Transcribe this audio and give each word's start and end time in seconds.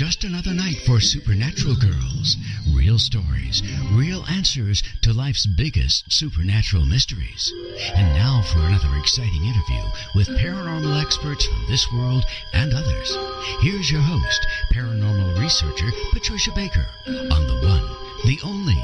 just 0.00 0.24
another 0.24 0.54
night 0.54 0.80
for 0.86 0.98
Supernatural 0.98 1.74
Girlz. 1.74 2.36
Real 2.74 2.98
stories, 2.98 3.62
real 3.92 4.24
answers 4.30 4.82
to 5.02 5.12
life's 5.12 5.44
biggest 5.44 6.10
supernatural 6.10 6.86
mysteries. 6.86 7.52
And 7.94 8.08
now 8.14 8.40
for 8.40 8.60
another 8.60 8.96
exciting 8.96 9.44
interview 9.44 9.82
with 10.14 10.28
paranormal 10.38 11.02
experts 11.02 11.44
from 11.44 11.66
this 11.68 11.86
world 11.92 12.24
and 12.54 12.72
others. 12.72 13.14
Here's 13.60 13.90
your 13.90 14.00
host, 14.00 14.46
paranormal 14.72 15.38
researcher 15.38 15.90
Patricia 16.12 16.52
Baker, 16.52 16.86
on 17.06 17.46
the 17.46 17.60
one, 17.60 17.86
the 18.24 18.38
only 18.42 18.82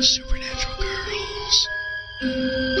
Supernatural 0.00 0.76
Girlz. 0.76 2.71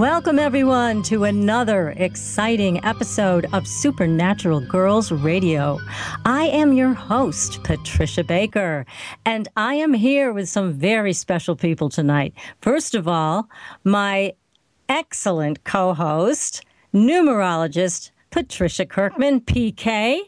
Welcome, 0.00 0.38
everyone, 0.38 1.02
to 1.02 1.24
another 1.24 1.90
exciting 1.90 2.82
episode 2.86 3.46
of 3.52 3.66
Supernatural 3.66 4.62
Girlz 4.62 5.12
Radio. 5.22 5.78
I 6.24 6.44
am 6.46 6.72
your 6.72 6.94
host, 6.94 7.62
Patricia 7.64 8.24
Baker, 8.24 8.86
and 9.26 9.46
I 9.58 9.74
am 9.74 9.92
here 9.92 10.32
with 10.32 10.48
some 10.48 10.72
very 10.72 11.12
special 11.12 11.54
people 11.54 11.90
tonight. 11.90 12.32
First 12.62 12.94
of 12.94 13.08
all, 13.08 13.50
my 13.84 14.32
excellent 14.88 15.64
co 15.64 15.92
host, 15.92 16.64
numerologist 16.94 18.10
Patricia 18.30 18.86
Kirkman, 18.86 19.42
PK. 19.42 20.20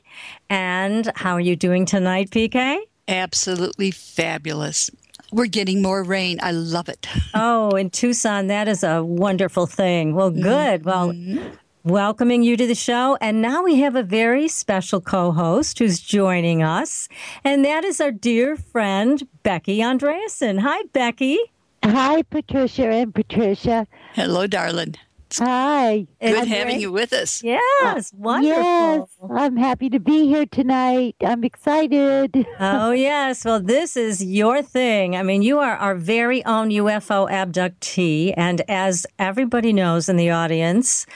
And 0.51 1.11
how 1.15 1.33
are 1.33 1.41
you 1.41 1.57
doing 1.57 1.87
tonight, 1.87 2.29
PK? 2.29 2.77
Absolutely 3.09 3.91
fabulous. 3.91 4.91
We're 5.33 5.47
getting 5.47 5.83
more 5.83 6.03
rain. 6.03 6.39
I 6.43 6.53
love 6.53 6.89
it. 6.89 7.07
oh, 7.35 7.71
in 7.71 7.91
Tucson, 7.91 8.49
that 8.49 8.69
is 8.69 8.85
a 8.85 9.03
wonderful 9.03 9.67
thing. 9.67 10.15
Well, 10.15 10.31
mm-hmm. 10.31 10.43
good. 10.43 10.83
Mm-hmm. 10.83 11.37
Well, 11.39 11.53
welcoming 11.85 12.43
you 12.43 12.57
to 12.57 12.67
the 12.67 12.75
show. 12.75 13.17
And 13.21 13.43
now 13.43 13.63
we 13.63 13.77
have 13.81 13.97
a 13.97 14.03
very 14.03 14.49
special 14.49 15.01
co 15.01 15.33
host 15.33 15.79
who's 15.79 16.01
joining 16.01 16.63
us, 16.63 17.09
and 17.45 17.65
that 17.65 17.85
is 17.85 18.01
our 18.01 18.13
dear 18.13 18.57
friend, 18.57 19.27
Becky 19.43 19.79
Andreasson. 19.79 20.61
Hi, 20.61 20.83
Becky. 20.93 21.39
Hi, 21.85 22.23
Patricia 22.23 22.89
and 22.89 23.15
Patricia. 23.15 23.87
Hello, 24.15 24.47
darling. 24.47 24.95
Hi. 25.39 26.07
Good 26.21 26.49
having 26.49 26.81
you 26.81 26.93
with 26.93 27.13
us. 27.13 27.43
Yes, 27.43 28.13
wonderful. 28.13 28.63
Yes, 28.63 29.09
I'm 29.31 29.57
happy 29.57 29.89
to 29.91 29.99
be 29.99 30.27
here 30.27 30.47
tonight. 30.47 31.17
I'm 31.21 31.45
excited. 31.45 32.47
oh, 32.61 32.91
yes. 33.11 33.45
Well, 33.45 33.61
this 33.61 33.97
is 33.97 34.25
your 34.25 34.63
thing. 34.63 35.17
I 35.17 35.23
mean, 35.23 35.43
you 35.43 35.59
are 35.59 35.77
our 35.77 35.95
very 35.95 36.45
own 36.45 36.71
UFO 36.71 37.31
abductee. 37.31 38.35
And 38.37 38.63
as 38.69 39.07
everybody 39.19 39.73
knows 39.73 40.09
in 40.09 40.17
the 40.17 40.31
audience, 40.31 41.07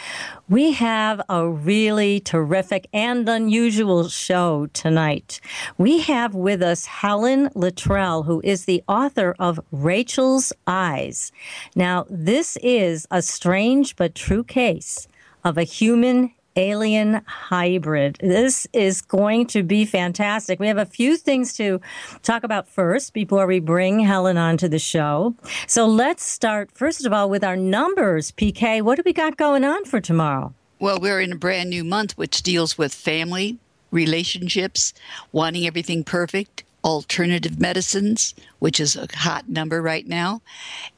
we 0.48 0.72
have 0.72 1.20
a 1.28 1.48
really 1.48 2.20
terrific 2.20 2.86
and 2.92 3.28
unusual 3.28 4.08
show 4.08 4.66
tonight. 4.72 5.40
We 5.76 6.00
have 6.00 6.34
with 6.34 6.62
us 6.62 6.86
Helen 6.86 7.48
Littrell, 7.50 8.24
who 8.24 8.40
is 8.44 8.64
the 8.64 8.82
author 8.86 9.34
of 9.38 9.58
Raechel's 9.72 10.52
Eyes. 10.66 11.32
Now, 11.74 12.06
this 12.08 12.56
is 12.62 13.08
a 13.10 13.22
strange 13.22 13.96
but 13.96 14.14
true 14.14 14.44
case 14.44 15.08
of 15.42 15.58
a 15.58 15.64
human 15.64 16.32
alien 16.56 17.22
hybrid. 17.26 18.18
This 18.20 18.66
is 18.72 19.02
going 19.02 19.46
to 19.48 19.62
be 19.62 19.84
fantastic. 19.84 20.58
We 20.58 20.66
have 20.66 20.78
a 20.78 20.86
few 20.86 21.16
things 21.16 21.52
to 21.54 21.80
talk 22.22 22.42
about 22.42 22.68
first 22.68 23.12
before 23.12 23.46
we 23.46 23.60
bring 23.60 24.00
Helen 24.00 24.36
onto 24.36 24.68
the 24.68 24.78
show. 24.78 25.34
So 25.66 25.86
let's 25.86 26.24
start, 26.24 26.70
first 26.72 27.06
of 27.06 27.12
all, 27.12 27.30
with 27.30 27.44
our 27.44 27.56
numbers. 27.56 28.32
PK, 28.32 28.82
what 28.82 28.96
do 28.96 29.02
we 29.04 29.12
got 29.12 29.36
going 29.36 29.64
on 29.64 29.84
for 29.84 30.00
tomorrow? 30.00 30.54
Well, 30.78 30.98
we're 31.00 31.20
in 31.20 31.32
a 31.32 31.36
brand 31.36 31.70
new 31.70 31.84
month 31.84 32.18
which 32.18 32.42
deals 32.42 32.76
with 32.76 32.92
family, 32.92 33.58
relationships, 33.90 34.92
wanting 35.32 35.66
everything 35.66 36.04
perfect, 36.04 36.64
alternative 36.84 37.58
medicines, 37.58 38.34
which 38.58 38.78
is 38.78 38.96
a 38.96 39.08
hot 39.14 39.48
number 39.48 39.80
right 39.82 40.06
now, 40.06 40.42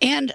and 0.03 0.33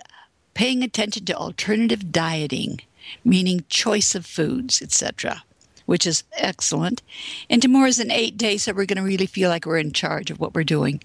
paying 0.54 0.84
attention 0.84 1.26
to 1.26 1.36
alternative 1.36 2.12
dieting 2.12 2.80
meaning 3.24 3.66
choice 3.70 4.16
of 4.16 4.26
foods, 4.26 4.82
etc., 4.82 5.44
which 5.86 6.08
is 6.08 6.24
excellent. 6.38 7.02
And 7.50 7.62
tomorrow 7.62 7.88
is 7.88 8.00
an 8.00 8.12
eight 8.12 8.38
day, 8.38 8.58
so 8.58 8.74
we're 8.74 8.86
going 8.86 8.98
to 8.98 9.04
really 9.04 9.26
feel 9.26 9.50
like 9.50 9.66
we're 9.66 9.78
in 9.78 9.92
charge 9.92 10.32
of 10.32 10.40
what 10.40 10.54
we're 10.54 10.64
doing. 10.64 11.04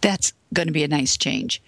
That's 0.00 0.32
going 0.52 0.68
to 0.68 0.72
be 0.72 0.84
a 0.84 0.88
nice 0.88 1.16
change. 1.16 1.60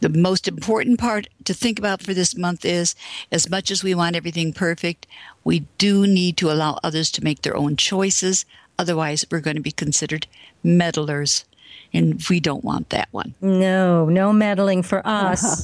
The 0.00 0.08
most 0.08 0.48
important 0.48 0.98
part 0.98 1.28
to 1.44 1.52
think 1.52 1.78
about 1.78 2.02
for 2.02 2.14
this 2.14 2.36
month 2.36 2.64
is 2.64 2.94
as 3.30 3.50
much 3.50 3.70
as 3.70 3.84
we 3.84 3.94
want 3.94 4.16
everything 4.16 4.52
perfect, 4.52 5.06
we 5.44 5.60
do 5.76 6.06
need 6.06 6.38
to 6.38 6.50
allow 6.50 6.78
others 6.82 7.10
to 7.12 7.24
make 7.24 7.42
their 7.42 7.56
own 7.56 7.76
choices. 7.76 8.46
Otherwise, 8.78 9.26
we're 9.30 9.40
going 9.40 9.56
to 9.56 9.62
be 9.62 9.72
considered 9.72 10.26
meddlers. 10.64 11.44
And 11.92 12.22
we 12.30 12.40
don't 12.40 12.64
want 12.64 12.90
that 12.90 13.08
one. 13.10 13.34
No, 13.40 14.06
no 14.06 14.32
meddling 14.32 14.82
for 14.82 15.06
us. 15.06 15.44
Uh-huh. 15.44 15.62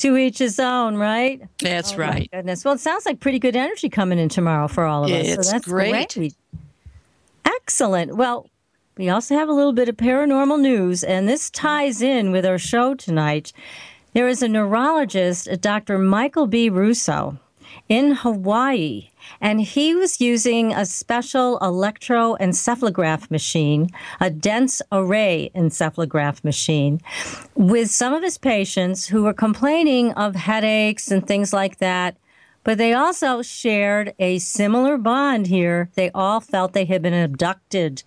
To 0.00 0.16
each 0.16 0.38
his 0.38 0.58
own, 0.58 0.96
right? 0.96 1.42
That's 1.58 1.92
oh, 1.92 1.98
right. 1.98 2.30
Goodness. 2.32 2.64
Well, 2.64 2.74
it 2.74 2.80
sounds 2.80 3.06
like 3.06 3.20
pretty 3.20 3.38
good 3.38 3.56
energy 3.56 3.88
coming 3.88 4.18
in 4.18 4.28
tomorrow 4.28 4.66
for 4.66 4.84
all 4.84 5.04
of 5.04 5.10
us. 5.10 5.26
It's 5.26 5.46
so 5.46 5.52
that's 5.52 5.64
great. 5.66 6.14
great. 6.14 6.34
Excellent. 7.44 8.16
Well, 8.16 8.48
we 8.96 9.08
also 9.08 9.36
have 9.36 9.48
a 9.48 9.52
little 9.52 9.72
bit 9.72 9.88
of 9.88 9.96
paranormal 9.96 10.60
news, 10.60 11.04
and 11.04 11.28
this 11.28 11.50
ties 11.50 12.02
in 12.02 12.32
with 12.32 12.46
our 12.46 12.58
show 12.58 12.94
tonight. 12.94 13.52
There 14.12 14.26
is 14.26 14.42
a 14.42 14.48
neurologist, 14.48 15.48
Dr. 15.60 15.98
Michael 15.98 16.46
B. 16.46 16.68
Russo, 16.68 17.38
in 17.88 18.12
Hawaii 18.12 19.09
and 19.40 19.60
he 19.60 19.94
was 19.94 20.20
using 20.20 20.72
a 20.72 20.86
special 20.86 21.58
electroencephalograph 21.60 23.30
machine, 23.30 23.90
a 24.20 24.30
dense 24.30 24.82
array 24.92 25.50
encephalograph 25.54 26.42
machine, 26.44 27.00
with 27.54 27.90
some 27.90 28.12
of 28.12 28.22
his 28.22 28.38
patients 28.38 29.06
who 29.06 29.22
were 29.22 29.32
complaining 29.32 30.12
of 30.12 30.34
headaches 30.34 31.10
and 31.10 31.26
things 31.26 31.52
like 31.52 31.78
that. 31.78 32.16
But 32.62 32.76
they 32.78 32.92
also 32.92 33.40
shared 33.40 34.14
a 34.18 34.38
similar 34.38 34.98
bond 34.98 35.46
here. 35.46 35.90
They 35.94 36.10
all 36.10 36.40
felt 36.40 36.74
they 36.74 36.84
had 36.84 37.00
been 37.02 37.14
abducted 37.14 38.02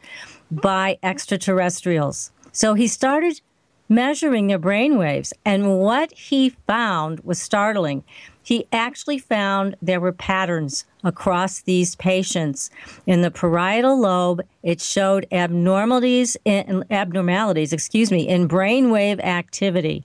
by 0.51 0.99
extraterrestrials. 1.01 2.31
So 2.51 2.75
he 2.75 2.87
started 2.87 3.41
measuring 3.89 4.47
their 4.47 4.59
brain 4.59 4.97
waves, 4.97 5.33
and 5.43 5.79
what 5.79 6.11
he 6.13 6.49
found 6.67 7.19
was 7.21 7.41
startling 7.41 8.03
he 8.43 8.67
actually 8.71 9.17
found 9.17 9.75
there 9.81 9.99
were 10.01 10.11
patterns 10.11 10.85
across 11.03 11.61
these 11.61 11.95
patients. 11.95 12.69
In 13.07 13.21
the 13.21 13.31
parietal 13.31 13.99
lobe, 13.99 14.41
it 14.61 14.81
showed 14.81 15.25
abnormalities 15.31 16.37
in, 16.45 16.83
abnormalities, 16.91 17.73
excuse 17.73 18.11
me, 18.11 18.27
in 18.27 18.47
brainwave 18.47 19.19
activity. 19.23 20.03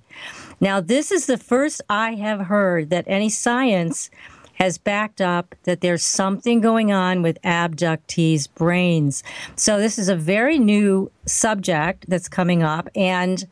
Now, 0.61 0.81
this 0.81 1.13
is 1.13 1.27
the 1.27 1.39
first 1.39 1.83
I 1.91 2.15
have 2.15 2.47
heard 2.47 2.91
that 2.91 3.05
any 3.07 3.29
science 3.29 4.11
has 4.55 4.77
backed 4.77 5.21
up 5.21 5.55
that 5.63 5.81
there's 5.81 6.05
something 6.05 6.61
going 6.61 6.91
on 6.91 7.23
with 7.23 7.41
abductees' 7.43 8.49
brains. 8.57 9.23
So 9.55 9.79
this 9.79 9.99
is 9.99 10.09
a 10.09 10.17
very 10.17 10.59
new 10.59 11.13
subject 11.27 12.07
that's 12.09 12.29
coming 12.29 12.65
up 12.65 12.89
and 12.97 13.47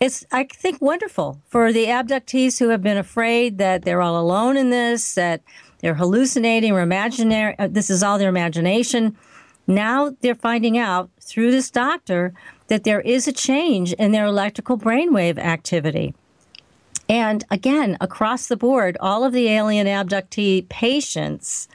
it's 0.00 0.24
I 0.30 0.44
think 0.44 0.80
wonderful 0.80 1.40
for 1.46 1.72
the 1.72 1.86
abductees 1.86 2.58
who 2.58 2.68
have 2.68 2.82
been 2.82 2.96
afraid 2.96 3.58
that 3.58 3.82
they're 3.82 4.02
all 4.02 4.20
alone 4.20 4.56
in 4.56 4.70
this, 4.70 5.14
that 5.14 5.42
they're 5.80 5.94
hallucinating 5.94 6.72
or 6.72 6.80
imaginary 6.80 7.54
uh, 7.58 7.68
this 7.68 7.90
is 7.90 8.02
all 8.02 8.18
their 8.18 8.28
imagination. 8.28 9.16
Now 9.66 10.16
they're 10.20 10.34
finding 10.34 10.78
out 10.78 11.10
through 11.20 11.50
this 11.50 11.70
doctor 11.70 12.32
that 12.68 12.84
there 12.84 13.00
is 13.00 13.26
a 13.26 13.32
change 13.32 13.92
in 13.94 14.12
their 14.12 14.26
electrical 14.26 14.78
brainwave 14.78 15.38
activity. 15.38 16.14
And 17.08 17.44
again, 17.50 17.96
across 18.00 18.48
the 18.48 18.56
board, 18.56 18.96
all 19.00 19.24
of 19.24 19.32
the 19.32 19.48
alien 19.48 19.86
abductee 19.86 20.68
patients 20.68 21.68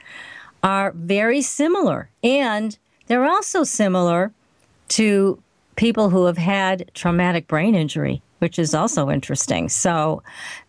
are 0.62 0.92
very 0.96 1.42
similar. 1.42 2.10
And 2.24 2.78
they're 3.08 3.26
also 3.26 3.64
similar 3.64 4.32
to 4.90 5.42
people 5.76 6.10
who 6.10 6.26
have 6.26 6.38
had 6.38 6.92
traumatic 6.94 7.48
brain 7.48 7.76
injury, 7.76 8.22
which 8.40 8.60
is 8.60 8.74
also 8.74 9.10
interesting. 9.10 9.70
So 9.70 10.24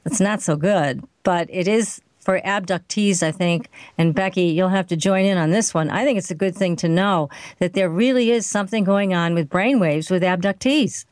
it's 0.04 0.20
not 0.20 0.42
so 0.42 0.56
good, 0.56 1.02
but 1.22 1.48
it 1.50 1.68
is 1.68 2.00
for 2.24 2.40
abductees, 2.40 3.22
I 3.22 3.30
think. 3.30 3.68
And 3.98 4.14
Becky, 4.14 4.44
you'll 4.44 4.68
have 4.70 4.86
to 4.88 4.96
join 4.96 5.24
in 5.26 5.36
on 5.36 5.50
this 5.50 5.74
one. 5.74 5.90
I 5.90 6.04
think 6.04 6.18
it's 6.18 6.30
a 6.30 6.34
good 6.34 6.56
thing 6.56 6.74
to 6.76 6.88
know 6.88 7.28
that 7.58 7.74
there 7.74 7.90
really 7.90 8.30
is 8.30 8.46
something 8.46 8.82
going 8.82 9.14
on 9.14 9.34
with 9.34 9.50
brainwaves 9.50 10.10
with 10.10 10.22
abductees. 10.22 11.04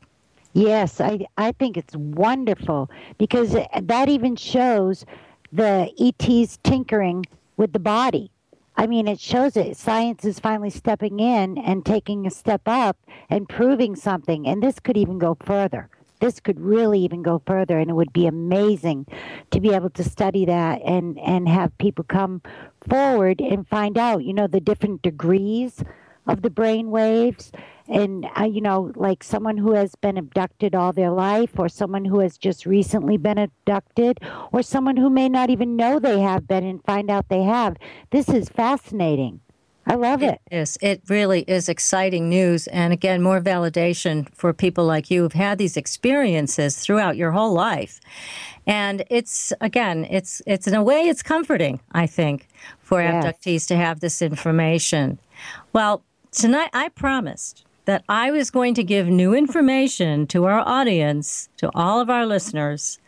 Yes, 0.53 1.01
I 1.01 1.25
I 1.37 1.51
think 1.53 1.77
it's 1.77 1.95
wonderful 1.95 2.89
because 3.17 3.55
that 3.81 4.09
even 4.09 4.35
shows 4.35 5.05
the 5.51 5.91
ET's 5.99 6.59
tinkering 6.63 7.25
with 7.57 7.73
the 7.73 7.79
body. 7.79 8.31
I 8.75 8.87
mean, 8.87 9.07
it 9.07 9.19
shows 9.19 9.55
it. 9.55 9.77
Science 9.77 10.25
is 10.25 10.39
finally 10.39 10.69
stepping 10.71 11.19
in 11.19 11.57
and 11.57 11.85
taking 11.85 12.25
a 12.25 12.31
step 12.31 12.61
up 12.65 12.97
and 13.29 13.47
proving 13.47 13.95
something. 13.95 14.47
And 14.47 14.61
this 14.63 14.79
could 14.79 14.97
even 14.97 15.19
go 15.19 15.37
further. 15.45 15.89
this 16.23 16.39
could 16.39 16.57
really 16.61 17.01
even 17.01 17.21
go 17.21 17.41
further, 17.45 17.77
and 17.77 17.89
it 17.89 17.93
would 17.95 18.13
be 18.13 18.27
amazing 18.27 19.05
to 19.51 19.59
be 19.59 19.71
able 19.73 19.89
to 19.89 20.03
study 20.05 20.45
that 20.45 20.81
and 20.83 21.19
and 21.19 21.49
have 21.49 21.77
people 21.77 22.05
come 22.05 22.41
forward 22.89 23.41
and 23.41 23.67
find 23.67 23.97
out, 23.97 24.23
you 24.23 24.33
know, 24.33 24.47
the 24.47 24.61
different 24.61 25.01
degrees 25.01 25.83
of 26.27 26.41
the 26.41 26.49
brain 26.49 26.89
waves 26.89 27.51
and 27.87 28.25
uh, 28.39 28.43
you 28.43 28.61
know 28.61 28.91
like 28.95 29.23
someone 29.23 29.57
who 29.57 29.73
has 29.73 29.95
been 29.95 30.17
abducted 30.17 30.73
all 30.73 30.93
their 30.93 31.11
life 31.11 31.57
or 31.57 31.67
someone 31.67 32.05
who 32.05 32.19
has 32.19 32.37
just 32.37 32.65
recently 32.65 33.17
been 33.17 33.37
abducted 33.37 34.19
or 34.51 34.61
someone 34.61 34.97
who 34.97 35.09
may 35.09 35.27
not 35.27 35.49
even 35.49 35.75
know 35.75 35.99
they 35.99 36.19
have 36.21 36.47
been 36.47 36.63
and 36.63 36.83
find 36.85 37.09
out 37.09 37.27
they 37.29 37.43
have 37.43 37.75
this 38.11 38.29
is 38.29 38.49
fascinating 38.49 39.39
I 39.85 39.95
love 39.95 40.23
it. 40.23 40.39
It 40.49 40.55
is. 40.55 40.77
It 40.81 41.01
really 41.09 41.41
is 41.41 41.67
exciting 41.67 42.29
news. 42.29 42.67
And 42.67 42.93
again, 42.93 43.21
more 43.21 43.41
validation 43.41 44.33
for 44.33 44.53
people 44.53 44.85
like 44.85 45.11
you 45.11 45.23
who've 45.23 45.33
had 45.33 45.57
these 45.57 45.75
experiences 45.75 46.77
throughout 46.77 47.17
your 47.17 47.31
whole 47.31 47.51
life. 47.51 47.99
And 48.65 49.03
it's, 49.09 49.51
again, 49.59 50.07
it's, 50.09 50.41
it's 50.47 50.67
in 50.67 50.73
a 50.73 50.81
way, 50.81 51.09
it's 51.09 51.21
comforting, 51.21 51.81
I 51.91 52.07
think, 52.07 52.47
for 52.79 53.01
yes. 53.01 53.25
abductees 53.25 53.67
to 53.67 53.75
have 53.75 53.99
this 53.99 54.21
information. 54.21 55.19
Well, 55.73 56.05
tonight 56.33 56.69
I 56.73 56.89
promised 56.89 57.65
that 57.85 58.03
I 58.09 58.31
was 58.31 58.49
going 58.49 58.73
to 58.75 58.83
give 58.83 59.07
new 59.07 59.33
information 59.33 60.25
to 60.27 60.45
our 60.45 60.59
audience, 60.59 61.49
to 61.57 61.69
all 61.75 61.99
of 61.99 62.09
our 62.09 62.25
listeners, 62.25 62.99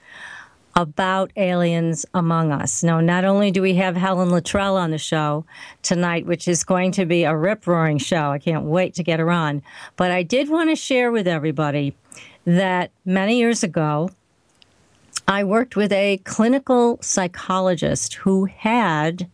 about 0.76 1.32
aliens 1.38 2.06
among 2.14 2.52
us. 2.52 2.84
Now, 2.84 3.00
not 3.00 3.24
only 3.24 3.50
do 3.50 3.62
we 3.62 3.76
have 3.76 3.96
Helen 3.96 4.30
Littrell 4.30 4.76
on 4.76 4.92
the 4.92 4.98
show 4.98 5.46
tonight, 5.82 6.26
which 6.26 6.48
is 6.48 6.66
going 6.66 6.92
to 6.94 7.06
be 7.06 7.24
a 7.24 7.36
rip 7.36 7.66
roaring 7.66 7.98
show, 7.98 8.32
I 8.32 8.40
can't 8.40 8.66
wait 8.66 8.94
to 8.96 9.04
get 9.04 9.20
her 9.20 9.32
on, 9.32 9.64
but 9.96 10.12
I 10.12 10.22
did 10.24 10.50
want 10.50 10.70
to 10.70 10.76
share 10.76 11.12
with 11.12 11.28
everybody 11.28 11.96
that 12.44 12.92
many 13.06 13.38
years 13.38 13.64
ago, 13.64 14.10
I 15.28 15.44
worked 15.44 15.76
with 15.76 15.92
a 15.94 16.18
clinical 16.26 17.00
psychologist 17.02 18.16
who 18.16 18.46
had 18.46 19.30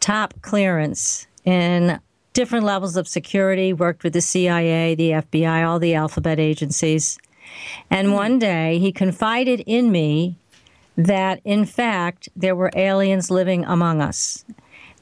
top 0.00 0.34
clearance 0.42 1.26
in 1.44 1.98
different 2.32 2.64
levels 2.64 2.96
of 2.96 3.08
security, 3.08 3.72
worked 3.72 4.04
with 4.04 4.12
the 4.12 4.20
CIA, 4.20 4.94
the 4.94 5.10
FBI, 5.10 5.66
all 5.66 5.78
the 5.78 5.94
alphabet 5.94 6.38
agencies. 6.38 7.18
And 7.90 8.08
hmm. 8.08 8.14
one 8.14 8.38
day 8.38 8.78
he 8.78 8.92
confided 8.92 9.60
in 9.66 9.90
me 9.90 10.36
that, 10.96 11.40
in 11.44 11.64
fact, 11.64 12.28
there 12.36 12.56
were 12.56 12.70
aliens 12.74 13.30
living 13.30 13.64
among 13.64 14.00
us. 14.00 14.44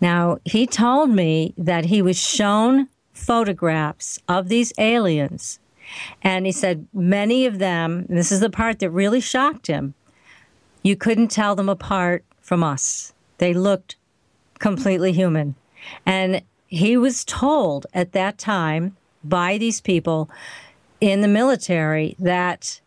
Now, 0.01 0.39
he 0.45 0.67
told 0.67 1.11
me 1.11 1.53
that 1.59 1.87
he 1.87 2.01
was 2.01 2.17
shown 2.17 2.89
photographs 3.13 4.19
of 4.29 4.49
these 4.49 4.73
aliens. 4.79 5.59
And 6.23 6.47
he 6.47 6.53
said 6.53 6.87
many 6.95 7.47
of 7.47 7.59
them, 7.59 8.07
this 8.09 8.33
is 8.33 8.41
the 8.41 8.51
part 8.51 8.79
that 8.79 8.91
really 8.91 9.21
shocked 9.21 9.67
him, 9.67 9.95
you 10.83 10.97
couldn't 10.97 11.29
tell 11.29 11.55
them 11.55 11.69
apart 11.69 12.25
from 12.41 12.63
us. 12.63 13.13
They 13.39 13.53
looked 13.53 13.97
completely 14.59 15.13
human. 15.13 15.57
And 16.07 16.43
he 16.71 16.97
was 16.97 17.25
told 17.25 17.87
at 17.93 18.13
that 18.13 18.39
time 18.39 18.97
by 19.23 19.59
these 19.59 19.81
people 19.81 20.31
in 21.01 21.21
the 21.21 21.29
military 21.29 22.15
that 22.19 22.81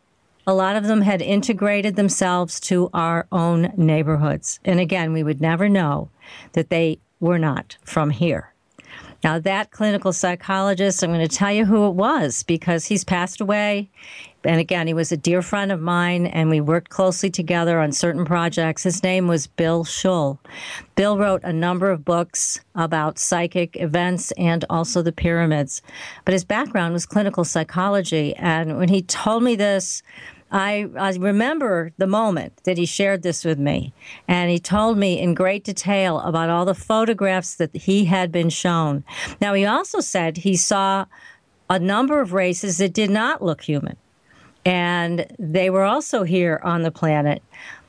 a 0.47 0.53
lot 0.53 0.75
of 0.75 0.85
them 0.85 1.01
had 1.01 1.21
integrated 1.21 1.95
themselves 1.95 2.59
to 2.61 2.89
our 2.93 3.27
own 3.31 3.71
neighborhoods. 3.77 4.59
And 4.65 4.79
again, 4.79 5.13
we 5.13 5.23
would 5.23 5.41
never 5.41 5.69
know 5.69 6.09
that 6.53 6.69
they 6.69 6.99
were 7.19 7.39
not 7.39 7.77
from 7.83 8.09
here. 8.09 8.53
Now, 9.23 9.39
that 9.39 9.71
clinical 9.71 10.11
psychologist, 10.11 11.01
I'm 11.01 11.11
going 11.11 11.25
to 11.25 11.33
tell 11.33 11.51
you 11.51 11.65
who 11.65 11.87
it 11.87 11.93
was 11.93 12.43
because 12.43 12.85
he's 12.85 13.05
passed 13.05 13.39
away. 13.39 13.89
And 14.45 14.59
again, 14.59 14.87
he 14.87 14.93
was 14.93 15.11
a 15.11 15.17
dear 15.17 15.41
friend 15.41 15.71
of 15.71 15.79
mine, 15.81 16.25
and 16.25 16.49
we 16.49 16.61
worked 16.61 16.89
closely 16.89 17.29
together 17.29 17.79
on 17.79 17.91
certain 17.91 18.25
projects. 18.25 18.83
His 18.83 19.03
name 19.03 19.27
was 19.27 19.47
Bill 19.47 19.83
Schul. 19.85 20.39
Bill 20.95 21.17
wrote 21.17 21.43
a 21.43 21.53
number 21.53 21.89
of 21.89 22.05
books 22.05 22.59
about 22.75 23.19
psychic 23.19 23.77
events 23.79 24.31
and 24.33 24.65
also 24.69 25.01
the 25.01 25.11
pyramids. 25.11 25.81
But 26.25 26.33
his 26.33 26.43
background 26.43 26.93
was 26.93 27.05
clinical 27.05 27.43
psychology. 27.43 28.35
And 28.35 28.77
when 28.77 28.89
he 28.89 29.01
told 29.01 29.43
me 29.43 29.55
this, 29.55 30.03
I, 30.51 30.87
I 30.99 31.11
remember 31.13 31.93
the 31.97 32.05
moment 32.05 32.63
that 32.65 32.77
he 32.77 32.85
shared 32.85 33.23
this 33.23 33.43
with 33.43 33.57
me, 33.57 33.91
and 34.27 34.51
he 34.51 34.59
told 34.59 34.99
me 34.99 35.19
in 35.19 35.33
great 35.33 35.63
detail 35.63 36.19
about 36.19 36.51
all 36.51 36.63
the 36.63 36.75
photographs 36.75 37.55
that 37.55 37.75
he 37.75 38.05
had 38.05 38.31
been 38.31 38.51
shown. 38.51 39.03
Now, 39.41 39.55
he 39.55 39.65
also 39.65 39.99
said 39.99 40.37
he 40.37 40.55
saw 40.55 41.05
a 41.71 41.79
number 41.79 42.21
of 42.21 42.33
races 42.33 42.77
that 42.77 42.93
did 42.93 43.09
not 43.09 43.43
look 43.43 43.61
human, 43.61 43.97
and 44.65 45.25
they 45.39 45.69
were 45.69 45.83
also 45.83 46.23
here 46.23 46.59
on 46.63 46.83
the 46.83 46.91
planet. 46.91 47.41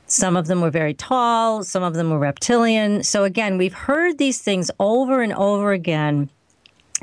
Some 0.07 0.35
of 0.35 0.47
them 0.47 0.61
were 0.61 0.69
very 0.69 0.93
tall, 0.93 1.63
some 1.63 1.83
of 1.83 1.95
them 1.95 2.11
were 2.11 2.19
reptilian. 2.19 3.03
So, 3.03 3.23
again, 3.23 3.57
we've 3.57 3.73
heard 3.73 4.17
these 4.17 4.41
things 4.41 4.69
over 4.79 5.21
and 5.21 5.33
over 5.33 5.71
again 5.71 6.29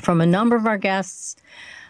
from 0.00 0.20
a 0.20 0.26
number 0.26 0.56
of 0.56 0.66
our 0.66 0.78
guests 0.78 1.36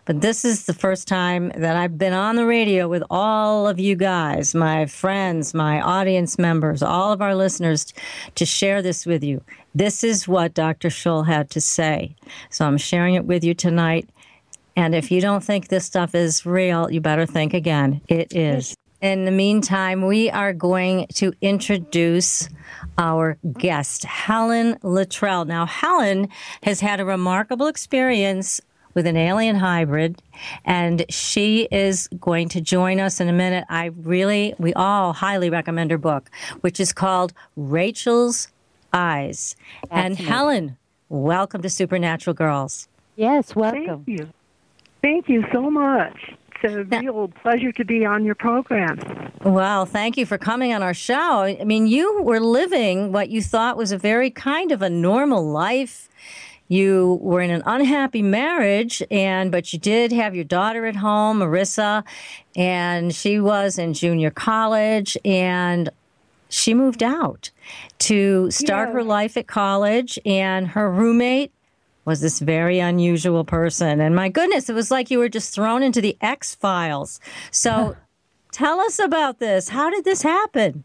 but 0.05 0.20
this 0.20 0.44
is 0.44 0.64
the 0.64 0.75
first 0.75 1.06
time 1.06 1.52
that 1.56 1.76
I've 1.76 1.96
been 1.96 2.12
on 2.12 2.34
the 2.34 2.44
radio 2.44 2.88
with 2.88 3.05
all 3.08 3.69
of 3.69 3.79
you 3.79 3.94
guys, 3.94 4.52
my 4.52 4.87
friends, 4.87 5.55
my 5.55 5.81
audience 5.81 6.38
members, 6.38 6.82
all 6.82 7.12
of 7.12 7.23
our 7.23 7.37
listeners, 7.37 7.94
to 8.34 8.44
share 8.44 8.82
this 8.82 9.06
with 9.06 9.23
you. 9.23 9.43
This 9.76 10.02
is 10.02 10.26
what 10.26 10.55
Dr. 10.55 10.88
Schul 10.88 11.26
had 11.26 11.50
to 11.50 11.61
say. 11.61 12.17
So 12.50 12.67
I'm 12.67 12.79
sharing 12.79 13.14
it 13.14 13.26
with 13.26 13.44
you 13.44 13.55
tonight. 13.55 14.08
And 14.76 14.94
if 14.94 15.10
you 15.10 15.20
don't 15.20 15.44
think 15.44 15.69
this 15.69 15.84
stuff 15.84 16.14
is 16.14 16.46
real, 16.46 16.90
you 16.90 17.00
better 17.00 17.26
think 17.26 17.54
again. 17.54 18.00
It 18.08 18.34
is. 18.34 18.74
In 19.00 19.24
the 19.24 19.32
meantime, 19.32 20.06
we 20.06 20.30
are 20.30 20.52
going 20.52 21.06
to 21.14 21.32
introduce 21.40 22.48
our 22.98 23.36
guest, 23.58 24.04
Helen 24.04 24.76
Littrell. 24.76 25.46
Now, 25.46 25.66
Helen 25.66 26.28
has 26.62 26.80
had 26.80 27.00
a 27.00 27.04
remarkable 27.04 27.66
experience 27.66 28.60
with 28.94 29.06
an 29.06 29.16
alien 29.16 29.56
hybrid, 29.56 30.22
and 30.64 31.04
she 31.08 31.66
is 31.72 32.08
going 32.20 32.48
to 32.50 32.60
join 32.60 33.00
us 33.00 33.20
in 33.20 33.28
a 33.28 33.32
minute. 33.32 33.64
I 33.69 33.86
really, 33.86 34.54
we 34.58 34.72
all 34.74 35.12
highly 35.14 35.50
recommend 35.50 35.90
her 35.90 35.98
book, 35.98 36.30
which 36.60 36.78
is 36.78 36.92
called 36.92 37.32
Raechel's 37.56 38.48
Eyes. 38.92 39.56
and 39.90 40.16
Helen, 40.16 40.76
welcome 41.08 41.62
to 41.62 41.70
Supernatural 41.70 42.36
Girlz. 42.36 42.86
Yes, 43.17 43.56
welcome. 43.56 44.05
Thank 44.05 44.20
you. 44.20 44.32
Thank 45.03 45.29
you 45.29 45.44
so 45.53 45.71
much. 45.71 46.32
It's 46.63 46.75
a 46.75 46.85
real 46.85 47.29
pleasure 47.43 47.73
to 47.73 47.85
be 47.85 48.05
on 48.05 48.25
your 48.25 48.37
program. 48.37 48.99
Well, 49.43 49.85
thank 49.85 50.17
you 50.17 50.25
for 50.27 50.39
coming 50.39 50.73
on 50.73 50.82
our 50.82 50.94
show. 50.94 51.43
I 51.43 51.65
mean, 51.65 51.89
you 51.89 52.23
were 52.23 52.39
living 52.39 53.11
what 53.11 53.29
you 53.29 53.43
thought 53.43 53.77
was 53.77 53.91
a 53.91 53.99
very 53.99 54.31
kind 54.31 54.71
of 54.71 54.81
a 54.81 54.89
normal 54.89 55.44
life 55.44 56.09
you 56.73 57.19
were 57.21 57.43
in 57.43 57.51
an 57.51 57.63
unhappy 57.67 58.23
marriage 58.23 59.03
and 59.11 59.53
but 59.53 59.75
you 59.75 59.79
did 59.79 60.11
have 60.11 60.35
your 60.35 60.44
daughter 60.44 60.87
at 60.87 60.97
home 60.97 61.41
Marisa 61.41 62.03
and 62.56 63.15
she 63.15 63.39
was 63.39 63.79
in 63.79 63.93
junior 63.93 64.31
college 64.31 65.19
and 65.23 65.91
she 66.49 66.73
moved 66.73 67.03
out 67.03 67.51
to 67.99 68.51
start 68.51 68.89
yeah. 68.89 68.94
her 68.94 69.05
life 69.05 69.37
at 69.37 69.47
college 69.47 70.19
and 70.25 70.69
her 70.69 70.91
roommate 70.91 71.53
was 72.05 72.21
this 72.21 72.41
very 72.41 72.79
unusual 72.79 73.44
person. 73.44 74.01
And 74.01 74.15
my 74.15 74.29
goodness 74.29 74.69
it 74.69 74.75
was 74.75 74.91
like 74.91 75.11
you 75.11 75.19
were 75.19 75.29
just 75.29 75.55
thrown 75.55 75.82
into 75.82 76.01
the 76.01 76.17
x 76.21 76.55
files 76.55 77.21
so 77.51 77.97
tell 78.53 78.81
us 78.81 78.99
about 78.99 79.39
this. 79.39 79.69
How 79.69 79.91
did 79.91 80.05
this 80.05 80.23
happen? 80.23 80.85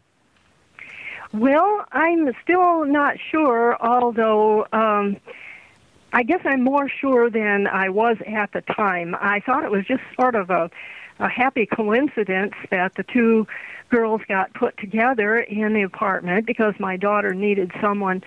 Well 1.32 1.84
i'm 1.92 2.32
still 2.42 2.84
not 2.86 3.16
sure 3.30 3.76
although 3.82 4.66
um, 4.72 5.18
I 6.12 6.22
guess 6.22 6.40
I'm 6.44 6.64
more 6.64 6.88
sure 6.88 7.30
than 7.30 7.66
I 7.66 7.90
was 7.90 8.16
at 8.26 8.52
the 8.52 8.62
time. 8.62 9.14
I 9.20 9.40
thought 9.40 9.64
it 9.64 9.70
was 9.70 9.84
just 9.86 10.02
sort 10.18 10.34
of 10.34 10.50
a, 10.50 10.70
a 11.18 11.28
happy 11.28 11.66
coincidence 11.66 12.54
that 12.70 12.94
the 12.94 13.02
two 13.02 13.46
girls 13.90 14.22
got 14.28 14.52
put 14.54 14.76
together 14.78 15.38
in 15.38 15.74
the 15.74 15.82
apartment 15.82 16.46
because 16.46 16.74
my 16.78 16.96
daughter 16.96 17.34
needed 17.34 17.72
someone 17.80 18.22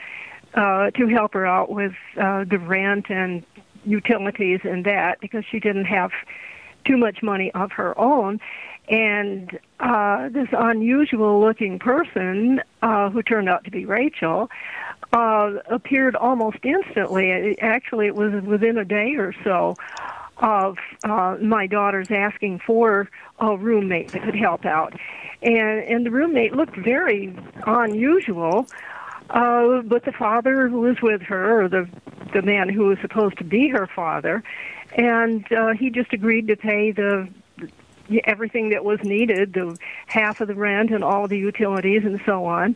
uh, 0.54 0.92
to 0.92 1.08
help 1.08 1.34
her 1.34 1.46
out 1.46 1.70
with 1.72 1.94
uh, 2.18 2.44
the 2.44 2.60
rent 2.60 3.10
and 3.10 3.46
utilities 3.86 4.60
and 4.64 4.86
that 4.86 5.20
because 5.20 5.44
she 5.50 5.60
didn't 5.60 5.86
have 5.86 6.12
too 6.86 6.98
much 6.98 7.22
money 7.22 7.52
of 7.54 7.72
her 7.72 7.98
own. 8.00 8.40
And 8.90 9.60
uh, 9.80 10.30
this 10.30 10.50
unusual 10.52 11.40
looking 11.40 11.80
person, 11.80 12.62
uh, 12.82 13.10
who 13.10 13.22
turned 13.22 13.48
out 13.48 13.64
to 13.66 13.72
be 13.72 13.86
Raechel, 13.86 14.50
uh, 15.14 15.52
appeared 15.70 16.16
almost 16.16 16.58
instantly. 16.64 17.58
Actually, 17.62 18.08
it 18.08 18.16
was 18.16 18.44
within 18.44 18.78
a 18.78 18.86
day 18.86 19.16
or 19.16 19.34
so 19.44 19.76
of 20.38 20.78
uh, 21.04 21.38
my 21.42 21.68
daughter's 21.68 22.10
asking 22.10 22.60
for 22.66 23.10
a 23.40 23.56
roommate 23.56 24.12
that 24.12 24.24
could 24.24 24.36
help 24.36 24.66
out, 24.66 24.94
and 25.44 25.84
and 25.84 26.06
the 26.06 26.12
roommate 26.12 26.56
looked 26.56 26.76
very 26.76 27.36
unusual. 27.68 28.68
But 29.30 30.04
the 30.06 30.14
father 30.18 30.68
who 30.68 30.82
was 30.82 31.02
with 31.02 31.22
her, 31.24 31.64
or 31.64 31.70
the 31.70 31.88
the 32.34 32.42
man 32.42 32.70
who 32.70 32.86
was 32.86 32.98
supposed 33.00 33.38
to 33.38 33.44
be 33.44 33.68
her 33.70 33.88
father, 33.88 34.44
and 34.96 35.52
uh, 35.52 35.74
he 35.74 35.90
just 35.90 36.14
agreed 36.14 36.48
to 36.48 36.56
pay 36.56 36.92
the 36.92 37.28
everything 38.26 38.70
that 38.70 38.84
was 38.84 39.02
needed, 39.04 39.54
the 39.54 39.78
half 40.08 40.42
of 40.42 40.48
the 40.48 40.56
rent 40.56 40.92
and 40.92 41.04
all 41.04 41.28
the 41.28 41.38
utilities 41.38 42.04
and 42.04 42.22
so 42.26 42.46
on. 42.46 42.76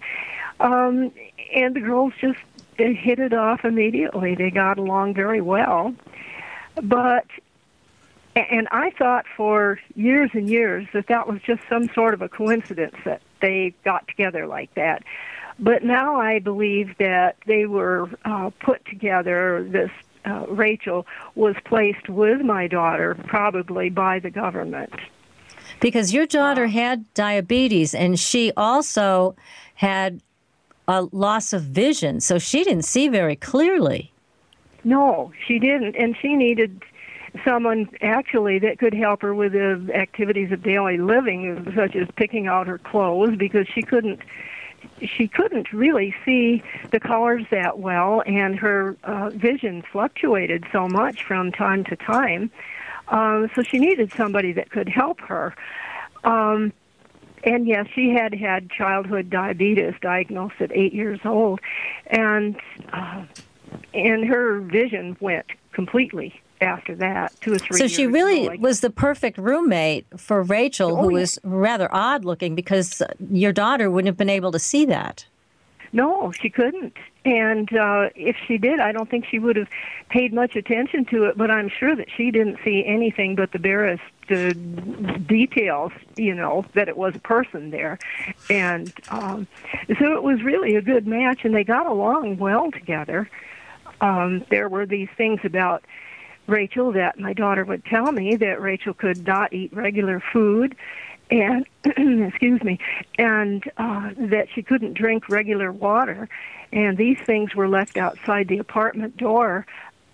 Um, 0.60 1.12
and 1.54 1.76
the 1.76 1.82
girls 1.82 2.14
just 2.20 2.40
they 2.78 2.94
hit 2.94 3.20
it 3.20 3.34
off 3.34 3.64
immediately. 3.64 4.36
They 4.36 4.50
got 4.50 4.78
along 4.78 5.14
very 5.14 5.42
well. 5.42 5.94
But 6.82 7.26
and 8.36 8.68
I 8.72 8.92
thought 8.92 9.26
for 9.36 9.80
years 9.96 10.30
and 10.34 10.50
years 10.50 10.88
that 10.94 11.08
that 11.08 11.28
was 11.28 11.42
just 11.42 11.62
some 11.70 11.90
sort 11.94 12.14
of 12.14 12.22
a 12.22 12.30
coincidence 12.30 12.96
that 13.06 13.22
they 13.42 13.74
got 13.84 14.08
together 14.08 14.46
like 14.46 14.74
that. 14.76 15.04
But 15.60 15.84
now 15.84 16.20
I 16.20 16.40
believe 16.40 16.98
that 17.00 17.38
they 17.46 17.66
were 17.66 18.10
uh, 18.26 18.50
put 18.60 18.86
together. 18.86 19.66
This 19.70 19.92
uh, 20.26 20.46
Raechel 20.48 21.06
was 21.36 21.56
placed 21.66 22.10
with 22.10 22.42
my 22.42 22.68
daughter, 22.68 23.16
probably 23.28 23.90
by 23.90 24.20
the 24.20 24.30
government. 24.30 24.94
Because 25.80 26.14
your 26.14 26.26
daughter 26.26 26.68
had 26.68 27.12
diabetes, 27.14 27.94
and 27.94 28.20
she 28.20 28.52
also 28.58 29.36
had 29.76 30.22
a 30.88 31.04
loss 31.12 31.54
of 31.54 31.64
vision, 31.64 32.20
so 32.22 32.38
she 32.38 32.64
didn't 32.64 32.86
see 32.86 33.08
very 33.08 33.36
clearly. 33.36 34.12
No, 34.84 35.32
she 35.48 35.58
didn't, 35.60 35.96
and 35.96 36.16
she 36.22 36.36
needed 36.36 36.84
someone 37.44 37.90
actually 38.02 38.60
that 38.60 38.80
could 38.80 38.94
help 38.94 39.22
her 39.22 39.34
with 39.34 39.54
the 39.54 39.90
activities 39.94 40.52
of 40.52 40.64
daily 40.64 40.98
living, 40.98 41.72
such 41.76 41.96
as 41.96 42.08
picking 42.16 42.48
out 42.48 42.68
her 42.68 42.78
clothes, 42.78 43.36
because 43.38 43.68
she 43.74 43.82
couldn't 43.82 44.20
she 45.02 45.28
couldn't 45.28 45.74
really 45.74 46.16
see 46.24 46.64
the 46.92 47.00
colors 47.00 47.44
that 47.52 47.80
well, 47.80 48.24
and 48.26 48.58
her 48.58 48.96
uh, 49.04 49.30
vision 49.32 49.84
fluctuated 49.92 50.66
so 50.72 50.88
much 50.88 51.24
from 51.24 51.52
time 51.52 51.84
to 51.86 51.96
time. 51.96 52.52
Um, 53.08 53.50
so 53.56 53.62
she 53.62 53.78
needed 53.78 54.12
somebody 54.14 54.54
that 54.54 54.72
could 54.72 54.90
help 54.90 55.22
her. 55.22 55.56
Um, 56.24 56.74
and 57.44 57.68
yes, 57.68 57.88
she 57.94 58.10
had 58.10 58.34
had 58.34 58.72
childhood 58.72 59.30
diabetes 59.30 59.94
diagnosed 60.02 60.56
at 60.60 60.72
eight 60.74 60.94
years 60.94 61.20
old, 61.24 61.60
and 62.08 62.60
uh, 62.92 63.26
and 63.94 64.26
her 64.26 64.60
vision 64.62 65.16
went 65.20 65.46
completely 65.72 66.42
after 66.62 66.96
that, 66.96 67.34
two 67.42 67.54
or 67.54 67.60
three. 67.60 67.78
So 67.78 67.88
she 67.88 68.08
really 68.08 68.48
ago. 68.48 68.58
was 68.60 68.82
the 68.82 68.90
perfect 68.90 69.38
roommate 69.38 70.06
for 70.18 70.44
Raechel, 70.44 70.92
oh, 70.92 70.96
who 70.96 71.12
yeah. 71.12 71.20
was 71.20 71.40
rather 71.44 71.94
odd 71.94 72.26
looking, 72.26 72.56
because 72.56 73.02
your 73.32 73.52
daughter 73.52 73.92
wouldn't 73.92 74.08
have 74.08 74.18
been 74.18 74.30
able 74.30 74.52
to 74.52 74.60
see 74.60 74.86
that. 74.86 75.26
No, 75.92 76.32
she 76.32 76.50
couldn't. 76.50 76.98
And 77.24 77.72
uh, 77.76 78.10
if 78.16 78.36
she 78.46 78.58
did, 78.58 78.80
I 78.80 78.92
don't 78.92 79.10
think 79.10 79.26
she 79.26 79.40
would 79.40 79.56
have 79.56 79.70
paid 80.10 80.34
much 80.34 80.56
attention 80.56 81.06
to 81.06 81.24
it. 81.26 81.38
But 81.38 81.50
I'm 81.50 81.70
sure 81.70 81.96
that 81.96 82.08
she 82.16 82.32
didn't 82.32 82.60
see 82.66 82.86
anything 82.86 83.36
but 83.36 83.52
the 83.52 83.60
barest 83.60 84.04
uh, 84.30 84.52
details, 85.26 85.94
you 86.18 86.36
know, 86.36 86.66
that 86.74 86.90
it 86.90 86.98
was 86.98 87.16
a 87.16 87.20
person 87.20 87.72
there. 87.72 87.98
And 88.50 88.94
um, 89.10 89.48
so 90.00 90.14
it 90.16 90.24
was 90.24 90.44
really 90.44 90.76
a 90.76 90.82
good 90.82 91.08
match, 91.08 91.46
and 91.46 91.56
they 91.56 91.64
got 91.64 91.88
along 91.88 92.38
well 92.38 92.72
together. 92.72 93.30
Um, 94.02 94.44
there 94.50 94.68
were 94.68 94.86
these 94.86 95.10
things 95.16 95.40
about 95.44 95.86
Raechel 96.48 96.94
that 96.94 97.20
my 97.20 97.34
daughter 97.34 97.66
would 97.66 97.86
tell 97.86 98.12
me 98.12 98.36
that 98.36 98.60
Raechel 98.60 98.98
could 98.98 99.26
not 99.26 99.54
eat 99.54 99.74
regular 99.74 100.22
food 100.34 100.76
and 101.32 101.66
excuse 101.86 102.62
me 102.64 102.80
and 103.18 103.64
uh 103.78 104.12
that 104.16 104.48
she 104.54 104.62
couldn't 104.62 104.94
drink 104.94 105.28
regular 105.30 105.72
water. 105.72 106.30
And 106.72 106.98
these 106.98 107.18
things 107.26 107.56
were 107.56 107.68
left 107.68 107.98
outside 107.98 108.48
the 108.48 108.60
apartment 108.60 109.18
door 109.18 109.66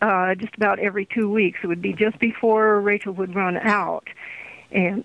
uh 0.01 0.35
just 0.35 0.55
about 0.55 0.79
every 0.79 1.05
2 1.05 1.29
weeks. 1.29 1.59
It 1.63 1.67
would 1.67 1.81
be 1.81 1.93
just 1.93 2.17
before 2.19 2.81
Raechel 2.81 3.13
would 3.15 3.35
run 3.35 3.57
out. 3.57 4.07
And 4.71 5.03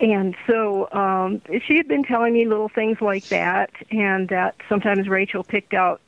and 0.00 0.34
so 0.48 0.88
um 0.90 1.40
she 1.64 1.76
had 1.76 1.86
been 1.86 2.02
telling 2.02 2.32
me 2.32 2.46
little 2.46 2.68
things 2.68 3.00
like 3.00 3.28
that 3.28 3.70
and 3.92 4.28
that 4.30 4.56
sometimes 4.68 5.08
Rachel 5.08 5.44
picked 5.44 5.74
out 5.74 6.00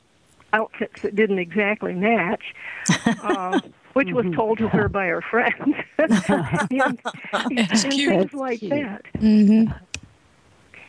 outfits 0.51 1.01
that 1.01 1.15
didn't 1.15 1.39
exactly 1.39 1.93
match. 1.93 2.53
Um 3.23 3.61
which 3.97 4.11
was 4.13 4.25
mm-hmm. 4.25 4.35
told 4.35 4.59
to 4.59 4.67
her 4.67 4.87
by 4.87 5.07
her 5.07 5.23
friends, 5.23 5.57
and, 5.97 6.11
and 7.33 7.69
things 7.71 8.31
like 8.31 8.59
that. 8.59 9.01
Mm-hmm. 9.15 9.71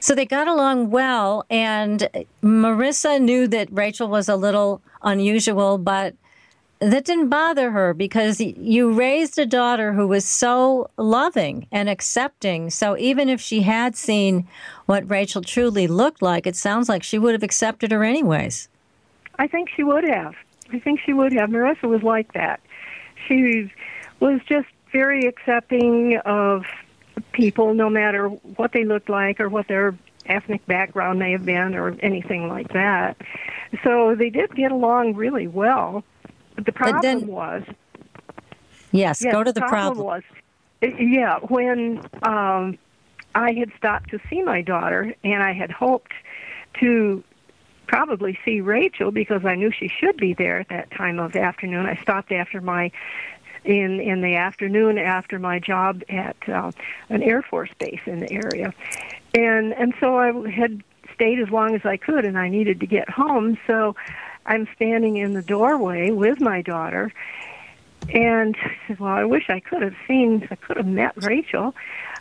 So 0.01 0.15
they 0.15 0.27
got 0.27 0.47
along 0.47 0.91
well, 0.91 1.47
and 1.49 2.07
Marisa 2.43 3.19
knew 3.19 3.49
that 3.49 3.71
Raechel 3.71 4.11
was 4.11 4.29
a 4.29 4.37
little 4.37 4.83
unusual, 5.03 5.79
but 5.79 6.17
that 6.81 7.07
didn't 7.07 7.31
bother 7.31 7.71
her 7.71 7.95
because 7.95 8.43
you 8.43 8.93
raised 8.93 9.39
a 9.39 9.47
daughter 9.47 9.95
who 9.95 10.07
was 10.07 10.27
so 10.27 10.91
loving 10.99 11.67
and 11.73 11.89
accepting. 11.89 12.69
So 12.69 12.95
even 12.99 13.31
if 13.31 13.41
she 13.41 13.63
had 13.63 13.97
seen 13.97 14.47
what 14.85 15.09
Raechel 15.09 15.47
truly 15.47 15.87
looked 15.87 16.21
like, 16.21 16.47
it 16.47 16.57
sounds 16.57 16.91
like 16.91 17.03
she 17.03 17.19
would 17.19 17.33
have 17.33 17.43
accepted 17.43 17.91
her 17.91 18.05
anyways. 18.05 18.69
I 19.39 19.47
think 19.47 19.71
she 19.75 19.83
would 19.83 20.05
have. 20.05 20.35
I 20.71 20.79
think 20.79 21.01
she 21.01 21.15
would 21.15 21.33
have. 21.33 21.49
Marisa 21.49 21.85
was 21.85 22.03
like 22.03 22.35
that 22.35 22.61
she 23.29 23.71
was 24.21 24.41
just 24.49 24.67
very 24.91 25.27
accepting 25.27 26.19
of 26.25 26.65
people, 27.33 27.75
no 27.75 27.89
matter 27.91 28.29
what 28.29 28.73
they 28.73 28.85
looked 28.85 29.09
like 29.09 29.39
or 29.39 29.49
what 29.49 29.69
their 29.69 29.97
ethnic 30.27 30.65
background 30.67 31.19
may 31.19 31.33
have 31.33 31.45
been 31.45 31.75
or 31.75 31.97
anything 32.01 32.49
like 32.49 32.73
that. 32.73 33.17
So 33.85 34.15
they 34.15 34.31
did 34.31 34.55
get 34.55 34.73
along 34.73 35.15
really 35.15 35.47
well. 35.47 36.05
But 36.55 36.67
the 36.67 36.73
problem 36.73 37.03
then, 37.03 37.27
was. 37.29 37.63
Yes, 38.91 39.23
yes, 39.23 39.33
go 39.33 39.45
to 39.45 39.53
the, 39.53 39.61
the 39.61 39.67
problem. 39.67 40.07
problem. 40.07 40.23
Was, 40.81 40.95
yeah, 40.99 41.39
when 41.41 42.01
um, 42.23 42.79
I 43.35 43.53
had 43.53 43.71
stopped 43.77 44.11
to 44.11 44.21
see 44.31 44.43
my 44.43 44.63
daughter, 44.63 45.15
and 45.23 45.43
I 45.43 45.53
had 45.53 45.71
hoped 45.71 46.13
to 46.81 47.23
probably 47.89 48.39
see 48.45 48.61
Raechel 48.61 49.13
because 49.13 49.45
I 49.45 49.57
knew 49.57 49.73
she 49.73 49.89
should 49.89 50.17
be 50.17 50.35
there 50.35 50.61
at 50.61 50.69
that 50.69 50.91
time 50.93 51.19
of 51.19 51.33
the 51.33 51.41
afternoon. 51.41 51.87
I 51.87 51.97
stopped 51.97 52.31
after 52.31 52.61
my 52.61 52.93
in 53.65 53.99
in 53.99 54.21
the 54.21 54.37
afternoon 54.37 54.99
after 54.99 55.39
my 55.39 55.59
job 55.59 56.03
at 56.09 56.37
uh, 56.49 56.71
an 57.09 57.23
Air 57.23 57.43
Force 57.43 57.71
base 57.79 58.01
in 58.07 58.21
the 58.21 58.33
area, 58.33 58.73
and 59.35 59.73
and 59.73 59.95
so 59.99 60.17
I 60.17 60.49
had 60.51 60.83
stayed 61.15 61.41
as 61.41 61.51
long 61.51 61.75
as 61.75 61.85
I 61.85 61.97
could, 61.97 62.25
and 62.25 62.39
I 62.39 62.49
needed 62.49 62.79
to 62.81 62.87
get 62.87 63.11
home. 63.11 63.59
So 63.67 63.97
I'm 64.47 64.69
standing 64.77 65.17
in 65.17 65.35
the 65.35 65.43
doorway 65.43 66.11
with 66.11 66.41
my 66.41 66.63
daughter, 66.63 67.13
and 68.13 68.57
I 68.89 68.97
"Well, 68.99 69.13
I 69.13 69.25
wish 69.25 69.51
I 69.51 69.61
could 69.61 69.83
have 69.83 69.97
seen, 70.07 70.47
I 70.51 70.55
could 70.55 70.77
have 70.77 70.87
met 70.87 71.15
Rachel." 71.17 71.75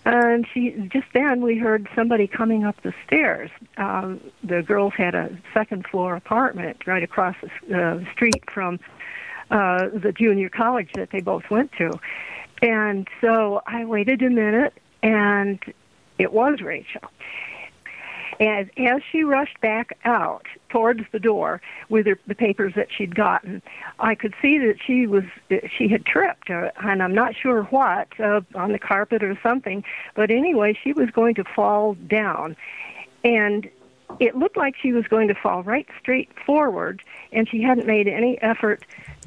And 0.09 0.47
she 0.53 0.71
just 0.87 1.07
then 1.13 1.41
we 1.41 1.57
heard 1.57 1.89
somebody 1.93 2.27
coming 2.27 2.63
up 2.63 2.81
the 2.81 2.93
stairs. 3.05 3.49
Um, 3.75 4.21
the 4.41 4.61
girls 4.61 4.93
had 4.95 5.13
a 5.15 5.37
second 5.53 5.85
floor 5.85 6.15
apartment 6.15 6.87
right 6.87 7.03
across 7.03 7.35
the 7.67 7.77
uh, 7.77 8.11
street 8.13 8.41
from 8.49 8.79
uh, 9.51 9.89
the 9.93 10.13
junior 10.17 10.47
college 10.47 10.87
that 10.93 11.09
they 11.11 11.19
both 11.19 11.43
went 11.49 11.73
to. 11.73 11.91
And 12.61 13.05
so 13.19 13.61
I 13.67 13.83
waited 13.83 14.21
a 14.21 14.29
minute, 14.29 14.75
and 15.03 15.59
it 16.17 16.31
was 16.31 16.59
Raechel. 16.61 17.09
And 18.39 18.69
as 18.77 19.01
she 19.11 19.23
rushed 19.23 19.59
back 19.61 19.97
out 20.05 20.45
towards 20.69 21.01
the 21.11 21.19
door 21.19 21.61
with 21.89 22.05
her, 22.05 22.19
the 22.27 22.35
papers 22.35 22.73
that 22.75 22.87
she'd 22.95 23.15
gotten, 23.15 23.61
I 23.99 24.15
could 24.15 24.35
see 24.41 24.59
that 24.59 24.75
she 24.85 25.07
was 25.07 25.23
she 25.75 25.87
had 25.87 26.05
tripped, 26.05 26.49
uh, 26.49 26.71
and 26.81 27.01
I'm 27.01 27.15
not 27.15 27.35
sure 27.35 27.63
what 27.63 28.07
uh, 28.19 28.41
on 28.53 28.71
the 28.73 28.79
carpet 28.79 29.23
or 29.23 29.37
something. 29.41 29.83
But 30.13 30.29
anyway, 30.29 30.77
she 30.81 30.93
was 30.93 31.09
going 31.09 31.35
to 31.35 31.43
fall 31.43 31.95
down, 32.07 32.55
and 33.23 33.69
it 34.19 34.35
looked 34.35 34.57
like 34.57 34.75
she 34.75 34.93
was 34.93 35.05
going 35.07 35.27
to 35.29 35.35
fall 35.35 35.63
right 35.63 35.87
straight 35.99 36.29
forward, 36.45 37.01
and 37.31 37.49
she 37.49 37.61
hadn't 37.61 37.87
made 37.87 38.07
any 38.07 38.39
effort 38.41 38.83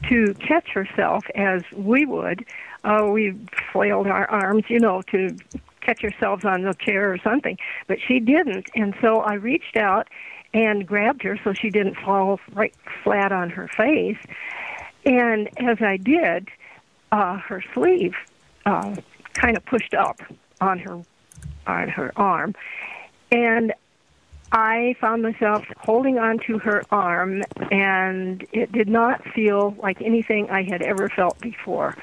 to 0.08 0.34
catch 0.34 0.68
herself 0.68 1.24
as 1.34 1.62
we 1.74 2.06
would. 2.06 2.44
Uh, 2.84 3.06
we 3.10 3.36
flailed 3.72 4.06
our 4.06 4.28
arms, 4.30 4.64
you 4.68 4.78
know, 4.78 5.02
to 5.02 5.36
catch 5.80 6.02
yourselves 6.02 6.44
on 6.44 6.62
the 6.62 6.74
chair 6.74 7.12
or 7.12 7.18
something, 7.18 7.58
but 7.86 7.98
she 8.06 8.20
didn't. 8.20 8.68
And 8.74 8.94
so 9.00 9.20
I 9.20 9.34
reached 9.34 9.76
out 9.76 10.08
and 10.52 10.86
grabbed 10.86 11.22
her 11.22 11.38
so 11.44 11.52
she 11.52 11.70
didn't 11.70 11.96
fall 11.96 12.40
right 12.52 12.74
flat 13.04 13.32
on 13.32 13.50
her 13.50 13.68
face. 13.68 14.18
And 15.04 15.48
as 15.58 15.78
I 15.80 15.96
did, 15.96 16.48
uh, 17.12 17.38
her 17.38 17.62
sleeve 17.74 18.14
uh, 18.66 18.96
kind 19.34 19.56
of 19.56 19.64
pushed 19.66 19.94
up 19.94 20.20
on 20.60 20.78
her 20.80 21.02
on 21.66 21.88
her 21.88 22.12
arm, 22.16 22.54
and 23.30 23.72
I 24.52 24.96
found 25.00 25.22
myself 25.22 25.64
holding 25.78 26.18
onto 26.18 26.58
her 26.58 26.82
arm, 26.90 27.42
and 27.70 28.44
it 28.52 28.72
did 28.72 28.88
not 28.88 29.24
feel 29.32 29.76
like 29.78 30.02
anything 30.02 30.50
I 30.50 30.64
had 30.64 30.82
ever 30.82 31.08
felt 31.08 31.38
before. 31.40 31.96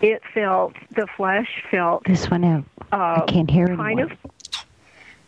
It 0.00 0.22
felt 0.32 0.74
the 0.94 1.06
flesh 1.16 1.48
felt 1.70 2.04
this 2.04 2.30
one 2.30 2.44
out. 2.44 2.64
Uh, 2.92 3.22
I 3.22 3.24
can't 3.26 3.50
hear 3.50 3.66
kind 3.66 3.80
anymore. 3.80 4.04
of. 4.04 4.64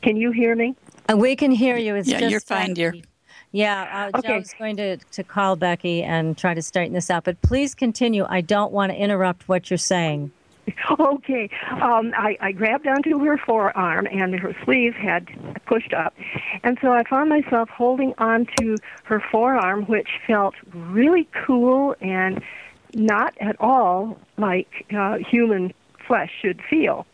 Can 0.03 0.17
you 0.17 0.31
hear 0.31 0.55
me? 0.55 0.77
Uh, 1.11 1.17
we 1.17 1.37
can 1.37 1.51
hear 1.51 1.77
you. 1.77 1.97
It's 1.97 2.09
yeah, 2.09 2.21
just 2.21 2.31
you're 2.31 2.41
fine, 2.41 2.75
dear. 2.75 2.95
Yeah, 3.53 4.11
uh, 4.15 4.19
okay. 4.19 4.35
I 4.35 4.39
was 4.39 4.55
going 4.57 4.77
to, 4.77 4.97
to 4.97 5.25
call 5.25 5.57
Becky 5.57 6.05
and 6.05 6.39
try 6.39 6.55
to 6.55 6.63
straighten 6.63 6.95
this 6.95 7.11
out, 7.11 7.25
but 7.25 7.41
please 7.43 7.75
continue. 7.75 8.25
I 8.29 8.43
don't 8.43 8.73
want 8.73 8.93
to 8.93 8.97
interrupt 8.97 9.49
what 9.49 9.71
you're 9.71 9.79
saying. 9.79 10.31
Okay. 11.01 11.51
Um, 11.83 12.13
I, 12.17 12.37
I 12.41 12.53
grabbed 12.53 12.87
onto 12.87 13.19
her 13.25 13.37
forearm, 13.39 14.07
and 14.07 14.39
her 14.39 14.55
sleeve 14.65 14.95
had 14.95 15.27
pushed 15.67 15.93
up. 15.93 16.15
And 16.63 16.79
so 16.81 16.93
I 16.93 17.03
found 17.05 17.29
myself 17.29 17.69
holding 17.71 18.15
onto 18.19 18.77
her 19.05 19.21
forearm, 19.33 19.85
which 19.87 20.09
felt 20.27 20.55
really 20.73 21.29
cool 21.45 21.97
and 22.01 22.41
not 22.95 23.35
at 23.41 23.57
all 23.61 24.19
like 24.37 24.87
uh, 24.97 25.19
human 25.19 25.73
flesh 26.07 26.31
should 26.41 26.63
feel. 26.69 27.07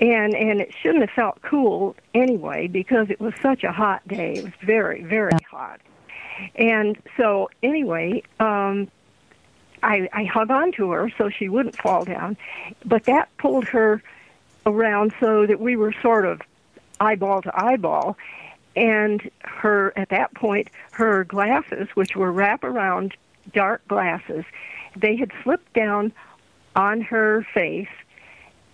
And 0.00 0.34
and 0.34 0.60
it 0.60 0.74
shouldn't 0.82 1.02
have 1.02 1.14
felt 1.14 1.40
cool 1.42 1.94
anyway 2.14 2.66
because 2.66 3.10
it 3.10 3.20
was 3.20 3.32
such 3.40 3.62
a 3.62 3.70
hot 3.70 4.06
day. 4.08 4.34
It 4.34 4.44
was 4.44 4.52
very 4.62 5.04
very 5.04 5.38
hot. 5.48 5.80
And 6.56 6.98
so 7.16 7.48
anyway, 7.62 8.22
um, 8.40 8.90
I, 9.84 10.08
I 10.12 10.24
hung 10.24 10.50
on 10.50 10.72
to 10.72 10.90
her 10.92 11.10
so 11.16 11.28
she 11.28 11.48
wouldn't 11.48 11.76
fall 11.76 12.04
down, 12.04 12.36
but 12.84 13.04
that 13.04 13.28
pulled 13.36 13.66
her 13.68 14.02
around 14.66 15.14
so 15.20 15.46
that 15.46 15.60
we 15.60 15.76
were 15.76 15.92
sort 16.02 16.24
of 16.24 16.40
eyeball 17.00 17.42
to 17.42 17.52
eyeball. 17.54 18.16
And 18.74 19.30
her, 19.42 19.92
at 19.96 20.08
that 20.08 20.34
point, 20.34 20.68
her 20.92 21.22
glasses, 21.24 21.88
which 21.94 22.16
were 22.16 22.32
wrap 22.32 22.64
around 22.64 23.14
dark 23.52 23.86
glasses, 23.86 24.44
they 24.96 25.16
had 25.16 25.30
slipped 25.42 25.72
down 25.74 26.12
on 26.76 27.00
her 27.00 27.46
face, 27.54 27.88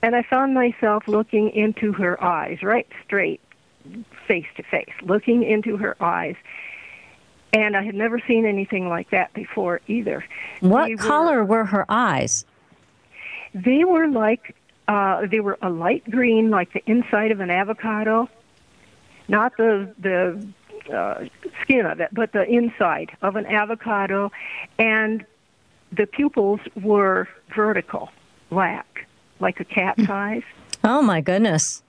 and 0.02 0.16
I 0.16 0.22
found 0.22 0.54
myself 0.54 1.06
looking 1.06 1.50
into 1.50 1.92
her 1.92 2.22
eyes, 2.22 2.62
right 2.62 2.86
straight, 3.04 3.40
face 4.26 4.46
to 4.56 4.62
face, 4.62 4.94
looking 5.02 5.42
into 5.42 5.76
her 5.76 5.96
eyes 6.02 6.36
and 7.52 7.76
I 7.76 7.82
had 7.82 7.94
never 7.94 8.20
seen 8.26 8.46
anything 8.46 8.88
like 8.88 9.10
that 9.10 9.32
before 9.34 9.80
either. 9.86 10.24
What 10.60 10.88
they 10.88 10.94
color 10.94 11.44
were, 11.44 11.58
were, 11.58 11.64
her 11.64 11.86
eyes? 11.88 12.44
They 13.54 13.84
were 13.84 14.08
like 14.08 14.54
uh, 14.88 15.26
they 15.26 15.40
were 15.40 15.58
a 15.62 15.70
light 15.70 16.08
green, 16.10 16.50
like 16.50 16.72
the 16.72 16.82
inside 16.86 17.30
of 17.30 17.40
an 17.40 17.50
avocado, 17.50 18.28
not 19.28 19.56
the 19.56 19.92
the 19.98 20.46
uh, 20.94 21.26
skin 21.62 21.86
of 21.86 22.00
it, 22.00 22.10
but 22.12 22.32
the 22.32 22.44
inside 22.44 23.16
of 23.22 23.36
an 23.36 23.46
avocado, 23.46 24.30
and 24.78 25.24
the 25.92 26.06
pupils 26.06 26.60
were 26.82 27.28
vertical, 27.54 28.10
black, 28.48 29.06
like 29.40 29.60
a 29.60 29.64
cat's 29.64 30.04
hmm. 30.04 30.12
eyes. 30.12 30.42
Oh 30.84 31.02
my 31.02 31.20
goodness! 31.20 31.82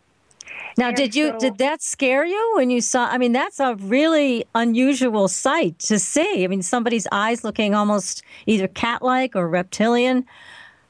Now, 0.77 0.87
and 0.87 0.95
did 0.95 1.15
you 1.15 1.29
so, 1.29 1.39
did 1.39 1.57
that 1.57 1.81
scare 1.81 2.25
you 2.25 2.53
when 2.55 2.69
you 2.69 2.81
saw? 2.81 3.07
I 3.07 3.17
mean, 3.17 3.31
that's 3.31 3.59
a 3.59 3.75
really 3.75 4.45
unusual 4.55 5.27
sight 5.27 5.79
to 5.79 5.99
see. 5.99 6.43
I 6.43 6.47
mean, 6.47 6.61
somebody's 6.61 7.07
eyes 7.11 7.43
looking 7.43 7.75
almost 7.75 8.23
either 8.45 8.67
cat-like 8.67 9.35
or 9.35 9.47
reptilian. 9.47 10.25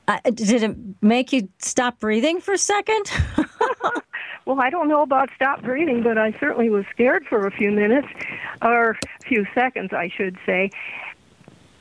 Uh, 0.07 0.19
did 0.25 0.63
it 0.63 0.75
make 1.01 1.31
you 1.31 1.47
stop 1.59 1.99
breathing 1.99 2.41
for 2.41 2.53
a 2.53 2.57
second? 2.57 3.11
well, 4.45 4.59
I 4.59 4.69
don't 4.69 4.87
know 4.87 5.01
about 5.03 5.29
stop 5.35 5.61
breathing, 5.61 6.03
but 6.03 6.17
I 6.17 6.35
certainly 6.39 6.69
was 6.69 6.85
scared 6.91 7.25
for 7.27 7.47
a 7.47 7.51
few 7.51 7.71
minutes, 7.71 8.07
or 8.61 8.91
a 8.91 9.25
few 9.25 9.45
seconds, 9.53 9.93
I 9.93 10.09
should 10.09 10.37
say, 10.45 10.71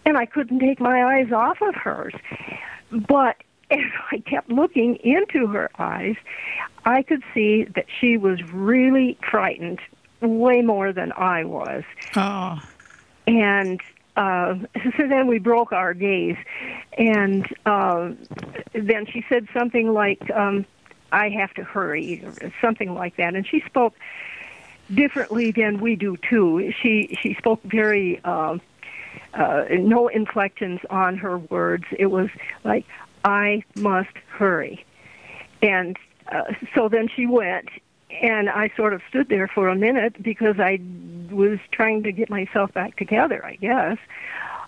and 0.04 0.16
I 0.16 0.26
couldn't 0.26 0.60
take 0.60 0.80
my 0.80 1.04
eyes 1.16 1.32
off 1.32 1.60
of 1.62 1.74
hers. 1.74 2.14
But 2.90 3.36
as 3.70 3.78
I 4.10 4.18
kept 4.18 4.50
looking 4.50 4.96
into 4.96 5.46
her 5.48 5.70
eyes, 5.78 6.16
I 6.84 7.02
could 7.02 7.22
see 7.34 7.64
that 7.74 7.86
she 8.00 8.16
was 8.16 8.42
really 8.52 9.18
frightened, 9.30 9.80
way 10.20 10.62
more 10.62 10.92
than 10.92 11.12
I 11.12 11.44
was. 11.44 11.84
Oh. 12.16 12.60
And 13.26 13.80
uh, 14.16 14.56
so 14.96 15.08
then 15.08 15.26
we 15.26 15.38
broke 15.38 15.72
our 15.72 15.94
gaze, 15.94 16.36
and 16.98 17.46
uh, 17.66 18.10
then 18.74 19.06
she 19.06 19.24
said 19.28 19.48
something 19.52 19.92
like, 19.92 20.30
um, 20.30 20.66
"I 21.12 21.28
have 21.30 21.54
to 21.54 21.64
hurry," 21.64 22.22
or 22.24 22.52
something 22.60 22.94
like 22.94 23.16
that, 23.16 23.34
and 23.34 23.46
she 23.46 23.62
spoke 23.66 23.94
differently 24.92 25.52
than 25.52 25.80
we 25.80 25.96
do 25.96 26.16
too. 26.28 26.72
She 26.82 27.16
she 27.20 27.34
spoke 27.34 27.62
very. 27.62 28.20
Uh, 28.24 28.58
uh, 29.34 29.64
no 29.70 30.08
inflections 30.08 30.80
on 30.90 31.16
her 31.18 31.38
words. 31.38 31.84
It 31.98 32.06
was 32.06 32.28
like, 32.64 32.84
I 33.24 33.62
must 33.76 34.16
hurry. 34.28 34.84
And 35.62 35.96
uh, 36.30 36.52
so 36.74 36.88
then 36.88 37.08
she 37.14 37.26
went, 37.26 37.68
and 38.22 38.48
I 38.48 38.70
sort 38.76 38.92
of 38.92 39.02
stood 39.08 39.28
there 39.28 39.48
for 39.48 39.68
a 39.68 39.74
minute 39.74 40.22
because 40.22 40.58
I 40.58 40.80
was 41.30 41.58
trying 41.70 42.02
to 42.04 42.12
get 42.12 42.30
myself 42.30 42.72
back 42.72 42.96
together, 42.96 43.44
I 43.44 43.56
guess. 43.56 43.98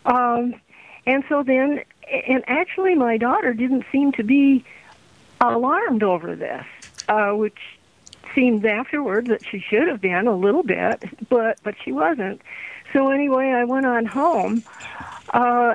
Um, 0.04 0.54
and 1.06 1.24
so 1.28 1.42
then, 1.42 1.82
and 2.28 2.44
actually, 2.46 2.94
my 2.94 3.16
daughter 3.16 3.52
didn't 3.52 3.84
seem 3.90 4.12
to 4.12 4.22
be 4.22 4.64
alarmed 5.40 6.02
over 6.02 6.36
this, 6.36 6.64
uh, 7.08 7.30
which 7.30 7.58
seemed 8.34 8.64
afterward 8.64 9.26
that 9.26 9.44
she 9.44 9.58
should 9.58 9.88
have 9.88 10.00
been 10.00 10.26
a 10.26 10.34
little 10.34 10.62
bit, 10.62 11.04
but 11.28 11.58
but 11.62 11.74
she 11.84 11.92
wasn't. 11.92 12.40
So 12.92 13.10
anyway, 13.10 13.48
I 13.50 13.64
went 13.64 13.86
on 13.86 14.06
home, 14.06 14.62
uh, 15.30 15.74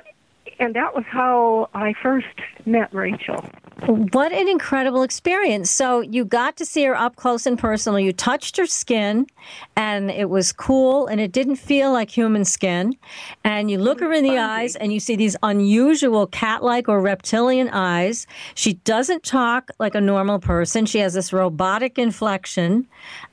and 0.59 0.75
that 0.75 0.95
was 0.95 1.05
how 1.07 1.69
I 1.73 1.93
first 2.01 2.27
met 2.65 2.91
Raechel. 2.91 3.49
What 3.85 4.31
an 4.31 4.47
incredible 4.47 5.03
experience. 5.03 5.69
So 5.69 6.01
you 6.01 6.25
got 6.25 6.57
to 6.57 6.65
see 6.65 6.83
her 6.85 6.95
up 6.95 7.15
close 7.15 7.45
and 7.45 7.59
personal. 7.59 7.99
You 7.99 8.11
touched 8.11 8.57
her 8.57 8.65
skin 8.65 9.27
and 9.75 10.09
it 10.09 10.31
was 10.31 10.51
cool 10.51 11.05
and 11.05 11.21
it 11.21 11.31
didn't 11.31 11.57
feel 11.57 11.93
like 11.93 12.09
human 12.09 12.43
skin. 12.43 12.97
And 13.43 13.69
you 13.69 13.77
look 13.77 13.99
her 13.99 14.11
in 14.11 14.23
the 14.23 14.39
eyes 14.39 14.75
and 14.75 14.91
you 14.91 14.99
see 14.99 15.15
these 15.15 15.35
unusual 15.43 16.25
cat 16.25 16.63
like 16.63 16.89
or 16.89 16.99
reptilian 16.99 17.69
eyes. 17.69 18.25
She 18.55 18.73
doesn't 18.73 19.21
talk 19.23 19.69
like 19.77 19.93
a 19.93 20.01
normal 20.01 20.39
person. 20.39 20.87
She 20.87 20.97
has 20.97 21.13
this 21.13 21.31
robotic 21.31 21.99
inflection. 21.99 22.87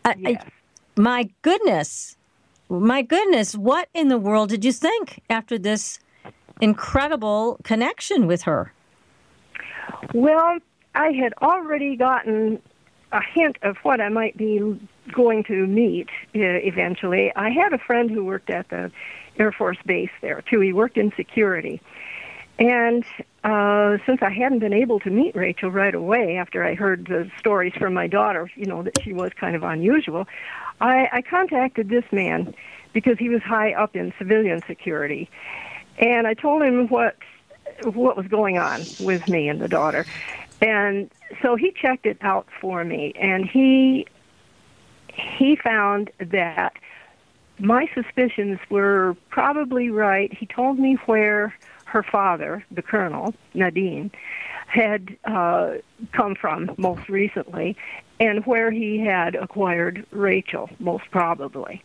Yes. 0.05 0.42
I, 0.44 1.01
my 1.01 1.31
goodness. 1.40 2.18
My 2.68 3.03
goodness. 3.03 3.55
What 3.55 3.88
in 3.94 4.09
the 4.09 4.18
world 4.18 4.48
did 4.50 4.64
you 4.64 4.72
think 4.72 5.22
after 5.29 5.59
this 5.59 5.98
incredible 6.61 7.59
connection 7.62 8.27
with 8.27 8.42
her? 8.42 8.72
Well, 10.12 10.59
I 10.94 11.12
had 11.12 11.35
already 11.42 11.96
gotten 11.96 12.61
a 13.12 13.22
hint 13.22 13.59
of 13.62 13.77
what 13.79 14.00
I 14.00 14.09
might 14.09 14.37
be 14.37 14.79
going 15.12 15.44
to 15.44 15.66
meet 15.66 16.09
uh, 16.35 16.40
eventually. 16.40 17.33
I 17.37 17.50
had 17.50 17.72
a 17.72 17.79
friend 17.79 18.11
who 18.11 18.24
worked 18.24 18.50
at 18.50 18.68
the 18.70 18.90
Air 19.38 19.53
Force 19.53 19.79
Base 19.85 20.11
there, 20.20 20.42
too. 20.42 20.61
He 20.61 20.72
worked 20.72 20.96
in 20.96 21.12
security. 21.16 21.81
And 22.59 23.05
uh, 23.42 23.98
since 24.07 24.22
I 24.22 24.31
hadn't 24.31 24.61
been 24.61 24.72
able 24.72 25.00
to 25.00 25.11
meet 25.11 25.35
Raechel 25.35 25.72
right 25.72 25.94
away 25.94 26.37
after 26.37 26.64
I 26.64 26.74
heard 26.74 27.07
the 27.07 27.29
stories 27.38 27.72
from 27.77 27.94
my 27.94 28.07
daughter, 28.07 28.50
you 28.55 28.66
know, 28.66 28.83
that 28.83 29.03
she 29.03 29.12
was 29.12 29.33
kind 29.38 29.57
of 29.57 29.64
unusual, 29.64 30.27
I, 30.80 31.08
I 31.12 31.22
contacted 31.22 31.88
this 31.88 32.04
man 32.12 32.54
because 32.92 33.18
he 33.18 33.28
was 33.28 33.42
high 33.42 33.72
up 33.72 33.96
in 33.96 34.12
civilian 34.18 34.62
security. 34.66 35.28
And 35.98 36.26
I 36.26 36.34
told 36.34 36.62
him 36.62 36.88
what 36.88 37.16
what 37.82 38.16
was 38.16 38.26
going 38.28 38.56
on 38.56 38.82
with 39.00 39.26
me 39.28 39.48
and 39.48 39.60
the 39.60 39.68
daughter. 39.68 40.06
And 40.60 41.10
so 41.42 41.56
he 41.56 41.72
checked 41.72 42.06
it 42.06 42.18
out 42.20 42.46
for 42.60 42.84
me 42.84 43.12
and 43.20 43.44
he 43.44 44.06
he 45.12 45.56
found 45.56 46.10
that 46.18 46.74
my 47.58 47.88
suspicions 47.94 48.58
were 48.68 49.16
probably 49.28 49.90
right. 49.90 50.32
He 50.32 50.46
told 50.46 50.78
me 50.78 50.94
where 51.06 51.54
her 51.84 52.02
father, 52.02 52.64
the 52.70 52.82
colonel, 52.82 53.34
Nadine, 53.54 54.10
had 54.66 55.16
uh, 55.24 55.74
come 56.12 56.34
from 56.34 56.74
most 56.76 57.08
recently, 57.08 57.76
and 58.20 58.44
where 58.46 58.70
he 58.70 58.98
had 58.98 59.35
acquired 59.35 60.07
Raechel, 60.12 60.68
most 60.81 61.05
probably. 61.11 61.83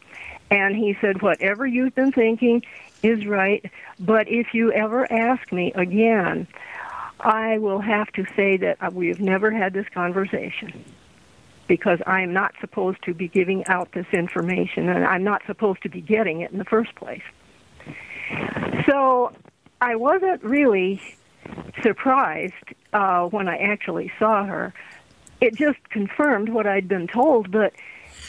And 0.52 0.76
he 0.76 0.98
said, 1.02 1.22
Whatever 1.22 1.66
you've 1.66 1.96
been 1.96 2.12
thinking 2.12 2.64
is 3.04 3.26
right, 3.26 3.64
but 4.00 4.28
if 4.28 4.54
you 4.54 4.72
ever 4.72 5.12
ask 5.12 5.52
me 5.52 5.72
again, 5.74 6.48
I 7.20 7.58
will 7.58 7.80
have 7.80 8.12
to 8.14 8.26
say 8.36 8.58
that 8.58 8.94
we 8.94 9.08
have 9.10 9.20
never 9.20 9.52
had 9.52 9.74
this 9.74 9.88
conversation 9.94 10.86
because 11.68 12.00
I 12.08 12.22
am 12.22 12.34
not 12.34 12.56
supposed 12.60 13.04
to 13.04 13.14
be 13.14 13.28
giving 13.28 13.66
out 13.68 13.92
this 13.92 14.08
information 14.12 14.90
and 14.90 15.06
I'm 15.06 15.24
not 15.24 15.44
supposed 15.46 15.84
to 15.84 15.90
be 15.90 16.02
getting 16.02 16.42
it 16.42 16.52
in 16.52 16.58
the 16.58 16.66
first 16.66 16.96
place. 16.96 17.22
So 18.90 19.32
I 19.82 19.96
wasn't 19.96 20.44
really 20.44 21.02
surprised 21.84 22.54
uh, 22.94 23.26
when 23.26 23.48
I 23.48 23.58
actually 23.58 24.12
saw 24.18 24.46
her. 24.46 24.74
It 25.42 25.56
just 25.56 25.82
confirmed 25.90 26.50
what 26.50 26.68
I'd 26.68 26.88
been 26.88 27.08
told, 27.08 27.52
but 27.52 27.74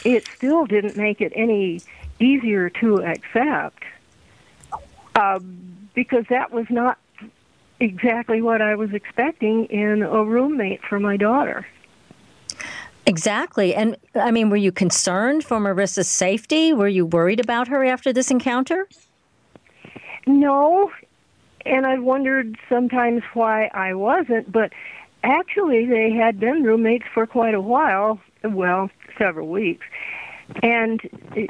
it 0.05 0.27
still 0.27 0.65
didn't 0.65 0.95
make 0.97 1.21
it 1.21 1.33
any 1.35 1.81
easier 2.19 2.69
to 2.69 3.03
accept 3.03 3.83
uh, 5.15 5.39
because 5.93 6.25
that 6.29 6.51
was 6.51 6.65
not 6.69 6.97
exactly 7.79 8.41
what 8.41 8.61
I 8.61 8.75
was 8.75 8.93
expecting 8.93 9.65
in 9.65 10.03
a 10.03 10.23
roommate 10.23 10.81
for 10.83 10.99
my 10.99 11.17
daughter. 11.17 11.65
Exactly. 13.05 13.73
And 13.73 13.97
I 14.15 14.31
mean, 14.31 14.49
were 14.49 14.57
you 14.57 14.71
concerned 14.71 15.43
for 15.43 15.59
Marisa's 15.59 16.07
safety? 16.07 16.71
Were 16.71 16.87
you 16.87 17.05
worried 17.05 17.39
about 17.39 17.67
her 17.67 17.83
after 17.83 18.13
this 18.13 18.29
encounter? 18.29 18.87
No. 20.27 20.91
And 21.65 21.85
I 21.85 21.97
wondered 21.99 22.57
sometimes 22.69 23.23
why 23.33 23.65
I 23.73 23.95
wasn't, 23.95 24.51
but 24.51 24.71
actually, 25.23 25.85
they 25.85 26.11
had 26.11 26.39
been 26.39 26.63
roommates 26.63 27.05
for 27.13 27.25
quite 27.25 27.53
a 27.53 27.61
while. 27.61 28.19
Well, 28.43 28.89
several 29.17 29.47
weeks. 29.47 29.85
And 30.63 31.01
it, 31.35 31.49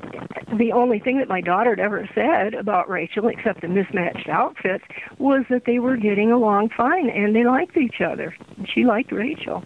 the 0.58 0.72
only 0.74 1.00
thing 1.00 1.18
that 1.20 1.28
my 1.28 1.42
daughter 1.42 1.72
had 1.72 1.80
ever 1.80 2.08
said 2.14 2.54
about 2.54 2.88
Raechel, 2.88 3.32
except 3.32 3.62
the 3.62 3.68
mismatched 3.68 4.30
outfits, 4.30 4.84
was 5.18 5.44
that 5.50 5.66
they 5.66 5.80
were 5.80 5.98
getting 5.98 6.32
along 6.32 6.70
fine 6.70 7.10
and 7.10 7.36
they 7.36 7.44
liked 7.44 7.78
each 7.78 8.02
other. 8.02 8.36
She 8.66 8.86
liked 8.86 9.12
Raechel. 9.12 9.66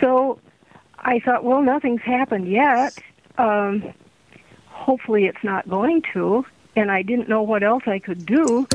So 0.00 0.40
I 0.98 1.20
thought, 1.20 1.44
well, 1.44 1.62
nothing's 1.62 2.02
happened 2.02 2.48
yet. 2.48 2.98
Um, 3.38 3.92
hopefully, 4.66 5.26
it's 5.26 5.44
not 5.44 5.68
going 5.68 6.02
to. 6.14 6.44
And 6.76 6.90
I 6.90 7.02
didn't 7.02 7.28
know 7.28 7.42
what 7.42 7.62
else 7.62 7.84
I 7.86 8.00
could 8.00 8.26
do 8.26 8.66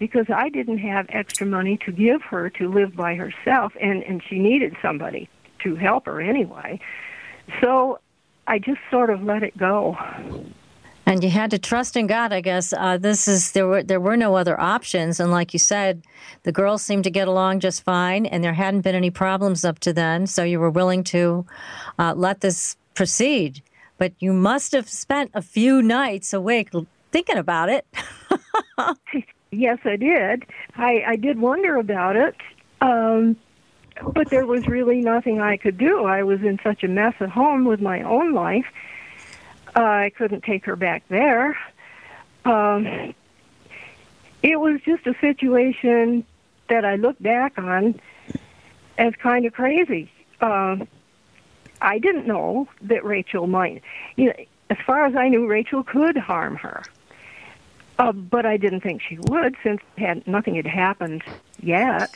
because 0.00 0.26
I 0.34 0.48
didn't 0.48 0.78
have 0.78 1.06
extra 1.10 1.46
money 1.46 1.78
to 1.84 1.92
give 1.92 2.22
her 2.22 2.48
to 2.50 2.68
live 2.68 2.96
by 2.96 3.14
herself, 3.14 3.74
and, 3.80 4.02
and 4.02 4.20
she 4.28 4.38
needed 4.38 4.74
somebody 4.82 5.28
to 5.62 5.76
help 5.76 6.06
her 6.06 6.20
anyway. 6.20 6.80
So 7.60 8.00
I 8.46 8.58
just 8.58 8.80
sort 8.90 9.10
of 9.10 9.22
let 9.22 9.42
it 9.42 9.56
go. 9.56 9.96
And 11.04 11.22
you 11.22 11.28
had 11.28 11.50
to 11.50 11.58
trust 11.58 11.96
in 11.96 12.06
God, 12.06 12.32
I 12.32 12.40
guess. 12.40 12.72
Uh, 12.72 12.96
this 12.96 13.28
is 13.28 13.52
there 13.52 13.66
were 13.66 13.82
there 13.82 14.00
were 14.00 14.16
no 14.16 14.36
other 14.36 14.58
options, 14.58 15.20
and 15.20 15.30
like 15.30 15.52
you 15.52 15.58
said, 15.58 16.02
the 16.44 16.52
girls 16.52 16.82
seemed 16.82 17.04
to 17.04 17.10
get 17.10 17.28
along 17.28 17.60
just 17.60 17.82
fine, 17.82 18.26
and 18.26 18.42
there 18.42 18.54
hadn't 18.54 18.82
been 18.82 18.94
any 18.94 19.10
problems 19.10 19.64
up 19.64 19.80
to 19.80 19.92
then. 19.92 20.26
So 20.26 20.44
you 20.44 20.60
were 20.60 20.70
willing 20.70 21.04
to 21.04 21.44
uh, 21.98 22.14
let 22.16 22.40
this 22.40 22.76
proceed. 22.94 23.62
But 23.98 24.14
you 24.18 24.32
must 24.32 24.72
have 24.72 24.88
spent 24.88 25.30
a 25.34 25.42
few 25.42 25.82
nights 25.82 26.32
awake 26.32 26.70
thinking 27.10 27.36
about 27.36 27.68
it. 27.68 27.86
yes, 29.50 29.78
I 29.84 29.96
did. 29.96 30.44
I, 30.76 31.02
I 31.06 31.16
did 31.16 31.38
wonder 31.38 31.76
about 31.76 32.16
it. 32.16 32.36
Um, 32.80 33.36
but 34.14 34.30
there 34.30 34.46
was 34.46 34.66
really 34.66 35.00
nothing 35.00 35.40
I 35.40 35.56
could 35.56 35.76
do. 35.76 36.04
I 36.04 36.22
was 36.22 36.42
in 36.42 36.58
such 36.62 36.82
a 36.84 36.88
mess 36.88 37.14
at 37.20 37.28
home 37.28 37.64
with 37.64 37.80
my 37.80 38.02
own 38.02 38.32
life. 38.32 38.66
Uh, 39.76 39.80
I 39.80 40.12
couldn't 40.16 40.42
take 40.42 40.64
her 40.64 40.76
back 40.76 41.04
there. 41.08 41.58
Um, 42.44 43.14
it 44.42 44.58
was 44.58 44.80
just 44.84 45.06
a 45.06 45.14
situation 45.20 46.24
that 46.68 46.84
I 46.84 46.96
look 46.96 47.18
back 47.20 47.58
on 47.58 48.00
as 48.96 49.14
kind 49.16 49.44
of 49.44 49.52
crazy. 49.52 50.10
Uh, 50.40 50.76
I 51.82 51.98
didn't 51.98 52.26
know 52.26 52.68
that 52.82 53.02
Raechel 53.02 53.48
might. 53.48 53.82
You 54.16 54.26
know, 54.26 54.34
as 54.70 54.78
far 54.86 55.04
as 55.04 55.14
I 55.16 55.28
knew, 55.28 55.46
Raechel 55.46 55.86
could 55.86 56.16
harm 56.16 56.56
her. 56.56 56.82
Uh, 58.00 58.12
but 58.12 58.46
I 58.46 58.56
didn't 58.56 58.80
think 58.80 59.02
she 59.02 59.18
would, 59.18 59.56
since 59.62 59.80
had 59.98 60.26
nothing 60.26 60.54
had 60.54 60.66
happened 60.66 61.22
yet 61.60 62.10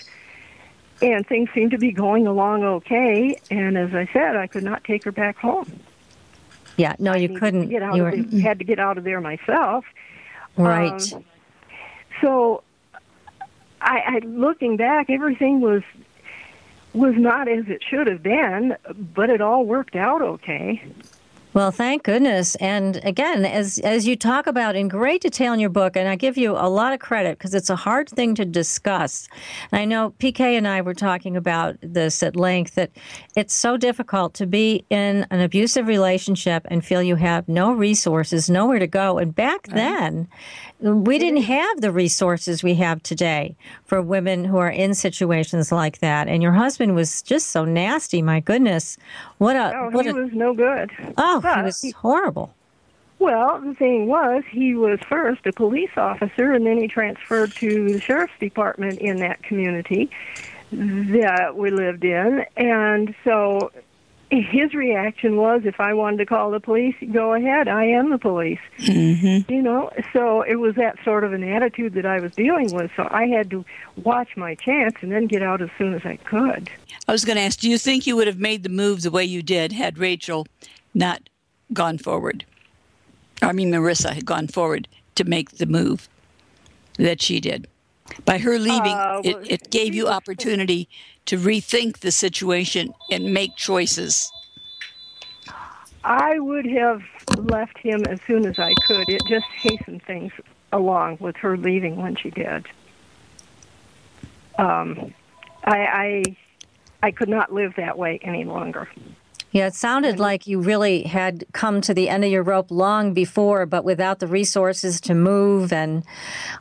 and 1.03 1.27
things 1.27 1.49
seemed 1.55 1.73
to 1.73 1.79
be 1.79 1.93
going 1.93 2.27
along 2.27 2.65
okay. 2.65 3.39
And 3.51 3.77
as 3.77 3.95
I 3.95 4.09
said, 4.13 4.37
I 4.37 4.47
could 4.47 4.65
not 4.65 4.85
take 4.85 5.05
her 5.05 5.13
back 5.13 5.37
home. 5.37 5.81
Yeah, 6.77 6.95
no, 6.99 7.15
you 7.15 7.39
couldn't. 7.39 7.69
Get 7.69 7.83
out 7.83 7.97
you 7.97 8.03
were... 8.03 8.17
the, 8.17 8.41
had 8.41 8.59
to 8.59 8.65
get 8.65 8.79
out 8.79 8.99
of 8.99 9.05
there 9.05 9.21
myself. 9.21 9.85
Right. 10.57 11.13
Um, 11.13 11.25
so, 12.21 12.63
I, 13.81 14.01
I 14.07 14.19
looking 14.25 14.77
back, 14.77 15.11
everything 15.11 15.61
was 15.61 15.83
was 16.93 17.15
not 17.17 17.49
as 17.49 17.67
it 17.67 17.83
should 17.83 18.07
have 18.07 18.23
been, 18.23 18.77
but 19.15 19.29
it 19.29 19.41
all 19.41 19.65
worked 19.65 19.97
out 19.97 20.23
okay. 20.23 20.81
Well, 21.55 21.71
thank 21.71 22.03
goodness. 22.03 22.57
And 22.57 22.97
again, 23.05 23.45
as 23.45 23.79
as 23.79 24.09
you 24.09 24.17
talk 24.17 24.49
about 24.49 24.75
in 24.75 24.89
great 24.89 25.21
detail 25.21 25.53
in 25.53 25.61
your 25.61 25.71
book, 25.71 25.95
and 25.95 26.09
I 26.09 26.17
give 26.17 26.37
you 26.37 26.51
a 26.51 26.69
lot 26.69 26.93
of 26.93 26.99
credit 26.99 27.39
because 27.39 27.55
it's 27.55 27.71
a 27.71 27.77
hard 27.77 28.09
thing 28.09 28.35
to 28.35 28.45
discuss. 28.45 29.29
And 29.71 29.81
I 29.81 29.85
know 29.85 30.11
PK 30.19 30.59
and 30.59 30.67
I 30.67 30.81
were 30.81 30.95
talking 30.95 31.37
about 31.37 31.77
this 31.81 32.25
at 32.25 32.35
length 32.35 32.75
that 32.75 32.91
it's 33.37 33.55
so 33.55 33.77
difficult 33.77 34.35
to 34.35 34.47
be 34.47 34.85
in 34.91 35.29
an 35.31 35.41
abusive 35.41 35.87
relationship 35.87 36.67
and 36.73 36.85
feel 36.85 37.01
you 37.01 37.15
have 37.15 37.49
no 37.49 37.71
resources, 37.73 38.51
nowhere 38.51 38.81
to 38.81 38.89
go. 38.89 39.19
And 39.19 39.33
back 39.33 39.69
then, 39.69 40.27
we 40.81 41.19
didn't 41.19 41.43
have 41.43 41.81
the 41.81 41.93
resources 41.93 42.65
we 42.65 42.75
have 42.75 43.01
today 43.03 43.57
for 43.85 44.03
women 44.03 44.45
who 44.45 44.59
are 44.59 44.71
in 44.71 44.93
situations 44.93 45.71
like 45.71 46.01
that. 46.01 46.27
And 46.27 46.43
your 46.43 46.53
husband 46.53 46.97
was 46.97 47.23
just 47.23 47.53
so 47.53 47.65
nasty. 47.65 48.23
My 48.23 48.41
goodness, 48.41 48.99
what 49.39 49.55
a 49.55 49.73
oh, 49.77 49.91
what 49.91 50.05
he 50.05 50.11
a, 50.11 50.15
was 50.15 50.33
no 50.33 50.53
good. 50.53 50.91
Oh, 51.17 51.41
he 51.45 51.63
was 51.63 51.81
he, 51.81 51.91
horrible. 51.91 52.55
Well, 53.19 53.61
the 53.61 53.75
thing 53.75 54.07
was, 54.07 54.43
he 54.51 54.75
was 54.75 54.99
first 55.09 55.47
a 55.47 55.53
police 55.53 55.97
officer, 55.97 56.53
and 56.53 56.67
then 56.67 56.79
he 56.79 56.89
transferred 56.89 57.53
to 57.57 57.93
the 57.93 58.01
sheriff's 58.01 58.35
department 58.41 58.99
in 58.99 59.17
that 59.19 59.43
community 59.43 60.11
that 60.73 61.57
we 61.57 61.71
lived 61.71 62.05
in, 62.05 62.45
and 62.57 63.15
so 63.23 63.71
his 64.31 64.75
reaction 64.75 65.37
was 65.37 65.63
if 65.65 65.81
I 65.81 65.95
wanted 65.95 66.19
to 66.19 66.27
call 66.27 66.51
the 66.51 66.61
police, 66.61 66.95
go 67.13 67.35
ahead, 67.35 67.69
I 67.69 67.85
am 67.85 68.11
the 68.11 68.19
police. 68.19 68.59
Mm-hmm. 68.79 69.53
You 69.53 69.63
know, 69.63 69.91
so 70.13 70.43
it 70.43 70.57
was 70.57 70.75
that 70.77 70.97
sort 71.05 71.25
of 71.25 71.33
an 71.33 71.45
attitude 71.45 71.95
that 71.95 72.07
I 72.07 72.21
was 72.21 72.33
dealing 72.33 72.75
with. 72.75 72.91
So 72.97 73.07
I 73.11 73.27
had 73.27 73.51
to 73.51 73.65
watch 74.03 74.37
my 74.37 74.55
chance 74.55 74.95
and 75.01 75.13
then 75.13 75.27
get 75.27 75.43
out 75.43 75.63
as 75.63 75.71
soon 75.79 75.95
as 75.95 76.05
I 76.05 76.17
could. 76.17 76.71
I 77.07 77.13
was 77.13 77.25
going 77.25 77.37
to 77.37 77.43
ask, 77.43 77.61
do 77.61 77.71
you 77.71 77.79
think 77.79 78.07
you 78.07 78.17
would 78.17 78.27
have 78.27 78.39
made 78.39 78.63
the 78.63 78.69
move 78.69 79.03
the 79.03 79.11
way 79.11 79.25
you 79.25 79.43
did 79.43 79.73
had 79.73 79.97
Raechel 79.97 80.47
not 80.95 81.29
gone 81.73 81.99
forward? 81.99 82.45
I 83.43 83.53
mean, 83.53 83.71
Marisa 83.71 84.13
had 84.13 84.25
gone 84.25 84.49
forward 84.49 84.89
to 85.17 85.25
make 85.25 85.53
the 85.53 85.67
move 85.67 86.09
that 86.99 87.21
she 87.21 87.41
did. 87.41 87.67
By 88.25 88.39
her 88.39 88.59
leaving, 88.59 88.93
uh, 88.93 89.21
well, 89.25 89.39
it, 89.39 89.51
it 89.51 89.71
gave 89.71 89.95
you 89.95 90.09
opportunity 90.09 90.89
to 91.27 91.39
rethink 91.39 91.99
the 91.99 92.13
situation 92.13 92.95
and 93.11 93.33
make 93.33 93.57
choices? 93.57 94.31
I 96.05 96.39
would 96.39 96.67
have 96.67 97.03
left 97.39 97.79
him 97.79 98.05
as 98.05 98.21
soon 98.27 98.47
as 98.47 98.59
I 98.59 98.75
could. 98.87 99.09
It 99.09 99.23
just 99.27 99.47
hastened 99.47 100.03
things 100.03 100.33
along 100.73 101.19
with 101.21 101.37
her 101.37 101.57
leaving 101.57 101.97
when 101.97 102.15
she 102.15 102.31
did. 102.31 102.67
Um, 104.59 105.15
I, 105.65 105.79
I 105.87 106.37
I 107.03 107.11
could 107.11 107.29
not 107.29 107.53
live 107.53 107.75
that 107.77 107.99
way 107.99 108.19
any 108.23 108.45
longer. 108.45 108.89
Yeah, 109.55 109.69
it 109.69 109.77
sounded 109.77 110.19
like 110.19 110.49
you 110.49 110.59
really 110.59 111.05
had 111.05 111.45
come 111.53 111.81
to 111.83 111.95
the 111.95 112.09
end 112.09 112.25
of 112.25 112.31
your 112.33 112.43
rope 112.43 112.73
long 112.73 113.15
before, 113.15 113.67
but 113.67 113.85
without 113.85 114.19
the 114.19 114.27
resources 114.27 115.01
to 115.03 115.15
move 115.15 115.73
and 115.73 116.03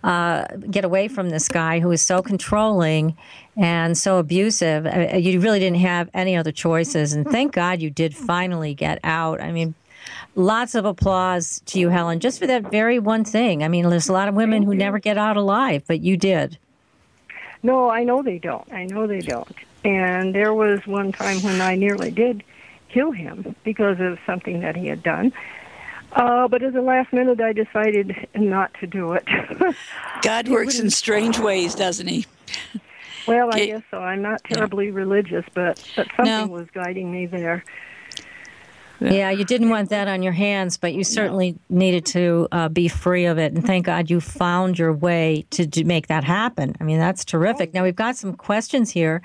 uh, 0.04 0.46
get 0.70 0.86
away 0.86 1.08
from 1.08 1.32
this 1.32 1.48
guy 1.48 1.80
who 1.80 1.90
is 1.90 2.04
so 2.04 2.22
controlling 2.22 3.18
and 3.58 3.98
so 3.98 4.20
abusive. 4.20 4.86
Uh, 4.86 5.18
you 5.18 5.40
really 5.40 5.58
didn't 5.58 5.80
have 5.80 6.08
any 6.14 6.36
other 6.36 6.52
choices. 6.52 7.14
And 7.14 7.28
thank 7.28 7.52
God 7.56 7.82
you 7.82 7.90
did 7.90 8.16
finally 8.16 8.76
get 8.76 9.00
out. 9.04 9.42
I 9.42 9.52
mean, 9.52 9.74
lots 10.36 10.76
of 10.76 10.86
applause 10.86 11.64
to 11.66 11.80
you, 11.80 11.90
Helen, 11.90 12.20
just 12.20 12.38
for 12.38 12.46
that 12.46 12.70
very 12.70 13.00
one 13.00 13.26
thing. 13.26 13.64
I 13.64 13.70
mean, 13.70 13.90
there's 13.90 14.08
a 14.08 14.14
lot 14.14 14.28
of 14.28 14.36
women 14.36 14.62
who 14.62 14.76
never 14.76 15.00
get 15.00 15.18
out 15.18 15.36
alive, 15.36 15.82
but 15.88 16.02
you 16.02 16.16
did. 16.16 16.60
No, 17.64 17.90
I 17.90 18.04
know 18.04 18.22
they 18.22 18.38
don't. 18.38 18.72
I 18.72 18.86
know 18.86 19.08
they 19.08 19.22
don't. 19.22 19.56
And 19.84 20.36
there 20.36 20.54
was 20.54 20.86
one 20.86 21.12
time 21.12 21.42
when 21.42 21.60
I 21.60 21.74
nearly 21.74 22.12
did 22.12 22.44
kill 22.94 23.12
him 23.12 23.56
because 23.64 23.98
of 24.00 24.20
something 24.26 24.60
that 24.62 24.76
he 24.76 24.88
had 24.88 25.04
done. 25.04 25.34
Uh, 26.12 26.48
but 26.48 26.62
at 26.62 26.74
the 26.74 26.82
last 26.82 27.12
minute, 27.12 27.42
I 27.42 27.54
decided 27.54 28.16
not 28.36 28.72
to 28.80 28.88
do 28.88 29.14
it. 29.14 29.28
God 30.22 30.48
works 30.48 30.80
in 30.80 30.92
strange 30.92 31.40
ways, 31.40 31.74
doesn't 31.74 32.08
he? 32.08 32.26
Well, 33.28 33.50
I 33.52 33.66
guess 33.66 33.82
so. 33.90 33.98
I'm 33.98 34.22
not 34.22 34.44
terribly 34.44 34.88
yeah. 34.88 34.94
religious, 34.94 35.46
but, 35.54 35.84
but 35.96 36.08
something 36.16 36.26
no. 36.26 36.48
was 36.48 36.68
guiding 36.74 37.12
me 37.12 37.26
there. 37.26 37.64
Yeah, 39.12 39.32
you 39.32 39.44
didn't 39.44 39.70
want 39.70 39.90
that 39.90 40.08
on 40.08 40.24
your 40.24 40.34
hands, 40.34 40.78
but 40.78 40.94
you 40.94 41.04
certainly 41.04 41.52
no. 41.70 41.78
needed 41.80 42.06
to 42.08 42.48
uh, 42.52 42.70
be 42.70 42.88
free 42.88 43.26
of 43.26 43.38
it. 43.38 43.54
And 43.54 43.66
thank 43.66 43.86
God 43.86 44.10
you 44.10 44.22
found 44.22 44.80
your 44.80 44.94
way 44.94 45.46
to 45.52 45.66
do, 45.66 45.84
make 45.84 46.08
that 46.08 46.24
happen. 46.24 46.76
I 46.80 46.84
mean, 46.84 47.00
that's 47.00 47.26
terrific. 47.26 47.74
Now, 47.74 47.84
we've 47.84 47.96
got 47.96 48.16
some 48.16 48.34
questions 48.34 48.92
here 48.92 49.22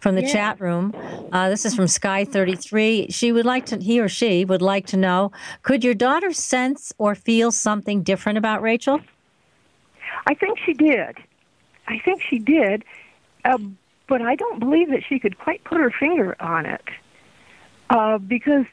from 0.00 0.16
the 0.16 0.22
yeah. 0.22 0.32
chat 0.32 0.60
room. 0.60 0.94
Uh, 1.32 1.48
this 1.48 1.64
is 1.64 1.74
from 1.74 1.84
Sky33. 1.84 3.12
She 3.14 3.32
would 3.32 3.46
like 3.46 3.66
to, 3.66 3.78
he 3.78 4.00
or 4.00 4.08
she 4.08 4.44
would 4.44 4.62
like 4.62 4.86
to 4.86 4.96
know 4.96 5.32
could 5.62 5.84
your 5.84 5.94
daughter 5.94 6.32
sense 6.32 6.92
or 6.98 7.14
feel 7.14 7.52
something 7.52 8.02
different 8.02 8.38
about 8.38 8.62
Raechel? 8.62 9.02
I 10.26 10.34
think 10.34 10.58
she 10.64 10.72
did. 10.72 11.16
I 11.86 11.98
think 11.98 12.22
she 12.22 12.38
did. 12.38 12.84
Uh, 13.44 13.58
but 14.08 14.22
I 14.22 14.34
don't 14.34 14.58
believe 14.58 14.90
that 14.90 15.02
she 15.08 15.18
could 15.18 15.38
quite 15.38 15.62
put 15.64 15.78
her 15.78 15.90
finger 15.90 16.36
on 16.40 16.66
it. 16.66 16.82
Uh, 17.90 18.18
because 18.18 18.66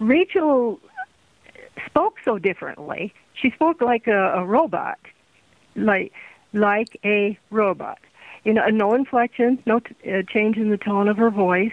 Raechel 0.00 0.78
spoke 1.86 2.16
so 2.24 2.38
differently. 2.38 3.12
She 3.34 3.50
spoke 3.50 3.80
like 3.80 4.06
a, 4.06 4.34
a 4.34 4.44
robot, 4.44 4.98
like 5.74 6.12
like 6.52 6.98
a 7.04 7.38
robot. 7.50 7.98
You 8.44 8.54
know, 8.54 8.66
no 8.68 8.94
inflection, 8.94 9.62
no 9.66 9.80
t- 9.80 9.94
uh, 10.10 10.22
change 10.22 10.56
in 10.56 10.70
the 10.70 10.76
tone 10.76 11.08
of 11.08 11.16
her 11.16 11.30
voice, 11.30 11.72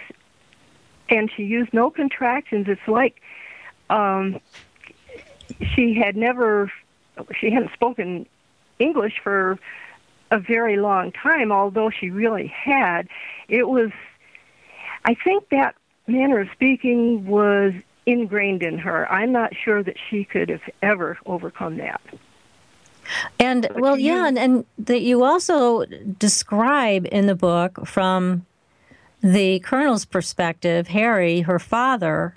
and 1.08 1.30
she 1.34 1.44
used 1.44 1.72
no 1.72 1.90
contractions. 1.90 2.66
It's 2.68 2.88
like 2.88 3.20
um, 3.90 4.40
she 5.74 5.94
had 5.94 6.16
never, 6.16 6.70
she 7.38 7.50
hadn't 7.50 7.72
spoken 7.72 8.26
English 8.78 9.20
for 9.22 9.58
a 10.30 10.38
very 10.38 10.76
long 10.76 11.12
time. 11.12 11.52
Although 11.52 11.90
she 11.90 12.10
really 12.10 12.48
had, 12.48 13.08
it 13.48 13.68
was 13.68 13.90
I 15.04 15.14
think 15.14 15.48
that 15.50 15.74
manner 16.06 16.40
of 16.40 16.48
speaking 16.52 17.26
was 17.26 17.72
ingrained 18.06 18.62
in 18.62 18.78
her. 18.78 19.10
I'm 19.10 19.32
not 19.32 19.52
sure 19.64 19.82
that 19.82 19.96
she 20.10 20.24
could 20.24 20.48
have 20.48 20.62
ever 20.82 21.18
overcome 21.26 21.76
that. 21.78 22.00
And 23.38 23.62
but 23.62 23.80
well, 23.80 23.98
yeah, 23.98 24.26
and, 24.26 24.38
and 24.38 24.64
that 24.78 25.02
you 25.02 25.24
also 25.24 25.84
describe 25.84 27.06
in 27.10 27.26
the 27.26 27.34
book 27.34 27.86
from 27.86 28.46
the 29.22 29.58
colonel's 29.60 30.04
perspective, 30.04 30.88
Harry, 30.88 31.42
her 31.42 31.58
father, 31.58 32.34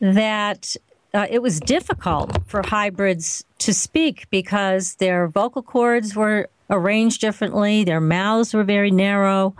that 0.00 0.76
uh, 1.14 1.26
it 1.30 1.40
was 1.40 1.60
difficult 1.60 2.46
for 2.46 2.62
hybrids 2.66 3.44
to 3.58 3.72
speak 3.72 4.26
because 4.30 4.96
their 4.96 5.28
vocal 5.28 5.62
cords 5.62 6.14
were 6.14 6.48
arranged 6.70 7.20
differently, 7.20 7.84
their 7.84 8.00
mouths 8.00 8.54
were 8.54 8.64
very 8.64 8.90
narrow. 8.90 9.54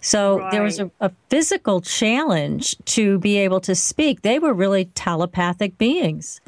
So 0.00 0.38
right. 0.38 0.52
there 0.52 0.62
was 0.62 0.78
a, 0.78 0.90
a, 1.00 1.10
physical 1.28 1.80
challenge 1.80 2.76
to 2.86 3.18
be 3.18 3.38
able 3.38 3.60
to 3.60 3.74
speak. 3.74 4.22
They 4.22 4.38
were 4.38 4.52
really 4.52 4.86
telepathic 4.94 5.78
beings. 5.78 6.40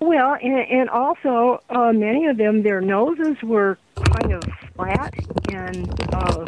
Well, 0.00 0.36
and, 0.40 0.70
and 0.70 0.88
also 0.88 1.60
uh, 1.70 1.92
many 1.92 2.26
of 2.26 2.36
them, 2.36 2.62
their 2.62 2.80
noses 2.80 3.36
were 3.42 3.78
kind 3.96 4.32
of 4.32 4.44
flat 4.76 5.12
and 5.52 6.14
uh, 6.14 6.46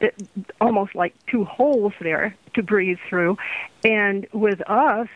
it, 0.00 0.14
almost 0.60 0.94
like 0.94 1.14
two 1.30 1.44
holes 1.44 1.92
there 2.00 2.36
to 2.54 2.62
breathe 2.62 2.98
through. 3.08 3.36
And 3.84 4.26
with 4.32 4.60
us, 4.68 5.08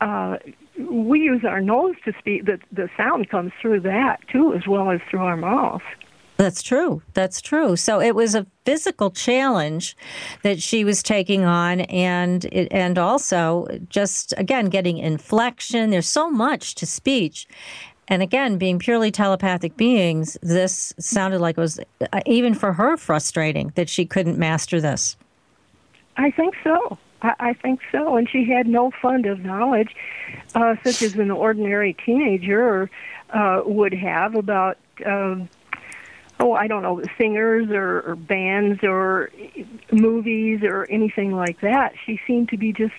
uh, 0.00 0.36
we 0.78 1.20
use 1.20 1.44
our 1.44 1.60
nose 1.60 1.94
to 2.04 2.12
speak. 2.18 2.46
The 2.46 2.58
the 2.72 2.88
sound 2.96 3.28
comes 3.28 3.52
through 3.60 3.80
that 3.80 4.20
too, 4.28 4.54
as 4.54 4.66
well 4.66 4.90
as 4.90 5.00
through 5.10 5.20
our 5.20 5.36
mouth. 5.36 5.82
That's 6.40 6.62
true. 6.62 7.02
That's 7.12 7.42
true. 7.42 7.76
So 7.76 8.00
it 8.00 8.14
was 8.14 8.34
a 8.34 8.46
physical 8.64 9.10
challenge 9.10 9.94
that 10.42 10.62
she 10.62 10.84
was 10.84 11.02
taking 11.02 11.44
on, 11.44 11.82
and 11.82 12.46
it, 12.46 12.68
and 12.70 12.96
also 12.96 13.68
just 13.90 14.32
again 14.38 14.70
getting 14.70 14.96
inflection. 14.96 15.90
There's 15.90 16.08
so 16.08 16.30
much 16.30 16.76
to 16.76 16.86
speech, 16.86 17.46
and 18.08 18.22
again, 18.22 18.56
being 18.56 18.78
purely 18.78 19.10
telepathic 19.10 19.76
beings, 19.76 20.38
this 20.40 20.94
sounded 20.98 21.42
like 21.42 21.58
it 21.58 21.60
was 21.60 21.78
uh, 22.10 22.20
even 22.24 22.54
for 22.54 22.72
her 22.72 22.96
frustrating 22.96 23.70
that 23.74 23.90
she 23.90 24.06
couldn't 24.06 24.38
master 24.38 24.80
this. 24.80 25.18
I 26.16 26.30
think 26.30 26.54
so. 26.64 26.96
I, 27.20 27.52
think 27.52 27.80
so. 27.92 28.16
And 28.16 28.26
she 28.26 28.46
had 28.46 28.66
no 28.66 28.92
fund 29.02 29.26
of 29.26 29.40
knowledge, 29.40 29.94
uh, 30.54 30.76
such 30.82 31.02
as 31.02 31.16
an 31.16 31.30
ordinary 31.30 31.92
teenager 31.92 32.90
uh, 33.28 33.60
would 33.66 33.92
have 33.92 34.34
about. 34.34 34.78
Um, 35.04 35.50
oh, 36.40 36.54
I 36.54 36.66
don't 36.66 36.82
know, 36.82 37.02
singers 37.18 37.68
or, 37.70 38.00
or 38.00 38.16
bands 38.16 38.82
or 38.82 39.30
movies 39.92 40.62
or 40.62 40.86
anything 40.90 41.32
like 41.32 41.60
that. 41.60 41.94
She 42.04 42.18
seemed 42.26 42.48
to 42.48 42.56
be 42.56 42.72
just 42.72 42.94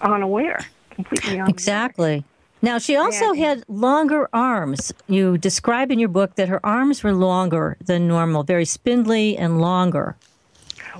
unaware, 0.00 0.64
completely 0.90 1.34
unaware. 1.34 1.50
Exactly. 1.50 2.24
Now, 2.62 2.78
she 2.78 2.96
also 2.96 3.32
yeah. 3.32 3.48
had 3.48 3.64
longer 3.68 4.28
arms. 4.32 4.92
You 5.08 5.38
describe 5.38 5.90
in 5.90 5.98
your 5.98 6.10
book 6.10 6.36
that 6.36 6.48
her 6.48 6.64
arms 6.64 7.02
were 7.02 7.14
longer 7.14 7.76
than 7.84 8.06
normal, 8.06 8.42
very 8.42 8.66
spindly 8.66 9.36
and 9.36 9.60
longer. 9.60 10.16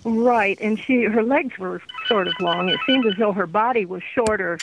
Right, 0.04 0.58
and 0.60 0.78
she 0.78 1.04
her 1.04 1.22
legs 1.22 1.58
were 1.58 1.82
sort 2.06 2.28
of 2.28 2.34
long. 2.40 2.68
It 2.70 2.80
seemed 2.86 3.04
as 3.06 3.14
though 3.18 3.32
her 3.32 3.46
body 3.46 3.84
was 3.84 4.02
shorter 4.14 4.58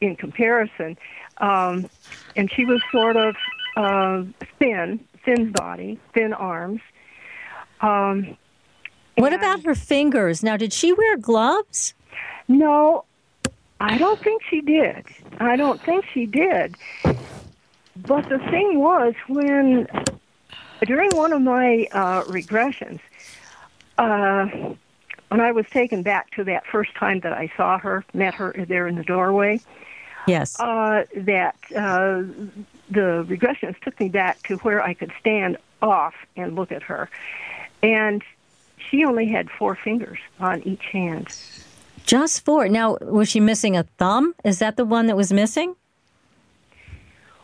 in 0.00 0.16
comparison, 0.16 0.98
um, 1.38 1.88
and 2.34 2.50
she 2.50 2.64
was 2.64 2.82
sort 2.90 3.16
of 3.16 3.36
uh, 3.76 4.24
thin, 4.58 4.98
thin 5.24 5.52
body, 5.52 5.98
thin 6.14 6.32
arms. 6.32 6.80
Um, 7.80 8.36
what 9.16 9.32
about 9.32 9.64
her 9.64 9.74
fingers? 9.74 10.42
Now, 10.42 10.56
did 10.56 10.72
she 10.72 10.92
wear 10.92 11.16
gloves? 11.16 11.94
No, 12.48 13.04
I 13.80 13.98
don't 13.98 14.20
think 14.22 14.42
she 14.48 14.60
did. 14.60 15.06
I 15.38 15.56
don't 15.56 15.80
think 15.82 16.04
she 16.12 16.26
did. 16.26 16.76
But 17.96 18.28
the 18.28 18.38
thing 18.50 18.78
was, 18.78 19.14
when 19.28 19.86
during 20.86 21.10
one 21.14 21.32
of 21.32 21.42
my 21.42 21.86
uh, 21.92 22.24
regressions, 22.24 23.00
uh, 23.98 24.46
when 25.28 25.40
I 25.40 25.52
was 25.52 25.66
taken 25.70 26.02
back 26.02 26.30
to 26.32 26.44
that 26.44 26.64
first 26.66 26.94
time 26.96 27.20
that 27.20 27.32
I 27.32 27.52
saw 27.56 27.78
her, 27.78 28.04
met 28.14 28.34
her 28.34 28.54
there 28.68 28.86
in 28.86 28.96
the 28.96 29.04
doorway. 29.04 29.60
Yes. 30.26 30.58
Uh, 30.60 31.04
that 31.16 31.56
uh, 31.76 32.22
the 32.90 33.24
regressions 33.28 33.78
took 33.80 33.98
me 34.00 34.08
back 34.08 34.42
to 34.44 34.56
where 34.58 34.82
I 34.82 34.94
could 34.94 35.12
stand 35.20 35.56
off 35.82 36.14
and 36.36 36.56
look 36.56 36.72
at 36.72 36.82
her, 36.84 37.08
and 37.82 38.22
she 38.90 39.04
only 39.04 39.26
had 39.26 39.50
four 39.50 39.74
fingers 39.74 40.18
on 40.38 40.62
each 40.62 40.84
hand. 40.86 41.34
Just 42.04 42.44
four. 42.44 42.68
Now, 42.68 42.96
was 43.00 43.28
she 43.28 43.40
missing 43.40 43.76
a 43.76 43.84
thumb? 43.98 44.34
Is 44.44 44.58
that 44.58 44.76
the 44.76 44.84
one 44.84 45.06
that 45.06 45.16
was 45.16 45.32
missing? 45.32 45.76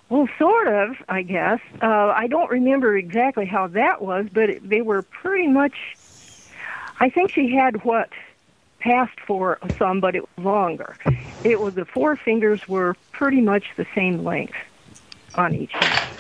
Well, 0.09 0.29
sort 0.39 0.69
of, 0.69 0.97
I 1.09 1.23
guess. 1.23 1.61
Uh, 1.83 1.87
I 1.87 2.27
don't 2.29 2.51
remember 2.51 2.97
exactly 2.97 3.45
how 3.45 3.67
that 3.69 4.03
was, 4.03 4.27
but 4.33 4.51
it, 4.51 4.69
they 4.69 4.81
were 4.81 5.03
pretty 5.03 5.49
much 5.49 5.75
I 6.99 7.11
think 7.11 7.31
she 7.31 7.51
had 7.51 7.85
what 7.85 8.11
passed 8.79 9.21
for 9.21 9.59
a 9.63 9.69
thumb, 9.69 10.01
but 10.01 10.15
it 10.15 10.23
was 10.23 10.45
longer. 10.45 10.97
It 11.45 11.61
was 11.61 11.75
the 11.75 11.85
four 11.85 12.17
fingers 12.17 12.67
were 12.69 12.97
pretty 13.13 13.41
much 13.41 13.65
the 13.77 13.87
same 13.95 14.25
length 14.25 14.57
on 15.39 15.55
each 15.55 15.73
hand. 15.73 16.11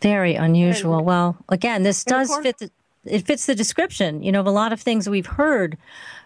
Very 0.00 0.34
unusual. 0.34 0.98
And, 0.98 1.06
well, 1.06 1.36
again, 1.48 1.82
this 1.82 2.04
does 2.04 2.28
course, 2.28 2.42
fit. 2.42 2.58
The, 2.58 2.70
it 3.04 3.26
fits 3.26 3.46
the 3.46 3.54
description, 3.54 4.22
you 4.22 4.30
know, 4.32 4.40
of 4.40 4.46
a 4.46 4.50
lot 4.50 4.72
of 4.72 4.80
things 4.80 5.08
we've 5.08 5.26
heard 5.26 5.76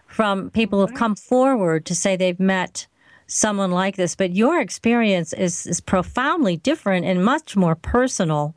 from 0.07 0.49
people 0.51 0.79
who've 0.79 0.89
mm-hmm. 0.89 0.97
come 0.97 1.15
forward 1.15 1.85
to 1.85 1.95
say 1.95 2.15
they've 2.15 2.39
met 2.39 2.87
someone 3.33 3.71
like 3.71 3.95
this, 3.95 4.15
but 4.15 4.35
your 4.35 4.59
experience 4.59 5.33
is, 5.33 5.65
is 5.65 5.81
profoundly 5.81 6.57
different 6.57 7.05
and 7.05 7.25
much 7.25 7.55
more 7.55 7.75
personal 7.75 8.55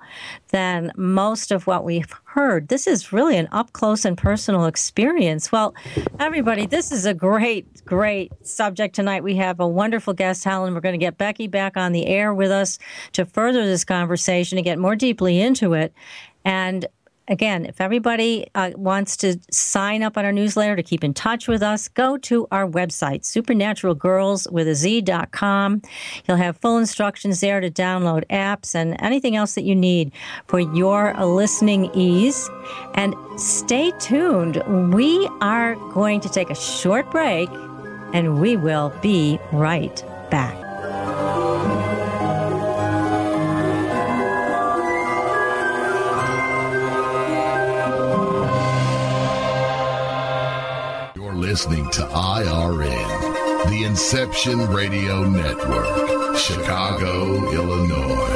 than 0.48 0.92
most 0.96 1.50
of 1.50 1.66
what 1.66 1.82
we've 1.82 2.12
heard. 2.24 2.68
This 2.68 2.86
is 2.86 3.12
really 3.12 3.38
an 3.38 3.48
up 3.52 3.72
close 3.72 4.04
and 4.04 4.18
personal 4.18 4.66
experience. 4.66 5.50
Well, 5.50 5.74
everybody, 6.20 6.66
this 6.66 6.92
is 6.92 7.06
a 7.06 7.14
great, 7.14 7.84
great 7.86 8.32
subject 8.46 8.94
tonight. 8.94 9.24
We 9.24 9.36
have 9.36 9.60
a 9.60 9.66
wonderful 9.66 10.12
guest, 10.12 10.44
Helen. 10.44 10.74
We're 10.74 10.80
going 10.80 10.98
to 10.98 11.04
get 11.04 11.16
Becky 11.16 11.46
back 11.46 11.78
on 11.78 11.92
the 11.92 12.06
air 12.06 12.34
with 12.34 12.50
us 12.50 12.78
to 13.12 13.24
further 13.24 13.64
this 13.64 13.84
conversation 13.84 14.58
and 14.58 14.64
get 14.64 14.78
more 14.78 14.94
deeply 14.94 15.40
into 15.40 15.72
it. 15.72 15.94
And 16.44 16.86
again, 17.28 17.66
if 17.66 17.80
everybody 17.80 18.46
uh, 18.54 18.70
wants 18.76 19.16
to 19.18 19.38
sign 19.50 20.02
up 20.02 20.16
on 20.16 20.24
our 20.24 20.32
newsletter 20.32 20.76
to 20.76 20.82
keep 20.82 21.04
in 21.04 21.14
touch 21.14 21.48
with 21.48 21.62
us, 21.62 21.88
go 21.88 22.16
to 22.18 22.46
our 22.50 22.66
website, 22.66 23.22
supernaturalgirls 23.22 24.50
with 24.50 24.68
a 24.68 24.74
Z.com. 24.74 25.82
You'll 26.26 26.36
have 26.36 26.56
full 26.58 26.78
instructions 26.78 27.40
there 27.40 27.60
to 27.60 27.70
download 27.70 28.24
apps 28.28 28.74
and 28.74 28.96
anything 29.00 29.36
else 29.36 29.54
that 29.54 29.64
you 29.64 29.74
need 29.74 30.12
for 30.46 30.60
your 30.60 31.14
listening 31.14 31.90
ease. 31.94 32.48
And 32.94 33.14
stay 33.36 33.92
tuned. 33.98 34.62
We 34.94 35.28
are 35.40 35.76
going 35.92 36.20
to 36.20 36.28
take 36.28 36.50
a 36.50 36.54
short 36.54 37.10
break 37.10 37.48
and 38.12 38.40
we 38.40 38.56
will 38.56 38.92
be 39.02 39.38
right 39.52 40.04
back. 40.30 41.45
Listening 51.56 51.88
to 51.88 52.02
IRN, 52.02 53.70
the 53.70 53.84
Inception 53.84 54.58
Radio 54.74 55.24
Network, 55.24 56.36
Chicago, 56.36 57.50
Illinois. 57.50 58.35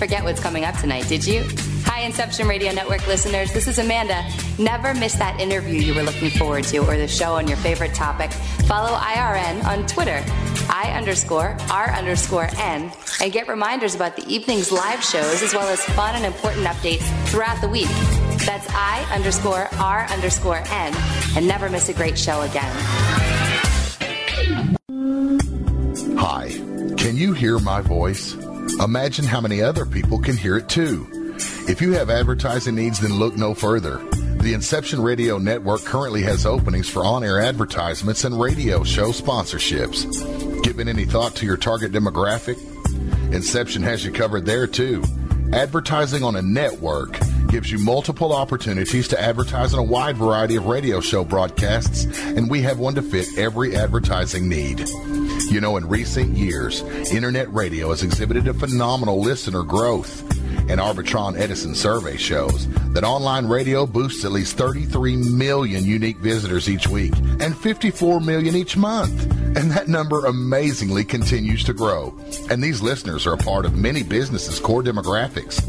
Forget 0.00 0.24
what's 0.24 0.40
coming 0.40 0.64
up 0.64 0.74
tonight, 0.78 1.06
did 1.08 1.26
you? 1.26 1.44
Hi, 1.84 2.00
Inception 2.00 2.48
Radio 2.48 2.72
Network 2.72 3.06
listeners. 3.06 3.52
This 3.52 3.68
is 3.68 3.78
Amanda. 3.78 4.26
Never 4.58 4.94
miss 4.94 5.14
that 5.16 5.38
interview 5.38 5.78
you 5.78 5.94
were 5.94 6.02
looking 6.02 6.30
forward 6.30 6.64
to 6.68 6.78
or 6.78 6.96
the 6.96 7.06
show 7.06 7.34
on 7.34 7.46
your 7.46 7.58
favorite 7.58 7.92
topic. 7.92 8.32
Follow 8.64 8.96
IRN 8.96 9.62
on 9.66 9.86
Twitter, 9.86 10.24
I 10.70 10.94
underscore 10.96 11.54
R 11.70 11.90
underscore 11.90 12.48
N, 12.56 12.90
and 13.20 13.30
get 13.30 13.46
reminders 13.46 13.94
about 13.94 14.16
the 14.16 14.26
evening's 14.26 14.72
live 14.72 15.04
shows 15.04 15.42
as 15.42 15.52
well 15.52 15.68
as 15.68 15.84
fun 15.84 16.14
and 16.14 16.24
important 16.24 16.64
updates 16.66 17.04
throughout 17.28 17.60
the 17.60 17.68
week. 17.68 17.90
That's 18.46 18.66
I 18.70 19.06
underscore 19.14 19.68
R 19.74 20.06
underscore 20.06 20.62
N, 20.70 20.94
and 21.36 21.46
never 21.46 21.68
miss 21.68 21.90
a 21.90 21.92
great 21.92 22.18
show 22.18 22.40
again. 22.40 22.74
Hi, 26.16 26.48
can 26.96 27.18
you 27.18 27.34
hear 27.34 27.58
my 27.58 27.82
voice? 27.82 28.34
Imagine 28.78 29.24
how 29.24 29.40
many 29.40 29.62
other 29.62 29.84
people 29.84 30.18
can 30.18 30.36
hear 30.36 30.56
it 30.56 30.68
too. 30.68 31.06
If 31.68 31.80
you 31.80 31.92
have 31.92 32.10
advertising 32.10 32.74
needs, 32.74 33.00
then 33.00 33.14
look 33.14 33.36
no 33.36 33.54
further. 33.54 33.98
The 34.38 34.54
Inception 34.54 35.02
Radio 35.02 35.38
Network 35.38 35.82
currently 35.82 36.22
has 36.22 36.46
openings 36.46 36.88
for 36.88 37.04
on 37.04 37.22
air 37.24 37.40
advertisements 37.40 38.24
and 38.24 38.40
radio 38.40 38.82
show 38.84 39.10
sponsorships. 39.10 40.62
Given 40.62 40.88
any 40.88 41.04
thought 41.04 41.34
to 41.36 41.46
your 41.46 41.56
target 41.56 41.92
demographic? 41.92 42.58
Inception 43.34 43.82
has 43.82 44.04
you 44.04 44.12
covered 44.12 44.46
there 44.46 44.66
too. 44.66 45.02
Advertising 45.52 46.22
on 46.22 46.36
a 46.36 46.42
network 46.42 47.18
gives 47.48 47.72
you 47.72 47.78
multiple 47.78 48.32
opportunities 48.32 49.08
to 49.08 49.20
advertise 49.20 49.74
on 49.74 49.80
a 49.80 49.82
wide 49.82 50.16
variety 50.16 50.54
of 50.54 50.66
radio 50.66 51.00
show 51.00 51.24
broadcasts, 51.24 52.04
and 52.22 52.48
we 52.48 52.62
have 52.62 52.78
one 52.78 52.94
to 52.94 53.02
fit 53.02 53.26
every 53.36 53.74
advertising 53.74 54.48
need. 54.48 54.88
You 55.50 55.60
know, 55.60 55.76
in 55.76 55.88
recent 55.88 56.36
years, 56.36 56.82
internet 57.10 57.52
radio 57.52 57.90
has 57.90 58.04
exhibited 58.04 58.46
a 58.46 58.54
phenomenal 58.54 59.20
listener 59.20 59.64
growth. 59.64 60.22
An 60.70 60.78
Arbitron 60.78 61.38
Edison 61.38 61.74
survey 61.74 62.16
shows 62.16 62.68
that 62.92 63.04
online 63.04 63.46
radio 63.46 63.86
boosts 63.86 64.24
at 64.24 64.32
least 64.32 64.56
33 64.56 65.16
million 65.16 65.84
unique 65.84 66.18
visitors 66.18 66.68
each 66.68 66.88
week 66.88 67.12
and 67.40 67.56
54 67.56 68.20
million 68.20 68.54
each 68.54 68.76
month. 68.76 69.22
And 69.56 69.70
that 69.72 69.88
number 69.88 70.26
amazingly 70.26 71.04
continues 71.04 71.64
to 71.64 71.72
grow. 71.72 72.16
And 72.50 72.62
these 72.62 72.80
listeners 72.80 73.26
are 73.26 73.32
a 73.32 73.38
part 73.38 73.64
of 73.64 73.76
many 73.76 74.02
businesses' 74.02 74.60
core 74.60 74.82
demographics. 74.82 75.60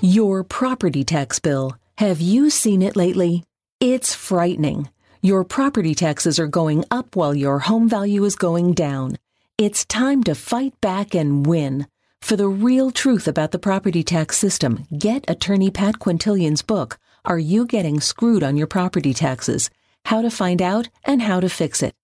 Your 0.00 0.44
property 0.44 1.02
tax 1.02 1.40
bill. 1.40 1.76
Have 1.98 2.20
you 2.20 2.48
seen 2.48 2.80
it 2.80 2.94
lately? 2.94 3.42
It's 3.80 4.14
frightening. 4.14 4.88
Your 5.20 5.42
property 5.42 5.96
taxes 5.96 6.38
are 6.38 6.46
going 6.46 6.84
up 6.92 7.16
while 7.16 7.34
your 7.34 7.58
home 7.58 7.88
value 7.88 8.24
is 8.24 8.36
going 8.36 8.74
down. 8.74 9.18
It's 9.58 9.84
time 9.84 10.22
to 10.24 10.36
fight 10.36 10.80
back 10.80 11.16
and 11.16 11.44
win. 11.44 11.86
For 12.22 12.36
the 12.36 12.48
real 12.48 12.92
truth 12.92 13.26
about 13.26 13.50
the 13.50 13.58
property 13.58 14.04
tax 14.04 14.38
system, 14.38 14.86
get 14.96 15.28
attorney 15.28 15.72
Pat 15.72 15.98
Quintilian's 15.98 16.62
book, 16.62 16.96
Are 17.24 17.38
You 17.38 17.66
Getting 17.66 18.00
Screwed 18.00 18.44
on 18.44 18.56
Your 18.56 18.68
Property 18.68 19.12
Taxes? 19.12 19.70
How 20.04 20.22
to 20.22 20.30
Find 20.30 20.62
Out 20.62 20.88
and 21.04 21.20
How 21.20 21.40
to 21.40 21.48
Fix 21.48 21.82
It. 21.82 21.94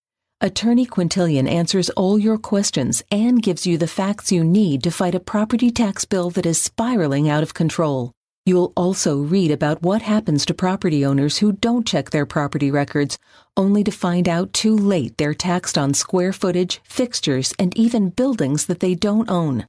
Attorney 0.40 0.86
Quintilian 0.86 1.46
answers 1.46 1.88
all 1.90 2.18
your 2.18 2.36
questions 2.36 3.00
and 3.12 3.40
gives 3.40 3.64
you 3.64 3.78
the 3.78 3.86
facts 3.86 4.32
you 4.32 4.42
need 4.42 4.82
to 4.82 4.90
fight 4.90 5.14
a 5.14 5.20
property 5.20 5.70
tax 5.70 6.04
bill 6.04 6.30
that 6.30 6.46
is 6.46 6.60
spiraling 6.60 7.28
out 7.28 7.44
of 7.44 7.54
control. 7.54 8.10
You'll 8.44 8.72
also 8.76 9.18
read 9.18 9.52
about 9.52 9.82
what 9.82 10.02
happens 10.02 10.44
to 10.46 10.52
property 10.52 11.06
owners 11.06 11.38
who 11.38 11.52
don't 11.52 11.86
check 11.86 12.10
their 12.10 12.26
property 12.26 12.72
records, 12.72 13.18
only 13.56 13.84
to 13.84 13.92
find 13.92 14.28
out 14.28 14.52
too 14.52 14.76
late 14.76 15.16
they're 15.16 15.32
taxed 15.32 15.78
on 15.78 15.94
square 15.94 16.32
footage, 16.32 16.80
fixtures, 16.82 17.54
and 17.56 17.74
even 17.78 18.10
buildings 18.10 18.66
that 18.66 18.80
they 18.80 18.96
don't 18.96 19.30
own. 19.30 19.66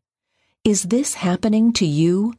Is 0.70 0.84
this 0.84 1.16
happening 1.16 1.74
to 1.74 1.86
you? 1.88 2.36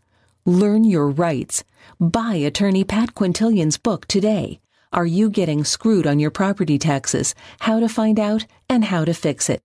Learn 0.46 0.84
your 0.84 1.08
rights. 1.08 1.64
Buy 1.98 2.36
attorney 2.36 2.84
Pat 2.84 3.12
Quintilian's 3.12 3.76
book 3.76 4.06
today. 4.06 4.60
Are 4.92 5.04
you 5.04 5.30
getting 5.30 5.64
screwed 5.64 6.06
on 6.06 6.20
your 6.20 6.30
property 6.30 6.78
taxes? 6.78 7.34
How 7.58 7.80
to 7.80 7.88
find 7.88 8.20
out 8.20 8.46
and 8.68 8.84
how 8.84 9.04
to 9.04 9.14
fix 9.14 9.50
it. 9.50 9.62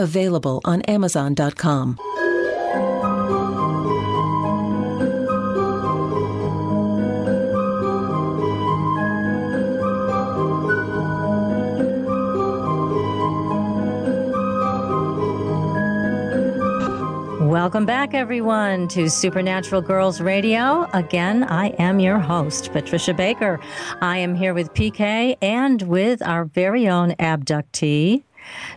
Available 0.00 0.60
on 0.64 0.82
Amazon.com. 0.82 2.00
Welcome 17.68 17.84
back, 17.84 18.14
everyone, 18.14 18.88
to 18.88 19.10
Supernatural 19.10 19.82
Girlz 19.82 20.24
Radio. 20.24 20.88
Again, 20.94 21.44
I 21.44 21.66
am 21.78 22.00
your 22.00 22.18
host, 22.18 22.72
Patricia 22.72 23.12
Baker. 23.12 23.60
I 24.00 24.16
am 24.16 24.34
here 24.34 24.54
with 24.54 24.72
PK 24.72 25.36
and 25.42 25.82
with 25.82 26.22
our 26.22 26.46
very 26.46 26.88
own 26.88 27.10
abductee, 27.16 28.22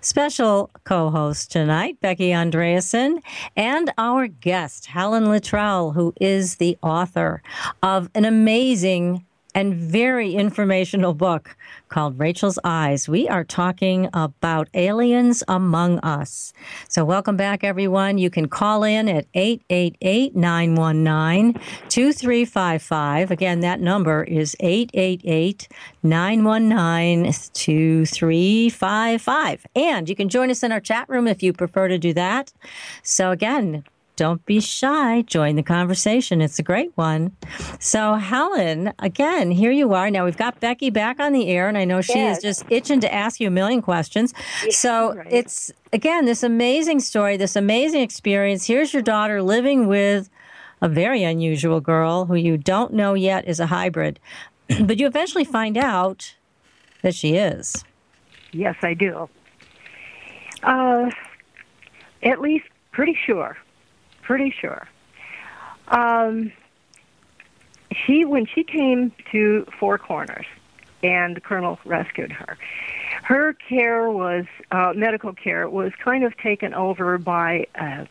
special 0.01 0.71
co 0.83 1.09
host 1.09 1.53
tonight, 1.53 2.01
Becky 2.01 2.31
Andreasson, 2.31 3.21
and 3.55 3.93
our 3.97 4.27
guest, 4.27 4.87
Helen 4.87 5.23
Littrell, 5.23 5.93
who 5.95 6.13
is 6.19 6.57
the 6.57 6.77
author 6.81 7.41
of 7.81 8.09
an 8.13 8.25
amazing 8.25 9.25
and 9.55 9.73
very 9.73 10.33
informational 10.33 11.13
book 11.13 11.55
called 11.91 12.17
Raechel's 12.17 12.57
Eyes. 12.63 13.07
We 13.07 13.29
are 13.29 13.43
talking 13.43 14.09
about 14.13 14.67
aliens 14.73 15.43
among 15.47 15.99
us. 15.99 16.53
So, 16.87 17.05
welcome 17.05 17.37
back, 17.37 17.63
everyone. 17.63 18.17
You 18.17 18.31
can 18.31 18.47
call 18.47 18.83
in 18.83 19.07
at 19.07 19.27
888 19.35 20.35
919 20.35 21.53
2355. 21.89 23.29
Again, 23.29 23.59
that 23.59 23.79
number 23.79 24.23
is 24.23 24.55
888 24.59 25.67
919 26.01 27.31
2355. 27.53 29.65
And 29.75 30.09
you 30.09 30.15
can 30.15 30.29
join 30.29 30.49
us 30.49 30.63
in 30.63 30.71
our 30.71 30.79
chat 30.79 31.07
room 31.09 31.27
if 31.27 31.43
you 31.43 31.53
prefer 31.53 31.89
to 31.89 31.99
do 31.99 32.11
that. 32.13 32.51
So, 33.03 33.29
again, 33.29 33.83
don't 34.21 34.45
be 34.45 34.59
shy. 34.59 35.23
Join 35.23 35.55
the 35.55 35.63
conversation. 35.63 36.41
It's 36.41 36.59
a 36.59 36.61
great 36.61 36.95
one. 36.95 37.35
So, 37.79 38.13
Helen, 38.13 38.93
again, 38.99 39.49
here 39.49 39.71
you 39.71 39.95
are. 39.95 40.11
Now 40.11 40.25
we've 40.25 40.37
got 40.37 40.59
Becky 40.59 40.91
back 40.91 41.19
on 41.19 41.33
the 41.33 41.47
air, 41.47 41.67
and 41.67 41.75
I 41.75 41.85
know 41.85 42.01
she 42.01 42.19
yes. 42.19 42.37
is 42.37 42.43
just 42.43 42.65
itching 42.71 42.99
to 42.99 43.11
ask 43.11 43.39
you 43.39 43.47
a 43.47 43.49
million 43.49 43.81
questions. 43.81 44.35
Yes, 44.63 44.77
so, 44.77 45.15
right. 45.15 45.25
it's 45.31 45.71
again 45.91 46.25
this 46.25 46.43
amazing 46.43 46.99
story, 46.99 47.35
this 47.35 47.55
amazing 47.55 48.01
experience. 48.01 48.67
Here's 48.67 48.93
your 48.93 49.01
daughter 49.01 49.41
living 49.41 49.87
with 49.87 50.29
a 50.81 50.87
very 50.87 51.23
unusual 51.23 51.81
girl 51.81 52.25
who 52.25 52.35
you 52.35 52.57
don't 52.59 52.93
know 52.93 53.15
yet 53.15 53.47
is 53.47 53.59
a 53.59 53.65
hybrid, 53.65 54.19
but 54.81 54.99
you 54.99 55.07
eventually 55.07 55.45
find 55.45 55.79
out 55.79 56.35
that 57.01 57.15
she 57.15 57.37
is. 57.37 57.83
Yes, 58.51 58.75
I 58.83 58.93
do. 58.93 59.27
Uh, 60.61 61.09
at 62.21 62.39
least 62.39 62.67
pretty 62.91 63.17
sure 63.25 63.57
pretty 64.21 64.53
sure. 64.59 64.87
Um, 65.87 66.51
she, 68.05 68.25
when 68.25 68.45
she 68.45 68.63
came 68.63 69.11
to 69.31 69.65
Four 69.79 69.97
Corners, 69.97 70.45
and 71.03 71.35
the 71.35 71.41
colonel 71.41 71.79
rescued 71.83 72.31
her, 72.31 72.57
her 73.23 73.53
care 73.53 74.09
was 74.09 74.45
uh, 74.71 74.93
medical 74.95 75.33
care 75.33 75.67
was 75.69 75.91
kind 76.03 76.23
of 76.23 76.37
taken 76.37 76.73
over 76.73 77.17
by 77.17 77.65
a, 77.75 78.07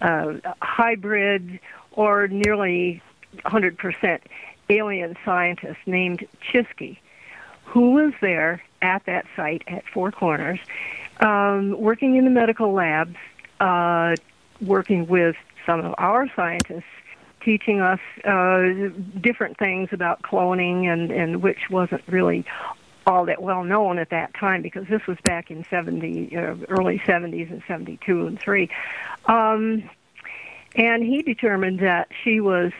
a 0.00 0.54
hybrid 0.60 1.60
or 1.92 2.28
nearly 2.28 3.00
100% 3.44 4.20
alien 4.68 5.16
scientist 5.24 5.78
named 5.86 6.26
Chisky, 6.40 6.98
who 7.64 7.92
was 7.92 8.12
there 8.20 8.62
at 8.82 9.04
that 9.06 9.26
site 9.36 9.62
at 9.66 9.84
Four 9.92 10.12
Corners, 10.12 10.58
um, 11.20 11.78
working 11.78 12.16
in 12.16 12.24
the 12.24 12.30
medical 12.30 12.72
labs, 12.72 13.16
uh, 13.60 14.14
working 14.60 15.06
with 15.06 15.36
some 15.66 15.80
of 15.80 15.94
our 15.98 16.28
scientists, 16.34 16.84
teaching 17.42 17.80
us 17.80 18.00
uh, 18.24 18.88
different 19.20 19.58
things 19.58 19.88
about 19.92 20.22
cloning 20.22 20.84
and, 20.84 21.10
and 21.10 21.42
which 21.42 21.70
wasn't 21.70 22.02
really 22.06 22.44
all 23.06 23.26
that 23.26 23.42
well 23.42 23.64
known 23.64 23.98
at 23.98 24.10
that 24.10 24.32
time 24.34 24.62
because 24.62 24.86
this 24.88 25.06
was 25.06 25.18
back 25.24 25.50
in 25.50 25.64
70, 25.68 26.36
uh, 26.36 26.54
early 26.68 26.98
70s 27.00 27.50
and 27.50 27.62
72 27.68 28.26
and 28.26 28.40
3. 28.40 28.70
Um, 29.26 29.90
and 30.74 31.02
he 31.02 31.22
determined 31.22 31.80
that 31.80 32.08
she 32.22 32.40
was 32.40 32.72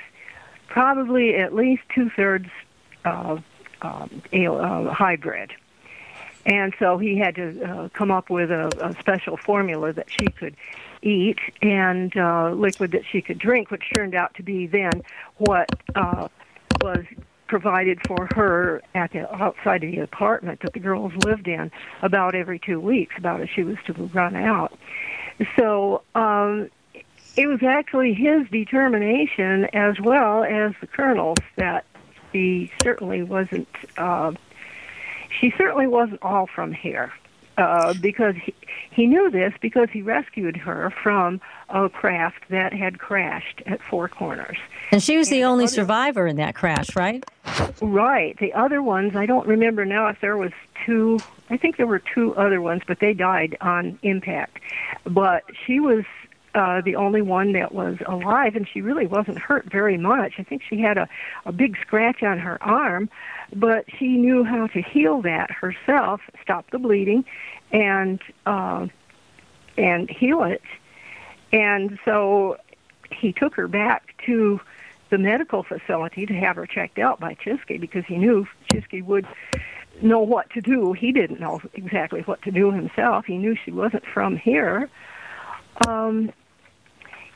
probably 0.66 1.36
at 1.36 1.54
least 1.54 1.82
two 1.94 2.10
thirds 2.10 2.48
uh, 3.04 3.36
um, 3.82 4.22
uh, 4.32 4.90
hybrid. 4.90 5.52
And 6.46 6.74
so 6.78 6.98
he 6.98 7.18
had 7.18 7.36
to 7.36 7.62
uh, 7.62 7.88
come 7.90 8.10
up 8.10 8.28
with 8.28 8.50
a, 8.50 8.70
a 8.80 8.94
special 9.00 9.36
formula 9.36 9.92
that 9.92 10.10
she 10.10 10.26
could 10.26 10.56
eat 11.05 11.38
and 11.62 12.16
uh, 12.16 12.50
liquid 12.50 12.92
that 12.92 13.02
she 13.11 13.20
could 13.20 13.38
drink, 13.38 13.70
which 13.70 13.84
turned 13.94 14.14
out 14.14 14.34
to 14.34 14.42
be 14.42 14.66
then 14.66 15.02
what 15.36 15.68
uh, 15.94 16.28
was 16.80 17.05
provided 17.46 18.00
for 18.07 18.28
her 18.34 18.82
at 18.94 19.12
the 19.12 19.32
outside 19.34 19.84
of 19.84 19.90
the 19.92 20.00
apartment 20.00 20.61
that 20.61 20.72
the 20.72 20.80
girls 20.80 21.12
lived 21.24 21.46
in 21.46 21.70
about 22.02 22.34
every 22.34 22.59
two 22.59 22.80
weeks, 22.80 23.14
about 23.18 23.40
as 23.40 23.48
she 23.50 23.62
was 23.62 23.76
to 23.86 23.92
run 23.92 24.34
out. 24.34 24.76
So 25.57 26.02
um, 26.14 26.70
it 27.36 27.46
was 27.46 27.62
actually 27.62 28.14
his 28.14 28.48
determination 28.50 29.66
as 29.72 30.00
well 30.00 30.44
as 30.44 30.72
the 30.80 30.86
colonel's 30.86 31.38
that 31.57 31.84
she 32.32 32.72
certainly 32.82 33.22
wasn't. 33.22 33.68
Uh, 33.96 34.32
she 35.40 35.52
certainly 35.59 35.86
wasn't 35.86 36.22
all 36.22 36.46
from 36.46 36.72
here. 36.72 37.12
Uh, 37.57 37.94
because 38.00 38.34
he, 38.34 38.52
he 38.90 39.07
knew 39.07 39.30
this 39.30 39.52
because 39.61 39.88
he 39.92 40.02
rescued 40.02 40.57
her 40.57 40.92
from 41.02 41.40
a 41.68 41.88
craft 41.88 42.44
that 42.50 42.72
had 42.72 42.98
crashed 42.98 43.62
at 43.66 43.80
Four 43.82 44.09
Corners. 44.09 44.57
And 44.90 45.02
she 45.02 45.16
was 45.16 45.28
and 45.28 45.36
the 45.36 45.44
only 45.44 45.64
other, 45.64 45.72
survivor 45.72 46.26
in 46.26 46.36
that 46.36 46.55
crash, 46.55 46.96
right? 46.96 47.24
Right. 47.80 48.36
The 48.38 48.52
other 48.55 48.82
ones, 48.82 49.14
I 49.14 49.26
don't 49.26 49.46
remember 49.46 49.84
now 49.84 50.09
if 50.09 50.20
there 50.20 50.36
was 50.36 50.52
two. 50.84 51.20
I 51.50 51.57
think 51.57 51.76
there 51.76 51.86
were 51.86 52.00
two 52.00 52.34
other 52.34 52.61
ones, 52.61 52.82
but 52.86 52.98
they 53.00 53.14
died 53.14 53.57
on 53.61 53.98
impact. 54.02 54.59
But 55.05 55.44
she 55.64 55.78
was 55.78 56.05
uh, 56.55 56.80
the 56.80 56.96
only 56.96 57.20
one 57.22 57.52
that 57.52 57.74
was 57.74 57.96
alive, 58.07 58.55
and 58.55 58.68
she 58.68 58.80
really 58.80 59.07
wasn't 59.07 59.38
hurt 59.38 59.66
very 59.70 59.98
much. 59.98 60.34
I 60.38 60.44
think 60.44 60.62
she 60.62 60.80
had 60.80 60.96
a, 60.96 61.09
a 61.46 61.52
big 61.52 61.76
scratch 61.78 62.22
on 62.22 62.38
her 62.38 62.62
arm, 62.62 63.11
but 63.55 63.84
she 63.98 64.16
knew 64.16 64.44
how 64.44 64.68
to 64.68 64.80
heal 64.80 65.22
that 65.22 65.50
herself, 65.50 66.20
stop 66.42 66.70
the 66.70 66.78
bleeding, 66.78 67.24
and 67.72 68.20
uh, 68.46 68.86
and 69.76 70.09
heal 70.09 70.44
it. 70.44 70.62
And 71.52 71.98
so 72.05 72.59
he 73.11 73.32
took 73.32 73.55
her 73.55 73.68
back 73.68 74.14
to 74.26 74.61
the 75.11 75.18
medical 75.18 75.62
facility 75.62 76.26
to 76.26 76.34
have 76.34 76.57
her 76.57 76.66
checked 76.66 76.98
out 76.98 77.20
by 77.20 77.34
Chisky 77.34 77.78
because 77.80 78.05
he 78.07 78.16
knew 78.16 78.46
Chisky 78.72 79.02
would 79.02 79.26
know 80.02 80.20
what 80.20 80.50
to 80.50 80.61
do. 80.61 80.92
He 80.92 81.12
didn't 81.12 81.40
know 81.40 81.61
exactly 81.74 82.22
what 82.22 82.42
to 82.42 82.50
do 82.50 82.72
himself. 82.72 83.24
He 83.26 83.38
knew 83.38 83.57
she 83.64 83.70
wasn't 83.70 84.05
from 84.07 84.36
here. 84.36 84.88
Um, 85.86 86.32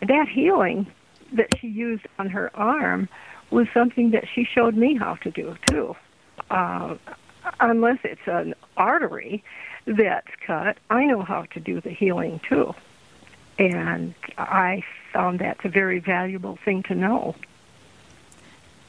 that 0.00 0.28
healing 0.28 0.86
that 1.32 1.48
she 1.58 1.68
used 1.68 2.06
on 2.18 2.28
her 2.28 2.50
arm 2.54 3.08
was 3.50 3.66
something 3.72 4.10
that 4.10 4.24
she 4.32 4.44
showed 4.44 4.76
me 4.76 4.96
how 4.96 5.14
to 5.16 5.30
do 5.30 5.56
too. 5.66 5.96
Uh, 6.50 6.96
unless 7.60 7.98
it's 8.04 8.26
an 8.26 8.54
artery 8.76 9.42
that's 9.86 10.28
cut, 10.46 10.78
I 10.90 11.04
know 11.04 11.22
how 11.22 11.42
to 11.52 11.60
do 11.60 11.80
the 11.80 11.90
healing 11.90 12.40
too. 12.48 12.74
And 13.58 14.14
I 14.36 14.84
found 15.12 15.40
that's 15.40 15.64
a 15.64 15.68
very 15.68 15.98
valuable 15.98 16.58
thing 16.64 16.82
to 16.84 16.94
know. 16.94 17.34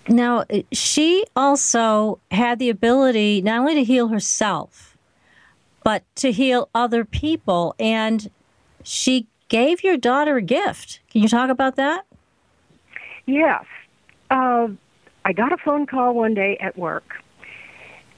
Now, 0.07 0.45
she 0.72 1.26
also 1.36 2.20
had 2.32 2.60
the 2.60 2.70
ability 2.70 3.41
not 3.41 3.60
only 3.60 3.76
to 3.76 3.84
heal 3.84 4.07
herself, 4.07 4.97
but 5.84 6.03
to 6.18 6.32
heal 6.32 6.70
other 6.74 7.05
people. 7.05 7.76
And 7.80 8.30
she 8.84 9.28
gave 9.49 9.83
your 9.83 9.97
daughter 9.97 10.37
a 10.37 10.41
gift. 10.41 11.01
Can 11.11 11.21
you 11.21 11.27
talk 11.27 11.49
about 11.49 11.75
that? 11.75 12.05
Yes. 13.25 13.65
Uh, 14.31 14.69
I 15.25 15.33
got 15.33 15.51
a 15.51 15.57
phone 15.57 15.85
call 15.85 16.13
one 16.13 16.33
day 16.33 16.57
at 16.57 16.77
work, 16.77 17.15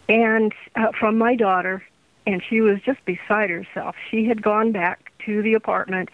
and 0.08 0.54
uh, 0.76 0.92
from 0.98 1.18
my 1.18 1.36
daughter, 1.36 1.84
and 2.28 2.44
she 2.48 2.62
was 2.62 2.80
just 2.82 3.04
beside 3.06 3.50
herself. 3.50 3.96
She 4.10 4.26
had 4.26 4.42
gone 4.42 4.72
back 4.72 5.12
to 5.26 5.42
the 5.42 5.54
apartment 5.54 6.10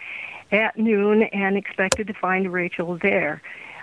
at 0.52 0.78
noon 0.78 1.24
and 1.24 1.58
expected 1.58 2.08
to 2.08 2.14
find 2.14 2.48
Raechel 2.48 3.02
there, 3.02 3.42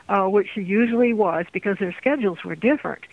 uh, 0.08 0.26
which 0.26 0.48
she 0.54 0.62
usually 0.62 1.12
was 1.12 1.46
because 1.52 1.78
their 1.78 1.92
schedules 1.92 2.42
were 2.44 2.54
different. 2.54 3.04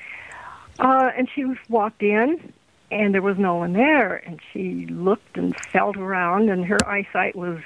Uh, 0.80 1.12
and 1.16 1.30
she 1.34 1.46
walked 1.70 2.02
in, 2.02 2.54
and 2.92 3.14
there 3.14 3.22
was 3.22 3.38
no 3.38 3.56
one 3.56 3.74
there. 3.74 4.16
And 4.16 4.40
she 4.52 4.86
looked 4.88 5.38
and 5.38 5.56
felt 5.72 5.98
around, 5.98 6.50
and 6.50 6.66
her 6.66 6.78
eyesight 6.88 7.36
was 7.36 7.60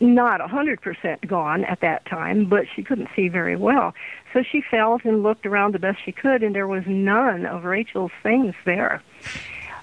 not 0.00 0.40
a 0.40 0.44
100% 0.44 1.26
gone 1.26 1.64
at 1.64 1.80
that 1.80 2.04
time, 2.06 2.46
but 2.46 2.64
she 2.74 2.82
couldn't 2.82 3.08
see 3.14 3.28
very 3.28 3.56
well. 3.56 3.94
So 4.32 4.42
she 4.42 4.60
felt 4.60 5.04
and 5.04 5.22
looked 5.22 5.46
around 5.46 5.74
the 5.74 5.78
best 5.78 5.98
she 6.04 6.12
could, 6.12 6.42
and 6.42 6.54
there 6.54 6.66
was 6.66 6.84
none 6.86 7.46
of 7.46 7.64
Raechel's 7.64 8.12
things 8.22 8.54
there. 8.64 9.02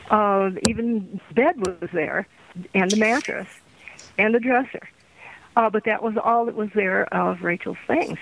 Uh, 0.10 0.52
even 0.68 1.22
bed 1.34 1.66
was 1.66 1.90
there, 1.94 2.28
and 2.74 2.92
the 2.92 2.98
mattress, 2.98 3.48
and 4.18 4.36
the 4.36 4.40
dresser. 4.40 4.90
Uh, 5.56 5.70
but 5.70 5.86
that 5.86 6.04
was 6.04 6.16
all 6.22 6.46
that 6.46 6.56
was 6.56 6.70
there 6.76 7.06
of 7.14 7.44
Raechel's 7.44 7.78
things. 7.88 8.20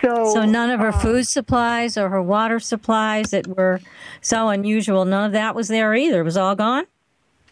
So, 0.00 0.32
so 0.32 0.44
none 0.44 0.70
of 0.70 0.80
her 0.80 0.88
uh, 0.88 0.98
food 0.98 1.26
supplies 1.26 1.98
or 1.98 2.08
her 2.08 2.22
water 2.22 2.58
supplies 2.58 3.30
that 3.30 3.46
were 3.46 3.80
so 4.22 4.48
unusual, 4.48 5.04
none 5.04 5.26
of 5.26 5.32
that 5.32 5.54
was 5.54 5.68
there 5.68 5.94
either. 5.94 6.20
It 6.20 6.24
was 6.24 6.36
all 6.36 6.54
gone? 6.54 6.86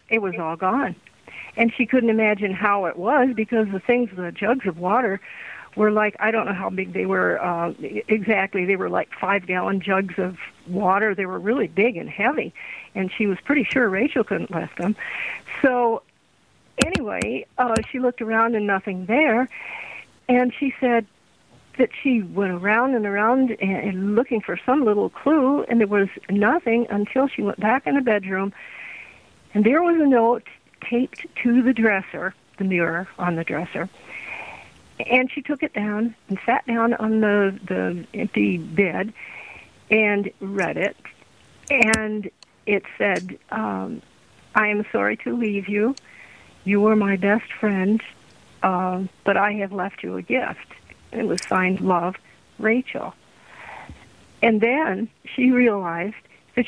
It 0.09 0.21
was 0.21 0.33
all 0.39 0.55
gone 0.55 0.95
and 1.57 1.73
she 1.73 1.85
couldn't 1.85 2.09
imagine 2.09 2.53
how 2.53 2.85
it 2.85 2.97
was 2.97 3.29
because 3.35 3.67
the 3.71 3.79
things, 3.79 4.09
the 4.15 4.31
jugs 4.31 4.65
of 4.67 4.77
water, 4.77 5.19
were 5.75 5.91
like 5.91 6.15
I 6.19 6.31
don't 6.31 6.45
know 6.45 6.53
how 6.53 6.69
big 6.69 6.93
they 6.93 7.05
were 7.05 7.41
uh, 7.43 7.73
exactly. 8.07 8.65
They 8.65 8.75
were 8.75 8.89
like 8.89 9.09
five 9.19 9.45
gallon 9.47 9.81
jugs 9.81 10.15
of 10.17 10.37
water. 10.67 11.15
They 11.15 11.25
were 11.25 11.39
really 11.39 11.67
big 11.67 11.97
and 11.97 12.09
heavy, 12.09 12.53
and 12.95 13.11
she 13.11 13.25
was 13.27 13.37
pretty 13.43 13.63
sure 13.63 13.89
Raechel 13.89 14.25
couldn't 14.25 14.51
lift 14.51 14.77
them. 14.77 14.95
So 15.61 16.03
anyway, 16.85 17.45
uh, 17.57 17.75
she 17.89 17.99
looked 17.99 18.21
around 18.21 18.55
and 18.55 18.67
nothing 18.67 19.05
there, 19.05 19.47
and 20.27 20.53
she 20.57 20.73
said 20.79 21.05
that 21.77 21.89
she 22.03 22.21
went 22.21 22.51
around 22.51 22.95
and 22.95 23.05
around 23.05 23.51
and, 23.61 23.77
and 23.77 24.15
looking 24.15 24.41
for 24.41 24.59
some 24.65 24.83
little 24.83 25.09
clue, 25.09 25.63
and 25.63 25.79
there 25.79 25.87
was 25.87 26.09
nothing 26.29 26.85
until 26.89 27.27
she 27.27 27.41
went 27.41 27.59
back 27.59 27.87
in 27.87 27.95
the 27.95 28.01
bedroom, 28.01 28.53
and 29.53 29.63
there 29.63 29.81
was 29.81 29.99
a 30.01 30.05
note 30.05 30.47
taped 30.81 31.25
to 31.43 31.61
the 31.61 31.73
dresser, 31.73 32.33
the 32.57 32.63
mirror 32.63 33.07
on 33.17 33.35
the 33.35 33.43
dresser. 33.43 33.89
And 34.99 35.31
she 35.31 35.41
took 35.41 35.63
it 35.63 35.73
down 35.73 36.15
and 36.29 36.39
sat 36.45 36.65
down 36.67 36.93
on 36.93 37.21
the, 37.21 37.59
the 37.65 38.05
empty 38.13 38.57
bed 38.57 39.13
and 39.89 40.31
read 40.39 40.77
it. 40.77 40.95
And 41.69 42.29
it 42.65 42.83
said, 42.97 43.37
um, 43.49 44.01
I 44.53 44.67
am 44.67 44.85
sorry 44.91 45.17
to 45.17 45.35
leave 45.35 45.67
you. 45.67 45.95
You 46.63 46.81
were 46.81 46.95
my 46.95 47.15
best 47.15 47.51
friend, 47.53 48.01
uh, 48.61 49.03
but 49.23 49.37
I 49.37 49.53
have 49.53 49.71
left 49.71 50.03
you 50.03 50.17
a 50.17 50.21
gift. 50.21 50.67
It 51.11 51.27
was 51.27 51.39
signed 51.47 51.81
Love, 51.81 52.15
Raechel. 52.59 53.13
And 54.43 54.61
then 54.61 55.09
she 55.35 55.51
realized 55.51 56.15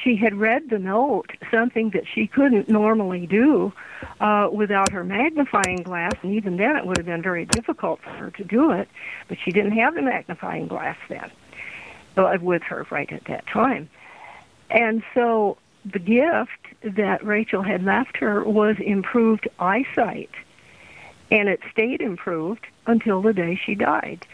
she 0.03 0.15
had 0.15 0.35
read 0.35 0.69
the 0.69 0.79
note, 0.79 1.31
something 1.51 1.89
that 1.91 2.03
she 2.07 2.27
couldn't 2.27 2.69
normally 2.69 3.27
do 3.27 3.73
uh, 4.19 4.49
without 4.51 4.91
her 4.91 5.03
magnifying 5.03 5.83
glass, 5.83 6.15
and 6.21 6.33
even 6.33 6.57
then 6.57 6.75
it 6.75 6.85
would 6.85 6.97
have 6.97 7.05
been 7.05 7.21
very 7.21 7.45
difficult 7.45 8.01
for 8.01 8.11
her 8.11 8.31
to 8.31 8.43
do 8.43 8.71
it, 8.71 8.87
but 9.27 9.37
she 9.43 9.51
didn't 9.51 9.73
have 9.73 9.95
the 9.95 10.01
magnifying 10.01 10.67
glass 10.67 10.97
then 11.09 11.29
uh, 12.17 12.37
with 12.41 12.63
her 12.63 12.85
right 12.89 13.11
at 13.11 13.25
that 13.25 13.45
time. 13.47 13.89
And 14.69 15.03
so 15.13 15.57
the 15.85 15.99
gift 15.99 16.51
that 16.81 17.21
Raechel 17.21 17.65
had 17.65 17.83
left 17.83 18.17
her 18.17 18.43
was 18.43 18.77
improved 18.79 19.47
eyesight, 19.59 20.31
and 21.29 21.49
it 21.49 21.59
stayed 21.71 22.01
improved 22.01 22.65
until 22.87 23.21
the 23.21 23.33
day 23.33 23.59
she 23.63 23.75
died. 23.75 24.25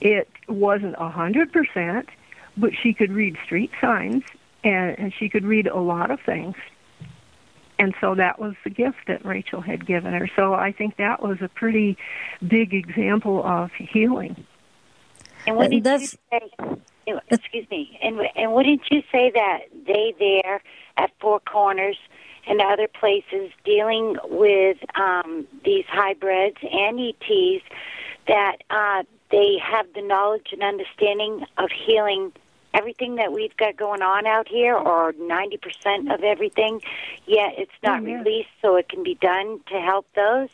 It 0.00 0.28
wasn't 0.48 0.96
a 0.98 1.08
hundred 1.08 1.52
percent, 1.52 2.08
but 2.56 2.72
she 2.74 2.92
could 2.92 3.12
read 3.12 3.36
street 3.44 3.70
signs 3.80 4.24
and, 4.64 4.98
and 4.98 5.12
she 5.18 5.28
could 5.28 5.44
read 5.44 5.66
a 5.66 5.78
lot 5.78 6.10
of 6.10 6.20
things. 6.20 6.56
And 7.78 7.94
so 8.00 8.14
that 8.16 8.40
was 8.40 8.54
the 8.64 8.70
gift 8.70 8.98
that 9.06 9.22
Raechel 9.22 9.64
had 9.64 9.86
given 9.86 10.12
her. 10.12 10.28
So 10.34 10.52
I 10.54 10.72
think 10.72 10.96
that 10.96 11.22
was 11.22 11.38
a 11.40 11.48
pretty 11.48 11.96
big 12.46 12.74
example 12.74 13.44
of 13.44 13.70
healing. 13.72 14.44
And 15.46 15.56
what 15.56 15.70
did 15.70 15.86
you 15.86 16.06
say? 16.08 16.50
Excuse 17.30 17.70
me. 17.70 17.98
And 18.02 18.20
and 18.36 18.52
wouldn't 18.52 18.82
you 18.90 19.02
say 19.10 19.30
that 19.32 19.60
they 19.86 20.14
there 20.18 20.60
at 20.96 21.10
Four 21.20 21.40
Corners 21.40 21.96
and 22.46 22.60
other 22.60 22.88
places 22.88 23.50
dealing 23.64 24.16
with 24.24 24.78
um, 24.94 25.46
these 25.64 25.84
hybrids 25.88 26.58
and 26.62 26.98
ETs 26.98 27.64
that 28.26 28.56
uh, 28.70 29.04
they 29.30 29.56
have 29.62 29.86
the 29.94 30.02
knowledge 30.02 30.48
and 30.52 30.62
understanding 30.62 31.44
of 31.56 31.70
healing 31.70 32.32
everything 32.78 33.16
that 33.16 33.32
we've 33.32 33.56
got 33.56 33.76
going 33.76 34.02
on 34.02 34.26
out 34.26 34.48
here, 34.48 34.76
or 34.76 35.12
90% 35.12 36.14
of 36.14 36.22
everything, 36.22 36.80
yet 37.26 37.54
it's 37.58 37.72
not 37.82 38.02
yeah. 38.02 38.16
released 38.16 38.48
so 38.62 38.76
it 38.76 38.88
can 38.88 39.02
be 39.02 39.16
done 39.16 39.60
to 39.68 39.80
help 39.80 40.06
those? 40.14 40.48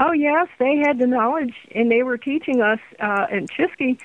Oh 0.00 0.12
yes, 0.12 0.48
they 0.58 0.76
had 0.76 0.98
the 0.98 1.06
knowledge, 1.06 1.54
and 1.74 1.90
they 1.90 2.02
were 2.02 2.18
teaching 2.18 2.60
us 2.60 2.80
uh, 3.00 3.26
in 3.30 3.46
Chisky. 3.46 3.98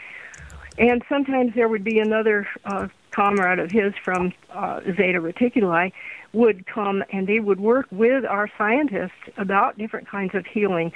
And 0.78 1.04
sometimes 1.08 1.54
there 1.56 1.68
would 1.68 1.84
be 1.84 1.99
another 1.99 2.47
uh, 2.66 2.88
comrade 3.12 3.60
of 3.60 3.72
his 3.72 3.93
from 4.04 4.34
uh, 4.51 4.82
Zeta 4.82 5.20
Reticuli 5.20 5.91
would 6.34 6.66
come, 6.66 7.04
and 7.12 7.28
they 7.28 7.39
would 7.39 7.60
work 7.60 7.88
with 7.91 8.26
our 8.26 8.49
scientists 8.58 9.12
about 9.38 9.78
different 9.78 10.08
kinds 10.08 10.34
of 10.34 10.45
healing. 10.45 10.91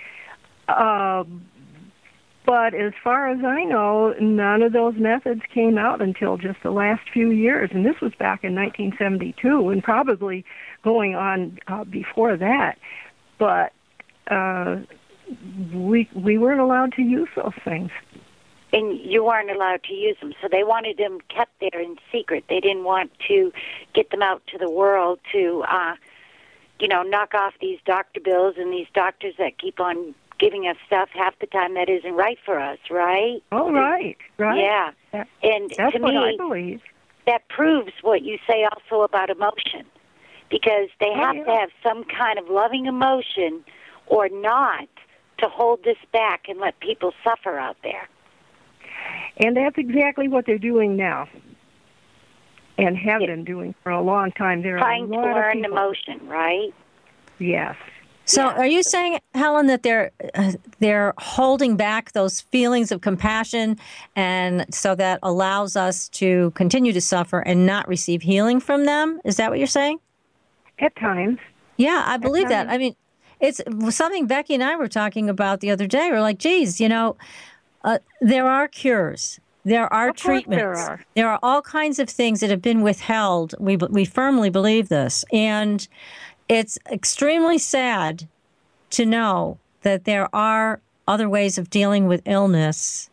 Uh, 0.68 1.24
but 2.48 2.74
as 2.74 2.94
far 3.04 3.28
as 3.28 3.44
I 3.44 3.66
know, 3.66 4.16
none 4.22 4.62
of 4.62 4.72
those 4.72 4.96
methods 4.96 5.42
came 5.54 5.78
out 5.78 6.02
until 6.02 6.38
just 6.38 6.64
the 6.64 6.72
last 6.72 7.02
few 7.12 7.30
years, 7.30 7.72
and 7.74 7.86
this 7.86 8.00
was 8.02 8.14
back 8.16 8.46
in 8.46 8.56
1972, 8.56 9.70
and 9.70 9.84
probably 9.84 10.46
going 10.82 11.14
on 11.14 11.60
uh, 11.68 11.84
before 11.84 12.38
that. 12.38 12.78
But 13.38 13.74
uh, 14.32 14.78
we 15.74 16.10
we 16.16 16.38
weren't 16.38 16.62
allowed 16.62 16.94
to 16.94 17.02
use 17.02 17.28
those 17.36 17.52
things. 17.66 17.92
and 18.72 18.98
you 18.98 19.26
weren't 19.26 19.52
allowed 19.52 19.84
to 19.84 19.94
use 19.94 20.16
them. 20.22 20.34
So 20.42 20.48
they 20.50 20.64
wanted 20.64 20.96
them 20.96 21.20
kept 21.28 21.52
there 21.60 21.82
in 21.82 21.98
secret. 22.14 22.46
They 22.48 22.62
didn't 22.62 22.86
want 22.86 23.12
to 23.28 23.52
get 23.94 24.10
them 24.10 24.22
out 24.22 24.42
to 24.54 24.58
the 24.58 24.70
world 24.70 25.20
to, 25.34 25.66
uh, 25.70 25.96
you 26.80 26.88
know, 26.88 27.04
knock 27.04 27.34
off 27.34 27.56
these 27.60 27.80
doctor 27.86 28.22
bills 28.22 28.56
and 28.58 28.72
these 28.72 28.88
doctors 28.94 29.34
that 29.38 29.58
keep 29.58 29.82
on 29.82 30.16
giving 30.40 30.68
us 30.68 30.78
stuff 30.86 31.10
half 31.14 31.38
the 31.40 31.48
time 31.48 31.74
that 31.76 31.90
isn't 31.90 32.14
right 32.14 32.38
for 32.46 32.60
us, 32.60 32.78
right? 32.90 33.42
Oh, 33.52 33.72
right, 33.72 34.18
right. 34.38 34.60
Yeah. 34.60 34.92
That- 35.12 35.28
And 35.44 35.72
That's 35.78 35.96
to 35.96 36.02
what 36.02 36.16
I 36.16 36.32
me, 36.32 36.38
believe. 36.38 36.82
that 37.26 37.48
proves 37.50 37.92
what 38.02 38.22
you 38.22 38.38
say 38.48 38.64
also 38.66 39.04
about 39.04 39.30
emotion. 39.30 39.86
Because 40.50 40.90
they 41.00 41.10
Oh, 41.10 41.16
have 41.16 41.36
yeah. 41.36 41.44
to 41.44 41.52
have 41.56 41.70
some 41.84 42.04
kind 42.06 42.40
of 42.40 42.48
loving 42.50 42.86
emotion 42.86 43.64
or 44.06 44.30
not 44.30 44.88
to 45.40 45.50
hold 45.50 45.84
this 45.84 45.98
back 46.14 46.48
and 46.48 46.60
let 46.60 46.80
people 46.80 47.14
suffer 47.24 47.58
out 47.58 47.78
there. 47.84 48.08
And 49.38 49.56
that's 49.58 49.78
exactly 49.78 50.28
what 50.28 50.46
they're 50.46 50.58
doing 50.58 50.96
now. 50.96 51.28
And 52.78 52.96
have 52.98 53.20
been 53.20 53.44
doing 53.44 53.74
for 53.84 53.92
a 53.92 54.02
long 54.02 54.32
time. 54.32 54.62
There 54.62 54.78
Trying 54.78 55.06
are 55.06 55.08
to 55.08 55.14
a 55.14 55.16
lot 55.18 55.30
of 55.30 55.36
learn 55.36 55.56
people- 55.64 55.72
emotion, 55.72 56.28
right? 56.28 56.74
Yes. 57.40 57.76
So, 58.28 58.44
Yeah. 58.44 58.56
are 58.58 58.68
you 58.68 58.84
saying, 58.84 59.20
Helen, 59.34 59.68
that 59.68 59.84
they're 59.84 60.12
uh, 60.36 60.52
they're 60.80 61.14
holding 61.18 61.78
back 61.78 62.12
those 62.12 62.42
feelings 62.42 62.92
of 62.92 63.00
compassion, 63.02 63.78
and 64.16 64.66
so 64.70 64.96
that 64.96 65.20
allows 65.24 65.78
us 65.78 66.10
to 66.10 66.52
continue 66.52 66.92
to 66.92 67.02
suffer 67.02 67.40
and 67.40 67.66
not 67.66 67.88
receive 67.88 68.22
healing 68.22 68.60
from 68.60 68.86
them? 68.86 69.22
Is 69.24 69.38
that 69.38 69.50
what 69.50 69.60
you're 69.60 69.68
saying? 69.68 70.00
At 70.80 70.96
times. 70.98 71.40
Yeah, 71.78 72.04
I 72.06 72.18
believe 72.18 72.50
that. 72.50 72.70
I 72.70 72.78
mean, 72.78 72.96
it's 73.40 73.62
something 73.90 74.28
Becky 74.28 74.54
and 74.56 74.64
I 74.64 74.76
were 74.76 74.90
talking 74.90 75.30
about 75.30 75.62
the 75.62 75.72
other 75.72 75.88
day. 75.88 76.10
We're 76.12 76.22
like, 76.22 76.38
geez, 76.38 76.82
you 76.82 76.90
know, 76.90 77.16
uh, 77.84 78.00
there 78.20 78.48
are 78.48 78.68
cures. 78.68 79.40
There 79.64 79.92
are 79.94 80.12
treatments. 80.12 80.62
there 80.62 80.74
are. 80.74 81.06
There 81.16 81.30
are 81.30 81.40
all 81.44 81.62
kinds 81.62 82.00
of 82.00 82.10
things 82.10 82.40
that 82.40 82.50
have 82.50 82.62
been 82.62 82.82
withheld. 82.82 83.54
We 83.60 83.78
we 83.78 84.06
firmly 84.06 84.50
believe 84.50 84.90
this, 84.90 85.26
and 85.32 85.88
it's 86.50 86.78
extremely 86.92 87.58
sad 87.58 88.28
to 88.92 89.06
know 89.06 89.60
that 89.82 90.06
there 90.06 90.34
are 90.36 90.82
other 91.08 91.30
ways 91.30 91.58
of 91.58 91.70
dealing 91.70 92.08
with 92.08 92.22
illness. 92.26 93.10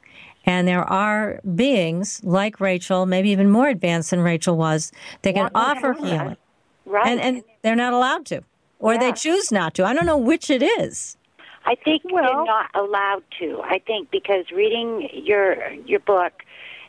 And 0.46 0.68
there 0.68 0.84
are 0.84 1.40
beings 1.54 2.20
like 2.22 2.58
Raechel, 2.58 3.06
maybe 3.08 3.30
even 3.30 3.50
more 3.50 3.68
advanced 3.68 4.10
than 4.10 4.20
Raechel 4.20 4.56
was, 4.56 4.92
that 5.22 5.34
can 5.34 5.44
Want 5.44 5.52
offer 5.54 5.94
do 5.94 6.04
healing. 6.04 6.36
Right. 6.84 7.06
And, 7.06 7.20
and 7.20 7.44
they're 7.62 7.76
not 7.76 7.94
allowed 7.94 8.26
to, 8.26 8.42
or 8.78 8.98
they 8.98 9.12
choose 9.12 9.50
not 9.50 9.72
to. 9.74 9.86
I 9.86 9.94
don't 9.94 10.04
know 10.04 10.18
which 10.18 10.50
it 10.50 10.62
is. 10.62 11.16
I 11.64 11.76
think 11.76 12.02
Well- 12.04 12.24
they're 12.24 12.44
not 12.44 12.70
allowed 12.74 13.24
to. 13.38 13.62
I 13.64 13.78
think 13.78 14.10
because 14.10 14.50
reading 14.50 15.08
your 15.12 15.72
your 15.86 16.00
book, 16.00 16.42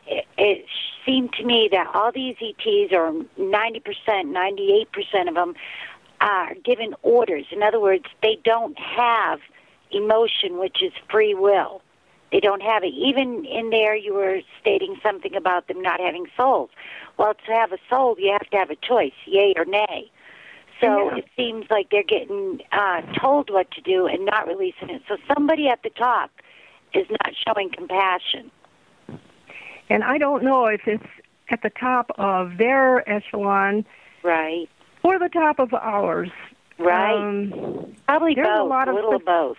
it, 0.06 0.26
it 0.36 0.66
seemed 1.06 1.32
to 1.34 1.44
me 1.44 1.68
that 1.72 1.86
all 1.94 2.12
these 2.12 2.36
ETs, 2.42 2.92
or 2.92 3.14
ninety 3.38 3.80
percent, 3.80 4.28
ninety 4.28 4.78
eight 4.78 4.92
percent 4.92 5.30
of 5.30 5.34
them, 5.34 5.54
are 6.20 6.54
given 6.64 6.94
orders. 7.02 7.46
In 7.50 7.62
other 7.62 7.80
words, 7.80 8.04
they 8.22 8.38
don't 8.44 8.78
have 8.78 9.40
emotion, 9.90 10.58
which 10.58 10.82
is 10.82 10.92
free 11.10 11.34
will. 11.34 11.82
They 12.32 12.40
don't 12.40 12.62
have 12.62 12.82
it. 12.82 12.92
Even 12.94 13.44
in 13.44 13.70
there, 13.70 13.94
you 13.94 14.12
were 14.14 14.40
stating 14.60 14.96
something 15.02 15.36
about 15.36 15.68
them 15.68 15.80
not 15.80 16.00
having 16.00 16.26
souls. 16.36 16.70
Well, 17.18 17.34
to 17.46 17.52
have 17.52 17.72
a 17.72 17.78
soul, 17.88 18.16
you 18.18 18.32
have 18.32 18.50
to 18.50 18.56
have 18.56 18.70
a 18.70 18.76
choice, 18.76 19.12
yay 19.26 19.54
or 19.56 19.64
nay. 19.64 20.10
So 20.80 21.10
Yeah. 21.10 21.16
it 21.18 21.26
seems 21.36 21.70
like 21.70 21.88
they're 21.90 22.02
getting 22.02 22.60
uh, 22.72 23.02
told 23.18 23.48
what 23.50 23.70
to 23.72 23.80
do 23.80 24.06
and 24.06 24.26
not 24.26 24.46
releasing 24.46 24.90
it. 24.90 25.02
So 25.08 25.16
somebody 25.32 25.68
at 25.68 25.82
the 25.82 25.90
top 25.90 26.30
is 26.92 27.06
not 27.08 27.34
showing 27.46 27.70
compassion. 27.70 28.50
And 29.88 30.02
I 30.02 30.18
don't 30.18 30.42
know 30.42 30.66
if 30.66 30.86
it's 30.86 31.06
at 31.48 31.62
the 31.62 31.70
top 31.70 32.10
of 32.18 32.58
their 32.58 33.08
echelon 33.08 33.86
Right. 34.22 34.68
Or 35.06 35.18
the 35.18 35.28
top 35.28 35.58
of 35.60 35.72
ours. 35.72 36.30
Right. 36.78 37.14
Um, 37.14 37.94
Probably 38.06 38.34
there's 38.34 38.58
a 38.58 38.64
lot 38.64 38.88
of 38.88 38.94
little 38.94 39.14
of 39.16 39.24
both. 39.24 39.56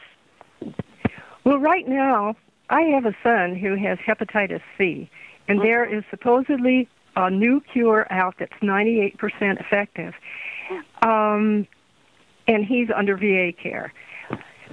well, 1.46 1.58
right 1.58 1.88
now, 1.88 2.36
I 2.70 2.82
have 2.82 3.06
a 3.06 3.16
son 3.24 3.56
who 3.56 3.76
has 3.76 3.98
hepatitis 4.00 4.62
C, 4.78 5.10
and 5.48 5.62
there 5.62 5.86
is 5.86 6.04
supposedly 6.10 6.88
a 7.16 7.30
new 7.32 7.62
cure 7.62 8.06
out 8.12 8.36
that's 8.40 8.54
98% 8.62 9.16
effective. 9.60 10.14
Um, 11.02 11.66
and 12.48 12.64
he's 12.66 12.90
under 12.96 13.18
VA 13.18 13.52
care. 13.54 13.92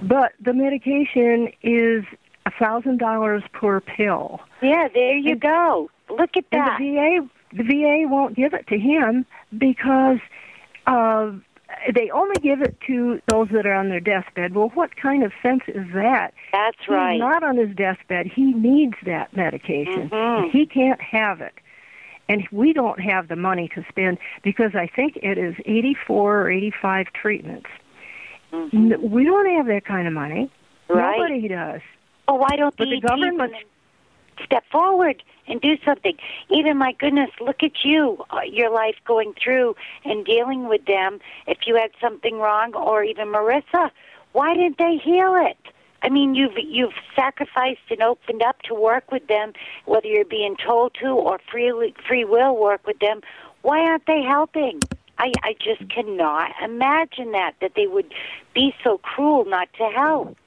But 0.01 0.33
the 0.41 0.53
medication 0.53 1.49
is 1.63 2.03
a 2.45 2.51
$1,000 2.51 3.51
per 3.53 3.79
pill. 3.81 4.41
Yeah, 4.61 4.87
there 4.93 5.15
you 5.17 5.31
And- 5.31 5.41
go. 5.41 5.89
Look 6.09 6.37
at 6.37 6.45
that. 6.51 6.79
And 6.79 6.97
that. 6.97 7.21
the 7.53 7.57
VA, 7.57 7.57
the 7.57 7.63
VA 7.63 8.07
won't 8.07 8.35
give 8.35 8.53
it 8.53 8.67
to 8.67 8.77
him 8.77 9.25
because 9.57 10.19
uh, 10.87 11.31
they 11.93 12.09
only 12.11 12.35
give 12.41 12.61
it 12.61 12.77
to 12.87 13.19
those 13.27 13.49
that 13.51 13.65
are 13.65 13.73
on 13.73 13.89
their 13.89 13.99
deathbed. 13.99 14.53
Well, 14.55 14.71
what 14.75 14.95
kind 14.95 15.23
of 15.23 15.31
sense 15.41 15.63
is 15.67 15.85
that? 15.93 16.33
That's 16.53 16.77
right. 16.87 17.13
He's 17.13 17.19
not 17.19 17.43
on 17.43 17.57
his 17.57 17.75
deathbed. 17.75 18.27
He 18.27 18.53
needs 18.53 18.95
that 19.05 19.35
medication. 19.35 20.09
Mhm. 20.09 20.51
He 20.51 20.65
can't 20.65 21.01
have 21.01 21.41
it. 21.41 21.53
And 22.27 22.47
we 22.51 22.73
don't 22.73 22.99
have 22.99 23.27
the 23.27 23.35
money 23.35 23.67
to 23.75 23.83
spend 23.89 24.17
because 24.43 24.73
I 24.73 24.87
think 24.87 25.17
it 25.17 25.37
is 25.37 25.55
84 25.65 26.41
or 26.41 26.49
85 26.49 27.07
treatments. 27.13 27.69
Mhm. 28.51 28.99
We 29.09 29.25
don't 29.25 29.49
have 29.57 29.67
that 29.67 29.85
kind 29.85 30.07
of 30.07 30.13
money. 30.13 30.49
Right. 30.87 31.17
Nobody 31.19 31.47
does. 31.47 31.81
Oh, 32.27 32.35
why 32.35 32.55
don't 32.55 32.75
But 32.77 32.89
the 32.89 32.99
government- 33.01 33.53
step 34.43 34.63
forward 34.71 35.23
and 35.47 35.61
do 35.61 35.77
something? 35.85 36.17
Even 36.49 36.77
my 36.77 36.93
goodness, 36.93 37.29
look 37.39 37.63
at 37.63 37.83
you, 37.83 38.23
uh, 38.31 38.41
your 38.41 38.69
life 38.69 38.95
going 39.05 39.33
through 39.41 39.75
and 40.03 40.25
dealing 40.25 40.67
with 40.67 40.85
them. 40.85 41.19
If 41.47 41.59
you 41.65 41.75
had 41.75 41.91
something 42.01 42.39
wrong, 42.39 42.73
or 42.75 43.03
even 43.03 43.27
Marisa, 43.27 43.91
why 44.31 44.53
didn't 44.55 44.77
they 44.77 44.97
heal 44.97 45.35
it? 45.35 45.57
I 46.01 46.09
mean, 46.09 46.35
you've 46.35 46.57
you've 46.57 46.93
sacrificed 47.15 47.89
and 47.89 48.01
opened 48.03 48.43
up 48.43 48.61
to 48.63 48.75
work 48.75 49.11
with 49.11 49.25
them, 49.27 49.53
whether 49.85 50.07
you're 50.07 50.23
being 50.23 50.55
told 50.55 50.93
to 51.01 51.07
or 51.07 51.39
free 51.51 51.93
free 52.07 52.25
will 52.25 52.55
work 52.55 52.85
with 52.85 52.99
them. 52.99 53.21
Why 53.63 53.79
aren't 53.79 54.05
they 54.05 54.21
helping? 54.21 54.81
I 55.17 55.31
I 55.41 55.55
just 55.59 55.89
cannot 55.89 56.51
imagine 56.63 57.31
that 57.31 57.55
that 57.61 57.71
they 57.75 57.87
would 57.87 58.13
be 58.53 58.75
so 58.83 58.99
cruel 58.99 59.45
not 59.45 59.69
to 59.77 59.85
help. 59.85 60.37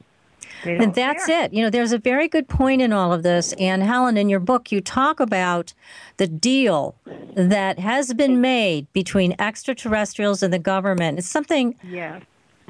And 0.65 0.95
that's 0.95 1.27
care. 1.27 1.45
it. 1.45 1.53
You 1.53 1.63
know, 1.63 1.71
there's 1.71 1.93
a 1.93 1.99
very 1.99 2.29
good 2.29 2.49
point 2.49 2.83
in 2.83 2.93
all 2.93 3.13
of 3.13 3.23
this. 3.23 3.53
And 3.55 3.83
Helen, 3.83 4.17
in 4.17 4.29
your 4.29 4.41
book, 4.41 4.73
you 4.73 4.81
talk 4.81 5.21
about 5.21 5.73
the 6.17 6.27
deal 6.27 6.95
that 7.35 7.79
has 7.79 8.13
been 8.15 8.41
made 8.41 8.93
between 8.93 9.35
extraterrestrials 9.39 10.43
and 10.43 10.53
the 10.53 10.59
government. 10.59 11.19
It's 11.19 11.29
something 11.29 11.77
Yeah. 11.83 12.21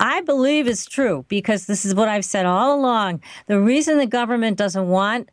I 0.01 0.21
believe 0.21 0.69
is 0.69 0.87
true 0.87 1.25
because 1.29 1.67
this 1.67 1.85
is 1.85 1.93
what 1.95 2.09
I've 2.09 2.25
said 2.25 2.47
all 2.47 2.79
along. 2.79 3.21
The 3.47 3.61
reason 3.61 3.99
the 3.99 4.07
government 4.07 4.57
doesn't 4.57 4.89
want 4.89 5.29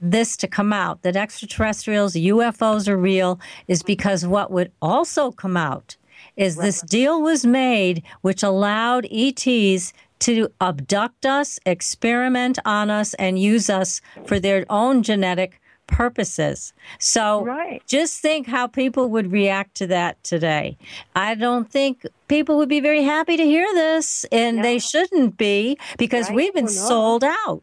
this 0.00 0.36
to 0.38 0.48
come 0.48 0.72
out, 0.72 1.02
that 1.02 1.16
extraterrestrials, 1.16 2.14
UFOs 2.14 2.88
are 2.88 2.96
real, 2.96 3.38
is 3.66 3.82
because 3.82 4.26
what 4.26 4.50
would 4.50 4.72
also 4.80 5.30
come 5.30 5.56
out 5.56 5.96
is 6.36 6.56
this 6.56 6.82
deal 6.82 7.20
was 7.20 7.44
made 7.44 8.02
which 8.22 8.42
allowed 8.42 9.06
ETs 9.10 9.92
to 10.20 10.48
abduct 10.60 11.26
us, 11.26 11.58
experiment 11.66 12.58
on 12.64 12.90
us, 12.90 13.14
and 13.14 13.38
use 13.38 13.70
us 13.70 14.00
for 14.26 14.38
their 14.40 14.64
own 14.70 15.02
genetic 15.02 15.60
purposes. 15.86 16.72
So 16.98 17.44
Right. 17.44 17.82
just 17.86 18.20
think 18.20 18.46
how 18.46 18.66
people 18.66 19.08
would 19.08 19.32
react 19.32 19.74
to 19.76 19.86
that 19.86 20.22
today. 20.22 20.76
I 21.16 21.34
don't 21.34 21.70
think 21.70 22.04
people 22.28 22.58
would 22.58 22.68
be 22.68 22.80
very 22.80 23.02
happy 23.02 23.36
to 23.38 23.44
hear 23.44 23.66
this, 23.74 24.24
and 24.30 24.62
they 24.62 24.78
shouldn't 24.78 25.38
be 25.38 25.78
because 25.96 26.28
Right. 26.28 26.36
we've 26.36 26.54
been 26.54 26.64
Oh, 26.64 26.66
no. 26.66 26.88
sold 26.88 27.24
out. 27.24 27.62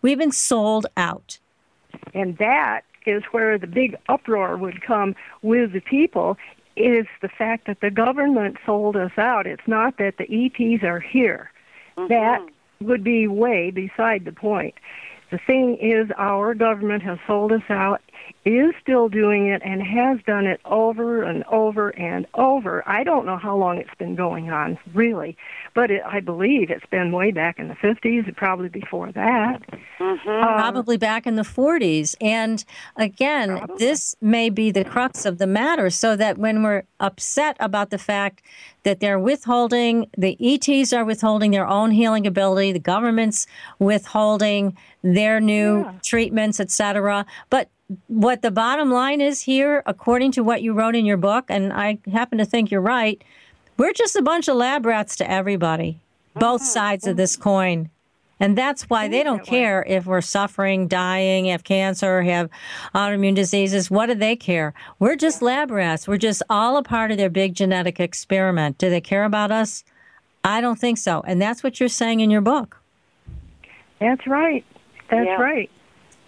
We've 0.00 0.18
been 0.18 0.32
sold 0.32 0.86
out. 0.96 1.38
And 2.14 2.38
that 2.38 2.84
is 3.04 3.22
where 3.30 3.58
the 3.58 3.66
big 3.66 3.96
uproar 4.08 4.56
would 4.56 4.80
come 4.82 5.14
with 5.42 5.72
the 5.72 5.80
people 5.80 6.38
is 6.76 7.06
the 7.20 7.28
fact 7.28 7.66
that 7.66 7.80
the 7.80 7.90
government 7.90 8.56
sold 8.66 8.96
us 8.96 9.12
out. 9.16 9.46
It's 9.46 9.66
not 9.66 9.96
that 9.98 10.16
the 10.18 10.26
ETs 10.30 10.82
are 10.82 11.00
here. 11.00 11.50
Mm-hmm. 11.98 12.08
That 12.08 12.46
would 12.80 13.02
be 13.02 13.26
way 13.26 13.70
beside 13.70 14.24
the 14.24 14.32
point. 14.32 14.74
The 15.30 15.38
thing 15.46 15.78
is, 15.80 16.10
our 16.16 16.54
government 16.54 17.02
has 17.02 17.18
sold 17.26 17.52
us 17.52 17.62
out, 17.68 18.00
is 18.44 18.72
still 18.80 19.08
doing 19.08 19.48
it, 19.48 19.60
and 19.64 19.82
has 19.82 20.18
done 20.26 20.46
it 20.46 20.60
over 20.64 21.22
and 21.22 21.42
over 21.44 21.90
and 21.90 22.26
over. 22.34 22.82
I 22.88 23.02
don't 23.02 23.26
know 23.26 23.36
how 23.36 23.56
long 23.56 23.78
it's 23.78 23.94
been 23.98 24.14
going 24.14 24.50
on, 24.50 24.78
really, 24.94 25.36
but 25.74 25.90
it, 25.90 26.02
I 26.06 26.20
believe 26.20 26.70
it's 26.70 26.86
been 26.86 27.10
way 27.12 27.32
back 27.32 27.58
in 27.58 27.66
the 27.68 27.74
50s, 27.74 28.34
probably 28.36 28.68
before 28.68 29.10
that. 29.12 29.62
Um, 29.98 30.18
probably 30.24 30.96
back 30.96 31.26
in 31.26 31.34
the 31.34 31.42
40s. 31.42 32.14
And 32.20 32.64
again, 32.96 33.66
this 33.78 34.14
may 34.20 34.48
be 34.50 34.70
the 34.70 34.84
crux 34.84 35.24
of 35.24 35.38
the 35.38 35.46
matter, 35.46 35.90
so 35.90 36.14
that 36.16 36.38
when 36.38 36.62
we're 36.62 36.84
upset 37.00 37.56
about 37.58 37.90
the 37.90 37.98
fact 37.98 38.42
that 38.84 39.00
they're 39.00 39.18
withholding, 39.18 40.06
the 40.16 40.36
ETs 40.40 40.92
are 40.92 41.04
withholding 41.04 41.50
their 41.50 41.66
own 41.66 41.90
healing 41.90 42.26
ability, 42.28 42.70
the 42.72 42.78
government's 42.78 43.46
withholding 43.80 44.76
their 45.02 45.40
new 45.40 45.80
Yeah. 45.80 45.92
treatments, 46.02 46.60
etc. 46.60 47.26
But 47.50 47.68
what 48.08 48.42
the 48.42 48.50
bottom 48.50 48.90
line 48.90 49.20
is 49.20 49.42
here, 49.42 49.82
according 49.86 50.32
to 50.32 50.42
what 50.42 50.62
you 50.62 50.72
wrote 50.72 50.96
in 50.96 51.06
your 51.06 51.16
book, 51.16 51.46
and 51.48 51.72
I 51.72 51.98
happen 52.12 52.38
to 52.38 52.44
think 52.44 52.70
you're 52.70 52.80
right, 52.80 53.22
we're 53.76 53.92
just 53.92 54.16
a 54.16 54.22
bunch 54.22 54.48
of 54.48 54.56
lab 54.56 54.86
rats 54.86 55.16
to 55.16 55.30
everybody, 55.30 55.92
mm-hmm, 55.92 56.40
both 56.40 56.62
sides 56.62 57.06
of 57.06 57.16
this 57.16 57.34
mm-hmm. 57.34 57.42
coin. 57.42 57.90
And 58.38 58.56
that's 58.56 58.90
why 58.90 59.08
they 59.08 59.22
don't 59.22 59.42
care 59.42 59.82
if 59.88 60.04
we're 60.04 60.20
suffering, 60.20 60.88
dying, 60.88 61.46
have 61.46 61.64
cancer, 61.64 62.22
have 62.22 62.50
autoimmune 62.94 63.34
diseases. 63.34 63.90
What 63.90 64.06
do 64.06 64.14
they 64.14 64.36
care? 64.36 64.74
We're 64.98 65.16
just 65.16 65.40
lab 65.40 65.70
rats. 65.70 66.06
We're 66.06 66.18
just 66.18 66.42
all 66.50 66.76
a 66.76 66.82
part 66.82 67.10
of 67.10 67.16
their 67.16 67.30
big 67.30 67.54
genetic 67.54 67.98
experiment. 67.98 68.76
Do 68.76 68.90
they 68.90 69.00
care 69.00 69.24
about 69.24 69.52
us? 69.52 69.84
I 70.44 70.60
don't 70.60 70.78
think 70.78 70.98
so. 70.98 71.22
And 71.26 71.40
that's 71.40 71.62
what 71.62 71.80
you're 71.80 71.88
saying 71.88 72.20
in 72.20 72.30
your 72.30 72.42
book. 72.42 72.78
That's 74.00 74.26
right. 74.26 74.64
That's 75.08 75.26
Yeah. 75.26 75.40
right. 75.40 75.70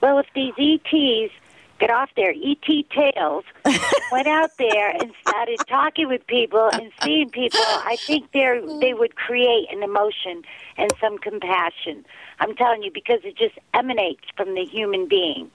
Well, 0.00 0.18
if 0.18 0.26
these 0.34 0.54
ETs 0.56 1.32
got 1.79 1.91
off 1.91 2.11
their 2.16 2.33
ET 2.33 2.91
tails, 2.91 3.45
went 4.12 4.26
out 4.26 4.51
there 4.59 4.91
and 4.91 5.12
started 5.26 5.59
talking 5.68 6.09
with 6.09 6.26
people 6.26 6.68
and 6.72 6.91
seeing 7.03 7.31
people, 7.31 7.61
I 7.61 7.97
think 8.01 8.33
they 8.33 8.61
they 8.81 8.95
would 8.95 9.16
create 9.16 9.66
an 9.70 9.83
emotion 9.83 10.43
and 10.76 10.93
some 11.01 11.18
compassion. 11.18 12.05
I'm 12.41 12.55
telling 12.57 12.83
you 12.83 12.91
because 12.93 13.20
it 13.24 13.37
just 13.37 13.59
emanates 13.74 14.24
from 14.37 14.55
the 14.55 14.64
human 14.64 15.09
being. 15.09 15.51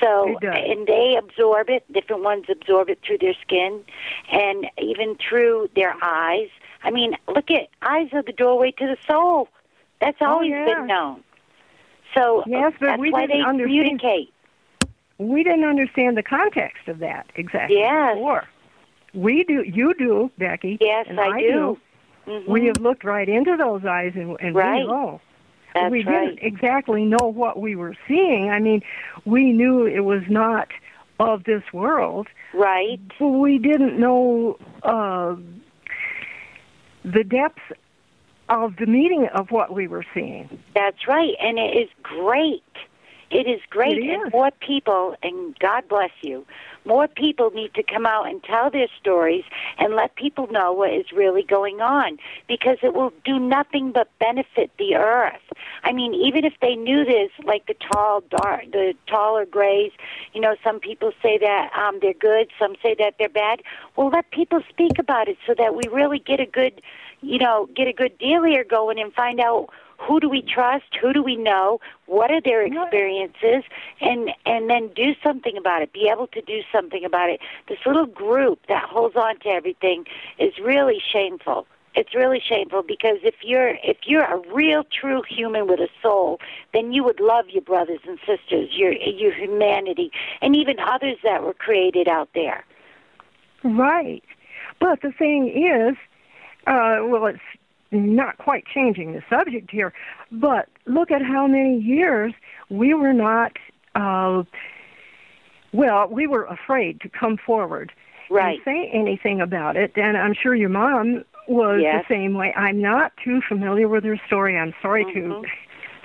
So 0.00 0.38
and 0.42 0.86
they 0.86 1.16
absorb 1.18 1.68
it. 1.68 1.84
Different 1.92 2.22
ones 2.22 2.46
absorb 2.48 2.88
it 2.88 3.00
through 3.06 3.18
their 3.18 3.34
skin, 3.42 3.84
and 4.32 4.66
even 4.78 5.16
through 5.16 5.68
their 5.76 5.94
eyes. 6.02 6.48
I 6.82 6.90
mean, 6.90 7.16
look 7.28 7.50
at 7.50 7.68
eyes 7.82 8.08
are 8.14 8.22
the 8.22 8.32
doorway 8.32 8.70
to 8.72 8.86
the 8.86 8.96
soul. 9.06 9.48
That's 10.00 10.16
oh, 10.22 10.26
always 10.26 10.50
yeah. 10.50 10.64
been 10.64 10.86
known. 10.86 11.22
So 12.16 12.42
Yes, 12.46 12.72
but 12.80 12.86
that's 12.86 13.00
we 13.00 13.10
why 13.10 13.26
didn't 13.26 13.36
they 13.36 13.44
understand- 13.44 13.68
communicate. 13.68 14.32
We 15.20 15.44
didn't 15.44 15.64
understand 15.64 16.16
the 16.16 16.22
context 16.22 16.88
of 16.88 16.98
that 17.00 17.26
exactly 17.34 17.76
Yes. 17.76 18.14
before. 18.14 18.44
We 19.12 19.44
do. 19.44 19.62
You 19.62 19.92
do, 19.92 20.30
Becky. 20.38 20.78
Yes, 20.80 21.06
and 21.10 21.20
I 21.20 21.38
do. 21.40 21.78
Mhm. 22.26 22.46
We 22.46 22.66
have 22.66 22.78
looked 22.80 23.04
right 23.04 23.28
into 23.28 23.54
those 23.56 23.84
eyes, 23.84 24.12
and, 24.14 24.36
and 24.40 24.54
Right. 24.54 24.80
we 24.86 24.90
know. 24.90 25.20
That's 25.74 25.90
we 25.90 26.04
right. 26.04 26.26
didn't 26.36 26.38
exactly 26.42 27.04
know 27.04 27.26
what 27.28 27.60
we 27.60 27.76
were 27.76 27.94
seeing. 28.08 28.50
I 28.50 28.60
mean, 28.60 28.82
we 29.26 29.52
knew 29.52 29.84
it 29.84 30.00
was 30.00 30.22
not 30.28 30.68
of 31.18 31.44
this 31.44 31.62
world, 31.72 32.26
Right. 32.54 32.98
but 33.18 33.28
we 33.28 33.58
didn't 33.58 33.98
know 33.98 34.56
uh, 34.82 35.36
the 37.04 37.24
depth 37.24 37.60
of 38.48 38.76
the 38.76 38.86
meaning 38.86 39.26
of 39.28 39.50
what 39.50 39.72
we 39.74 39.86
were 39.86 40.04
seeing. 40.14 40.48
That's 40.74 41.06
right. 41.06 41.34
And 41.40 41.58
it 41.58 41.76
is 41.76 41.90
great. 42.02 42.62
It 43.30 43.46
is 43.46 43.60
great. 43.70 43.98
It 43.98 44.10
And 44.10 44.32
more 44.32 44.50
people, 44.60 45.16
and 45.22 45.56
God 45.60 45.88
bless 45.88 46.10
you, 46.20 46.44
more 46.84 47.06
people 47.06 47.50
need 47.50 47.74
to 47.74 47.82
come 47.82 48.06
out 48.06 48.26
and 48.26 48.42
tell 48.42 48.70
their 48.70 48.88
stories 48.98 49.44
and 49.78 49.94
let 49.94 50.16
people 50.16 50.48
know 50.48 50.72
what 50.72 50.92
is 50.92 51.12
really 51.12 51.42
going 51.42 51.80
on 51.80 52.18
because 52.48 52.78
it 52.82 52.94
will 52.94 53.12
do 53.24 53.38
nothing 53.38 53.92
but 53.92 54.08
benefit 54.18 54.70
the 54.78 54.96
earth. 54.96 55.40
I 55.84 55.92
mean, 55.92 56.14
even 56.14 56.44
if 56.44 56.54
they 56.60 56.74
knew 56.74 57.04
this, 57.04 57.30
like 57.44 57.66
the 57.66 57.74
tall, 57.74 58.22
dark, 58.30 58.64
the 58.72 58.94
taller 59.06 59.44
grays, 59.44 59.92
you 60.32 60.40
know, 60.40 60.56
some 60.64 60.80
people 60.80 61.12
say 61.22 61.38
that 61.38 61.70
um, 61.76 61.98
they're 62.00 62.14
good, 62.14 62.48
some 62.58 62.74
say 62.82 62.94
that 62.98 63.14
they're 63.18 63.28
bad. 63.28 63.62
Well, 63.96 64.08
let 64.08 64.30
people 64.30 64.60
speak 64.68 64.98
about 64.98 65.28
it 65.28 65.38
so 65.46 65.54
that 65.56 65.74
we 65.74 65.82
really 65.92 66.18
get 66.18 66.40
a 66.40 66.46
good, 66.46 66.80
you 67.20 67.38
know, 67.38 67.68
get 67.76 67.86
a 67.86 67.92
good 67.92 68.16
deal 68.18 68.42
here 68.42 68.64
going 68.64 68.98
and 68.98 69.12
find 69.12 69.38
out 69.38 69.68
who 70.00 70.18
do 70.18 70.28
we 70.28 70.42
trust, 70.42 70.96
who 71.00 71.12
do 71.12 71.22
we 71.22 71.36
know, 71.36 71.78
what 72.06 72.30
are 72.30 72.40
their 72.40 72.62
experiences, 72.62 73.64
and 74.00 74.30
and 74.46 74.70
then 74.70 74.88
do 74.94 75.14
something 75.22 75.56
about 75.56 75.82
it. 75.82 75.92
Be 75.92 76.08
able 76.10 76.26
to 76.28 76.40
do 76.40 76.60
something 76.72 77.04
about 77.04 77.28
it. 77.30 77.40
This 77.68 77.78
little 77.84 78.06
group 78.06 78.60
that 78.68 78.84
holds 78.84 79.16
on 79.16 79.38
to 79.40 79.48
everything 79.48 80.06
is 80.38 80.58
really 80.58 81.00
shameful. 81.12 81.66
It's 81.94 82.14
really 82.14 82.40
shameful 82.40 82.82
because 82.82 83.18
if 83.22 83.34
you're 83.42 83.74
if 83.82 83.98
you're 84.04 84.24
a 84.24 84.40
real 84.52 84.84
true 84.84 85.22
human 85.28 85.66
with 85.66 85.80
a 85.80 85.88
soul, 86.00 86.38
then 86.72 86.92
you 86.92 87.04
would 87.04 87.20
love 87.20 87.46
your 87.50 87.62
brothers 87.62 88.00
and 88.06 88.18
sisters, 88.20 88.70
your 88.72 88.92
your 88.92 89.34
humanity, 89.34 90.12
and 90.40 90.56
even 90.56 90.78
others 90.78 91.16
that 91.24 91.42
were 91.42 91.54
created 91.54 92.08
out 92.08 92.30
there. 92.34 92.64
Right. 93.64 94.22
But 94.78 95.02
the 95.02 95.12
thing 95.12 95.48
is, 95.48 95.96
uh, 96.66 97.00
well, 97.04 97.26
it's 97.26 97.40
not 97.92 98.38
quite 98.38 98.64
changing 98.66 99.12
the 99.12 99.22
subject 99.28 99.70
here, 99.70 99.92
but 100.30 100.68
look 100.86 101.10
at 101.10 101.22
how 101.22 101.46
many 101.46 101.78
years 101.78 102.32
we 102.68 102.94
were 102.94 103.12
not, 103.12 103.56
uh, 103.94 104.42
well, 105.72 106.08
we 106.08 106.26
were 106.26 106.44
afraid 106.44 107.00
to 107.00 107.08
come 107.08 107.36
forward 107.36 107.92
Right. 108.28 108.56
and 108.56 108.64
say 108.64 108.90
anything 108.92 109.40
about 109.40 109.76
it. 109.76 109.92
And 109.96 110.16
I'm 110.16 110.34
sure 110.34 110.54
your 110.54 110.68
mom 110.68 111.24
was 111.48 111.80
Yes. 111.82 112.04
the 112.08 112.14
same 112.14 112.34
way. 112.34 112.52
I'm 112.54 112.80
not 112.80 113.12
too 113.24 113.40
familiar 113.40 113.88
with 113.88 114.04
her 114.04 114.16
story. 114.26 114.56
I'm 114.56 114.74
sorry 114.80 115.04
Mm-hmm. 115.04 115.42
to 115.42 115.48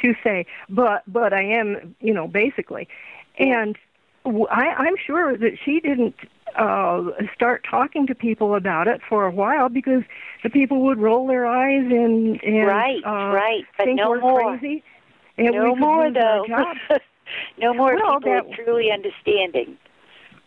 to 0.02 0.14
say, 0.24 0.46
but 0.70 1.04
but 1.08 1.34
I 1.34 1.42
am, 1.44 1.96
you 2.02 2.14
know, 2.14 2.28
basically. 2.28 2.88
And 3.40 3.76
w- 3.76 3.85
I, 4.26 4.68
I'm 4.78 4.96
sure 5.06 5.38
that 5.38 5.58
she 5.64 5.80
didn't 5.80 6.16
uh, 6.58 7.04
start 7.34 7.66
talking 7.70 8.08
to 8.08 8.16
people 8.16 8.56
about 8.56 8.88
it 8.88 9.02
for 9.08 9.26
a 9.26 9.32
while 9.32 9.70
because 9.70 10.04
the 10.44 10.50
people 10.50 10.82
would 10.86 10.98
roll 11.00 11.28
their 11.28 11.46
eyes 11.46 11.84
and 11.86 12.42
and 12.44 12.66
Right, 12.68 13.02
uh, 13.06 13.34
right, 13.36 13.64
but 13.78 13.86
think 13.86 13.98
no 13.98 14.10
we're 14.10 14.20
more. 14.22 14.58
crazy. 14.58 14.84
And 15.38 15.52
no 15.54 15.76
more 15.76 16.10
though. 16.12 16.46
no 17.60 17.74
more 17.74 17.96
Well, 17.96 18.20
people 18.20 18.32
that- 18.48 18.52
truly 18.64 18.92
understanding. 18.92 19.78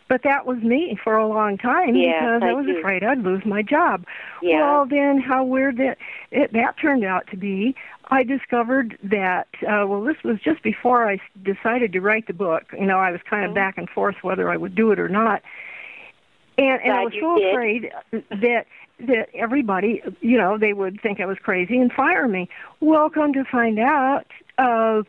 But 0.08 0.22
that 0.22 0.46
was 0.46 0.56
me 0.62 0.98
for 1.04 1.18
a 1.18 1.26
long 1.28 1.58
time 1.58 1.94
Yes, 1.94 2.14
because 2.18 2.42
I, 2.42 2.48
I 2.48 2.52
was 2.54 2.64
do. 2.64 2.78
afraid 2.78 3.04
I'd 3.04 3.18
lose 3.22 3.44
my 3.44 3.60
job. 3.60 4.06
Yeah. 4.40 4.60
Well, 4.62 4.86
then 4.86 5.18
how 5.20 5.44
weird 5.44 5.76
that 5.76 5.98
it, 6.30 6.50
that 6.54 6.76
turned 6.80 7.04
out 7.04 7.26
to 7.30 7.36
be. 7.36 7.74
I 8.10 8.22
discovered 8.22 8.98
that 9.04 9.48
uh, 9.62 9.86
well, 9.86 10.02
this 10.02 10.16
was 10.24 10.40
just 10.40 10.62
before 10.62 11.08
I 11.08 11.20
decided 11.42 11.92
to 11.92 12.00
write 12.00 12.26
the 12.26 12.32
book. 12.32 12.64
You 12.72 12.86
know, 12.86 12.98
I 12.98 13.10
was 13.12 13.20
kind 13.28 13.42
Mm-hmm. 13.42 13.50
of 13.50 13.54
back 13.54 13.78
and 13.78 13.88
forth 13.90 14.16
whether 14.22 14.50
I 14.50 14.56
would 14.56 14.74
do 14.74 14.90
it 14.92 14.98
or 14.98 15.08
not. 15.08 15.42
And, 16.56 16.80
and 16.82 16.92
I 16.92 17.04
was 17.04 17.12
so 17.20 17.36
did. 17.36 17.50
afraid 17.52 17.92
that 18.30 18.66
that 19.00 19.28
everybody, 19.34 20.02
you 20.20 20.36
know, 20.36 20.58
they 20.58 20.72
would 20.72 21.00
think 21.00 21.20
I 21.20 21.26
was 21.26 21.38
crazy 21.38 21.78
and 21.78 21.92
fire 21.92 22.26
me. 22.26 22.48
Well, 22.80 23.08
come 23.10 23.32
to 23.34 23.44
find 23.44 23.78
out, 23.78 24.26
uh, 24.58 25.02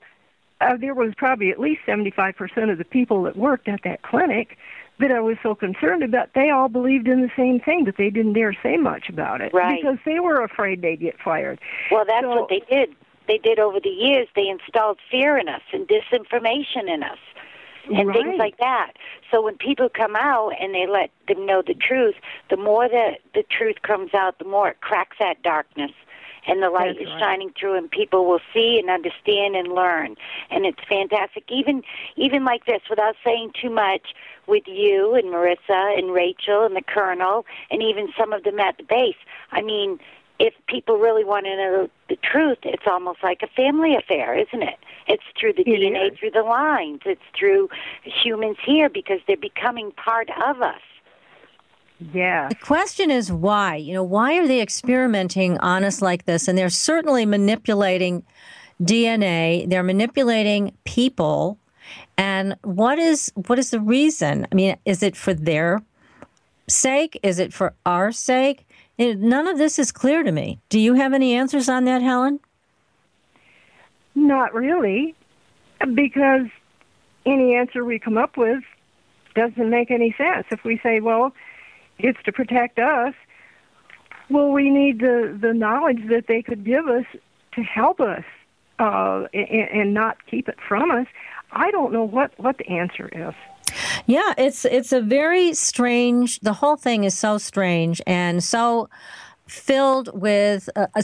uh, 0.61 0.77
there 0.77 0.93
was 0.93 1.13
probably 1.17 1.49
at 1.49 1.59
least 1.59 1.81
75% 1.87 2.71
of 2.71 2.77
the 2.77 2.83
people 2.83 3.23
that 3.23 3.35
worked 3.35 3.67
at 3.67 3.81
that 3.83 4.03
clinic 4.03 4.57
that 4.99 5.11
I 5.11 5.19
was 5.21 5.37
so 5.41 5.55
concerned 5.55 6.03
about, 6.03 6.33
they 6.35 6.49
all 6.49 6.67
believed 6.67 7.07
in 7.07 7.21
the 7.21 7.31
same 7.35 7.59
thing, 7.59 7.85
but 7.85 7.95
they 7.97 8.09
didn't 8.09 8.33
dare 8.33 8.53
say 8.61 8.77
much 8.77 9.09
about 9.09 9.41
it 9.41 9.53
Right. 9.53 9.81
because 9.81 9.97
they 10.05 10.19
were 10.19 10.43
afraid 10.43 10.81
they'd 10.81 10.99
get 10.99 11.19
fired. 11.19 11.59
Well, 11.89 12.05
that's 12.05 12.25
So- 12.25 12.35
what 12.41 12.49
they 12.49 12.59
did. 12.69 12.93
They 13.27 13.37
did 13.37 13.59
over 13.59 13.79
the 13.79 13.89
years. 13.89 14.27
They 14.35 14.47
installed 14.47 14.99
fear 15.09 15.37
in 15.37 15.47
us 15.47 15.61
and 15.71 15.87
disinformation 15.87 16.89
in 16.89 17.03
us 17.03 17.19
and 17.91 18.11
things 18.11 18.37
like 18.37 18.57
that. 18.57 18.93
So 19.31 19.41
when 19.41 19.55
people 19.57 19.87
come 19.87 20.15
out 20.15 20.53
and 20.59 20.73
they 20.73 20.87
let 20.87 21.11
them 21.27 21.45
know 21.45 21.61
the 21.61 21.75
truth, 21.75 22.15
the 22.49 22.57
more 22.57 22.89
that 22.89 23.19
the 23.35 23.43
truth 23.43 23.81
comes 23.83 24.13
out, 24.13 24.39
the 24.39 24.45
more 24.45 24.69
it 24.69 24.81
cracks 24.81 25.17
that 25.19 25.41
darkness 25.43 25.91
and 26.47 26.61
the 26.61 26.69
light 26.69 26.95
That's 26.97 27.07
is 27.07 27.13
right. 27.13 27.19
shining 27.19 27.51
through 27.59 27.77
and 27.77 27.89
people 27.89 28.25
will 28.25 28.39
see 28.53 28.79
and 28.79 28.89
understand 28.89 29.55
and 29.55 29.69
learn. 29.69 30.15
And 30.49 30.65
it's 30.65 30.79
fantastic. 30.87 31.43
Even 31.49 31.83
even 32.15 32.43
like 32.45 32.65
this 32.65 32.81
without 32.89 33.15
saying 33.23 33.51
too 33.61 33.69
much 33.69 34.13
with 34.47 34.63
you 34.67 35.15
and 35.15 35.25
Marisa 35.25 35.97
and 35.97 36.07
Raechel 36.11 36.65
and 36.65 36.75
the 36.75 36.81
Colonel 36.81 37.45
and 37.69 37.81
even 37.83 38.09
some 38.17 38.33
of 38.33 38.43
them 38.43 38.59
at 38.59 38.77
the 38.77 38.83
base. 38.83 39.17
I 39.51 39.61
mean 39.61 39.99
if 40.39 40.53
people 40.67 40.97
really 40.97 41.25
want 41.25 41.45
to 41.45 41.55
know 41.57 41.89
the 42.07 42.15
truth 42.17 42.59
it's 42.63 42.87
almost 42.87 43.19
like 43.21 43.41
a 43.43 43.47
family 43.47 43.95
affair 43.95 44.37
isn't 44.37 44.63
it? 44.63 44.77
It's 45.07 45.23
through 45.39 45.53
the 45.53 45.63
It 45.69 45.81
DNA 45.81 46.11
is. 46.13 46.19
through 46.19 46.31
the 46.31 46.43
lines. 46.43 47.01
It's 47.05 47.21
through 47.37 47.69
humans 48.03 48.57
here 48.65 48.89
because 48.89 49.19
they're 49.27 49.37
becoming 49.37 49.91
part 49.91 50.29
of 50.45 50.61
us 50.61 50.81
Yeah. 52.13 52.47
The 52.49 52.55
question 52.55 53.11
is 53.11 53.31
why? 53.31 53.75
You 53.75 53.93
know, 53.93 54.03
why 54.03 54.37
are 54.37 54.47
they 54.47 54.61
experimenting 54.61 55.57
on 55.59 55.83
us 55.83 56.01
like 56.01 56.25
this? 56.25 56.47
And 56.47 56.57
they're 56.57 56.69
certainly 56.69 57.25
manipulating 57.25 58.23
DNA. 58.81 59.69
They're 59.69 59.83
manipulating 59.83 60.73
people. 60.85 61.57
And 62.17 62.55
what 62.63 62.99
is 62.99 63.31
what 63.35 63.59
is 63.59 63.71
the 63.71 63.81
reason? 63.81 64.47
I 64.51 64.55
mean, 64.55 64.77
is 64.85 65.03
it 65.03 65.15
for 65.15 65.33
their 65.33 65.81
sake? 66.67 67.19
Is 67.23 67.39
it 67.39 67.51
for 67.53 67.73
our 67.85 68.11
sake? 68.11 68.65
None 68.97 69.47
of 69.47 69.57
this 69.57 69.79
is 69.79 69.91
clear 69.91 70.23
to 70.23 70.31
me. 70.31 70.59
Do 70.69 70.79
you 70.79 70.93
have 70.93 71.13
any 71.13 71.33
answers 71.33 71.69
on 71.69 71.85
that, 71.85 72.01
Helen? 72.01 72.39
Not 74.15 74.53
really, 74.53 75.15
because 75.93 76.47
any 77.25 77.55
answer 77.55 77.85
we 77.85 77.99
come 77.99 78.17
up 78.17 78.35
with 78.35 78.63
doesn't 79.35 79.69
make 79.69 79.91
any 79.91 80.13
sense. 80.17 80.45
If 80.51 80.63
we 80.65 80.79
say, 80.83 80.99
well, 80.99 81.33
it's 81.99 82.21
to 82.23 82.31
protect 82.31 82.79
us, 82.79 83.13
well, 84.29 84.51
we 84.51 84.69
need 84.69 84.99
the, 84.99 85.37
the 85.39 85.53
knowledge 85.53 86.07
that 86.09 86.25
they 86.27 86.41
could 86.41 86.63
give 86.63 86.87
us 86.87 87.05
to 87.53 87.61
help 87.61 87.99
us 87.99 88.23
uh, 88.79 89.25
and, 89.33 89.69
and 89.71 89.93
not 89.93 90.17
keep 90.27 90.47
it 90.47 90.57
from 90.67 90.91
us. 90.91 91.07
I 91.51 91.71
don't 91.71 91.91
know 91.91 92.03
what, 92.03 92.37
what 92.39 92.57
the 92.57 92.67
answer 92.67 93.09
is. 93.11 93.33
Yeah, 94.07 94.33
it's 94.37 94.65
it's 94.65 94.91
a 94.91 95.01
very 95.01 95.53
strange. 95.53 96.39
The 96.39 96.53
whole 96.53 96.75
thing 96.75 97.03
is 97.03 97.15
so 97.15 97.37
strange 97.37 98.01
and 98.07 98.43
so 98.43 98.89
filled 99.47 100.09
with 100.19 100.69
uh, 100.75 100.87
uh, 100.95 101.01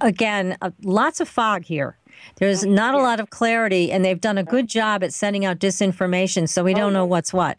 again 0.00 0.56
uh, 0.60 0.70
lots 0.82 1.20
of 1.20 1.28
fog 1.28 1.64
here. 1.64 1.96
There's 2.36 2.64
not 2.64 2.94
a 2.94 2.98
lot 2.98 3.20
of 3.20 3.30
clarity, 3.30 3.92
and 3.92 4.04
they've 4.04 4.20
done 4.20 4.38
a 4.38 4.42
good 4.42 4.68
job 4.68 5.04
at 5.04 5.12
sending 5.12 5.44
out 5.44 5.60
disinformation, 5.60 6.48
so 6.48 6.64
we 6.64 6.74
don't 6.74 6.92
know 6.92 7.04
what's 7.04 7.32
what. 7.32 7.58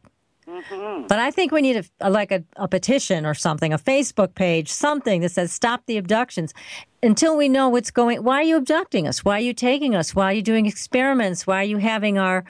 But 1.08 1.20
I 1.20 1.32
think 1.32 1.52
we 1.52 1.62
need 1.62 1.78
a, 1.78 1.84
a 2.02 2.10
like 2.10 2.32
a, 2.32 2.44
a 2.56 2.68
petition 2.68 3.26
or 3.26 3.34
something, 3.34 3.74
a 3.74 3.78
Facebook 3.78 4.36
page, 4.36 4.70
something 4.70 5.22
that 5.22 5.32
says 5.32 5.52
stop 5.52 5.86
the 5.86 5.98
abductions 5.98 6.54
until 7.02 7.38
we 7.38 7.50
know 7.50 7.70
what's 7.70 7.92
going. 7.92 8.24
Why 8.24 8.36
are 8.36 8.44
you 8.44 8.58
abducting 8.58 9.08
us? 9.08 9.24
Why 9.24 9.38
are 9.38 9.42
you 9.42 9.54
taking 9.54 9.96
us? 9.96 10.16
Why 10.16 10.26
are 10.26 10.34
you 10.34 10.42
doing 10.42 10.66
experiments? 10.66 11.48
Why 11.48 11.62
are 11.62 11.66
you 11.66 11.78
having 11.78 12.18
our 12.18 12.44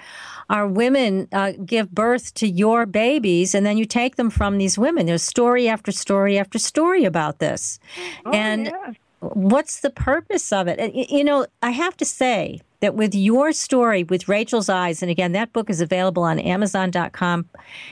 our 0.50 0.68
women 0.68 1.28
uh, 1.32 1.54
give 1.64 1.92
birth 1.92 2.34
to 2.36 2.48
your 2.48 2.86
babies 2.86 3.54
and 3.54 3.66
then 3.66 3.78
you 3.78 3.86
take 3.86 4.16
them 4.16 4.30
from 4.30 4.58
these 4.58 4.78
women? 4.78 5.06
There's 5.06 5.24
story 5.24 5.68
after 5.68 5.92
story 5.92 6.38
after 6.38 6.60
story 6.60 7.06
about 7.06 7.40
this, 7.40 7.80
and 8.32 8.68
yeah. 8.68 8.94
what's 9.20 9.82
the 9.82 9.90
purpose 9.90 10.52
of 10.52 10.68
it? 10.68 10.94
You 10.94 11.24
know, 11.24 11.46
I 11.62 11.72
have 11.72 11.96
to 11.98 12.06
say 12.06 12.62
that 12.82 12.96
with 12.96 13.14
your 13.14 13.52
story, 13.52 14.04
with 14.04 14.26
Raechel's 14.26 14.70
Eyes, 14.70 15.02
and 15.02 15.12
again, 15.12 15.34
that 15.34 15.52
book 15.54 15.70
is 15.70 15.82
available 15.82 16.24
on 16.24 16.40
Amazon.com. 16.40 17.46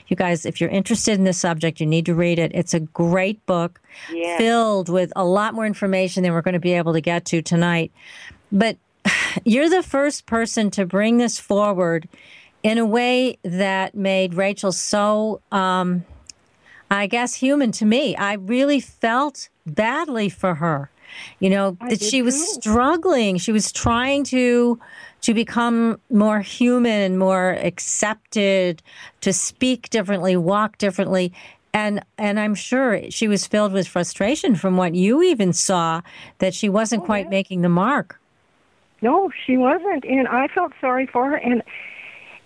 You 0.08 0.16
guys, 0.16 0.46
if 0.46 0.62
you're 0.62 0.70
interested 0.70 1.14
in 1.18 1.24
this 1.26 1.38
subject, 1.38 1.80
you 1.80 1.86
need 1.86 2.06
to 2.06 2.16
read 2.16 2.40
it. 2.40 2.52
It's 2.56 2.74
a 2.74 2.80
great 2.80 3.46
book 3.46 3.82
Yeah. 4.14 4.38
filled 4.38 4.90
with 4.90 5.12
a 5.16 5.26
lot 5.26 5.54
more 5.54 5.66
information 5.66 6.24
than 6.24 6.32
we're 6.34 6.42
going 6.42 6.54
to 6.54 6.60
be 6.60 6.74
able 6.74 6.94
to 6.94 7.02
get 7.02 7.26
to 7.26 7.42
tonight. 7.42 7.92
But 8.52 8.78
you're 9.44 9.70
the 9.70 9.84
first 9.84 10.26
person 10.26 10.72
to 10.72 10.86
bring 10.86 11.18
this 11.18 11.40
forward 11.40 12.08
in 12.64 12.78
a 12.78 12.86
way 12.86 13.38
that 13.44 13.94
made 13.96 14.34
Raechel 14.34 14.74
so, 14.74 15.42
um, 15.52 16.06
I 16.90 17.08
guess, 17.08 17.36
human 17.36 17.72
to 17.74 17.86
me. 17.86 18.16
I 18.16 18.34
really 18.34 18.80
felt 18.80 19.50
badly 19.66 20.30
for 20.30 20.56
her. 20.56 20.90
You 21.40 21.50
know 21.50 21.78
I 21.82 21.90
that 21.90 22.02
she 22.02 22.22
was 22.22 22.36
too. 22.36 22.62
struggling. 22.62 23.38
She 23.38 23.52
was 23.52 23.72
trying 23.72 24.24
to 24.26 24.80
to 25.22 25.34
become 25.34 26.00
more 26.10 26.40
human, 26.42 27.18
more 27.18 27.52
accepted, 27.52 28.82
to 29.22 29.34
speak 29.34 29.90
differently, 29.90 30.38
walk 30.38 30.78
differently. 30.78 31.34
And 31.74 32.04
and 32.18 32.40
I'm 32.40 32.56
sure 32.56 33.10
she 33.12 33.28
was 33.28 33.46
filled 33.46 33.74
with 33.74 33.88
frustration 33.88 34.56
from 34.56 34.78
what 34.78 34.96
you 34.96 35.22
even 35.24 35.54
saw 35.54 36.02
that 36.40 36.54
she 36.54 36.70
wasn't 36.70 37.04
oh, 37.04 37.06
quite 37.06 37.30
making 37.30 37.62
the 37.62 37.70
mark. 37.70 38.20
No, 39.02 39.32
she 39.46 39.58
wasn't, 39.58 40.06
and 40.06 40.28
I 40.28 40.48
felt 40.48 40.72
sorry 40.82 41.06
for 41.06 41.30
her, 41.30 41.36
and 41.36 41.62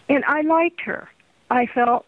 and 0.09 0.25
I 0.25 0.41
liked 0.41 0.81
her. 0.81 1.09
I 1.49 1.65
felt 1.67 2.05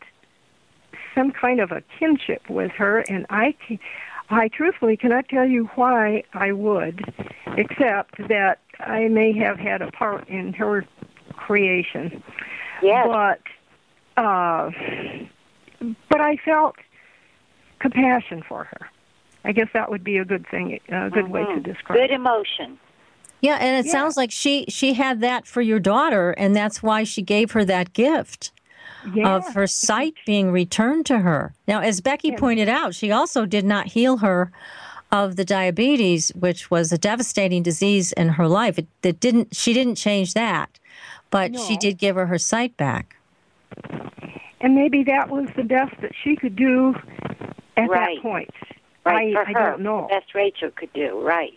some 1.16 1.32
kind 1.32 1.60
of 1.60 1.72
a 1.72 1.84
kinship 2.00 2.50
with 2.50 2.72
her, 2.72 3.00
and 3.00 3.26
I, 3.30 3.56
I 4.34 4.48
truthfully 4.48 4.98
cannot 4.98 5.30
tell 5.30 5.46
you 5.46 5.66
why 5.76 6.24
I 6.34 6.52
would, 6.52 7.04
except 7.58 8.18
that 8.30 8.60
I 8.80 9.08
may 9.08 9.32
have 9.38 9.60
had 9.60 9.82
a 9.82 9.92
part 9.92 10.28
in 10.28 10.54
her 10.54 10.86
creation. 11.34 12.24
Yes. 12.82 13.08
But, 13.08 14.22
uh, 14.22 14.72
but 16.10 16.22
I 16.22 16.38
felt 16.38 16.76
compassion 17.80 18.44
for 18.48 18.64
her. 18.64 18.90
I 19.46 19.52
guess 19.52 19.68
that 19.74 19.92
would 19.92 20.04
be 20.04 20.18
a 20.18 20.26
good 20.26 20.48
thing, 20.50 20.80
a 20.90 21.10
good 21.10 21.30
way 21.30 21.44
to 21.44 21.60
describe. 21.60 22.00
Good 22.00 22.12
emotion. 22.12 22.80
Yeah, 23.42 23.58
and 23.60 23.78
it 23.78 23.86
Yeah. 23.86 23.92
sounds 23.92 24.16
like 24.16 24.32
she 24.32 24.66
she 24.70 24.94
had 24.94 25.20
that 25.20 25.46
for 25.46 25.62
your 25.62 25.80
daughter, 25.80 26.32
and 26.32 26.56
that's 26.56 26.82
why 26.82 27.04
she 27.04 27.22
gave 27.22 27.52
her 27.52 27.66
that 27.66 27.92
gift 27.92 28.53
Yeah. 29.14 29.36
of 29.36 29.54
her 29.54 29.68
sight 29.68 30.14
being 30.26 30.52
returned 30.52 31.06
to 31.08 31.20
her. 31.20 31.54
Now, 31.68 31.80
as 31.82 32.00
Becky 32.02 32.32
pointed 32.36 32.70
out, 32.70 32.94
she 32.96 33.12
also 33.12 33.46
did 33.46 33.66
not 33.66 33.88
heal 33.88 34.18
her 34.18 34.52
of 35.12 35.36
the 35.36 35.46
diabetes, 35.46 36.30
which 36.36 36.72
was 36.72 36.92
a 36.92 36.98
devastating 36.98 37.64
disease 37.64 38.12
in 38.14 38.30
her 38.30 38.48
life. 38.48 38.80
It, 38.80 38.88
it 39.04 39.20
didn't. 39.20 39.56
She 39.56 39.74
didn't 39.74 39.96
change 39.96 40.34
that, 40.34 40.80
but 41.30 41.58
she 41.60 41.78
did 41.78 41.98
give 41.98 42.16
her 42.16 42.26
her 42.28 42.38
sight 42.38 42.76
back. 42.78 43.16
and 44.62 44.76
maybe 44.76 45.04
that 45.04 45.30
was 45.30 45.48
the 45.56 45.64
best 45.64 45.94
that 46.02 46.12
she 46.24 46.36
could 46.36 46.56
do 46.56 46.96
at 47.78 47.90
Right. 47.90 48.16
that 48.18 48.22
point. 48.22 48.50
Right, 49.06 49.36
I, 49.36 49.44
for 49.44 49.50
I 49.50 49.62
her. 49.64 49.70
don't 49.72 49.82
know. 49.82 50.08
Best 50.10 50.34
Raechel 50.34 50.74
could 50.76 50.94
do, 50.94 51.20
right. 51.22 51.54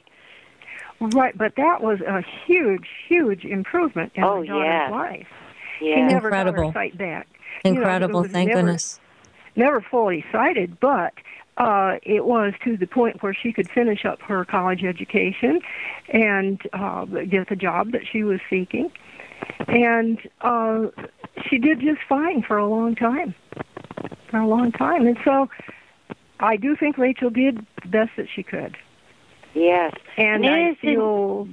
Right, 1.00 1.36
but 1.36 1.54
that 1.56 1.82
was 1.82 2.00
a 2.00 2.22
huge, 2.46 2.88
huge 3.06 3.44
improvement 3.44 4.12
in 4.16 4.24
Oh, 4.24 4.40
my 4.40 4.46
daughter's 4.46 4.64
yeah. 4.66 4.88
life. 4.90 5.26
She 5.78 5.90
Yeah. 5.90 6.06
never 6.08 6.30
got 6.30 6.46
Incredible. 6.48 6.72
her 6.72 6.72
sight 6.72 6.98
back. 6.98 7.28
You 7.64 7.72
know, 7.72 7.78
Incredible, 7.78 8.22
was 8.22 8.30
thank 8.30 8.48
never, 8.48 8.60
goodness. 8.62 9.00
Never 9.54 9.80
fully 9.80 10.24
sighted, 10.30 10.78
but 10.80 11.14
uh, 11.56 11.96
it 12.02 12.24
was 12.26 12.52
to 12.64 12.76
the 12.76 12.86
point 12.86 13.22
where 13.22 13.34
she 13.34 13.52
could 13.52 13.70
finish 13.70 14.04
up 14.04 14.20
her 14.22 14.44
college 14.44 14.84
education 14.84 15.60
and 16.08 16.60
uh, 16.72 17.04
get 17.04 17.48
the 17.48 17.56
job 17.56 17.92
that 17.92 18.02
she 18.10 18.22
was 18.22 18.40
seeking. 18.50 18.92
And 19.68 20.18
uh, 20.42 20.88
she 21.48 21.58
did 21.58 21.80
just 21.80 22.00
fine 22.08 22.42
for 22.42 22.58
a 22.58 22.66
long 22.66 22.94
time. 22.94 23.34
For 24.30 24.38
a 24.38 24.46
long 24.46 24.72
time. 24.72 25.06
And 25.06 25.16
so 25.24 25.48
I 26.40 26.56
do 26.56 26.76
think 26.76 26.96
Raechel 26.96 27.32
did 27.32 27.64
the 27.82 27.88
best 27.88 28.10
that 28.16 28.28
she 28.34 28.42
could. 28.42 28.76
Yes. 29.54 29.94
And 30.18 30.44
it 30.44 30.50
I 30.50 30.74
feel 30.74 31.48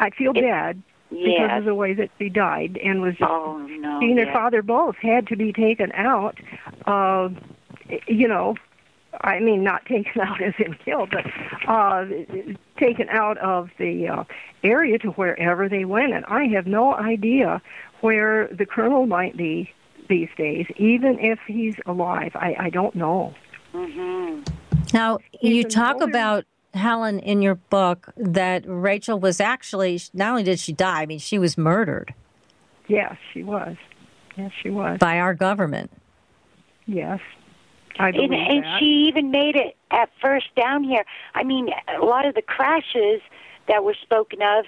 I 0.00 0.10
feel 0.10 0.32
It- 0.34 0.42
bad 0.42 0.82
because 1.10 1.58
of 1.60 1.64
the 1.64 1.74
way 1.74 1.94
that 1.94 2.10
she 2.18 2.28
died 2.28 2.78
and 2.82 3.00
was 3.00 3.12
just 3.16 3.30
Oh, 3.30 3.58
no. 3.58 4.00
she 4.00 4.10
and 4.10 4.18
her 4.20 4.32
father 4.32 4.62
both 4.62 4.96
had 4.96 5.26
to 5.28 5.36
be 5.36 5.52
taken 5.52 5.92
out 5.92 6.38
uh 6.86 7.28
you 8.08 8.28
know 8.28 8.54
I 9.20 9.38
mean 9.40 9.62
not 9.62 9.86
taken 9.86 10.20
out 10.28 10.42
as 10.42 10.54
in 10.58 10.74
killed 10.84 11.10
but 11.10 11.24
uh 11.68 12.04
taken 12.78 13.08
out 13.08 13.38
of 13.38 13.70
the 13.78 14.08
uh 14.08 14.24
area 14.64 14.98
to 14.98 15.08
wherever 15.10 15.68
they 15.68 15.84
went. 15.84 16.12
And 16.12 16.24
I 16.26 16.44
have 16.48 16.66
no 16.66 16.94
idea 16.94 17.62
where 18.00 18.48
the 18.48 18.66
colonel 18.66 19.06
might 19.06 19.36
be 19.36 19.70
these 20.08 20.28
days 20.36 20.66
even 20.76 21.18
if 21.20 21.38
he's 21.46 21.76
alive. 21.86 22.32
I 22.34 22.56
I 22.58 22.70
don't 22.70 22.94
know. 22.94 23.34
Now, 24.92 25.18
He's 25.40 25.56
you 25.56 25.64
talk 25.64 25.96
older- 25.96 26.06
about 26.06 26.44
Helen 26.76 27.18
in 27.18 27.42
your 27.42 27.54
book 27.56 28.12
that 28.16 28.64
Raechel 28.66 29.20
was 29.20 29.40
actually 29.40 30.00
not 30.12 30.30
only 30.30 30.42
did 30.42 30.58
she 30.60 30.72
die, 30.72 31.02
I 31.02 31.06
mean 31.06 31.18
she 31.18 31.38
was 31.38 31.56
murdered 31.58 32.14
yes 32.88 33.16
she 33.32 33.42
was 33.42 33.76
yes 34.36 34.52
she 34.62 34.70
was 34.70 34.98
by 34.98 35.18
our 35.18 35.34
government. 35.34 35.90
yes 36.86 37.20
I 37.98 38.10
believe 38.12 38.30
And, 38.30 38.40
and 38.50 38.64
that. 38.64 38.78
she 38.78 39.06
even 39.08 39.30
made 39.30 39.56
it 39.56 39.76
at 39.90 40.10
first 40.20 40.54
down 40.54 40.84
here. 40.84 41.04
I 41.34 41.44
mean, 41.44 41.70
a 41.98 42.04
lot 42.04 42.26
of 42.26 42.34
the 42.34 42.42
crashes 42.42 43.22
that 43.68 43.84
were 43.84 43.94
spoken 44.02 44.42
of, 44.42 44.66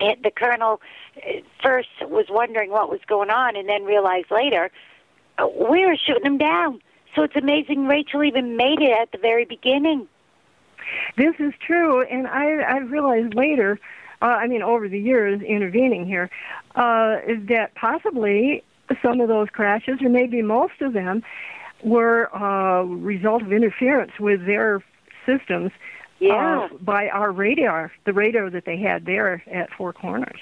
it, 0.00 0.20
the 0.24 0.32
colonel 0.32 0.80
uh, 1.16 1.30
first 1.62 1.88
was 2.02 2.26
wondering 2.28 2.70
what 2.72 2.90
was 2.90 2.98
going 3.06 3.30
on, 3.30 3.54
and 3.54 3.68
then 3.68 3.84
realized 3.84 4.32
later 4.32 4.70
uh, 5.38 5.46
we 5.46 5.86
were 5.86 5.96
shooting 5.96 6.24
them 6.24 6.38
down. 6.38 6.80
So 7.14 7.22
it's 7.22 7.36
amazing 7.36 7.86
Raechel 7.86 8.26
even 8.26 8.56
made 8.56 8.80
it 8.80 8.90
at 8.90 9.12
the 9.12 9.18
very 9.18 9.44
beginning. 9.44 10.08
This 11.16 11.34
is 11.38 11.52
true, 11.64 12.02
and 12.02 12.26
I 12.26 12.60
I 12.60 12.78
realized 12.78 13.34
later, 13.34 13.78
uh, 14.22 14.26
I 14.26 14.46
mean 14.46 14.62
over 14.62 14.88
the 14.88 14.98
years 14.98 15.40
intervening 15.42 16.06
here, 16.06 16.30
uh, 16.74 17.18
that 17.48 17.70
possibly 17.74 18.62
some 19.02 19.20
of 19.20 19.28
those 19.28 19.48
crashes, 19.50 20.00
or 20.02 20.08
maybe 20.08 20.42
most 20.42 20.80
of 20.80 20.92
them, 20.92 21.22
were 21.82 22.24
a 22.34 22.80
uh, 22.80 22.82
result 22.82 23.42
of 23.42 23.52
interference 23.52 24.12
with 24.18 24.46
their 24.46 24.82
systems 25.26 25.70
yeah. 26.18 26.68
uh, 26.72 26.76
by 26.80 27.08
our 27.08 27.32
radar, 27.32 27.92
the 28.04 28.12
radar 28.12 28.50
that 28.50 28.64
they 28.64 28.76
had 28.76 29.06
there 29.06 29.42
at 29.50 29.70
Four 29.76 29.92
Corners. 29.92 30.40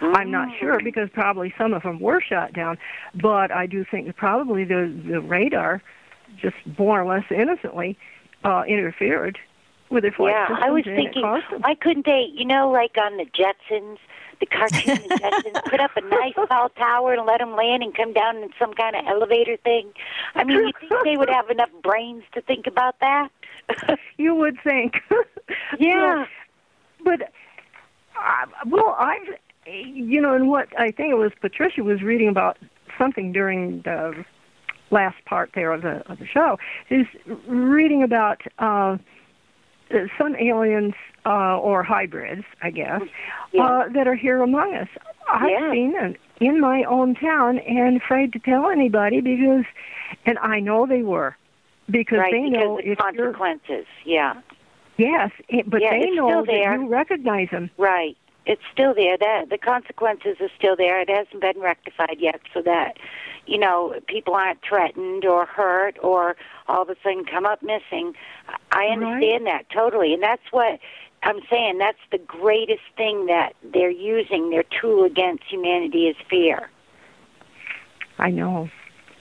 Mm. 0.00 0.16
I'm 0.16 0.30
not 0.30 0.48
sure 0.58 0.80
because 0.82 1.08
probably 1.12 1.54
some 1.56 1.72
of 1.72 1.82
them 1.82 2.00
were 2.00 2.20
shot 2.20 2.52
down, 2.52 2.78
but 3.14 3.50
I 3.50 3.66
do 3.66 3.84
think 3.90 4.06
that 4.06 4.16
probably 4.16 4.64
the 4.64 4.92
the 5.06 5.20
radar 5.20 5.82
just 6.40 6.56
more 6.78 7.00
or 7.00 7.06
less 7.06 7.24
innocently 7.30 7.96
uh, 8.44 8.64
interfered 8.66 9.38
with 9.90 10.02
their 10.02 10.12
flight 10.12 10.34
yeah. 10.34 10.56
I 10.60 10.70
was 10.70 10.84
thinking, 10.84 11.22
why 11.22 11.74
couldn't 11.80 12.06
they, 12.06 12.28
you 12.32 12.44
know, 12.44 12.70
like 12.70 12.96
on 12.98 13.16
the 13.16 13.24
Jetsons, 13.24 13.98
the 14.40 14.46
cartoon 14.46 14.96
the 15.08 15.14
Jetsons, 15.20 15.70
put 15.70 15.80
up 15.80 15.90
a 15.96 16.00
nice 16.00 16.34
tall 16.48 16.68
tower 16.70 17.14
and 17.14 17.26
let 17.26 17.38
them 17.38 17.54
land 17.54 17.82
and 17.82 17.94
come 17.94 18.12
down 18.12 18.36
in 18.38 18.50
some 18.58 18.72
kind 18.74 18.96
of 18.96 19.04
elevator 19.06 19.56
thing? 19.58 19.92
I 20.34 20.44
mean, 20.44 20.58
you 20.58 20.72
think 20.80 20.92
they 21.04 21.16
would 21.16 21.30
have 21.30 21.50
enough 21.50 21.70
brains 21.82 22.24
to 22.32 22.40
think 22.40 22.66
about 22.66 22.96
that? 23.00 23.28
you 24.16 24.34
would 24.34 24.58
think. 24.62 24.94
yeah. 25.78 26.26
But, 27.02 27.18
but 27.18 27.32
uh, 28.16 28.46
well, 28.66 28.96
I've, 28.98 29.38
you 29.66 30.20
know, 30.20 30.34
and 30.34 30.48
what 30.48 30.68
I 30.78 30.90
think 30.90 31.10
it 31.10 31.18
was 31.18 31.32
Patricia 31.40 31.82
was 31.82 32.02
reading 32.02 32.28
about 32.28 32.58
something 32.98 33.32
during 33.32 33.82
the 33.82 34.24
last 34.90 35.16
part 35.24 35.50
there 35.54 35.72
of 35.72 35.82
the 35.82 36.08
of 36.10 36.18
the 36.18 36.26
show 36.26 36.58
is 36.90 37.06
reading 37.46 38.02
about 38.02 38.42
uh, 38.58 38.96
some 40.18 40.36
aliens 40.36 40.94
uh, 41.26 41.58
or 41.58 41.82
hybrids, 41.82 42.44
I 42.62 42.70
guess, 42.70 43.02
yeah. 43.52 43.64
uh, 43.64 43.88
that 43.94 44.06
are 44.06 44.14
here 44.14 44.42
among 44.42 44.74
us. 44.74 44.88
I've 45.30 45.50
yeah. 45.50 45.72
seen 45.72 45.92
them 45.92 46.14
in 46.40 46.60
my 46.60 46.84
own 46.84 47.14
town 47.14 47.58
and 47.58 47.96
afraid 47.96 48.32
to 48.34 48.38
tell 48.38 48.68
anybody 48.68 49.20
because, 49.20 49.64
and 50.26 50.38
I 50.38 50.60
know 50.60 50.86
they 50.86 51.02
were 51.02 51.36
because 51.90 52.18
right, 52.18 52.32
they 52.32 52.50
because 52.50 52.62
know 52.62 52.76
the 52.76 52.92
if 52.92 52.98
consequences. 52.98 53.86
Yeah. 54.04 54.40
Yes, 54.96 55.30
it, 55.48 55.68
but 55.68 55.82
yeah, 55.82 55.90
they 55.90 56.10
know 56.10 56.42
that 56.42 56.46
there. 56.46 56.80
you 56.80 56.88
recognize 56.88 57.50
them. 57.50 57.70
Right. 57.78 58.16
It's 58.46 58.62
still 58.72 58.94
there. 58.94 59.16
That 59.16 59.46
the 59.50 59.58
consequences 59.58 60.36
are 60.40 60.50
still 60.56 60.76
there. 60.76 61.00
It 61.00 61.08
hasn't 61.08 61.40
been 61.40 61.60
rectified 61.60 62.18
yet, 62.20 62.40
so 62.52 62.62
that 62.62 62.96
you 63.46 63.58
know 63.58 63.94
people 64.06 64.34
aren't 64.34 64.60
threatened 64.62 65.24
or 65.24 65.46
hurt 65.46 65.96
or 66.02 66.36
all 66.68 66.82
of 66.82 66.88
a 66.88 66.96
sudden 67.02 67.24
come 67.24 67.46
up 67.46 67.62
missing. 67.62 68.14
I 68.72 68.86
understand 68.86 69.44
right. 69.44 69.66
that 69.66 69.70
totally, 69.70 70.14
and 70.14 70.22
that's 70.22 70.42
what 70.50 70.78
I'm 71.22 71.40
saying. 71.50 71.78
That's 71.78 71.98
the 72.10 72.18
greatest 72.18 72.82
thing 72.96 73.26
that 73.26 73.54
they're 73.72 73.90
using 73.90 74.50
their 74.50 74.64
tool 74.80 75.04
against 75.04 75.44
humanity 75.44 76.08
is 76.08 76.16
fear. 76.28 76.70
I 78.18 78.30
know. 78.30 78.68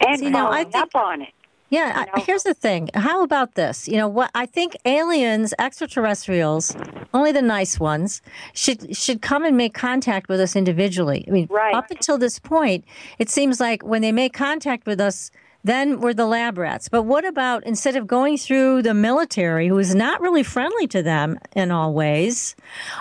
And 0.06 0.20
See, 0.20 0.30
now, 0.30 0.48
I 0.48 0.64
following 0.64 0.72
think- 0.72 0.84
up 0.84 0.96
on 0.96 1.22
it. 1.22 1.34
Yeah, 1.74 2.00
You 2.00 2.06
know? 2.06 2.12
I, 2.16 2.20
here's 2.22 2.44
the 2.44 2.54
thing. 2.54 2.90
How 2.94 3.24
about 3.24 3.56
this? 3.56 3.88
You 3.88 3.98
know 3.98 4.08
what? 4.08 4.30
I 4.36 4.46
think 4.46 4.78
aliens, 4.86 5.54
extraterrestrials, 5.58 6.76
only 7.14 7.32
the 7.32 7.42
nice 7.42 7.80
ones, 7.80 8.22
should 8.54 8.96
should 8.96 9.22
come 9.22 9.44
and 9.44 9.56
make 9.58 9.74
contact 9.74 10.30
with 10.30 10.40
us 10.40 10.56
individually. 10.56 11.26
I 11.28 11.32
mean, 11.32 11.48
Right. 11.50 11.76
up 11.76 11.90
until 11.92 12.18
this 12.18 12.40
point, 12.40 12.86
it 13.20 13.30
seems 13.30 13.60
like 13.60 13.84
when 13.84 14.02
they 14.02 14.12
make 14.12 14.34
contact 14.34 14.86
with 14.86 15.00
us, 15.02 15.32
then 15.64 16.00
we're 16.02 16.14
the 16.14 16.26
lab 16.26 16.58
rats. 16.58 16.90
But 16.90 17.04
what 17.04 17.26
about 17.26 17.64
instead 17.66 17.96
of 17.96 18.06
going 18.06 18.38
through 18.38 18.82
the 18.82 18.94
military, 18.94 19.68
who 19.70 19.80
is 19.80 19.96
not 19.96 20.20
really 20.22 20.44
friendly 20.44 20.88
to 20.88 21.02
them 21.02 21.40
in 21.56 21.72
all 21.72 21.94
ways, 21.94 22.56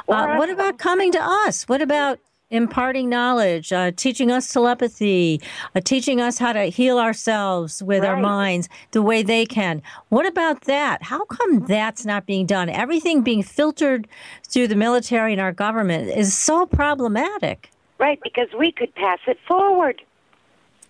uh, 0.09 0.37
what 0.37 0.49
about 0.49 0.79
coming 0.79 1.11
to 1.13 1.23
us? 1.23 1.69
What 1.69 1.83
about 1.83 2.21
imparting 2.53 3.09
knowledge, 3.09 3.73
uh, 3.73 3.91
teaching 3.97 4.31
us 4.31 4.53
telepathy, 4.53 5.41
uh, 5.75 5.81
teaching 5.81 6.21
us 6.21 6.39
how 6.39 6.53
to 6.53 6.65
heal 6.67 6.99
ourselves 6.99 7.83
with 7.83 8.05
our 8.05 8.19
minds 8.19 8.69
the 8.93 9.03
way 9.03 9.23
they 9.23 9.45
can. 9.45 9.83
What 10.11 10.27
about 10.27 10.63
that? 10.63 11.03
How 11.03 11.25
come 11.25 11.67
that's 11.67 12.05
not 12.05 12.27
being 12.27 12.47
done? 12.47 12.69
Everything 12.69 13.23
being 13.23 13.43
filtered 13.43 14.07
through 14.47 14.69
the 14.69 14.77
military 14.77 15.33
and 15.33 15.41
our 15.41 15.53
government 15.53 16.11
is 16.11 16.35
so 16.35 16.67
problematic. 16.67 17.71
Right, 17.99 18.21
because 18.23 18.49
we 18.57 18.71
could 18.71 18.95
pass 18.95 19.19
it 19.27 19.39
forward. 19.49 20.03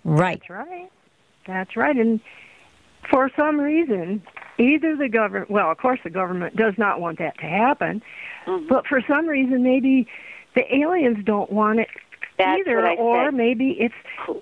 Right. 0.04 0.40
That's 0.40 0.50
right. 0.50 0.90
That's 1.46 1.76
right. 1.76 1.96
And 1.96 2.20
for 3.08 3.30
some 3.36 3.60
reason, 3.60 4.22
either 4.58 4.96
the 4.96 5.08
government, 5.08 5.50
well, 5.50 5.70
of 5.70 5.78
course, 5.78 6.00
the 6.02 6.10
government 6.10 6.56
does 6.56 6.74
not 6.76 7.00
want 7.00 7.18
that 7.18 7.38
to 7.38 7.46
happen, 7.46 8.02
Mm-hmm. 8.44 8.66
but 8.66 8.88
for 8.88 9.00
some 9.06 9.28
reason, 9.28 9.62
maybe 9.62 10.08
the 10.54 10.74
aliens 10.74 11.24
don't 11.24 11.50
want 11.50 11.80
it 11.80 11.88
That's 12.38 12.60
either, 12.60 12.86
or 12.98 13.26
said. 13.26 13.34
maybe 13.34 13.70
it's 13.78 13.94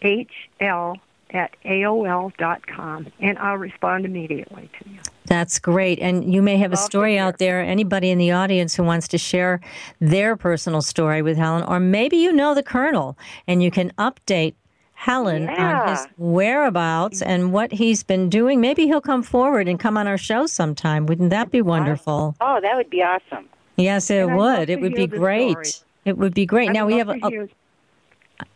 bookladyhl 0.00 0.96
at 1.32 1.54
aol 1.64 2.36
dot 2.38 2.66
com, 2.66 3.06
and 3.20 3.38
I'll 3.38 3.56
respond 3.56 4.04
immediately 4.04 4.68
to 4.80 4.90
you. 4.90 4.98
That's 5.26 5.60
great. 5.60 6.00
And 6.00 6.32
you 6.34 6.42
may 6.42 6.56
have 6.56 6.72
a 6.72 6.76
story 6.76 7.18
out 7.18 7.38
there, 7.38 7.60
anybody 7.60 8.10
in 8.10 8.18
the 8.18 8.32
audience 8.32 8.74
who 8.74 8.82
wants 8.82 9.06
to 9.08 9.18
share 9.18 9.60
their 10.00 10.36
personal 10.36 10.82
story 10.82 11.22
with 11.22 11.36
Helen, 11.36 11.62
or 11.62 11.78
maybe 11.78 12.16
you 12.16 12.32
know 12.32 12.52
the 12.52 12.64
Colonel 12.64 13.16
and 13.46 13.62
you 13.62 13.70
can 13.70 13.92
update 13.92 14.54
Helen 14.94 15.48
on 15.48 15.88
his 15.88 16.08
whereabouts 16.18 17.22
and 17.22 17.52
what 17.52 17.70
he's 17.72 18.02
been 18.02 18.28
doing. 18.28 18.60
Maybe 18.60 18.86
he'll 18.86 19.00
come 19.00 19.22
forward 19.22 19.68
and 19.68 19.78
come 19.78 19.96
on 19.96 20.08
our 20.08 20.18
show 20.18 20.46
sometime. 20.46 21.06
Wouldn't 21.06 21.30
that 21.30 21.52
be 21.52 21.62
wonderful? 21.62 22.34
Oh, 22.40 22.60
that 22.60 22.74
would 22.76 22.90
be 22.90 23.02
awesome. 23.02 23.48
Yes, 23.76 24.10
it 24.10 24.26
And 24.26 24.36
would. 24.36 24.68
It 24.68 24.80
would 24.80 24.94
be 24.94 25.06
great. 25.06 25.64
story. 25.64 25.86
It 26.04 26.18
would 26.18 26.34
be 26.34 26.44
great. 26.44 26.70
I'd 26.70 26.74
now 26.74 26.86
we 26.86 26.98
have 26.98 27.08
a, 27.08 27.48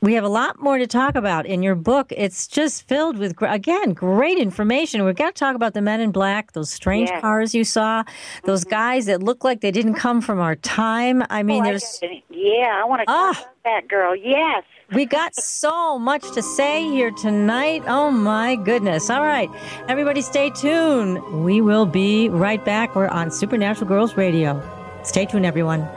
we 0.00 0.14
have 0.14 0.24
a 0.24 0.28
lot 0.28 0.60
more 0.60 0.78
to 0.78 0.86
talk 0.86 1.14
about 1.14 1.46
in 1.46 1.62
your 1.62 1.74
book. 1.74 2.12
It's 2.16 2.46
just 2.46 2.86
filled 2.88 3.18
with, 3.18 3.34
again, 3.42 3.92
great 3.92 4.38
information. 4.38 5.04
We've 5.04 5.14
got 5.16 5.34
to 5.34 5.38
talk 5.38 5.54
about 5.56 5.74
the 5.74 5.82
men 5.82 6.00
in 6.00 6.10
black, 6.12 6.52
those 6.52 6.70
strange 6.70 7.10
Yeah. 7.10 7.20
cars 7.20 7.54
you 7.54 7.64
saw, 7.64 8.04
those 8.44 8.64
guys 8.64 9.06
that 9.06 9.22
look 9.22 9.44
like 9.44 9.60
they 9.60 9.70
didn't 9.70 9.94
come 9.94 10.20
from 10.20 10.40
our 10.40 10.56
time. 10.56 11.24
I 11.30 11.42
mean, 11.42 11.62
Oh, 11.62 11.66
there's. 11.66 11.98
it. 12.02 12.22
yeah, 12.30 12.80
I 12.82 12.84
want 12.86 13.00
to 13.02 13.04
Ah. 13.08 13.32
talk 13.32 13.42
about 13.42 13.54
that 13.64 13.88
girl. 13.88 14.14
Yes. 14.16 14.64
We 14.92 15.06
got 15.06 15.34
so 15.34 15.98
much 15.98 16.30
to 16.32 16.42
say 16.42 16.84
here 16.84 17.10
tonight. 17.10 17.82
Oh 17.88 18.10
my 18.10 18.54
goodness. 18.54 19.08
All 19.10 19.22
right. 19.22 19.48
Everybody 19.88 20.20
stay 20.20 20.50
tuned. 20.50 21.22
We 21.44 21.60
will 21.62 21.86
be 21.86 22.28
right 22.28 22.62
back. 22.64 22.94
We're 22.94 23.08
on 23.08 23.30
Supernatural 23.30 23.90
Girlz 23.90 24.16
Radio. 24.16 24.60
Stay 25.02 25.24
tuned, 25.26 25.46
everyone. 25.46 25.88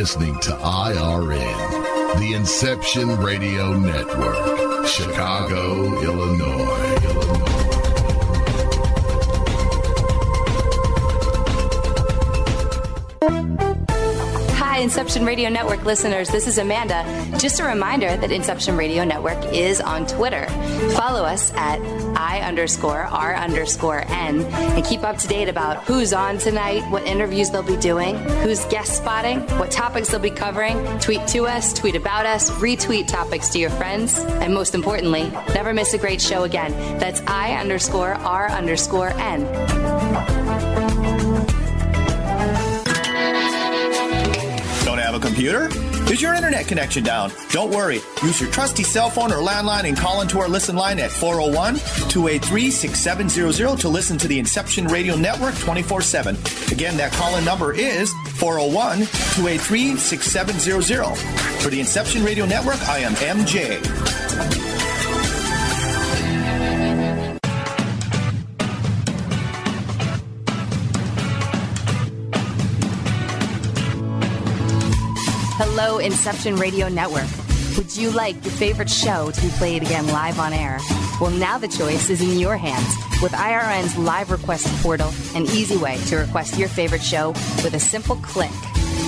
Listening 0.00 0.34
to 0.38 0.52
IRN, 0.52 2.18
the 2.20 2.32
Inception 2.32 3.18
Radio 3.18 3.74
Network, 3.74 4.86
Chicago, 4.86 6.00
Illinois. 6.00 7.00
Hi, 13.22 13.89
Inception 14.80 15.26
Radio 15.26 15.50
Network 15.50 15.84
listeners. 15.84 16.30
This 16.30 16.46
is 16.46 16.56
Amanda. 16.56 17.04
Just 17.38 17.60
a 17.60 17.64
reminder 17.64 18.16
that 18.16 18.32
Inception 18.32 18.78
Radio 18.78 19.04
Network 19.04 19.36
is 19.52 19.78
on 19.78 20.06
Twitter. 20.06 20.46
Follow 20.96 21.22
us 21.22 21.52
at 21.52 21.78
I 22.16 22.40
underscore 22.40 23.02
R 23.02 23.34
underscore 23.34 24.00
N 24.08 24.42
and 24.42 24.84
keep 24.84 25.02
up 25.02 25.18
to 25.18 25.28
date 25.28 25.50
about 25.50 25.84
who's 25.84 26.14
on 26.14 26.38
tonight, 26.38 26.80
what 26.90 27.06
interviews 27.06 27.50
they'll 27.50 27.62
be 27.62 27.76
doing, 27.76 28.16
who's 28.42 28.64
guest 28.66 28.96
spotting, 28.96 29.40
what 29.58 29.70
topics 29.70 30.08
they'll 30.08 30.18
be 30.18 30.30
covering. 30.30 30.78
Tweet 30.98 31.26
to 31.28 31.46
us, 31.46 31.74
tweet 31.74 31.94
about 31.94 32.24
us, 32.24 32.50
retweet 32.52 33.06
topics 33.06 33.50
to 33.50 33.58
your 33.58 33.70
friends, 33.70 34.18
and 34.18 34.54
most 34.54 34.74
importantly, 34.74 35.30
never 35.54 35.74
miss 35.74 35.92
a 35.92 35.98
great 35.98 36.22
show 36.22 36.44
again. 36.44 36.72
That's 36.98 37.20
I 37.26 37.52
underscore 37.52 38.14
R 38.14 38.48
underscore 38.48 39.10
N. 39.10 40.79
computer? 45.40 45.70
Is 46.12 46.20
your 46.20 46.34
internet 46.34 46.66
connection 46.66 47.02
down? 47.02 47.32
Don't 47.50 47.70
worry. 47.70 48.00
Use 48.22 48.38
your 48.42 48.50
trusty 48.50 48.82
cell 48.82 49.08
phone 49.08 49.32
or 49.32 49.36
landline 49.36 49.84
and 49.84 49.96
call 49.96 50.20
into 50.20 50.38
our 50.38 50.48
listen 50.48 50.76
line 50.76 50.98
at 50.98 51.10
401 51.10 51.76
283 52.10 52.70
6700 52.70 53.78
to 53.78 53.88
listen 53.88 54.18
to 54.18 54.28
the 54.28 54.38
Inception 54.38 54.86
Radio 54.86 55.16
Network 55.16 55.54
24 55.56 56.02
7. 56.02 56.36
Again, 56.70 56.94
that 56.98 57.12
call 57.12 57.36
in 57.36 57.44
number 57.46 57.72
is 57.72 58.12
401 58.34 58.98
283 58.98 59.96
6700. 59.96 61.16
For 61.62 61.70
the 61.70 61.80
Inception 61.80 62.22
Radio 62.22 62.44
Network, 62.44 62.80
I 62.86 62.98
am 62.98 63.14
MJ. 63.14 64.69
Hello, 75.82 75.96
Inception 75.96 76.56
Radio 76.56 76.90
Network. 76.90 77.26
Would 77.78 77.96
you 77.96 78.10
like 78.10 78.34
your 78.44 78.52
favorite 78.52 78.90
show 78.90 79.30
to 79.30 79.40
be 79.40 79.48
played 79.52 79.80
again 79.80 80.06
live 80.08 80.38
on 80.38 80.52
air? 80.52 80.78
Well, 81.18 81.30
now 81.30 81.56
the 81.56 81.68
choice 81.68 82.10
is 82.10 82.20
in 82.20 82.38
your 82.38 82.58
hands 82.58 82.94
with 83.22 83.32
IRN's 83.32 83.96
live 83.96 84.30
request 84.30 84.66
portal, 84.82 85.10
an 85.34 85.44
easy 85.44 85.78
way 85.78 85.96
to 86.08 86.16
request 86.16 86.58
your 86.58 86.68
favorite 86.68 87.02
show 87.02 87.30
with 87.64 87.72
a 87.72 87.80
simple 87.80 88.16
click. 88.16 88.50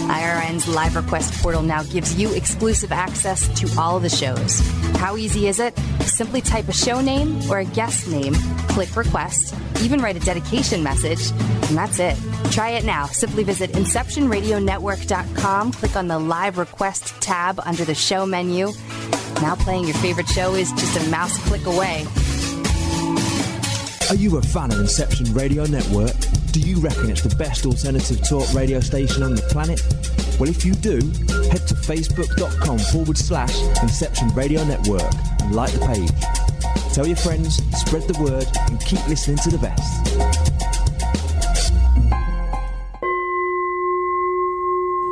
IRN's 0.08 0.66
live 0.66 0.96
request 0.96 1.34
portal 1.42 1.60
now 1.60 1.82
gives 1.82 2.18
you 2.18 2.32
exclusive 2.32 2.90
access 2.90 3.46
to 3.60 3.68
all 3.78 4.00
the 4.00 4.08
shows. 4.08 4.60
How 4.96 5.18
easy 5.18 5.48
is 5.48 5.60
it? 5.60 5.78
Simply 6.12 6.42
type 6.42 6.68
a 6.68 6.74
show 6.74 7.00
name 7.00 7.40
or 7.50 7.60
a 7.60 7.64
guest 7.64 8.06
name, 8.06 8.34
click 8.68 8.94
request, 8.96 9.54
even 9.80 10.02
write 10.02 10.14
a 10.14 10.20
dedication 10.20 10.82
message, 10.82 11.30
and 11.30 11.78
that's 11.78 11.98
it. 11.98 12.18
Try 12.50 12.72
it 12.72 12.84
now. 12.84 13.06
Simply 13.06 13.44
visit 13.44 13.72
InceptionRadioNetwork.com, 13.72 15.72
click 15.72 15.96
on 15.96 16.08
the 16.08 16.18
live 16.18 16.58
request 16.58 17.18
tab 17.22 17.58
under 17.64 17.86
the 17.86 17.94
show 17.94 18.26
menu. 18.26 18.72
Now 19.40 19.54
playing 19.54 19.84
your 19.84 19.94
favorite 19.94 20.28
show 20.28 20.54
is 20.54 20.70
just 20.72 21.02
a 21.02 21.08
mouse 21.08 21.38
click 21.48 21.64
away. 21.64 22.04
Are 24.10 24.16
you 24.16 24.36
a 24.36 24.42
fan 24.42 24.70
of 24.70 24.80
Inception 24.80 25.32
Radio 25.32 25.64
Network? 25.64 26.12
Do 26.50 26.60
you 26.60 26.78
reckon 26.78 27.08
it's 27.08 27.22
the 27.22 27.34
best 27.36 27.64
alternative 27.64 28.20
talk 28.28 28.52
radio 28.52 28.80
station 28.80 29.22
on 29.22 29.34
the 29.34 29.42
planet? 29.42 29.80
Well, 30.38 30.48
if 30.48 30.64
you 30.64 30.74
do, 30.74 30.96
head 31.50 31.66
to 31.68 31.74
facebook.com 31.74 32.78
forward 32.78 33.18
slash 33.18 33.54
Inception 33.82 34.28
Radio 34.30 34.64
Network 34.64 35.02
and 35.40 35.54
like 35.54 35.72
the 35.72 35.86
page. 35.86 36.94
Tell 36.94 37.06
your 37.06 37.16
friends, 37.16 37.56
spread 37.78 38.02
the 38.02 38.20
word, 38.22 38.46
and 38.68 38.80
keep 38.80 39.06
listening 39.08 39.38
to 39.38 39.50
the 39.50 39.58
best. 39.58 40.52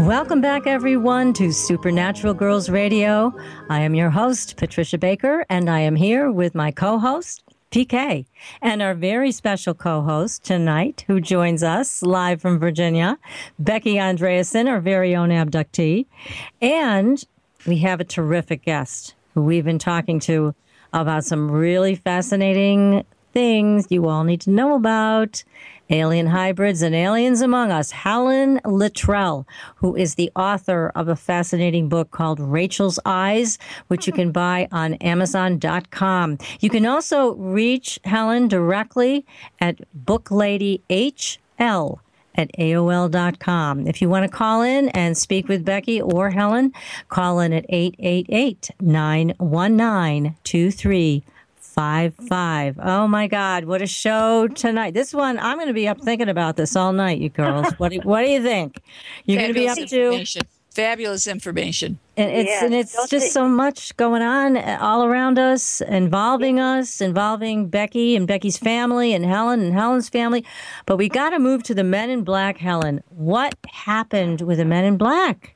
Welcome 0.06 0.40
back, 0.40 0.66
everyone, 0.66 1.32
to 1.32 1.50
Supernatural 1.50 2.34
Girlz 2.34 2.70
Radio. 2.70 3.34
I 3.68 3.80
am 3.80 3.94
your 3.94 4.10
host, 4.10 4.56
Patricia 4.56 4.98
Baker, 4.98 5.44
and 5.50 5.68
I 5.68 5.80
am 5.80 5.96
here 5.96 6.30
with 6.30 6.54
my 6.54 6.70
co 6.70 6.98
host, 6.98 7.42
PK, 7.76 8.24
and 8.62 8.80
our 8.80 8.94
very 8.94 9.30
special 9.30 9.74
co 9.74 10.00
host 10.00 10.42
tonight, 10.42 11.04
who 11.08 11.20
joins 11.20 11.62
us 11.62 12.02
live 12.02 12.40
from 12.40 12.58
Virginia, 12.58 13.18
Becky 13.58 13.96
Andreasson, 13.96 14.66
our 14.66 14.80
very 14.80 15.14
own 15.14 15.28
abductee. 15.28 16.06
And 16.62 17.22
we 17.66 17.76
have 17.80 18.00
a 18.00 18.04
terrific 18.04 18.62
guest 18.62 19.14
who 19.34 19.42
we've 19.42 19.66
been 19.66 19.78
talking 19.78 20.20
to 20.20 20.54
about 20.94 21.26
some 21.26 21.50
really 21.50 21.94
fascinating 21.94 23.04
things 23.36 23.86
you 23.90 24.08
all 24.08 24.24
need 24.24 24.40
to 24.40 24.48
know 24.48 24.74
about 24.74 25.44
alien 25.90 26.26
hybrids 26.28 26.80
and 26.80 26.94
aliens 26.94 27.42
among 27.42 27.70
us. 27.70 27.90
Helen 27.90 28.58
Littrell, 28.64 29.44
who 29.74 29.94
is 29.94 30.14
the 30.14 30.32
author 30.34 30.90
of 30.94 31.08
a 31.08 31.16
fascinating 31.16 31.90
book 31.90 32.10
called 32.10 32.40
Raechel's 32.40 32.98
Eyes, 33.04 33.58
which 33.88 34.06
you 34.06 34.14
can 34.14 34.32
buy 34.32 34.68
on 34.72 34.94
Amazon.com. 34.94 36.38
You 36.60 36.70
can 36.70 36.86
also 36.86 37.34
reach 37.34 38.00
Helen 38.04 38.48
directly 38.48 39.26
at 39.60 39.80
BookLadyHL 40.06 41.98
at 42.36 42.50
AOL.com. 42.58 43.86
If 43.86 44.00
you 44.00 44.08
want 44.08 44.24
to 44.24 44.34
call 44.34 44.62
in 44.62 44.88
and 44.88 45.14
speak 45.14 45.46
with 45.46 45.62
Becky 45.62 46.00
or 46.00 46.30
Helen, 46.30 46.72
call 47.10 47.40
in 47.40 47.52
at 47.52 47.66
888 47.68 48.70
919 48.80 50.36
23 51.76 52.10
55. 52.10 52.78
Oh 52.82 53.06
my 53.06 53.26
God, 53.26 53.64
what 53.64 53.82
a 53.82 53.86
show 53.86 54.48
tonight. 54.48 54.94
This 54.94 55.12
one, 55.12 55.38
I'm 55.38 55.58
going 55.58 55.68
to 55.68 55.74
be 55.74 55.86
up 55.86 56.00
thinking 56.00 56.30
about 56.30 56.56
this 56.56 56.74
all 56.74 56.92
night, 56.92 57.18
you 57.18 57.28
girls. 57.28 57.70
what, 57.76 57.92
do, 57.92 57.98
what 58.02 58.22
do 58.22 58.30
you 58.30 58.42
think? 58.42 58.80
You're 59.26 59.42
going 59.42 59.52
to 59.52 59.60
be 59.60 59.68
up 59.68 59.76
to. 59.76 60.24
Fabulous 60.70 61.26
information. 61.26 61.98
And 62.18 62.30
it's, 62.30 62.50
yeah. 62.50 62.64
and 62.64 62.74
it's 62.74 63.08
just 63.08 63.32
so 63.32 63.48
much 63.48 63.96
going 63.96 64.20
on 64.20 64.58
all 64.58 65.04
around 65.04 65.38
us, 65.38 65.80
involving 65.80 66.60
us, 66.60 67.00
involving 67.00 67.68
Becky 67.68 68.14
and 68.14 68.26
Becky's 68.26 68.58
family 68.58 69.14
and 69.14 69.24
Helen 69.24 69.60
and 69.60 69.72
Helen's 69.72 70.10
family. 70.10 70.44
But 70.84 70.98
we 70.98 71.08
got 71.08 71.30
to 71.30 71.38
move 71.38 71.62
to 71.64 71.74
the 71.74 71.84
Men 71.84 72.10
in 72.10 72.24
Black, 72.24 72.58
Helen. 72.58 73.02
What 73.08 73.54
happened 73.70 74.42
with 74.42 74.58
the 74.58 74.66
Men 74.66 74.84
in 74.84 74.98
Black? 74.98 75.54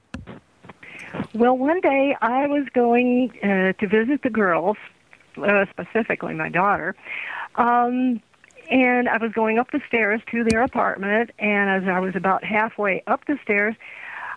Well, 1.35 1.57
one 1.57 1.81
day 1.83 2.16
I 2.23 2.47
was 2.47 2.66
going 2.73 3.31
uh, 3.43 3.73
to 3.79 3.87
visit 3.87 4.23
the 4.23 4.31
girls, 4.31 4.79
uh, 5.37 5.66
specifically 5.70 6.35
my 6.35 6.49
daughter, 6.49 6.95
um, 7.57 8.20
and 8.70 9.09
I 9.09 9.16
was 9.18 9.33
going 9.33 9.59
up 9.59 9.70
the 9.72 9.81
stairs 9.89 10.20
to 10.31 10.45
their 10.45 10.62
apartment. 10.62 11.31
And 11.39 11.70
as 11.70 11.89
I 11.89 11.99
was 11.99 12.14
about 12.14 12.45
halfway 12.45 13.03
up 13.07 13.26
the 13.26 13.39
stairs, 13.43 13.74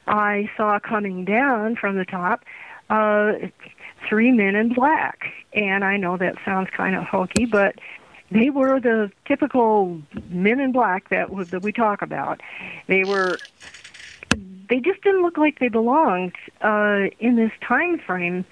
I 0.07 0.49
saw 0.57 0.79
coming 0.79 1.23
down 1.23 1.75
from 1.75 1.97
the 1.97 2.05
top 2.05 2.43
uh, 2.89 3.33
three 4.07 4.31
men 4.31 4.55
in 4.55 4.73
black. 4.73 5.31
And 5.53 5.83
I 5.83 5.97
know 5.97 6.17
that 6.17 6.35
sounds 6.43 6.69
kind 6.75 6.95
of 6.95 7.03
hokey, 7.03 7.45
but 7.45 7.75
they 8.31 8.49
were 8.49 8.79
the 8.79 9.11
typical 9.25 10.01
men 10.29 10.59
in 10.59 10.71
black 10.71 11.09
that 11.09 11.27
that 11.51 11.61
we 11.61 11.71
talk 11.71 12.01
about. 12.01 12.41
They 12.87 13.03
were 13.03 13.37
they 14.69 14.79
just 14.79 15.01
didn't 15.03 15.21
look 15.21 15.37
like 15.37 15.59
they 15.59 15.69
belonged 15.69 16.33
uh, 16.61 17.09
in 17.19 17.35
this 17.35 17.51
time 17.61 17.99
frame. 17.99 18.45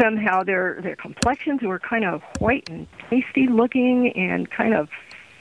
Somehow 0.00 0.42
their 0.42 0.80
their 0.82 0.96
complexions 0.96 1.62
were 1.62 1.78
kind 1.78 2.04
of 2.04 2.22
white 2.38 2.68
and 2.68 2.86
pasty 3.10 3.46
looking, 3.46 4.12
and 4.12 4.50
kind 4.50 4.74
of 4.74 4.88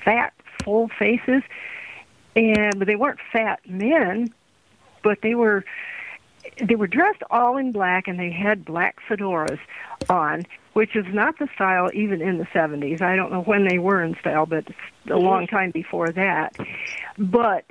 fat, 0.04 0.34
full 0.64 0.90
faces. 1.00 1.44
And 2.36 2.78
but 2.78 2.88
they 2.88 2.96
weren't 2.96 3.20
fat 3.32 3.60
men, 3.68 4.34
but 5.04 5.22
they 5.22 5.36
were 5.36 5.66
they 6.64 6.76
were 6.76 6.88
dressed 6.88 7.24
all 7.30 7.58
in 7.58 7.72
black, 7.72 8.08
and 8.08 8.20
they 8.20 8.32
had 8.32 8.66
black 8.66 8.98
fedoras 9.08 9.60
on, 10.10 10.44
which 10.74 10.96
is 10.96 11.06
not 11.10 11.38
the 11.40 11.48
style 11.56 11.90
even 11.94 12.22
in 12.22 12.38
the 12.38 12.46
70s. 12.46 13.02
I 13.02 13.16
don't 13.16 13.32
know 13.32 13.42
when 13.42 13.68
they 13.68 13.80
were 13.80 14.04
in 14.04 14.16
style, 14.20 14.46
but 14.46 14.66
a 15.10 15.18
long 15.18 15.48
time 15.48 15.72
before 15.72 16.12
that. 16.12 16.56
But 17.18 17.66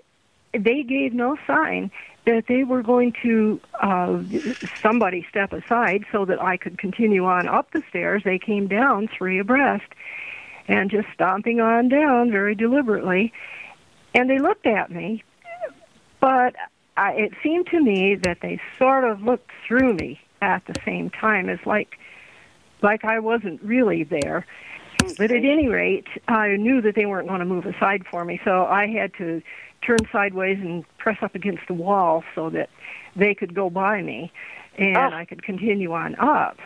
they 0.52 0.82
gave 0.82 1.12
no 1.12 1.36
sign 1.46 1.90
that 2.26 2.46
they 2.46 2.64
were 2.64 2.82
going 2.82 3.12
to 3.22 3.60
uh, 3.80 4.22
somebody 4.80 5.26
step 5.28 5.52
aside 5.52 6.04
so 6.10 6.24
that 6.24 6.42
I 6.42 6.56
could 6.56 6.78
continue 6.78 7.24
on 7.26 7.48
up 7.48 7.70
the 7.72 7.82
stairs. 7.88 8.22
They 8.24 8.38
came 8.38 8.66
down 8.66 9.08
three 9.08 9.38
abreast 9.38 9.84
and 10.66 10.90
just 10.90 11.06
stomping 11.12 11.60
on 11.60 11.88
down 11.88 12.30
very 12.30 12.54
deliberately. 12.54 13.32
And 14.14 14.30
they 14.30 14.38
looked 14.38 14.66
at 14.66 14.90
me, 14.90 15.22
but 16.20 16.54
I, 16.96 17.12
it 17.12 17.32
seemed 17.42 17.66
to 17.68 17.80
me 17.80 18.14
that 18.14 18.38
they 18.40 18.60
sort 18.78 19.04
of 19.04 19.22
looked 19.22 19.50
through 19.66 19.94
me 19.94 20.20
at 20.40 20.64
the 20.66 20.74
same 20.84 21.10
time, 21.10 21.48
as 21.48 21.58
like 21.66 21.98
like 22.82 23.04
I 23.04 23.18
wasn't 23.18 23.62
really 23.62 24.04
there. 24.04 24.46
But 25.18 25.30
at 25.30 25.44
any 25.44 25.68
rate, 25.68 26.06
I 26.28 26.56
knew 26.56 26.80
that 26.82 26.94
they 26.94 27.06
weren't 27.06 27.28
going 27.28 27.40
to 27.40 27.46
move 27.46 27.66
aside 27.66 28.06
for 28.10 28.24
me, 28.24 28.40
so 28.44 28.64
I 28.64 28.86
had 28.86 29.12
to 29.14 29.42
turn 29.84 29.98
sideways 30.10 30.58
and 30.60 30.84
press 30.98 31.18
up 31.22 31.34
against 31.34 31.62
the 31.68 31.74
wall 31.74 32.24
so 32.34 32.50
that 32.50 32.70
they 33.16 33.34
could 33.34 33.54
go 33.54 33.70
by 33.70 34.02
me 34.02 34.32
and 34.76 34.96
oh. 34.96 35.16
I 35.16 35.24
could 35.24 35.42
continue 35.42 35.92
on 35.92 36.16
up. 36.16 36.58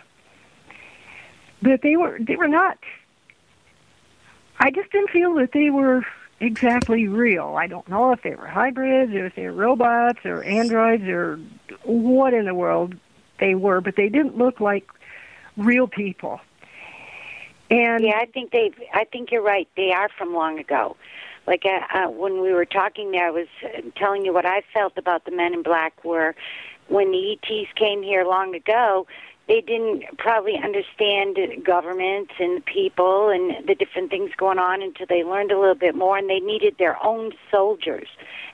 But 1.60 1.82
they 1.82 1.96
were 1.96 2.18
they 2.20 2.36
were 2.36 2.48
not 2.48 2.78
I 4.60 4.70
just 4.70 4.90
didn't 4.90 5.10
feel 5.10 5.34
that 5.34 5.52
they 5.52 5.70
were 5.70 6.04
exactly 6.40 7.08
real. 7.08 7.56
I 7.56 7.66
don't 7.66 7.88
know 7.88 8.12
if 8.12 8.22
they 8.22 8.34
were 8.34 8.46
hybrids 8.46 9.12
or 9.12 9.26
if 9.26 9.34
they 9.34 9.46
were 9.46 9.52
robots 9.52 10.20
or 10.24 10.42
androids 10.42 11.04
or 11.04 11.38
what 11.84 12.34
in 12.34 12.44
the 12.44 12.54
world 12.54 12.94
they 13.40 13.54
were, 13.54 13.80
but 13.80 13.96
they 13.96 14.08
didn't 14.08 14.36
look 14.36 14.60
like 14.60 14.88
real 15.56 15.86
people. 15.86 16.40
And 17.70 18.02
yeah, 18.04 18.18
I 18.18 18.26
think 18.26 18.50
they 18.50 18.70
I 18.94 19.04
think 19.04 19.30
you're 19.30 19.42
right. 19.42 19.68
They 19.76 19.92
are 19.92 20.08
from 20.16 20.32
long 20.32 20.58
ago 20.58 20.96
like 21.48 21.64
uh, 21.64 21.80
uh, 21.98 22.10
when 22.10 22.42
we 22.42 22.52
were 22.52 22.66
talking 22.66 23.10
there, 23.10 23.26
I 23.26 23.30
was 23.30 23.48
uh, 23.64 23.80
telling 23.96 24.24
you 24.24 24.34
what 24.34 24.44
I 24.44 24.62
felt 24.74 24.92
about 24.98 25.24
the 25.24 25.30
Men 25.30 25.54
in 25.54 25.62
Black 25.62 26.04
were 26.04 26.36
when 26.88 27.10
the 27.10 27.32
ETs 27.32 27.70
came 27.74 28.02
here 28.02 28.24
long 28.24 28.54
ago. 28.54 29.06
They 29.48 29.62
didn't 29.62 30.04
probably 30.18 30.58
understand 30.62 31.38
governments 31.64 32.34
and 32.38 32.62
people 32.66 33.30
and 33.30 33.66
the 33.66 33.74
different 33.74 34.10
things 34.10 34.30
going 34.36 34.58
on 34.58 34.82
until 34.82 35.06
they 35.08 35.24
learned 35.24 35.50
a 35.50 35.58
little 35.58 35.74
bit 35.74 35.94
more, 35.94 36.18
and 36.18 36.28
they 36.28 36.40
needed 36.40 36.76
their 36.78 37.02
own 37.02 37.32
soldiers. 37.50 38.08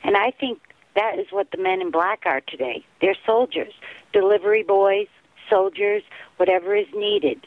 And 0.05 0.16
I 0.16 0.30
think 0.30 0.61
that 0.95 1.18
is 1.18 1.26
what 1.30 1.51
the 1.51 1.59
Men 1.59 1.80
in 1.80 1.90
Black 1.90 2.22
are 2.26 2.42
today. 2.42 2.84
They're 3.01 3.16
soldiers, 3.26 3.72
delivery 4.12 4.62
boys, 4.62 5.09
soldiers, 5.51 6.05
whatever 6.36 6.76
is 6.76 6.86
needed. 6.95 7.45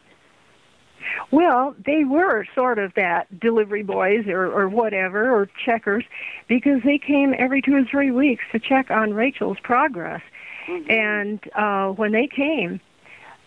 Well, 1.32 1.76
they 1.86 2.04
were 2.04 2.46
sort 2.56 2.80
of 2.80 2.94
that 2.96 3.40
delivery 3.40 3.84
boys 3.84 4.28
or, 4.28 4.46
or 4.46 4.70
whatever, 4.70 5.34
or 5.34 5.50
checkers, 5.66 6.04
because 6.48 6.82
they 6.84 6.98
came 6.98 7.34
every 7.38 7.62
two 7.62 7.76
or 7.76 7.84
three 7.84 8.12
weeks 8.12 8.44
to 8.52 8.60
check 8.60 8.92
on 8.92 9.14
Raechel's 9.14 9.60
progress. 9.62 10.22
Mm-hmm. 10.68 10.92
And 10.92 11.40
uh, 11.56 11.94
when 11.94 12.12
they 12.12 12.28
came, 12.28 12.80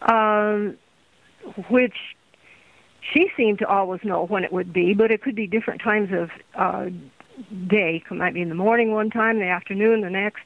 um, 0.02 0.76
which 1.68 1.96
she 3.12 3.30
seemed 3.36 3.58
to 3.60 3.66
always 3.66 4.02
know 4.04 4.26
when 4.26 4.44
it 4.44 4.52
would 4.52 4.72
be, 4.72 4.94
but 4.94 5.10
it 5.10 5.22
could 5.22 5.34
be 5.34 5.46
different 5.46 5.80
times 5.80 6.10
of 6.12 6.30
uh, 6.54 6.90
day. 7.66 8.02
It 8.08 8.14
might 8.14 8.34
be 8.34 8.42
in 8.42 8.48
the 8.48 8.54
morning 8.54 8.92
one 8.92 9.10
time, 9.10 9.38
the 9.38 9.46
afternoon 9.46 10.02
the 10.02 10.10
next. 10.10 10.42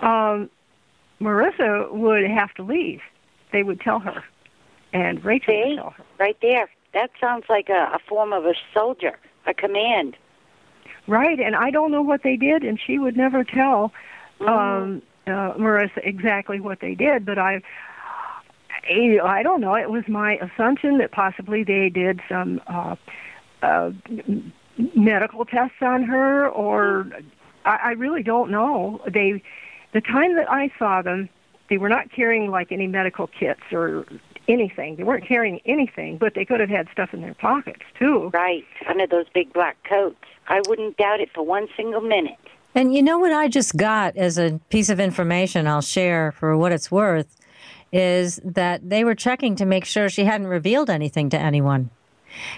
Um, 0.00 0.48
Marisa 1.20 1.92
would 1.92 2.24
have 2.24 2.54
to 2.54 2.62
leave. 2.62 3.00
They 3.52 3.62
would 3.62 3.80
tell 3.80 3.98
her 3.98 4.22
and 4.92 5.22
Raechel 5.22 5.46
See? 5.46 5.80
Right 6.18 6.36
there. 6.40 6.68
That 6.94 7.10
sounds 7.20 7.44
like 7.48 7.68
a, 7.68 7.92
a 7.94 7.98
form 8.08 8.32
of 8.32 8.46
a 8.46 8.54
soldier, 8.72 9.18
a 9.46 9.54
command. 9.54 10.16
Right, 11.06 11.38
and 11.40 11.54
I 11.56 11.70
don't 11.70 11.90
know 11.90 12.02
what 12.02 12.22
they 12.22 12.36
did, 12.36 12.64
and 12.64 12.78
she 12.84 12.98
would 12.98 13.16
never 13.16 13.44
tell 13.44 13.92
mm-hmm. 14.40 14.48
um, 14.48 15.02
uh, 15.26 15.54
Marisa 15.54 15.98
exactly 16.02 16.60
what 16.60 16.80
they 16.80 16.94
did, 16.94 17.24
but 17.24 17.38
I, 17.38 17.62
I 18.90 19.42
don't 19.42 19.60
know. 19.60 19.74
It 19.74 19.90
was 19.90 20.04
my 20.08 20.36
assumption 20.36 20.98
that 20.98 21.12
possibly 21.12 21.64
they 21.64 21.88
did 21.88 22.20
some 22.28 22.60
uh, 22.66 22.96
uh, 23.62 23.92
medical 24.94 25.44
tests 25.44 25.76
on 25.80 26.02
her, 26.04 26.48
or 26.48 27.10
I, 27.64 27.76
I 27.76 27.90
really 27.92 28.22
don't 28.22 28.50
know. 28.50 29.00
They, 29.06 29.42
the 29.92 30.00
time 30.00 30.36
that 30.36 30.50
I 30.50 30.70
saw 30.78 31.02
them, 31.02 31.28
they 31.68 31.78
were 31.78 31.88
not 31.88 32.10
carrying 32.10 32.50
like 32.50 32.72
any 32.72 32.86
medical 32.86 33.26
kits 33.26 33.60
or 33.72 34.06
anything. 34.48 34.96
They 34.96 35.04
weren't 35.04 35.26
carrying 35.26 35.60
anything, 35.66 36.18
but 36.18 36.34
they 36.34 36.44
could 36.44 36.60
have 36.60 36.70
had 36.70 36.88
stuff 36.92 37.12
in 37.12 37.20
their 37.20 37.34
pockets 37.34 37.82
too. 37.98 38.30
Right, 38.32 38.64
under 38.88 39.06
those 39.06 39.26
big 39.34 39.52
black 39.52 39.76
coats. 39.84 40.16
I 40.48 40.62
wouldn't 40.66 40.96
doubt 40.96 41.20
it 41.20 41.30
for 41.34 41.42
one 41.42 41.68
single 41.76 42.00
minute. 42.00 42.38
And 42.74 42.94
you 42.94 43.02
know 43.02 43.18
what 43.18 43.32
I 43.32 43.48
just 43.48 43.76
got 43.76 44.16
as 44.16 44.38
a 44.38 44.60
piece 44.70 44.88
of 44.88 45.00
information 45.00 45.66
I'll 45.66 45.80
share 45.80 46.32
for 46.32 46.56
what 46.56 46.72
it's 46.72 46.90
worth 46.90 47.36
is 47.92 48.40
that 48.44 48.88
they 48.88 49.04
were 49.04 49.14
checking 49.14 49.56
to 49.56 49.66
make 49.66 49.84
sure 49.84 50.08
she 50.08 50.24
hadn't 50.24 50.46
revealed 50.46 50.90
anything 50.90 51.30
to 51.30 51.38
anyone. 51.38 51.90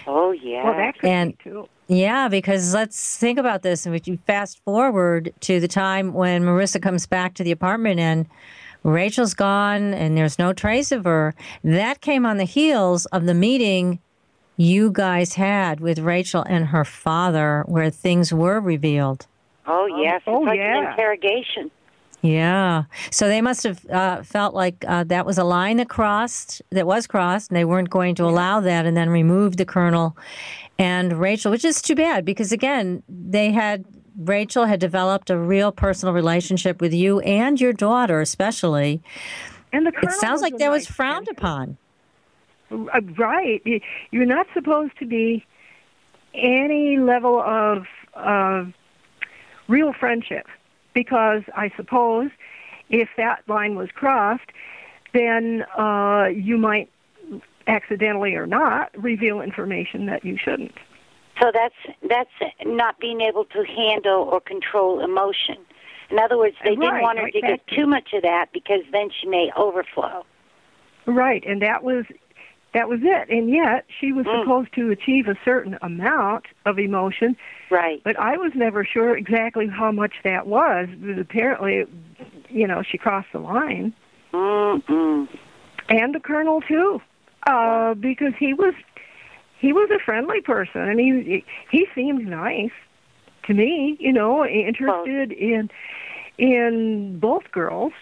Oh 0.05 0.31
yeah. 0.31 0.63
Well, 0.63 0.77
that 0.77 0.99
could 0.99 1.09
and, 1.09 1.37
be 1.37 1.43
too. 1.43 1.69
Yeah, 1.87 2.27
because 2.27 2.73
let's 2.73 3.17
think 3.17 3.39
about 3.39 3.63
this. 3.63 3.85
And 3.85 3.95
if 3.95 4.07
you 4.07 4.17
fast 4.27 4.63
forward 4.63 5.33
to 5.41 5.59
the 5.59 5.67
time 5.67 6.13
when 6.13 6.43
Marisa 6.43 6.81
comes 6.81 7.05
back 7.05 7.33
to 7.35 7.43
the 7.43 7.51
apartment 7.51 7.99
and 7.99 8.27
Raechel's 8.83 9.33
gone 9.33 9.93
and 9.93 10.17
there's 10.17 10.39
no 10.39 10.53
trace 10.53 10.91
of 10.91 11.03
her. 11.05 11.33
That 11.63 12.01
came 12.01 12.25
on 12.25 12.37
the 12.37 12.45
heels 12.45 13.05
of 13.07 13.25
the 13.25 13.33
meeting 13.33 13.99
you 14.57 14.91
guys 14.91 15.35
had 15.35 15.79
with 15.79 15.99
Raechel 15.99 16.45
and 16.47 16.67
her 16.67 16.85
father 16.85 17.63
where 17.67 17.89
things 17.89 18.33
were 18.33 18.59
revealed. 18.59 19.27
Oh, 19.65 19.85
yes. 20.01 20.21
Oh, 20.27 20.39
like 20.39 20.57
yeah. 20.57 20.79
an 20.79 20.91
interrogation. 20.91 21.71
Yeah. 22.21 22.83
So 23.09 23.27
they 23.27 23.41
must 23.41 23.63
have 23.63 23.85
uh, 23.89 24.23
felt 24.23 24.53
like 24.53 24.85
uh, 24.87 25.03
that 25.05 25.25
was 25.25 25.37
a 25.37 25.43
line 25.43 25.77
that 25.77 25.89
crossed, 25.89 26.61
that 26.69 26.85
was 26.85 27.07
crossed, 27.07 27.49
and 27.49 27.57
they 27.57 27.65
weren't 27.65 27.89
going 27.89 28.13
to 28.15 28.25
allow 28.25 28.59
that 28.59 28.85
and 28.85 28.95
then 28.95 29.09
remove 29.09 29.57
the 29.57 29.65
colonel 29.65 30.15
and 30.77 31.13
Raechel, 31.13 31.51
which 31.51 31.65
is 31.65 31.81
too 31.81 31.95
bad 31.95 32.25
because, 32.25 32.51
again, 32.51 33.03
they 33.07 33.51
had 33.51 33.85
Raechel 34.19 34.67
had 34.67 34.79
developed 34.79 35.29
a 35.29 35.37
real 35.37 35.71
personal 35.71 36.13
relationship 36.13 36.81
with 36.81 36.93
you 36.93 37.19
and 37.21 37.59
your 37.59 37.73
daughter, 37.73 38.21
especially. 38.21 39.01
And 39.71 39.85
the 39.85 39.93
it 40.01 40.11
sounds 40.13 40.41
like 40.41 40.57
that 40.57 40.71
was 40.71 40.87
frowned 40.87 41.27
upon. 41.29 41.77
Uh, 42.71 43.01
right. 43.17 43.61
You're 44.11 44.25
not 44.25 44.47
supposed 44.53 44.97
to 44.99 45.05
be 45.05 45.45
any 46.33 46.97
level 46.97 47.41
of 47.41 47.85
uh, 48.15 48.65
real 49.67 49.93
friendship 49.93 50.47
because 50.93 51.43
I 51.55 51.71
suppose 51.75 52.31
if 52.89 53.09
that 53.17 53.47
line 53.47 53.75
was 53.75 53.89
crossed, 53.93 54.49
then 55.13 55.63
uh, 55.77 56.27
you 56.33 56.57
might 56.57 56.89
accidentally 57.67 58.35
or 58.35 58.45
not, 58.45 58.91
reveal 59.01 59.41
information 59.41 60.05
that 60.07 60.25
you 60.25 60.37
shouldn't. 60.37 60.73
So 61.41 61.51
that's 61.51 61.75
that's 62.07 62.53
not 62.65 62.99
being 62.99 63.21
able 63.21 63.45
to 63.45 63.63
handle 63.63 64.23
or 64.31 64.39
control 64.39 65.03
emotion. 65.03 65.57
In 66.09 66.19
other 66.19 66.37
words, 66.37 66.55
they 66.63 66.75
didn't 66.75 67.01
want 67.01 67.17
her 67.17 67.25
right, 67.25 67.33
to 67.33 67.41
get 67.41 67.67
too 67.67 67.87
much 67.87 68.13
of 68.13 68.21
that 68.23 68.47
because 68.53 68.81
then 68.91 69.09
she 69.09 69.27
may 69.27 69.49
overflow. 69.55 70.25
Right, 71.05 71.43
and 71.45 71.61
that 71.61 71.83
was 71.83 72.05
that 72.73 72.87
was 72.87 72.99
it. 73.01 73.29
And 73.29 73.49
yet 73.49 73.85
she 73.99 74.11
was 74.11 74.25
Mm. 74.25 74.43
supposed 74.43 74.73
to 74.75 74.91
achieve 74.91 75.27
a 75.27 75.37
certain 75.43 75.77
amount 75.81 76.45
of 76.65 76.79
emotion. 76.79 77.35
Right. 77.69 78.01
But 78.03 78.19
I 78.19 78.37
was 78.37 78.53
never 78.55 78.85
sure 78.85 79.17
exactly 79.17 79.67
how 79.67 79.91
much 79.91 80.13
that 80.23 80.47
was. 80.47 80.87
But 80.99 81.17
apparently, 81.17 81.85
you 82.49 82.67
know, 82.67 82.81
she 82.83 82.97
crossed 82.97 83.31
the 83.33 83.39
line. 83.39 83.93
Mm-mm. 84.33 85.27
And 85.89 86.15
the 86.15 86.19
colonel 86.19 86.61
too, 86.61 87.01
uh, 87.47 87.95
because 87.95 88.33
he 88.39 88.53
was 88.53 88.73
he 89.61 89.71
was 89.71 89.89
a 89.91 89.99
friendly 90.03 90.41
person, 90.41 90.81
and 90.81 90.99
he 90.99 91.45
he 91.69 91.87
seemed 91.95 92.27
nice 92.27 92.71
to 93.45 93.53
me. 93.53 93.95
You 93.99 94.11
know, 94.11 94.45
interested 94.45 95.31
in 95.31 95.69
in 96.37 97.19
both 97.19 97.49
girls. 97.51 97.93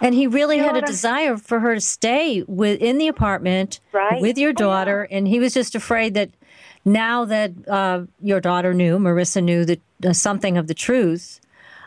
And 0.00 0.14
he 0.14 0.26
really 0.26 0.58
You 0.58 0.62
had 0.64 0.76
a 0.76 0.82
desire 0.82 1.38
for 1.38 1.60
her 1.60 1.74
to 1.74 1.80
stay 1.80 2.44
within 2.46 2.98
the 2.98 3.08
apartment 3.08 3.80
Right. 3.92 4.20
with 4.20 4.36
your 4.38 4.52
daughter, 4.52 5.08
and 5.10 5.26
he 5.26 5.40
was 5.40 5.54
just 5.54 5.74
afraid 5.74 6.12
that 6.14 6.30
now 6.84 7.24
that 7.24 7.52
uh, 7.66 8.02
your 8.20 8.40
daughter 8.40 8.74
knew, 8.74 8.98
Marisa 8.98 9.42
knew 9.42 9.64
that 9.64 9.80
uh, 10.04 10.12
something 10.12 10.58
of 10.58 10.66
the 10.66 10.74
truth 10.74 11.40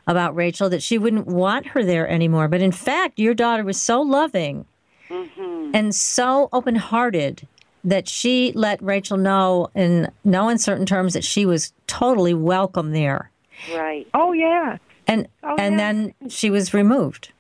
about 0.08 0.36
Raechel, 0.36 0.72
that 0.72 0.82
she 0.82 0.98
wouldn't 0.98 1.28
want 1.28 1.68
her 1.68 1.86
there 1.86 2.08
anymore. 2.10 2.48
But 2.48 2.62
in 2.62 2.72
fact, 2.72 3.20
your 3.20 3.36
daughter 3.36 3.64
was 3.64 3.80
so 3.80 4.02
loving 4.02 4.66
Mm-hmm. 5.10 5.72
and 5.74 5.94
so 5.96 6.50
open-hearted 6.52 7.48
that 7.84 8.08
she 8.08 8.52
let 8.56 8.82
Raechel 8.82 9.20
know 9.20 9.70
in 9.76 10.12
no 10.24 10.50
uncertain 10.50 10.86
terms 10.86 11.14
that 11.14 11.24
she 11.24 11.46
was 11.46 11.74
totally 11.88 12.34
welcome 12.34 12.92
there. 12.92 13.32
Right. 13.74 14.08
Oh 14.14 14.34
yeah. 14.34 14.78
And 15.08 15.28
Oh, 15.44 15.56
and 15.58 15.74
yeah. 15.74 15.78
then 15.78 16.14
she 16.30 16.50
was 16.50 16.74
removed. 16.74 17.32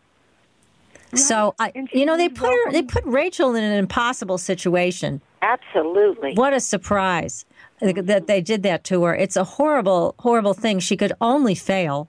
So 1.15 1.55
I, 1.57 1.71
you 1.91 2.05
know, 2.05 2.17
they 2.17 2.29
put 2.29 2.49
her, 2.49 2.71
they 2.71 2.83
put 2.83 3.03
Raechel 3.05 3.57
in 3.57 3.63
an 3.63 3.77
impossible 3.77 4.37
situation. 4.37 5.21
Absolutely. 5.41 6.35
What 6.35 6.53
a 6.53 6.59
surprise 6.59 7.45
that 7.81 8.27
they 8.27 8.41
did 8.41 8.61
that 8.63 8.83
to 8.85 9.03
her. 9.03 9.15
It's 9.15 9.35
a 9.35 9.43
horrible, 9.43 10.13
horrible 10.19 10.53
thing. 10.53 10.79
She 10.79 10.95
could 10.97 11.13
only 11.19 11.55
fail 11.55 12.07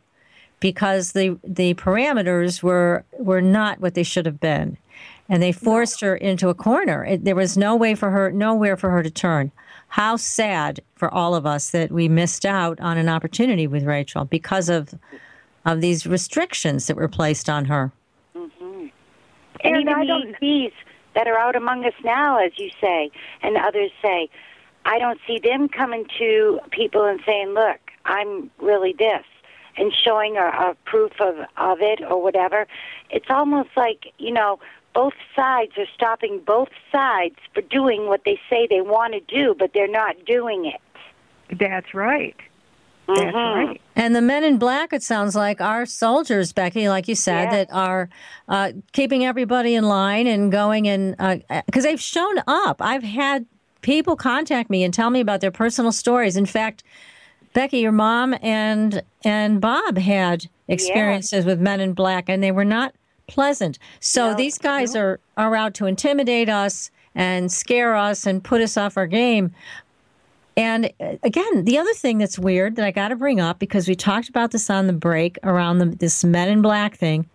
because 0.59 1.13
the 1.13 1.39
the 1.43 1.75
parameters 1.75 2.63
were 2.63 3.05
were 3.19 3.41
not 3.41 3.81
what 3.81 3.95
they 3.95 4.03
should 4.03 4.27
have 4.27 4.41
been, 4.41 4.77
and 5.31 5.43
they 5.43 5.53
forced 5.53 6.01
her 6.01 6.17
into 6.17 6.49
a 6.51 6.55
corner. 6.55 7.05
It, 7.05 7.25
there 7.25 7.37
was 7.37 7.57
no 7.57 7.77
way 7.77 7.95
for 7.95 8.11
her, 8.11 8.31
nowhere 8.33 8.77
for 8.77 8.91
her 8.91 9.03
to 9.03 9.11
turn. 9.11 9.53
How 9.89 10.17
sad 10.17 10.81
for 10.97 11.13
all 11.13 11.35
of 11.35 11.47
us 11.47 11.71
that 11.71 11.91
we 11.91 12.09
missed 12.09 12.45
out 12.45 12.79
on 12.81 12.99
an 12.99 13.09
opportunity 13.09 13.67
with 13.67 13.85
Raechel 13.85 14.29
because 14.29 14.69
of 14.69 14.93
of 15.65 15.81
these 15.81 16.07
restrictions 16.07 16.87
that 16.87 16.97
were 16.97 17.09
placed 17.09 17.49
on 17.51 17.67
her. 17.67 17.93
Mm-hmm. 18.35 18.65
And, 18.65 18.91
And 19.63 19.77
even 19.83 19.95
I 19.95 20.01
the 20.01 20.07
don't- 20.07 20.37
ETs 20.43 20.75
that 21.15 21.27
are 21.27 21.37
out 21.37 21.55
among 21.55 21.85
us 21.85 21.93
now, 22.03 22.39
as 22.39 22.53
you 22.57 22.71
say, 22.81 23.11
and 23.43 23.57
others 23.57 23.91
say, 24.03 24.31
I 24.87 24.99
don't 24.99 25.21
see 25.27 25.39
them 25.39 25.69
coming 25.69 26.07
to 26.19 26.61
people 26.71 27.05
and 27.05 27.21
saying, 27.27 27.51
"Look, 27.51 27.79
I'm 28.07 28.51
really 28.59 28.95
this," 28.99 29.25
and 29.77 29.93
showing 29.93 30.37
a, 30.39 30.47
a 30.47 30.77
proof 30.87 31.13
of 31.21 31.35
of 31.57 31.79
it 31.81 32.01
or 32.01 32.23
whatever. 32.23 32.67
It's 33.11 33.29
almost 33.29 33.69
like 33.77 34.13
you 34.19 34.33
know 34.33 34.59
both 34.95 35.15
sides 35.37 35.73
are 35.79 35.87
stopping 35.95 36.41
both 36.45 36.69
sides 36.91 37.37
for 37.55 37.61
doing 37.63 38.07
what 38.07 38.23
they 38.25 38.39
say 38.49 38.67
they 38.69 38.81
want 38.81 39.13
to 39.15 39.21
do, 39.21 39.55
but 39.59 39.73
they're 39.73 39.89
not 39.89 40.17
doing 40.27 40.67
it. 40.67 40.81
That's 41.59 41.95
right. 41.95 42.37
That's 43.07 43.21
Mhm. 43.35 43.55
right. 43.69 43.81
And 43.97 44.15
the 44.15 44.21
men 44.21 44.45
in 44.45 44.59
black, 44.59 44.93
it 44.93 45.03
sounds 45.03 45.35
like, 45.35 45.61
are 45.61 45.85
soldiers, 45.85 46.53
Becky, 46.53 46.89
like 46.89 47.09
you 47.09 47.15
said, 47.17 47.45
Yeah. 47.45 47.51
that 47.51 47.69
are 47.73 48.09
uh, 48.49 48.73
keeping 48.93 49.25
everybody 49.25 49.75
in 49.75 49.85
line 49.85 50.27
and 50.27 50.51
going 50.53 50.89
and 50.89 51.17
because 51.67 51.85
they've 51.85 52.01
shown 52.01 52.37
up. 52.47 52.81
I've 52.81 53.03
had 53.03 53.47
people 53.83 54.15
contact 54.17 54.71
me 54.71 54.85
and 54.85 54.93
tell 54.95 55.11
me 55.11 55.21
about 55.21 55.41
their 55.41 55.51
personal 55.51 55.91
stories. 55.93 56.37
In 56.37 56.47
fact, 56.47 56.83
Becky, 57.53 57.79
your 57.79 57.93
mom 57.93 58.35
and 58.43 59.03
and 59.25 59.61
Bob 59.61 59.99
had 59.99 60.47
experiences 60.69 61.45
with 61.45 61.61
men 61.61 61.81
in 61.81 61.93
black, 61.95 62.29
and 62.29 62.43
they 62.43 62.53
were 62.53 62.65
not 62.65 62.95
pleasant. 63.31 63.79
So 64.01 64.31
No, 64.31 64.37
these 64.37 64.59
guys 64.59 64.95
are 64.97 65.21
are 65.37 65.55
out 65.55 65.75
to 65.75 65.87
intimidate 65.87 66.49
us 66.49 66.91
and 67.15 67.51
scare 67.51 67.95
us 67.95 68.27
and 68.27 68.43
put 68.45 68.61
us 68.61 68.77
off 68.77 68.97
our 68.97 69.07
game. 69.07 69.53
And 70.57 70.93
uh, 71.01 71.17
again, 71.23 71.65
the 71.65 71.79
other 71.79 71.95
thing 71.95 72.19
that's 72.19 72.39
weird 72.39 72.77
that 72.77 72.85
I 72.85 72.91
got 72.91 73.09
to 73.09 73.17
bring 73.17 73.41
up 73.41 73.59
because 73.59 73.89
we 73.89 73.95
talked 73.95 74.29
about 74.29 74.51
this 74.51 74.69
on 74.69 74.87
the 74.87 74.93
break 74.93 75.39
around 75.43 75.79
the, 75.79 75.87
this 75.87 76.25
Men 76.25 76.49
in 76.49 76.61
Black 76.61 76.97
thing, 76.97 77.29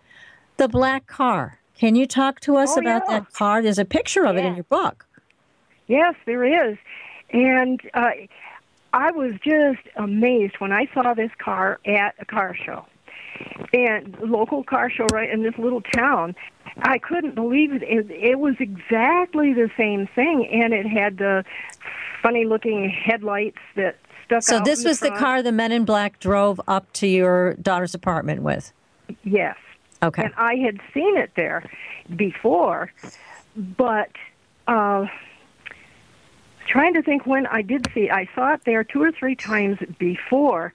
the 0.58 0.68
black 0.68 1.06
car. 1.06 1.58
Can 1.78 1.94
you 1.96 2.06
talk 2.06 2.40
to 2.40 2.56
us 2.56 2.76
Oh, 2.76 2.80
about 2.80 3.02
yeah. 3.08 3.20
that 3.20 3.32
car? 3.32 3.62
There's 3.62 3.78
a 3.78 3.84
picture 3.84 4.24
of 4.26 4.36
it 4.36 4.44
in 4.44 4.54
your 4.54 4.64
book. 4.64 5.06
Yes, 5.88 6.14
there 6.24 6.44
is. 6.70 6.78
And 7.32 7.80
uh, 7.94 8.10
I 8.92 9.10
was 9.10 9.34
just 9.44 9.80
amazed 9.96 10.54
when 10.58 10.72
I 10.72 10.88
saw 10.94 11.12
this 11.14 11.30
car 11.38 11.78
at 11.84 12.14
a 12.18 12.24
car 12.24 12.54
show. 12.54 12.86
And 13.72 14.16
local 14.20 14.62
car 14.64 14.90
show 14.90 15.06
right 15.06 15.28
in 15.28 15.42
this 15.42 15.56
little 15.58 15.80
town. 15.80 16.34
I 16.78 16.98
couldn't 16.98 17.34
believe 17.34 17.72
it. 17.72 17.82
It, 17.82 18.10
it 18.10 18.38
was 18.38 18.54
exactly 18.58 19.52
the 19.52 19.70
same 19.76 20.06
thing, 20.14 20.46
and 20.52 20.72
it 20.72 20.86
had 20.86 21.18
the 21.18 21.44
funny 22.22 22.44
looking 22.44 22.88
headlights 22.88 23.58
that 23.76 23.96
stuck 24.24 24.36
out. 24.38 24.44
So 24.44 24.60
this 24.60 24.82
the 24.82 24.88
was 24.88 25.00
the 25.00 25.10
car 25.10 25.42
the 25.42 25.52
Men 25.52 25.72
in 25.72 25.84
Black 25.84 26.20
drove 26.20 26.60
up 26.68 26.92
to 26.94 27.06
your 27.06 27.54
daughter's 27.54 27.94
apartment 27.94 28.42
with. 28.42 28.72
Yes. 29.24 29.56
Okay. 30.02 30.24
And 30.24 30.34
I 30.36 30.56
had 30.56 30.80
seen 30.92 31.16
it 31.16 31.32
there 31.36 31.68
before, 32.14 32.92
but 33.56 34.10
uh, 34.66 35.06
trying 36.66 36.94
to 36.94 37.02
think 37.02 37.26
when 37.26 37.46
I 37.46 37.62
did 37.62 37.86
see 37.94 38.04
it. 38.04 38.10
I 38.10 38.28
saw 38.34 38.54
it 38.54 38.62
there 38.64 38.84
two 38.84 39.02
or 39.02 39.12
three 39.12 39.36
times 39.36 39.78
before, 39.98 40.72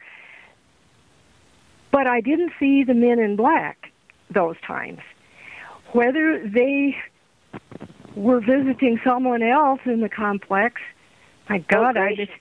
but 1.92 2.08
I 2.08 2.22
didn't 2.22 2.54
see 2.60 2.84
the 2.84 2.94
men 2.94 3.20
in 3.20 3.36
black 3.36 3.92
those 4.30 4.56
times. 4.66 5.00
Whether 5.92 6.48
they 6.48 6.96
were 8.16 8.40
visiting 8.40 9.00
someone 9.04 9.44
else 9.44 9.82
in 9.86 10.02
the 10.02 10.10
complex, 10.10 10.82
my 11.50 11.60
God, 11.60 11.98
I 11.98 12.14
gracious. 12.14 12.28
just 12.28 12.40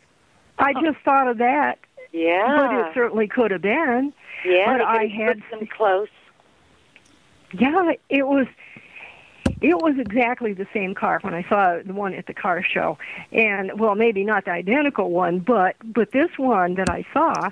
I 0.59 0.73
just 0.75 0.99
thought 1.05 1.27
of 1.27 1.39
that. 1.39 1.79
Yeah. 2.13 2.57
But 2.57 2.75
it 2.75 2.95
certainly 2.95 3.27
could 3.27 3.51
have 3.51 3.63
been. 3.63 4.13
yeah. 4.45 4.73
but 4.77 4.85
I 4.85 5.07
had 5.07 5.43
them 5.51 5.67
close. 5.67 6.09
Yeah, 7.53 7.93
it 8.09 8.27
was. 8.27 8.47
It 9.61 9.77
was 9.77 9.99
exactly 9.99 10.55
the 10.55 10.67
same 10.73 10.95
car 10.95 11.19
when 11.21 11.35
I 11.35 11.43
saw 11.47 11.81
the 11.85 11.93
one 11.93 12.15
at 12.15 12.27
the 12.27 12.33
car 12.33 12.63
show, 12.63 12.97
and 13.31 13.79
well, 13.79 13.95
maybe 13.95 14.25
not 14.25 14.47
the 14.47 14.53
identical 14.53 15.11
one, 15.11 15.41
but 15.41 15.77
but 15.85 16.13
this 16.13 16.31
one 16.39 16.77
that 16.77 16.89
I 16.89 17.05
saw 17.13 17.51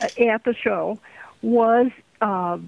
uh, 0.00 0.08
at 0.18 0.42
the 0.44 0.54
show 0.54 0.98
was 1.42 1.90
uh, 2.20 2.58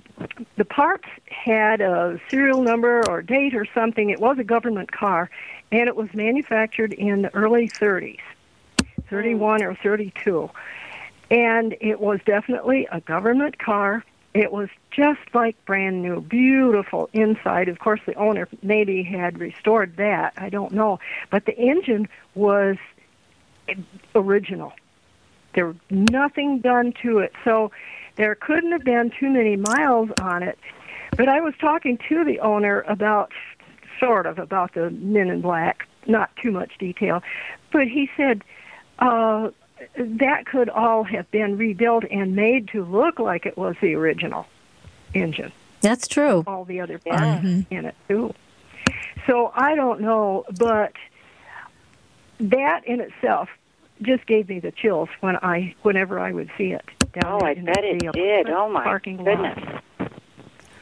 the 0.56 0.64
parts 0.64 1.08
had 1.26 1.80
a 1.80 2.20
serial 2.28 2.62
number 2.62 3.02
or 3.08 3.22
date 3.22 3.54
or 3.54 3.66
something. 3.74 4.10
It 4.10 4.20
was 4.20 4.38
a 4.38 4.44
government 4.44 4.92
car, 4.92 5.30
and 5.72 5.88
it 5.88 5.96
was 5.96 6.12
manufactured 6.12 6.92
in 6.92 7.22
the 7.22 7.34
early 7.34 7.68
30s, 7.68 8.20
31 9.08 9.62
or 9.62 9.74
32, 9.74 10.50
and 11.30 11.76
it 11.80 12.00
was 12.00 12.20
definitely 12.24 12.86
a 12.92 13.00
government 13.00 13.58
car. 13.58 14.04
It 14.34 14.52
was 14.52 14.68
just 14.90 15.20
like 15.32 15.62
brand 15.64 16.02
new, 16.02 16.20
beautiful 16.20 17.08
inside. 17.12 17.68
Of 17.68 17.78
course, 17.78 18.00
the 18.06 18.14
owner 18.14 18.48
maybe 18.62 19.02
had 19.02 19.40
restored 19.40 19.96
that. 19.96 20.34
I 20.36 20.50
don't 20.50 20.72
know. 20.72 21.00
But 21.30 21.46
the 21.46 21.56
engine 21.56 22.08
was 22.34 22.76
original. 24.14 24.72
There 25.54 25.68
was 25.68 25.76
nothing 25.90 26.60
done 26.60 26.92
to 27.02 27.18
it. 27.18 27.32
So 27.44 27.70
there 28.18 28.34
couldn't 28.34 28.72
have 28.72 28.84
been 28.84 29.10
too 29.18 29.30
many 29.30 29.56
miles 29.56 30.10
on 30.20 30.42
it. 30.42 30.58
But 31.16 31.28
I 31.30 31.40
was 31.40 31.54
talking 31.58 31.98
to 32.10 32.24
the 32.24 32.40
owner 32.40 32.82
about, 32.82 33.32
sort 33.98 34.26
of, 34.26 34.38
about 34.38 34.74
the 34.74 34.90
Men 34.90 35.30
in 35.30 35.40
Black, 35.40 35.88
not 36.06 36.30
too 36.36 36.50
much 36.50 36.76
detail. 36.78 37.22
But 37.72 37.88
he 37.88 38.10
said, 38.16 38.42
uh, 38.98 39.50
that 39.96 40.46
could 40.46 40.68
all 40.68 41.04
have 41.04 41.30
been 41.30 41.56
rebuilt 41.56 42.04
and 42.10 42.36
made 42.36 42.68
to 42.68 42.84
look 42.84 43.18
like 43.18 43.46
it 43.46 43.56
was 43.56 43.76
the 43.80 43.94
original 43.94 44.46
engine. 45.14 45.52
That's 45.80 46.08
true. 46.08 46.44
All 46.46 46.64
the 46.64 46.80
other 46.80 46.98
parts 46.98 47.44
in 47.44 47.66
it 47.70 47.94
too. 48.08 48.34
So 49.26 49.52
I 49.54 49.74
don't 49.74 50.00
know, 50.00 50.44
but 50.58 50.92
that 52.40 52.84
in 52.86 53.00
itself 53.00 53.48
just 54.02 54.26
gave 54.26 54.48
me 54.48 54.58
the 54.60 54.72
chills 54.72 55.08
when 55.20 55.36
I, 55.36 55.74
whenever 55.82 56.18
I 56.18 56.32
would 56.32 56.50
see 56.58 56.72
it. 56.72 56.84
Down 57.12 57.24
Oh, 57.24 57.38
there 57.40 57.48
I 57.48 57.54
bet 57.54 57.84
it 57.84 58.12
did. 58.12 58.50
Oh 58.50 58.68
my 58.68 58.84
parking 58.84 59.16
goodness. 59.16 59.56
lot. 59.56 60.12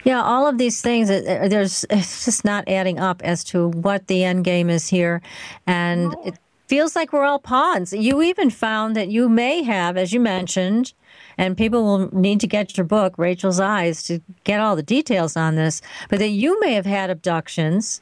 Yeah, 0.05 0.23
all 0.23 0.47
of 0.47 0.57
these 0.57 0.81
things. 0.81 1.09
There's 1.09 1.85
it's 1.91 2.25
just 2.25 2.45
not 2.45 2.69
adding 2.69 3.01
up 3.01 3.23
as 3.23 3.43
to 3.45 3.69
what 3.69 4.07
the 4.07 4.23
end 4.23 4.45
game 4.45 4.71
is 4.71 4.89
here, 4.89 5.21
and 5.67 6.11
no. 6.11 6.23
it 6.25 6.39
feels 6.69 6.95
like 6.95 7.13
we're 7.13 7.25
all 7.25 7.41
pawns. 7.41 7.93
You 7.93 8.23
even 8.23 8.51
found 8.51 8.95
that 8.95 9.09
you 9.09 9.29
may 9.29 9.65
have, 9.65 9.97
as 9.97 10.13
you 10.13 10.21
mentioned, 10.21 10.93
and 11.37 11.57
people 11.57 11.83
will 11.85 12.15
need 12.17 12.39
to 12.41 12.47
get 12.47 12.77
your 12.77 12.87
book, 12.87 13.19
Raechel's 13.19 13.59
Eyes, 13.59 14.05
to 14.05 14.21
get 14.45 14.61
all 14.61 14.77
the 14.77 14.83
details 14.83 15.37
on 15.37 15.57
this, 15.57 15.83
but 16.09 16.21
that 16.21 16.29
you 16.29 16.61
may 16.61 16.75
have 16.75 16.87
had 16.87 17.11
abductions, 17.11 18.01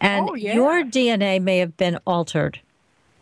and 0.00 0.28
oh, 0.28 0.34
yeah. 0.34 0.54
your 0.54 0.82
DNA 0.82 1.40
may 1.40 1.58
have 1.58 1.76
been 1.76 1.98
altered. 2.06 2.60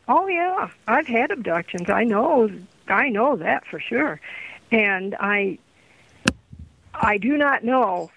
Oh 0.09 0.27
yeah, 0.29 0.71
I've 0.89 1.07
had 1.07 1.31
abductions. 1.31 1.91
I 1.91 2.05
know, 2.05 2.51
I 2.89 3.09
know 3.09 3.37
that 3.37 3.67
for 3.67 3.81
sure, 3.81 4.21
and 4.71 5.15
I, 5.19 5.59
I 6.93 7.19
do 7.19 7.37
not 7.37 7.65
know, 7.65 8.11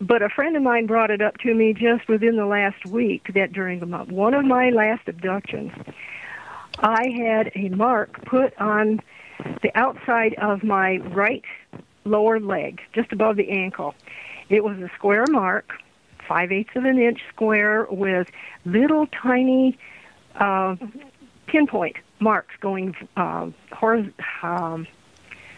but 0.00 0.22
a 0.22 0.28
friend 0.28 0.56
of 0.56 0.62
mine 0.62 0.86
brought 0.86 1.10
it 1.10 1.20
up 1.20 1.38
to 1.38 1.54
me 1.54 1.74
just 1.74 2.08
within 2.08 2.36
the 2.36 2.46
last 2.46 2.86
week 2.86 3.32
that 3.34 3.52
during 3.52 3.80
the 3.80 3.86
month, 3.86 4.10
one 4.10 4.34
of 4.34 4.44
my 4.44 4.70
last 4.70 5.08
abductions, 5.08 5.72
I 6.78 7.08
had 7.08 7.50
a 7.54 7.68
mark 7.70 8.24
put 8.24 8.56
on 8.60 9.00
the 9.62 9.70
outside 9.74 10.34
of 10.34 10.62
my 10.62 10.98
right 10.98 11.44
lower 12.04 12.38
leg, 12.40 12.80
just 12.92 13.12
above 13.12 13.36
the 13.36 13.50
ankle. 13.50 13.94
It 14.48 14.64
was 14.64 14.78
a 14.78 14.90
square 14.94 15.24
mark, 15.30 15.72
five 16.26 16.52
eighths 16.52 16.76
of 16.76 16.84
an 16.84 16.98
inch 16.98 17.20
square, 17.32 17.86
with 17.90 18.28
little 18.64 19.06
tiny 19.08 19.78
uh, 20.36 20.76
pinpoint 21.46 21.96
marks 22.20 22.54
going 22.60 22.94
uh, 23.16 23.48
hor- 23.72 24.10
um, 24.42 24.86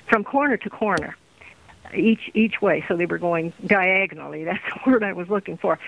from 0.09 0.25
corner 0.25 0.57
to 0.57 0.71
corner, 0.71 1.17
each 1.95 2.31
each 2.35 2.61
way. 2.61 2.85
So 2.89 2.97
they 2.97 3.07
were 3.07 3.19
going 3.19 3.53
diagonally. 3.67 4.45
That's 4.45 4.63
the 4.65 4.91
word 4.91 5.03
I 5.03 5.13
was 5.13 5.29
looking 5.29 5.57
for. 5.57 5.79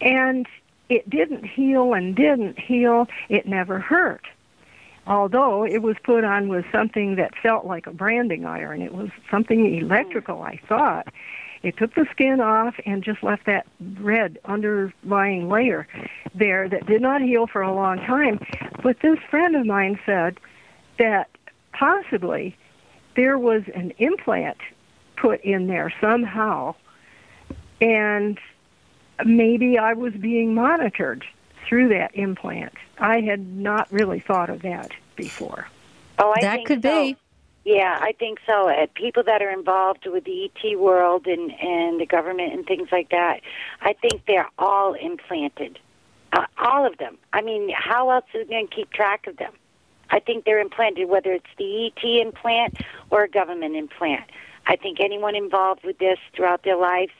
And 0.00 0.46
it 0.88 1.08
didn't 1.08 1.44
heal 1.44 1.94
and 1.94 2.14
didn't 2.14 2.58
heal. 2.58 3.08
It 3.28 3.46
never 3.46 3.78
hurt. 3.78 4.26
Although 5.06 5.64
it 5.64 5.82
was 5.82 5.96
put 6.02 6.24
on 6.24 6.48
with 6.48 6.64
something 6.72 7.14
that 7.16 7.36
felt 7.36 7.64
like 7.64 7.86
a 7.86 7.92
branding 7.92 8.44
iron. 8.44 8.82
It 8.82 8.92
was 8.92 9.10
something 9.30 9.76
electrical, 9.76 10.42
I 10.42 10.60
thought. 10.68 11.06
It 11.62 11.76
took 11.76 11.94
the 11.94 12.06
skin 12.12 12.40
off 12.40 12.74
and 12.84 13.02
just 13.02 13.22
left 13.22 13.46
that 13.46 13.66
red 14.00 14.38
underlying 14.44 15.48
layer 15.48 15.86
there 16.34 16.68
that 16.68 16.86
did 16.86 17.02
not 17.02 17.22
heal 17.22 17.46
for 17.46 17.62
a 17.62 17.74
long 17.74 17.98
time. 17.98 18.40
But 18.82 19.00
this 19.00 19.18
friend 19.30 19.56
of 19.56 19.66
mine 19.66 19.98
said 20.06 20.38
that 20.98 21.28
possibly 21.72 22.56
there 23.16 23.38
was 23.38 23.62
an 23.74 23.92
implant 23.98 24.58
put 25.16 25.40
in 25.42 25.66
there 25.66 25.92
somehow, 26.00 26.74
and 27.80 28.38
maybe 29.24 29.78
I 29.78 29.94
was 29.94 30.12
being 30.12 30.54
monitored 30.54 31.24
through 31.66 31.88
that 31.88 32.14
implant. 32.14 32.74
I 32.98 33.20
had 33.20 33.46
not 33.46 33.90
really 33.90 34.20
thought 34.20 34.50
of 34.50 34.62
that 34.62 34.92
before. 35.16 35.68
Oh, 36.18 36.32
I 36.36 36.40
that 36.42 36.64
could 36.64 36.82
so. 36.82 37.04
be. 37.04 37.16
Yeah, 37.66 37.98
I 38.00 38.12
think 38.12 38.38
so. 38.46 38.68
Uh, 38.70 38.86
people 38.94 39.24
that 39.24 39.42
are 39.42 39.50
involved 39.50 40.06
with 40.06 40.22
the 40.22 40.44
ET 40.44 40.78
world 40.78 41.26
and 41.26 41.50
and 41.60 42.00
the 42.00 42.06
government 42.06 42.52
and 42.52 42.64
things 42.64 42.90
like 42.92 43.10
that, 43.10 43.40
I 43.80 43.92
think 43.92 44.22
they're 44.28 44.48
all 44.56 44.94
implanted, 44.94 45.80
uh, 46.32 46.46
all 46.58 46.86
of 46.86 46.98
them. 46.98 47.18
I 47.32 47.42
mean, 47.42 47.72
how 47.76 48.10
else 48.10 48.24
are 48.34 48.38
we 48.38 48.44
going 48.44 48.68
to 48.68 48.72
keep 48.72 48.90
track 48.92 49.26
of 49.26 49.38
them? 49.38 49.52
I 50.10 50.20
think 50.20 50.44
they're 50.44 50.60
implanted, 50.60 51.08
whether 51.08 51.32
it's 51.32 51.52
the 51.58 51.86
ET 51.86 52.04
implant 52.04 52.82
or 53.10 53.24
a 53.24 53.28
government 53.28 53.74
implant. 53.74 54.30
I 54.68 54.76
think 54.76 55.00
anyone 55.00 55.34
involved 55.34 55.84
with 55.84 55.98
this 55.98 56.18
throughout 56.36 56.62
their 56.62 56.76
lives, 56.76 57.14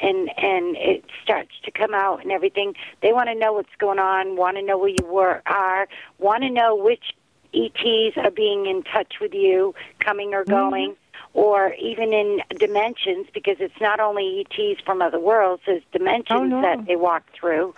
and 0.00 0.30
and 0.38 0.76
it 0.76 1.06
starts 1.24 1.54
to 1.64 1.72
come 1.72 1.92
out 1.92 2.22
and 2.22 2.30
everything. 2.30 2.74
They 3.02 3.12
want 3.12 3.30
to 3.30 3.34
know 3.34 3.52
what's 3.52 3.74
going 3.80 3.98
on, 3.98 4.36
want 4.36 4.58
to 4.58 4.62
know 4.62 4.78
where 4.78 4.90
you 4.90 5.06
were, 5.06 5.42
are, 5.46 5.88
want 6.18 6.44
to 6.44 6.50
know 6.50 6.76
which 6.76 7.16
ETs 7.54 8.16
are 8.16 8.30
being 8.30 8.66
in 8.66 8.82
touch 8.82 9.14
with 9.20 9.34
you, 9.34 9.74
coming 10.00 10.34
or 10.34 10.44
going, 10.44 10.90
mm-hmm. 10.90 11.38
or 11.38 11.72
even 11.74 12.12
in 12.12 12.40
dimensions, 12.58 13.26
because 13.32 13.56
it's 13.60 13.80
not 13.80 14.00
only 14.00 14.46
ETs 14.50 14.80
from 14.84 15.00
other 15.00 15.20
worlds, 15.20 15.62
there's 15.66 15.82
dimensions 15.92 16.40
oh, 16.40 16.44
no. 16.44 16.62
that 16.62 16.86
they 16.86 16.96
walk 16.96 17.24
through. 17.38 17.74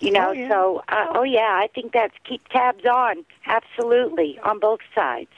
You 0.00 0.10
know, 0.10 0.30
oh, 0.30 0.32
yeah. 0.32 0.48
so 0.48 0.82
uh, 0.88 1.06
oh 1.14 1.22
yeah, 1.22 1.60
I 1.62 1.68
think 1.72 1.92
that's 1.92 2.14
keep 2.24 2.46
tabs 2.48 2.84
on 2.84 3.24
absolutely 3.46 4.38
on 4.42 4.58
both 4.58 4.80
sides. 4.94 5.30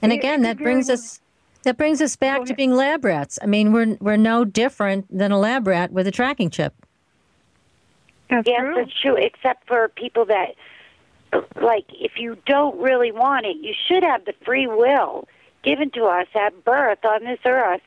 And 0.00 0.10
again, 0.10 0.42
that 0.42 0.56
brings 0.56 0.88
us 0.88 1.20
that 1.64 1.76
brings 1.76 2.00
us 2.00 2.16
back 2.16 2.44
to 2.46 2.54
being 2.54 2.72
lab 2.72 3.04
rats. 3.04 3.38
I 3.42 3.46
mean, 3.46 3.72
we're 3.72 3.96
we're 4.00 4.16
no 4.16 4.44
different 4.44 5.06
than 5.16 5.32
a 5.32 5.38
lab 5.38 5.66
rat 5.66 5.92
with 5.92 6.06
a 6.06 6.10
tracking 6.10 6.48
chip. 6.48 6.72
That's 8.30 8.48
yes, 8.48 8.60
true. 8.60 8.74
that's 8.74 9.00
true. 9.00 9.16
Except 9.16 9.66
for 9.66 9.88
people 9.88 10.24
that 10.26 10.54
like 11.60 11.86
if 11.92 12.12
you 12.18 12.36
don't 12.46 12.78
really 12.80 13.12
want 13.12 13.46
it, 13.46 13.56
you 13.58 13.74
should 13.86 14.02
have 14.02 14.24
the 14.24 14.34
free 14.44 14.66
will 14.66 15.28
given 15.62 15.90
to 15.90 16.04
us 16.04 16.26
at 16.34 16.64
birth 16.64 17.04
on 17.04 17.24
this 17.24 17.40
earth 17.44 17.82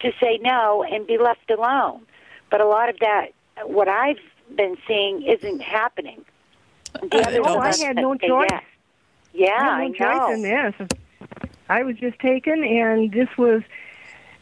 to 0.00 0.12
say 0.20 0.38
no 0.42 0.84
and 0.84 1.06
be 1.06 1.18
left 1.18 1.50
alone. 1.50 2.02
But 2.50 2.60
a 2.60 2.66
lot 2.66 2.88
of 2.88 2.98
that, 3.00 3.28
what 3.64 3.88
I've 3.88 4.18
been 4.54 4.76
seeing, 4.86 5.22
isn't 5.22 5.62
happening. 5.62 6.24
The 7.00 7.40
oh, 7.44 7.58
I 7.58 7.74
had 7.76 7.96
no 7.96 8.14
choice. 8.16 8.48
Yes. 8.50 8.62
Yeah, 9.32 9.48
I 9.48 9.84
had 9.84 9.92
no 9.98 10.06
I 10.06 10.12
know. 10.14 10.26
choice 10.26 10.34
in 10.34 10.42
this. 10.42 10.88
I 11.68 11.82
was 11.82 11.96
just 11.96 12.18
taken, 12.18 12.62
and 12.62 13.10
this 13.12 13.28
was 13.38 13.62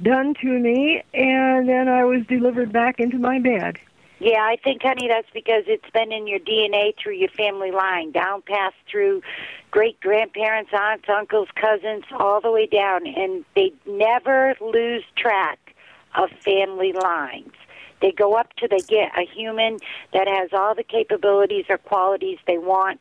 done 0.03 0.35
to 0.41 0.49
me, 0.49 1.03
and 1.15 1.69
then 1.69 1.89
I 1.89 2.05
was 2.05 2.27
delivered 2.27 2.73
back 2.73 2.99
into 2.99 3.19
my 3.19 3.39
bed. 3.39 3.79
Yeah, 4.21 4.43
I 4.43 4.57
think, 4.63 4.83
honey, 4.83 5.09
that's 5.09 5.31
because 5.33 5.65
it's 5.67 5.89
been 5.95 6.13
in 6.13 6.27
your 6.27 6.41
DNA 6.41 6.93
through 7.03 7.15
your 7.15 7.31
family 7.31 7.71
line, 7.71 8.13
down 8.13 8.43
past 8.43 8.75
through 8.91 9.23
great 9.71 9.99
grandparents, 10.01 10.71
aunts, 10.75 11.07
uncles, 11.09 11.49
cousins, 11.55 12.05
all 12.19 12.43
the 12.43 12.51
way 12.51 12.67
down, 12.67 13.07
and 13.07 13.47
they 13.57 13.73
never 13.87 14.55
lose 14.61 15.05
track 15.17 15.75
of 16.17 16.29
family 16.45 16.93
lines. 16.93 17.55
They 18.03 18.13
go 18.13 18.35
up 18.35 18.53
to 18.57 18.69
they 18.69 18.81
get 18.81 19.11
a 19.19 19.25
human 19.25 19.79
that 20.13 20.29
has 20.29 20.51
all 20.53 20.75
the 20.75 20.83
capabilities 20.83 21.65
or 21.71 21.79
qualities 21.79 22.39
they 22.47 22.59
want, 22.59 23.01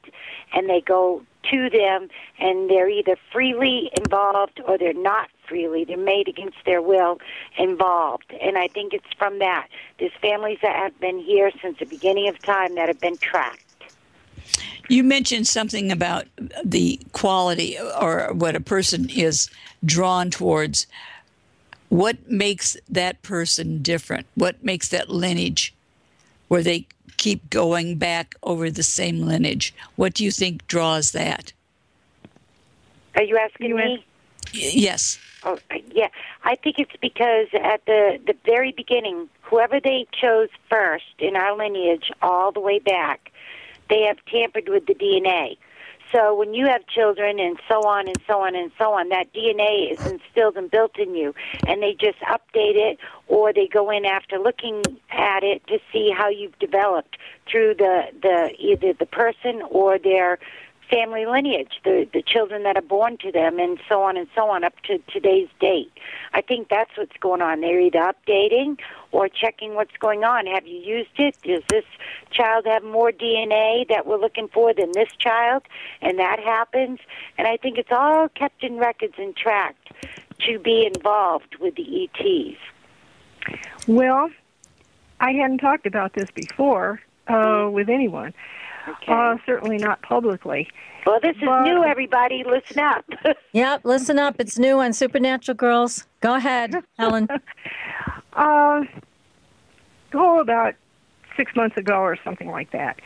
and 0.53 0.69
they 0.69 0.79
go 0.79 1.21
to 1.51 1.69
them, 1.69 2.07
and 2.39 2.69
they're 2.69 2.89
either 2.89 3.17
freely 3.33 3.91
involved 3.97 4.61
or 4.65 4.77
they're 4.77 4.93
not 4.93 5.29
freely. 5.49 5.83
They're 5.83 5.97
made 5.97 6.27
against 6.27 6.57
their 6.65 6.81
will 6.81 7.19
involved. 7.57 8.31
And 8.39 8.57
I 8.57 8.67
think 8.67 8.93
it's 8.93 9.11
from 9.17 9.39
that. 9.39 9.67
There's 9.97 10.13
families 10.21 10.59
that 10.61 10.75
have 10.75 10.97
been 10.99 11.19
here 11.19 11.51
since 11.61 11.79
the 11.79 11.85
beginning 11.85 12.29
of 12.29 12.39
time 12.39 12.75
that 12.75 12.87
have 12.87 13.01
been 13.01 13.17
tracked. 13.17 13.63
You 14.87 15.03
mentioned 15.03 15.47
something 15.47 15.91
about 15.91 16.25
the 16.63 16.99
quality 17.11 17.77
or 17.79 18.33
what 18.33 18.55
a 18.55 18.61
person 18.61 19.09
is 19.09 19.49
drawn 19.83 20.29
towards. 20.29 20.87
What 21.89 22.29
makes 22.29 22.77
that 22.89 23.21
person 23.21 23.81
different? 23.81 24.27
What 24.35 24.63
makes 24.63 24.89
that 24.89 25.09
lineage 25.09 25.73
where 26.47 26.63
they 26.63 26.87
keep 27.17 27.49
going 27.49 27.97
back 27.97 28.35
over 28.41 28.71
the 28.71 28.83
same 28.83 29.21
lineage? 29.21 29.73
What 29.95 30.13
do 30.13 30.23
you 30.23 30.31
think 30.31 30.65
draws 30.67 31.11
that? 31.11 31.53
Are 33.15 33.23
you 33.23 33.37
asking 33.37 33.75
me? 33.75 34.05
Yes. 34.53 35.19
Oh, 35.43 35.57
uh, 35.71 35.75
yeah. 35.91 36.09
I 36.43 36.55
think 36.55 36.79
it's 36.79 36.95
because 37.01 37.47
at 37.53 37.85
the 37.85 38.19
the 38.25 38.35
very 38.45 38.71
beginning, 38.71 39.29
whoever 39.41 39.79
they 39.79 40.07
chose 40.11 40.49
first 40.69 41.05
in 41.19 41.35
our 41.35 41.57
lineage, 41.57 42.11
all 42.21 42.51
the 42.51 42.59
way 42.59 42.79
back, 42.79 43.31
they 43.89 44.01
have 44.03 44.17
tampered 44.25 44.67
with 44.67 44.85
the 44.85 44.95
DNA. 44.95 45.57
So 46.11 46.33
when 46.33 46.55
you 46.55 46.65
have 46.65 46.87
children 46.87 47.39
and 47.39 47.59
so 47.67 47.85
on 47.85 48.07
and 48.07 48.19
so 48.25 48.41
on 48.41 48.55
and 48.55 48.71
so 48.79 48.93
on, 48.93 49.09
that 49.09 49.31
DNA 49.31 49.91
is 49.93 50.11
instilled 50.11 50.57
and 50.57 50.69
built 50.69 50.97
in 50.97 51.13
you, 51.13 51.35
and 51.67 51.83
they 51.83 51.93
just 51.93 52.17
update 52.21 52.75
it 52.75 52.97
or 53.27 53.53
they 53.53 53.67
go 53.67 53.91
in 53.91 54.05
after 54.05 54.39
looking 54.39 54.81
at 55.11 55.43
it 55.43 55.65
to 55.67 55.79
see 55.93 56.11
how 56.15 56.27
you've 56.27 56.57
developed 56.59 57.17
through 57.49 57.75
the 57.75 58.07
the 58.21 58.51
either 58.57 58.93
the 58.93 59.05
person 59.05 59.61
or 59.69 59.99
their 59.99 60.39
family 60.89 61.25
lineage, 61.25 61.79
the 61.83 62.07
the 62.11 62.21
children 62.21 62.63
that 62.63 62.75
are 62.75 62.81
born 62.81 63.17
to 63.17 63.31
them, 63.31 63.59
and 63.59 63.79
so 63.87 64.01
on 64.01 64.17
and 64.17 64.27
so 64.35 64.49
on 64.49 64.63
up 64.63 64.73
to 64.83 64.99
today's 65.11 65.49
date. 65.59 65.91
I 66.33 66.41
think 66.41 66.69
that's 66.69 66.91
what's 66.97 67.15
going 67.19 67.41
on. 67.41 67.61
They're 67.61 67.79
either 67.79 67.99
updating 67.99 68.79
or 69.11 69.27
checking 69.27 69.75
what's 69.75 69.95
going 69.99 70.23
on. 70.23 70.45
Have 70.45 70.67
you 70.67 70.77
used 70.77 71.17
it? 71.17 71.37
Does 71.43 71.63
this 71.69 71.85
child 72.31 72.65
have 72.65 72.83
more 72.83 73.11
DNA 73.11 73.87
that 73.89 74.05
we're 74.05 74.19
looking 74.19 74.47
for 74.47 74.73
than 74.73 74.91
this 74.93 75.09
child? 75.17 75.63
And 76.01 76.19
that 76.19 76.39
happens. 76.39 76.99
And 77.37 77.47
I 77.47 77.57
think 77.57 77.77
it's 77.77 77.91
all 77.91 78.29
kept 78.29 78.63
in 78.63 78.77
records 78.77 79.15
and 79.17 79.35
tracked 79.35 79.91
to 80.47 80.59
be 80.59 80.85
involved 80.85 81.55
with 81.59 81.75
the 81.75 82.03
ETs. 82.03 82.57
Well, 83.87 84.29
I 85.19 85.31
hadn't 85.33 85.57
talked 85.57 85.85
about 85.85 86.13
this 86.13 86.29
before 86.31 87.01
uh, 87.27 87.69
with 87.71 87.89
anyone. 87.89 88.33
Okay. 88.87 89.11
Uh, 89.11 89.37
certainly 89.45 89.77
not 89.77 90.01
publicly. 90.01 90.67
well, 91.05 91.19
this 91.21 91.35
is 91.37 91.43
but- 91.43 91.63
new, 91.63 91.83
everybody. 91.83 92.43
Listen 92.43 92.79
up. 92.79 93.05
Yep, 93.53 93.81
listen 93.83 94.19
up. 94.19 94.35
It's 94.39 94.59
new 94.59 94.79
on 94.79 94.93
Supernatural 94.93 95.57
Girlz. 95.57 96.05
Go 96.21 96.35
ahead, 96.35 96.75
Helen. 96.99 97.27
Uh, 98.33 98.81
oh, 100.13 100.39
about 100.39 100.75
six 101.35 101.55
months 101.55 101.75
ago 101.77 101.95
or 101.95 102.15
something 102.23 102.49
like 102.49 102.71
that. 102.71 102.99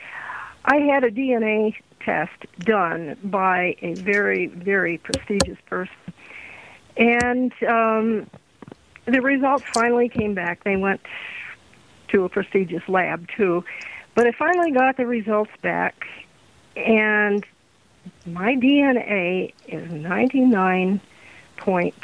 I 0.65 0.77
had 0.79 1.05
a 1.05 1.11
DNA 1.11 1.75
test 2.01 2.33
done 2.59 3.17
by 3.23 3.77
a 3.81 3.93
very, 3.93 4.47
very 4.47 4.97
prestigious 4.97 5.57
person. 5.65 5.95
And 6.97 7.53
um, 7.67 8.29
the 9.05 9.21
results 9.21 9.63
finally 9.73 10.09
came 10.09 10.33
back. 10.33 10.65
They 10.65 10.75
went 10.75 10.99
to 12.09 12.25
a 12.25 12.29
prestigious 12.29 12.83
lab, 12.89 13.27
too. 13.35 13.63
But 14.15 14.27
I 14.27 14.31
finally 14.31 14.71
got 14.71 14.97
the 14.97 15.05
results 15.05 15.51
back, 15.61 16.05
and 16.75 17.45
my 18.25 18.55
DNA 18.55 19.53
is 19.67 19.91
99 19.91 21.01
point 21.57 21.95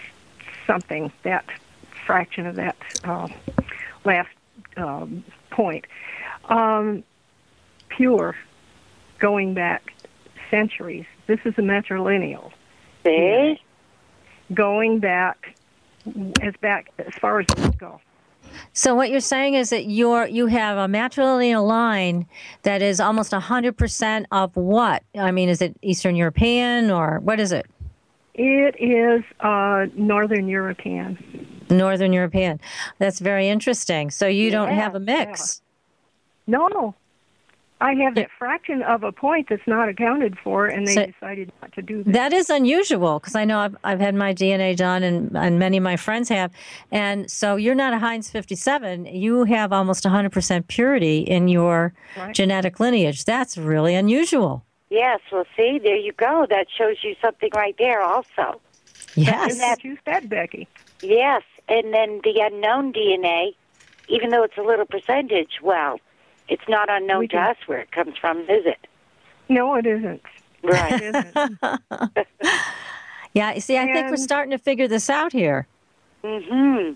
something, 0.65 1.11
that 1.23 1.45
fraction 2.05 2.45
of 2.45 2.55
that 2.55 2.75
uh, 3.03 3.27
last 4.05 4.29
um, 4.77 5.23
point. 5.51 5.85
Um, 6.45 7.03
pure, 7.89 8.35
going 9.19 9.53
back 9.53 9.93
centuries. 10.49 11.05
This 11.27 11.39
is 11.45 11.53
a 11.57 11.61
matrilineal. 11.61 12.51
See? 13.05 13.61
Going 14.53 14.99
back 14.99 15.55
as 16.41 16.55
back 16.61 16.91
as 16.97 17.13
far 17.15 17.39
as 17.39 17.45
would 17.57 17.77
go. 17.77 18.01
So 18.73 18.95
what 18.95 19.09
you're 19.09 19.19
saying 19.19 19.55
is 19.55 19.69
that 19.69 19.85
you're 19.85 20.27
you 20.27 20.47
have 20.47 20.77
a 20.77 20.87
matrilineal 20.87 21.65
line 21.67 22.27
that 22.63 22.81
is 22.81 22.99
almost 22.99 23.33
hundred 23.33 23.77
percent 23.77 24.25
of 24.31 24.55
what? 24.55 25.03
I 25.17 25.31
mean, 25.31 25.49
is 25.49 25.61
it 25.61 25.75
Eastern 25.81 26.15
European 26.15 26.91
or 26.91 27.19
what 27.19 27.39
is 27.39 27.51
it? 27.51 27.65
It 28.35 28.75
is 28.79 29.23
uh, 29.41 29.87
Northern 29.95 30.47
European. 30.47 31.65
Northern 31.69 32.13
European. 32.13 32.59
That's 32.97 33.19
very 33.19 33.49
interesting. 33.49 34.11
So 34.11 34.27
you 34.27 34.49
don't 34.49 34.69
have 34.71 34.95
a 34.95 34.99
mix. 34.99 35.61
No, 36.47 36.95
I 37.81 37.93
have 37.93 38.15
that 38.15 38.29
fraction 38.37 38.81
of 38.81 39.03
a 39.03 39.11
point 39.11 39.47
that's 39.49 39.65
not 39.65 39.87
accounted 39.87 40.37
for, 40.37 40.65
and 40.65 40.85
they 40.85 40.93
So- 40.95 41.05
decided 41.05 41.51
not 41.61 41.71
to 41.73 41.81
do 41.81 42.03
that. 42.03 42.11
That 42.13 42.33
is 42.33 42.49
unusual 42.49 43.19
because 43.19 43.35
I 43.35 43.45
know 43.45 43.59
I've, 43.59 43.75
I've 43.85 43.99
had 44.01 44.15
my 44.15 44.33
DNA 44.33 44.75
done 44.75 45.01
and, 45.01 45.35
and 45.37 45.57
many 45.59 45.77
of 45.77 45.83
my 45.83 45.95
friends 45.95 46.27
have. 46.29 46.51
And 46.91 47.31
so 47.31 47.55
you're 47.55 47.75
not 47.75 47.93
a 47.93 47.99
Heinz 47.99 48.29
57. 48.29 49.05
You 49.05 49.45
have 49.45 49.71
almost 49.71 50.03
100% 50.03 50.67
purity 50.67 51.19
in 51.19 51.47
your 51.47 51.93
Right. 52.17 52.35
genetic 52.35 52.79
lineage. 52.81 53.23
That's 53.23 53.57
really 53.57 53.95
unusual. 53.95 54.65
Yes, 54.89 55.21
well, 55.31 55.45
see, 55.55 55.79
there 55.81 55.95
you 55.95 56.11
go. 56.13 56.45
That 56.49 56.67
shows 56.75 56.97
you 57.03 57.15
something 57.21 57.49
right 57.53 57.75
there, 57.77 58.01
also. 58.01 58.59
Yes. 59.15 59.51
And 59.51 59.59
that, 59.61 59.83
you 59.83 59.97
said, 60.03 60.27
Becky. 60.29 60.67
Yes, 61.01 61.43
and 61.69 61.93
then 61.93 62.19
the 62.23 62.39
unknown 62.41 62.91
DNA, 62.91 63.53
even 64.09 64.31
though 64.31 64.43
it's 64.43 64.57
a 64.57 64.61
little 64.63 64.85
percentage, 64.85 65.59
well, 65.61 65.99
it's 66.49 66.67
not 66.67 66.89
unknown 66.89 67.27
to 67.29 67.37
us 67.37 67.57
where 67.65 67.79
it 67.79 67.91
comes 67.91 68.17
from, 68.17 68.41
is 68.41 68.65
it? 68.65 68.87
No, 69.47 69.75
it 69.75 69.85
isn't. 69.85 70.21
Right. 70.63 71.01
It 71.01 71.15
isn't. 71.15 71.59
Yeah, 73.33 73.53
you 73.53 73.61
see, 73.61 73.77
I 73.77 73.85
think 73.91 74.09
we're 74.09 74.17
starting 74.17 74.51
to 74.51 74.57
figure 74.57 74.87
this 74.87 75.09
out 75.09 75.31
here. 75.31 75.67
Mm-hmm. 76.23 76.93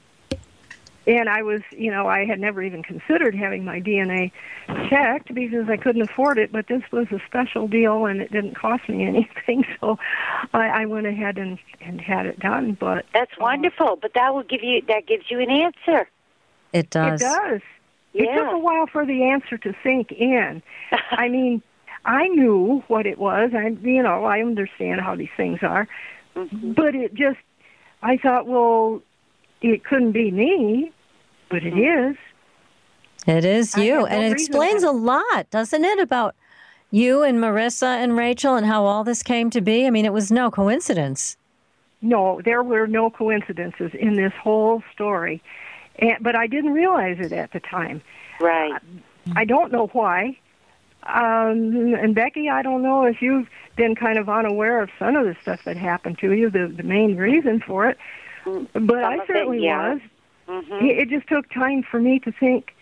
And 1.06 1.30
I 1.30 1.44
was, 1.44 1.62
you 1.72 1.92
know, 1.92 2.08
I 2.08 2.26
had 2.26 2.40
never 2.40 2.64
even 2.64 2.82
considered 2.82 3.36
having 3.36 3.66
my 3.66 3.82
DNA 3.82 4.32
checked 4.90 5.34
because 5.34 5.70
I 5.70 5.76
couldn't 5.76 6.02
afford 6.02 6.40
it. 6.40 6.52
But 6.52 6.68
this 6.68 6.82
was 6.92 7.08
a 7.12 7.20
special 7.28 7.68
deal, 7.68 8.06
and 8.06 8.22
it 8.22 8.32
didn't 8.32 8.56
cost 8.56 8.88
me 8.88 9.06
anything, 9.06 9.66
so 9.82 10.00
I, 10.54 10.68
I 10.68 10.86
went 10.86 11.06
ahead 11.06 11.38
and 11.38 11.60
and 11.82 12.00
had 12.00 12.26
it 12.26 12.40
done. 12.40 12.78
But 12.80 13.06
That's 13.14 13.38
wonderful, 13.38 13.98
but 14.02 14.14
that 14.16 14.34
will 14.34 14.44
give 14.44 14.64
you 14.64 14.82
that 14.88 15.06
gives 15.06 15.30
you 15.30 15.40
an 15.42 15.52
answer. 15.52 16.10
It 16.72 16.90
does. 16.90 17.22
It 17.22 17.26
does. 17.26 17.62
It 18.14 18.26
Yeah. 18.26 18.36
took 18.44 18.54
a 18.54 18.58
while 18.60 18.88
for 18.88 19.06
the 19.06 19.24
answer 19.24 19.58
to 19.58 19.74
sink 19.84 20.12
in. 20.12 20.62
I 21.12 21.30
mean, 21.30 21.62
I 22.06 22.28
knew 22.28 22.84
what 22.88 23.06
it 23.06 23.18
was. 23.18 23.52
I, 23.56 23.68
you 23.82 24.04
know, 24.04 24.26
I 24.26 24.42
understand 24.42 25.02
how 25.02 25.16
these 25.16 25.30
things 25.38 25.60
are, 25.64 25.88
Mm-hmm. 26.36 26.74
but 26.74 26.96
it 26.96 27.14
just, 27.14 27.38
I 28.02 28.18
thought, 28.18 28.48
well, 28.48 29.02
it 29.62 29.84
couldn't 29.86 30.14
be 30.14 30.32
me, 30.32 30.92
but 31.50 31.64
it 31.64 31.78
is. 31.78 32.18
It 33.28 33.46
is 33.46 33.78
you. 33.78 34.00
no 34.00 34.06
and 34.08 34.24
it 34.24 34.32
explains 34.32 34.82
to- 34.82 34.90
a 34.90 34.92
lot, 34.92 35.50
doesn't 35.52 35.84
it, 35.86 36.00
about 36.00 36.36
you 36.92 37.22
and 37.24 37.38
Marisa 37.38 37.98
and 38.04 38.14
Raechel 38.14 38.58
and 38.58 38.66
how 38.66 38.84
all 38.84 39.04
this 39.04 39.22
came 39.24 39.50
to 39.52 39.62
be? 39.62 39.86
I 39.86 39.92
mean, 39.92 40.06
it 40.06 40.12
was 40.14 40.32
no 40.32 40.50
coincidence. 40.52 41.38
No, 42.02 42.42
there 42.44 42.64
were 42.64 42.86
no 42.88 43.10
coincidences 43.10 43.92
in 43.94 44.16
this 44.16 44.34
whole 44.42 44.84
story, 44.92 45.42
and, 45.98 46.18
but 46.22 46.36
I 46.36 46.48
didn't 46.48 46.74
realize 46.74 47.18
it 47.20 47.32
at 47.32 47.52
the 47.52 47.60
time. 47.60 48.02
Right. 48.40 48.80
I 49.36 49.46
don't 49.46 49.72
know 49.72 49.88
why. 49.88 50.38
Um, 51.04 51.96
and 51.96 52.16
Becky, 52.16 52.50
I 52.50 52.62
don't 52.62 52.82
know 52.82 53.04
if 53.04 53.22
you've 53.22 53.48
been 53.76 53.96
kind 53.96 54.18
of 54.18 54.30
unaware 54.30 54.82
of 54.82 54.90
some 54.98 55.16
of 55.16 55.26
the 55.26 55.36
stuff 55.42 55.64
that 55.66 55.76
happened 55.76 56.20
to 56.20 56.34
you, 56.34 56.50
the 56.50 56.68
the 56.68 56.84
main 56.84 57.18
reason 57.18 57.60
for 57.60 57.88
it. 57.88 57.98
But 58.46 58.72
Some 58.74 58.92
I 58.92 59.16
of 59.16 59.22
it, 59.22 59.28
certainly 59.28 59.64
yeah. 59.64 59.94
was. 59.94 60.02
Mm-hmm. 60.48 60.86
It, 60.86 60.98
it 61.00 61.10
just 61.10 61.28
took 61.28 61.50
time 61.50 61.84
for 61.84 62.00
me 62.00 62.20
to 62.20 62.32
think. 62.32 62.74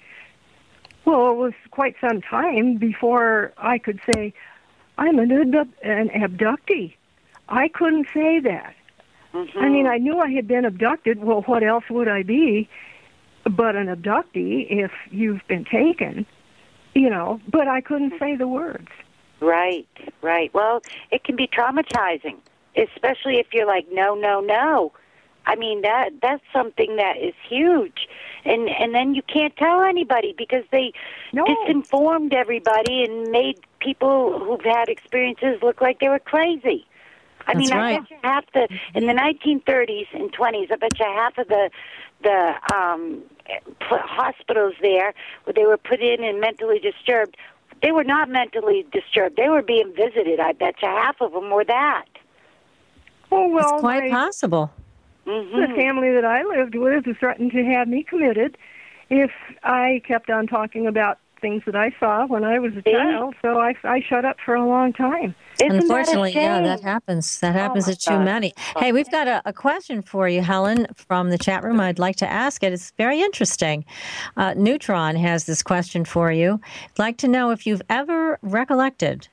Well, 1.05 1.31
it 1.31 1.35
was 1.35 1.53
quite 1.71 1.95
some 1.99 2.21
time 2.21 2.77
before 2.77 3.53
I 3.57 3.79
could 3.79 3.99
say, 4.13 4.33
"I'm 4.97 5.17
an, 5.17 5.31
abdu- 5.31 5.73
an 5.83 6.09
abductee." 6.09 6.93
I 7.49 7.67
couldn't 7.67 8.07
say 8.13 8.39
that. 8.39 8.75
I 9.33 9.69
mean, 9.69 9.87
I 9.87 9.97
knew 9.97 10.19
I 10.19 10.29
had 10.31 10.47
been 10.47 10.65
abducted. 10.65 11.23
Well, 11.23 11.41
what 11.43 11.63
else 11.63 11.85
would 11.89 12.07
I 12.07 12.23
be 12.23 12.69
but 13.49 13.75
an 13.75 13.87
abductee 13.87 14.67
if 14.69 14.91
you've 15.09 15.45
been 15.47 15.65
taken? 15.65 16.25
You 16.93 17.09
know, 17.09 17.39
but 17.47 17.67
I 17.67 17.81
couldn't 17.81 18.13
say 18.19 18.35
the 18.35 18.47
words. 18.47 18.89
Right, 19.39 19.87
right. 20.21 20.53
Well, 20.53 20.81
it 21.09 21.23
can 21.23 21.35
be 21.35 21.47
traumatizing, 21.47 22.37
especially 22.75 23.37
if 23.37 23.47
you're 23.53 23.65
like, 23.65 23.87
no, 23.91 24.13
no, 24.13 24.39
no. 24.41 24.91
I 25.45 25.55
mean 25.55 25.81
that 25.81 26.11
that's 26.21 26.43
something 26.53 26.97
that 26.97 27.17
is 27.17 27.33
huge, 27.49 28.07
and 28.45 28.69
and 28.69 28.93
then 28.93 29.15
you 29.15 29.23
can't 29.23 29.55
tell 29.57 29.81
anybody 29.81 30.35
because 30.37 30.63
they 30.71 30.93
disinformed 31.33 32.33
everybody 32.33 33.03
and 33.03 33.31
made 33.31 33.59
people 33.79 34.39
who've 34.39 34.63
had 34.63 34.87
experiences 34.87 35.57
look 35.63 35.81
like 35.81 35.99
they 35.99 36.09
were 36.09 36.19
crazy. 36.19 36.85
I 37.47 37.55
That's 37.55 37.71
mean, 37.71 37.73
I 37.73 37.97
bet 37.97 38.11
you 38.11 38.17
half 38.23 38.45
the 38.53 38.67
in 38.93 39.07
the 39.07 39.13
1930s 39.13 40.07
and 40.13 40.31
20s, 40.31 40.71
I 40.71 40.75
bet 40.75 40.99
you 40.99 41.05
half 41.05 41.37
of 41.39 41.47
the 41.47 41.71
the 42.23 42.53
um, 42.73 43.21
pl- 43.79 43.99
hospitals 43.99 44.73
there 44.81 45.13
where 45.43 45.53
they 45.53 45.65
were 45.65 45.77
put 45.77 45.99
in 46.01 46.23
and 46.23 46.39
mentally 46.39 46.79
disturbed, 46.79 47.35
they 47.81 47.91
were 47.91 48.03
not 48.03 48.29
mentally 48.29 48.85
disturbed. 48.91 49.37
They 49.37 49.49
were 49.49 49.61
being 49.61 49.93
visited. 49.95 50.39
I 50.39 50.53
bet 50.53 50.75
you 50.81 50.87
half 50.87 51.21
of 51.21 51.33
them 51.33 51.49
were 51.49 51.65
that. 51.65 52.05
Oh 53.31 53.47
well, 53.47 53.73
it's 53.75 53.81
quite 53.81 54.03
my- 54.03 54.09
possible. 54.09 54.71
The 55.23 55.67
family 55.75 56.11
that 56.11 56.25
I 56.25 56.43
lived 56.43 56.75
with 56.75 57.05
threatened 57.19 57.51
to 57.51 57.63
have 57.63 57.87
me 57.87 58.03
committed 58.03 58.57
if 59.11 59.31
I 59.63 60.01
kept 60.05 60.29
on 60.29 60.47
talking 60.47 60.87
about 60.87 61.19
things 61.41 61.63
that 61.65 61.75
I 61.75 61.91
saw 61.99 62.25
when 62.27 62.43
I 62.43 62.59
was 62.59 62.71
a 62.77 62.81
child. 62.81 63.35
So 63.41 63.59
I, 63.59 63.73
I 63.83 64.01
shut 64.07 64.23
up 64.25 64.37
for 64.45 64.55
a 64.55 64.65
long 64.65 64.93
time. 64.93 65.35
Unfortunately, 65.59 66.31
yeah, 66.33 66.61
that 66.61 66.81
happens. 66.81 67.39
That 67.39 67.53
happens 67.55 67.87
my 67.87 67.93
to 67.93 67.99
too 67.99 68.11
God. 68.11 68.25
many. 68.25 68.53
Hey, 68.77 68.91
we've 68.91 69.09
got 69.11 69.27
a, 69.27 69.41
a 69.45 69.53
question 69.53 70.01
for 70.01 70.27
you, 70.27 70.41
Helen, 70.41 70.87
from 70.95 71.29
the 71.29 71.37
chat 71.37 71.63
room. 71.63 71.79
I'd 71.79 71.99
like 71.99 72.15
to 72.17 72.31
ask 72.31 72.63
it. 72.63 72.73
It's 72.73 72.91
very 72.97 73.21
interesting. 73.21 73.85
Uh, 74.37 74.53
Neutron 74.55 75.15
has 75.15 75.45
this 75.45 75.61
question 75.61 76.05
for 76.05 76.31
you. 76.31 76.59
I'd 76.85 76.99
like 76.99 77.17
to 77.17 77.27
know 77.27 77.51
if 77.51 77.67
you've 77.67 77.81
ever 77.89 78.39
recollected 78.41 79.27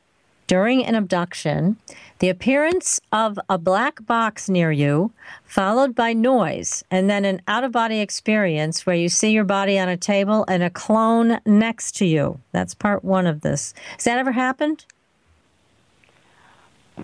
during 0.48 0.84
an 0.84 0.96
abduction 0.96 1.76
the 2.18 2.28
appearance 2.28 3.00
of 3.12 3.38
a 3.48 3.56
black 3.58 4.04
box 4.04 4.48
near 4.48 4.72
you, 4.72 5.12
followed 5.44 5.94
by 5.94 6.12
noise, 6.12 6.82
and 6.90 7.08
then 7.08 7.24
an 7.24 7.40
out 7.46 7.62
of 7.62 7.70
body 7.70 8.00
experience 8.00 8.84
where 8.84 8.96
you 8.96 9.08
see 9.08 9.30
your 9.30 9.44
body 9.44 9.78
on 9.78 9.88
a 9.88 9.96
table 9.96 10.44
and 10.48 10.64
a 10.64 10.70
clone 10.70 11.38
next 11.46 11.94
to 11.96 12.06
you. 12.06 12.40
That's 12.50 12.74
part 12.74 13.04
one 13.04 13.26
of 13.26 13.42
this. 13.42 13.72
Has 13.92 14.04
that 14.04 14.18
ever 14.18 14.32
happened? 14.32 14.84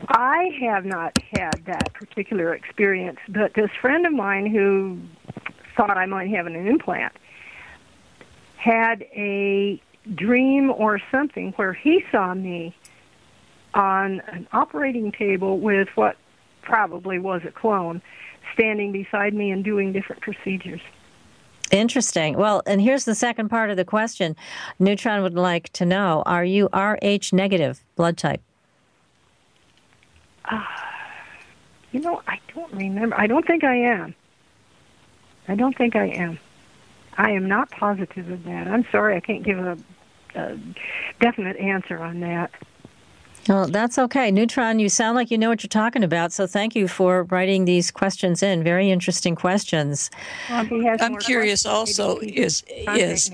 I 0.08 0.50
have 0.60 0.84
not 0.84 1.16
had 1.36 1.62
that 1.66 1.94
particular 1.94 2.52
experience, 2.54 3.20
but 3.28 3.54
this 3.54 3.70
friend 3.80 4.04
of 4.04 4.12
mine 4.12 4.46
who 4.46 4.98
thought 5.76 5.96
I 5.96 6.06
might 6.06 6.30
have 6.30 6.46
an 6.46 6.56
implant 6.56 7.12
had 8.56 9.02
a 9.12 9.80
dream 10.14 10.70
or 10.70 11.00
something 11.12 11.52
where 11.52 11.72
he 11.72 12.04
saw 12.10 12.34
me 12.34 12.74
on 13.74 14.20
an 14.28 14.46
operating 14.52 15.12
table 15.12 15.58
with 15.58 15.88
what 15.94 16.16
probably 16.62 17.18
was 17.18 17.42
a 17.44 17.50
clone 17.50 18.00
standing 18.54 18.92
beside 18.92 19.34
me 19.34 19.50
and 19.50 19.64
doing 19.64 19.92
different 19.92 20.22
procedures. 20.22 20.80
Interesting. 21.70 22.36
Well, 22.36 22.62
and 22.66 22.80
here's 22.80 23.04
the 23.04 23.14
second 23.14 23.48
part 23.48 23.70
of 23.70 23.76
the 23.76 23.84
question. 23.84 24.36
Neutron 24.78 25.22
would 25.22 25.34
like 25.34 25.70
to 25.70 25.84
know 25.84 26.22
Are 26.26 26.44
you 26.44 26.68
Rh 26.72 27.32
negative 27.32 27.82
blood 27.96 28.16
type? 28.16 28.40
Uh, 30.44 30.62
you 31.90 32.00
know, 32.00 32.22
I 32.26 32.38
don't 32.54 32.72
remember. 32.72 33.18
I 33.18 33.26
don't 33.26 33.46
think 33.46 33.64
I 33.64 33.76
am. 33.76 34.14
I 35.48 35.54
don't 35.54 35.76
think 35.76 35.96
I 35.96 36.06
am. 36.06 36.38
I 37.16 37.30
am 37.30 37.48
not 37.48 37.70
positive 37.70 38.30
of 38.30 38.44
that. 38.44 38.68
I'm 38.68 38.84
sorry, 38.90 39.16
I 39.16 39.20
can't 39.20 39.42
give 39.42 39.58
a, 39.58 39.78
a 40.34 40.58
definite 41.20 41.56
answer 41.56 41.98
on 41.98 42.20
that. 42.20 42.50
Well, 43.48 43.66
that's 43.66 43.98
okay. 43.98 44.30
Neutron, 44.30 44.78
you 44.78 44.88
sound 44.88 45.16
like 45.16 45.30
you 45.30 45.36
know 45.36 45.50
what 45.50 45.62
you're 45.62 45.68
talking 45.68 46.02
about. 46.02 46.32
So 46.32 46.46
thank 46.46 46.74
you 46.74 46.88
for 46.88 47.24
writing 47.24 47.66
these 47.66 47.90
questions 47.90 48.42
in. 48.42 48.64
Very 48.64 48.90
interesting 48.90 49.34
questions. 49.34 50.10
Well, 50.48 50.66
I'm 51.00 51.16
curious 51.16 51.66
also 51.66 52.18
is 52.20 52.64
is 52.94 53.30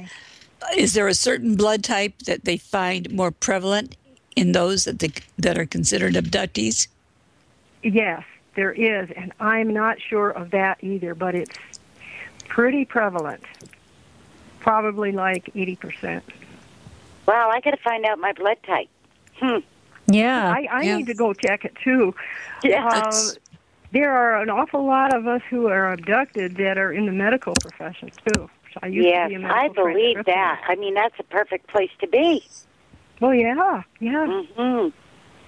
is 0.76 0.94
there 0.94 1.08
a 1.08 1.14
certain 1.14 1.56
blood 1.56 1.84
type 1.84 2.18
that 2.26 2.44
they 2.44 2.56
find 2.56 3.10
more 3.12 3.30
prevalent 3.30 3.96
in 4.36 4.52
those 4.52 4.84
that 4.84 4.98
they, 4.98 5.10
that 5.38 5.58
are 5.58 5.66
considered 5.66 6.14
abductees? 6.14 6.88
Yes, 7.82 8.24
there 8.54 8.72
is, 8.72 9.10
and 9.16 9.32
I'm 9.40 9.72
not 9.72 10.00
sure 10.00 10.30
of 10.30 10.50
that 10.50 10.82
either, 10.82 11.14
but 11.14 11.34
it's 11.34 11.58
pretty 12.48 12.84
prevalent. 12.84 13.42
Probably 14.60 15.12
like 15.12 15.46
80%. 15.54 16.20
Wow, 17.26 17.48
I 17.50 17.60
got 17.60 17.70
to 17.70 17.76
find 17.78 18.04
out 18.04 18.18
my 18.18 18.32
blood 18.32 18.58
type. 18.66 18.88
Hmm. 19.36 19.58
Yeah. 20.10 20.50
I, 20.50 20.68
I 20.70 20.82
yeah. 20.82 20.96
need 20.96 21.06
to 21.06 21.14
go 21.14 21.32
check 21.32 21.64
it 21.64 21.74
too. 21.82 22.14
Yeah. 22.62 22.86
Uh, 22.86 23.12
there 23.92 24.12
are 24.12 24.40
an 24.40 24.50
awful 24.50 24.84
lot 24.86 25.14
of 25.14 25.26
us 25.26 25.42
who 25.50 25.66
are 25.66 25.92
abducted 25.92 26.56
that 26.56 26.78
are 26.78 26.92
in 26.92 27.06
the 27.06 27.12
medical 27.12 27.54
profession 27.60 28.10
too. 28.32 28.48
I 28.82 28.86
used 28.86 29.06
yes, 29.08 29.30
to 29.30 29.38
be 29.38 29.44
a 29.44 29.48
I 29.48 29.68
believe 29.68 30.24
that. 30.26 30.62
I 30.68 30.76
mean, 30.76 30.94
that's 30.94 31.14
a 31.18 31.24
perfect 31.24 31.66
place 31.68 31.90
to 32.00 32.06
be. 32.06 32.44
Well, 33.20 33.34
yeah, 33.34 33.82
yeah. 33.98 34.42
hmm 34.56 34.88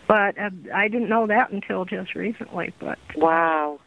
But 0.08 0.36
uh, 0.38 0.50
I 0.74 0.88
didn't 0.88 1.08
know 1.08 1.26
that 1.28 1.50
until 1.52 1.84
just 1.84 2.14
recently. 2.14 2.72
But 2.80 2.98
Wow. 3.16 3.78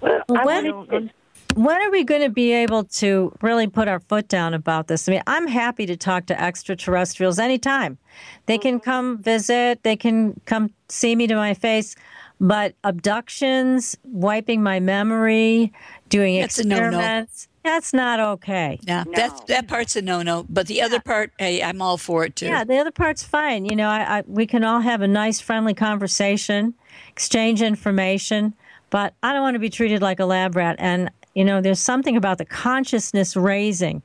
Well, 0.00 0.22
Well, 0.28 0.40
I 0.40 0.44
when- 0.44 0.74
wanted 0.76 1.08
to- 1.08 1.14
When 1.58 1.82
are 1.82 1.90
we 1.90 2.04
going 2.04 2.20
to 2.20 2.28
be 2.28 2.52
able 2.52 2.84
to 2.84 3.36
really 3.42 3.66
put 3.66 3.88
our 3.88 3.98
foot 3.98 4.28
down 4.28 4.54
about 4.54 4.86
this? 4.86 5.08
I 5.08 5.12
mean, 5.12 5.22
I'm 5.26 5.48
happy 5.48 5.86
to 5.86 5.96
talk 5.96 6.26
to 6.26 6.40
extraterrestrials 6.40 7.40
anytime. 7.40 7.98
They 8.46 8.58
can 8.58 8.76
mm-hmm. 8.76 8.84
come 8.84 9.18
visit, 9.18 9.82
they 9.82 9.96
can 9.96 10.40
come 10.46 10.72
see 10.88 11.16
me 11.16 11.26
to 11.26 11.34
my 11.34 11.54
face, 11.54 11.96
but 12.40 12.76
abductions, 12.84 13.98
wiping 14.04 14.62
my 14.62 14.78
memory, 14.78 15.72
doing 16.08 16.40
That's 16.40 16.60
a 16.60 16.64
no-no. 16.64 16.86
experiments, 16.86 17.48
that's 17.64 17.92
not 17.92 18.20
okay. 18.20 18.78
Yeah, 18.82 19.02
that 19.16 19.48
that 19.48 19.66
part's 19.66 19.96
a 19.96 20.00
no-no. 20.00 20.46
But 20.48 20.68
the 20.68 20.80
other 20.80 21.00
part, 21.00 21.32
hey, 21.40 21.60
I'm 21.60 21.82
all 21.82 21.98
for 21.98 22.24
it 22.24 22.36
too. 22.36 22.46
Yeah, 22.46 22.62
the 22.62 22.78
other 22.78 22.92
part's 22.92 23.24
fine. 23.24 23.64
You 23.64 23.74
know, 23.74 23.88
I, 23.88 24.18
I, 24.18 24.22
we 24.28 24.46
can 24.46 24.62
all 24.62 24.80
have 24.80 25.02
a 25.02 25.08
nice, 25.08 25.40
friendly 25.40 25.74
conversation, 25.74 26.74
exchange 27.08 27.62
information, 27.62 28.54
but 28.90 29.14
I 29.24 29.32
don't 29.32 29.42
want 29.42 29.56
to 29.56 29.58
be 29.58 29.70
treated 29.70 30.02
like 30.02 30.20
a 30.20 30.24
lab 30.24 30.54
rat. 30.54 30.76
And, 30.78 31.10
you 31.38 31.44
know, 31.44 31.60
there's 31.60 31.78
something 31.78 32.16
about 32.16 32.38
the 32.38 32.44
consciousness 32.44 33.36
raising 33.36 34.02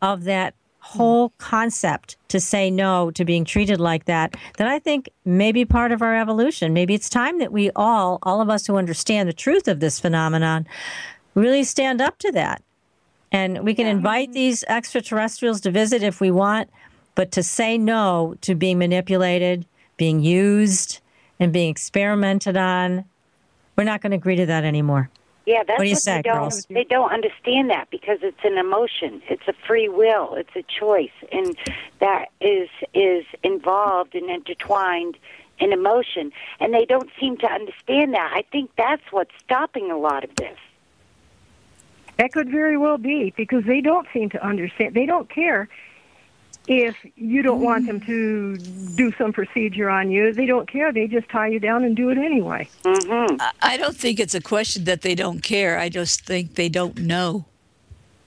of 0.00 0.24
that 0.24 0.54
whole 0.78 1.28
concept 1.36 2.16
to 2.28 2.40
say 2.40 2.70
no 2.70 3.10
to 3.10 3.26
being 3.26 3.44
treated 3.44 3.78
like 3.78 4.06
that 4.06 4.34
that 4.56 4.66
I 4.66 4.78
think 4.78 5.10
may 5.26 5.52
be 5.52 5.66
part 5.66 5.92
of 5.92 6.00
our 6.00 6.16
evolution. 6.16 6.72
Maybe 6.72 6.94
it's 6.94 7.10
time 7.10 7.40
that 7.40 7.52
we 7.52 7.70
all, 7.76 8.18
all 8.22 8.40
of 8.40 8.48
us 8.48 8.66
who 8.66 8.76
understand 8.76 9.28
the 9.28 9.34
truth 9.34 9.68
of 9.68 9.80
this 9.80 10.00
phenomenon, 10.00 10.66
really 11.34 11.62
stand 11.62 12.00
up 12.00 12.16
to 12.20 12.32
that. 12.32 12.62
And 13.30 13.64
we 13.64 13.74
can 13.74 13.86
invite 13.86 14.32
these 14.32 14.64
extraterrestrials 14.66 15.60
to 15.60 15.70
visit 15.70 16.02
if 16.02 16.22
we 16.22 16.30
want, 16.30 16.70
but 17.14 17.32
to 17.32 17.42
say 17.42 17.76
no 17.76 18.34
to 18.40 18.54
being 18.54 18.78
manipulated, 18.78 19.66
being 19.98 20.20
used, 20.20 21.00
and 21.38 21.52
being 21.52 21.68
experimented 21.68 22.56
on, 22.56 23.04
we're 23.76 23.84
not 23.84 24.00
going 24.00 24.12
to 24.12 24.16
agree 24.16 24.36
to 24.36 24.46
that 24.46 24.64
anymore. 24.64 25.10
Yeah, 25.46 25.64
that's 25.66 25.78
What 25.78 25.84
do 25.84 25.90
you 25.90 25.96
what 25.96 26.02
say, 26.02 26.16
they 26.18 26.22
don't. 26.22 26.40
girls? 26.40 26.66
They 26.72 26.84
don't 26.84 27.12
understand 27.12 27.70
that 27.70 27.90
because 27.90 28.18
it's 28.22 28.44
an 28.44 28.58
emotion. 28.58 29.22
It's 29.28 29.46
a 29.48 29.52
free 29.66 29.88
will. 29.88 30.34
It's 30.34 30.54
a 30.56 30.62
choice, 30.62 31.10
and 31.32 31.56
that 32.00 32.26
is 32.40 32.68
is 32.94 33.24
involved 33.42 34.14
and 34.14 34.30
intertwined 34.30 35.18
in 35.58 35.72
emotion. 35.72 36.32
And 36.60 36.72
they 36.72 36.84
don't 36.84 37.10
seem 37.18 37.36
to 37.38 37.46
understand 37.46 38.14
that. 38.14 38.32
I 38.34 38.42
think 38.52 38.70
that's 38.76 39.02
what's 39.10 39.32
stopping 39.44 39.90
a 39.90 39.98
lot 39.98 40.24
of 40.24 40.34
this. 40.36 40.58
that 42.18 42.32
could 42.32 42.48
very 42.50 42.76
well 42.76 42.98
be 42.98 43.32
because 43.36 43.64
they 43.64 43.80
don't 43.80 44.06
seem 44.12 44.30
to 44.30 44.44
understand. 44.46 44.94
They 44.94 45.06
don't 45.06 45.28
care 45.28 45.68
if 46.68 46.94
you 47.16 47.42
don't 47.42 47.60
want 47.60 47.86
them 47.86 48.00
to 48.02 48.56
do 48.56 49.12
some 49.18 49.32
procedure 49.32 49.90
on 49.90 50.10
you. 50.10 50.32
They 50.32 50.46
don't 50.46 50.70
care. 50.70 50.92
They 50.92 51.06
just 51.08 51.28
tie 51.28 51.48
you 51.48 51.58
down 51.58 51.82
and 51.84 51.96
do 51.96 52.10
it 52.10 52.18
anyway. 52.18 52.68
Mm-hmm. 52.84 53.36
I- 53.40 53.52
I 53.60 53.76
don't 53.76 53.96
think 53.96 54.20
it's 54.20 54.34
a 54.34 54.40
question 54.40 54.84
that 54.84 55.02
they 55.02 55.14
don't 55.14 55.42
care. 55.42 55.78
I 55.78 55.88
just 55.88 56.24
think 56.24 56.54
they 56.54 56.68
don't 56.68 56.98
know. 56.98 57.44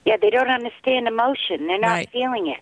Yeah, 0.04 0.16
they 0.20 0.30
don't 0.30 0.48
understand 0.50 1.08
emotion. 1.08 1.66
They're 1.66 1.78
not 1.78 1.88
Right. 1.88 2.10
feeling 2.10 2.46
it. 2.48 2.60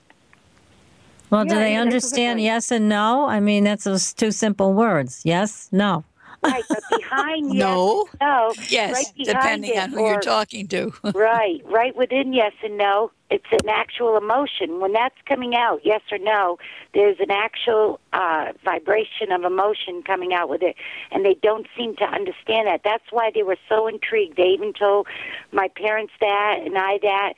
Well, 1.30 1.44
do 1.44 1.55
they 1.56 1.72
yeah, 1.72 1.80
understand 1.82 2.40
yes 2.40 2.70
and 2.70 2.88
no? 2.88 3.26
I 3.26 3.40
mean, 3.40 3.64
that's 3.64 3.84
those 3.84 4.12
two 4.12 4.30
simple 4.30 4.72
words 4.72 5.22
yes, 5.24 5.68
no. 5.72 6.05
Right, 6.44 6.64
but 6.68 6.88
behind 6.88 7.50
yes, 7.54 7.60
No. 7.60 8.08
no, 8.20 8.54
Yes, 8.68 8.92
right 8.92 9.06
depending 9.24 9.70
it, 9.74 9.78
on 9.78 9.90
who 9.90 10.00
or- 10.00 10.12
you're 10.12 10.20
talking 10.20 10.68
to. 10.68 10.92
right, 11.14 11.60
right 11.64 11.96
within 11.96 12.32
yes 12.32 12.52
and 12.62 12.76
no, 12.78 13.10
it's 13.30 13.46
an 13.52 13.68
actual 13.68 14.16
emotion. 14.16 14.80
When 14.80 14.92
that's 14.92 15.14
coming 15.26 15.54
out, 15.56 15.80
yes 15.84 16.02
or 16.12 16.18
no, 16.18 16.58
there's 16.92 17.16
an 17.20 17.30
actual 17.30 17.98
uh, 18.12 18.52
vibration 18.64 19.32
of 19.32 19.42
emotion 19.44 20.02
coming 20.02 20.32
out 20.34 20.48
with 20.48 20.62
it, 20.62 20.76
and 21.10 21.24
they 21.24 21.34
don't 21.42 21.66
seem 21.76 21.96
to 21.96 22.04
understand 22.04 22.68
that. 22.68 22.82
That's 22.84 23.04
why 23.10 23.30
they 23.34 23.42
were 23.42 23.56
so 23.68 23.86
intrigued. 23.88 24.36
They 24.36 24.48
even 24.48 24.72
told 24.72 25.06
my 25.52 25.68
parents 25.68 26.12
that 26.20 26.60
and 26.64 26.76
I 26.78 26.98
that. 27.02 27.32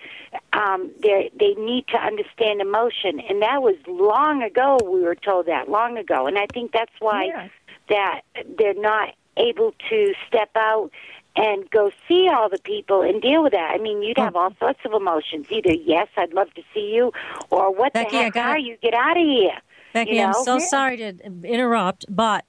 Um, 0.52 0.90
they 1.02 1.30
they 1.38 1.54
need 1.54 1.86
to 1.88 1.96
understand 1.98 2.60
emotion, 2.60 3.20
and 3.20 3.40
that 3.42 3.62
was 3.62 3.76
long 3.86 4.42
ago. 4.42 4.78
We 4.84 5.00
were 5.02 5.14
told 5.14 5.46
that 5.46 5.68
long 5.70 5.96
ago, 5.96 6.26
and 6.26 6.36
I 6.38 6.46
think 6.46 6.72
that's 6.72 6.92
why 6.98 7.26
Yes. 7.26 7.50
That 7.88 8.22
they're 8.58 8.74
not 8.74 9.14
able 9.36 9.74
to 9.90 10.14
step 10.26 10.50
out 10.56 10.90
and 11.36 11.68
go 11.70 11.90
see 12.08 12.28
all 12.28 12.48
the 12.48 12.58
people 12.58 13.02
and 13.02 13.20
deal 13.20 13.42
with 13.42 13.52
that. 13.52 13.70
I 13.74 13.78
mean, 13.78 14.02
you'd 14.02 14.16
have 14.16 14.34
all 14.36 14.54
sorts 14.58 14.80
of 14.86 14.92
emotions. 14.94 15.46
Either 15.50 15.72
yes, 15.74 16.08
I'd 16.16 16.32
love 16.32 16.52
to 16.54 16.62
see 16.72 16.92
you, 16.94 17.12
or 17.50 17.70
what 17.74 17.92
Becky, 17.92 18.16
the 18.16 18.22
heck 18.24 18.36
are 18.36 18.58
you? 18.58 18.76
Get 18.82 18.94
out 18.94 19.18
of 19.18 19.22
here. 19.22 19.58
Becky, 19.92 20.12
You 20.16 20.22
I'm 20.22 20.32
so 20.32 20.54
Yeah. 20.54 20.66
sorry 20.66 20.96
to 20.96 21.14
interrupt, 21.44 22.06
but 22.08 22.44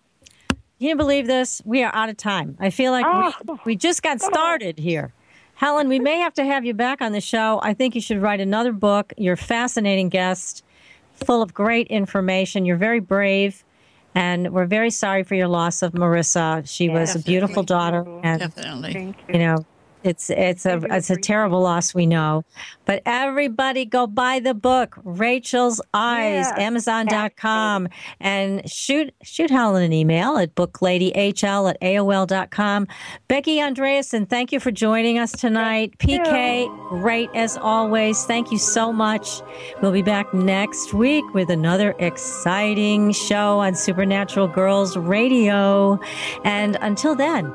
can 0.50 0.88
you 0.90 0.96
believe 0.96 1.28
this? 1.28 1.62
We 1.66 1.84
are 1.84 1.94
out 1.94 2.08
of 2.08 2.16
time. 2.18 2.56
I 2.62 2.70
feel 2.70 2.92
like 2.94 3.06
Oh. 3.08 3.34
we, 3.46 3.56
we 3.66 3.76
just 3.76 4.02
got 4.04 4.22
started 4.22 4.80
here. 4.80 5.12
Helen, 5.56 5.90
we 5.90 6.00
may 6.00 6.20
have 6.20 6.34
to 6.36 6.46
have 6.46 6.64
you 6.64 6.74
back 6.74 7.02
on 7.02 7.12
the 7.14 7.20
show. 7.22 7.60
I 7.64 7.74
think 7.74 7.96
you 7.96 8.02
should 8.02 8.22
write 8.22 8.40
another 8.40 8.72
book. 8.72 9.12
You're 9.18 9.34
a 9.34 9.38
fascinating 9.38 10.08
guest, 10.08 10.64
full 11.26 11.42
of 11.42 11.54
great 11.54 11.88
information. 11.88 12.64
You're 12.64 12.78
very 12.78 13.00
brave, 13.00 13.64
and 14.18 14.52
we're 14.52 14.66
very 14.66 14.90
sorry 14.90 15.24
for 15.24 15.36
your 15.36 15.48
loss 15.48 15.82
of 15.82 15.94
Marisa. 15.94 16.68
She 16.68 16.90
was 16.90 17.16
a 17.16 17.20
beautiful 17.20 17.64
daughter, 17.64 18.06
and 18.24 18.40
Definitely. 18.40 18.94
Thank 18.94 19.18
you. 19.28 19.34
you 19.34 19.40
know 19.40 19.66
it's 20.04 20.30
it's 20.30 20.66
a 20.66 20.80
it's 20.90 21.10
a 21.10 21.16
terrible 21.18 21.62
loss 21.62 21.94
we 21.94 22.06
know. 22.06 22.44
But 22.86 23.02
everybody 23.06 23.86
go 23.86 24.08
buy 24.08 24.40
the 24.40 24.54
book 24.54 24.96
raechel's 25.04 25.82
eyes 25.94 26.46
Yeah. 26.58 26.64
amazon.com 26.68 27.88
and 28.20 28.70
shoot 28.70 29.14
shoot 29.24 29.50
helen 29.50 29.84
an 29.84 29.94
email 29.94 30.38
at 30.38 30.56
bookladyhl 30.56 31.70
at 31.70 31.82
aol.com 31.82 32.88
becky 33.28 33.58
andreasson 33.58 34.30
thank 34.30 34.52
you 34.52 34.60
for 34.60 34.72
joining 34.72 35.18
us 35.20 35.32
tonight. 35.32 35.98
pk 35.98 36.68
great 36.90 37.30
as 37.34 37.58
always. 37.58 38.24
Thank 38.26 38.52
you 38.52 38.58
so 38.58 38.94
much. 38.94 39.42
We'll 39.82 39.92
be 39.92 40.02
back 40.02 40.34
next 40.34 40.94
week 40.94 41.26
with 41.34 41.50
another 41.50 41.94
exciting 42.00 43.12
show 43.12 43.60
on 43.60 43.76
supernatural 43.76 44.48
girlz 44.50 44.96
radio. 45.08 46.00
And 46.44 46.78
until 46.82 47.16
then 47.16 47.52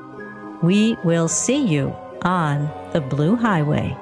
we 0.62 0.96
will 1.04 1.28
see 1.28 1.64
you 1.64 1.94
on 2.24 2.70
the 2.92 3.00
Blue 3.00 3.36
Highway. 3.36 3.96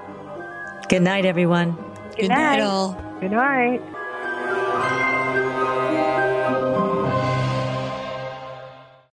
Good 0.89 1.03
night, 1.03 1.25
everyone. 1.25 1.73
Good 2.17 2.17
Good 2.23 2.29
night, 2.29 2.59
night. 2.59 2.61
all. 2.61 2.93
Good 3.21 3.31
night. 3.33 3.83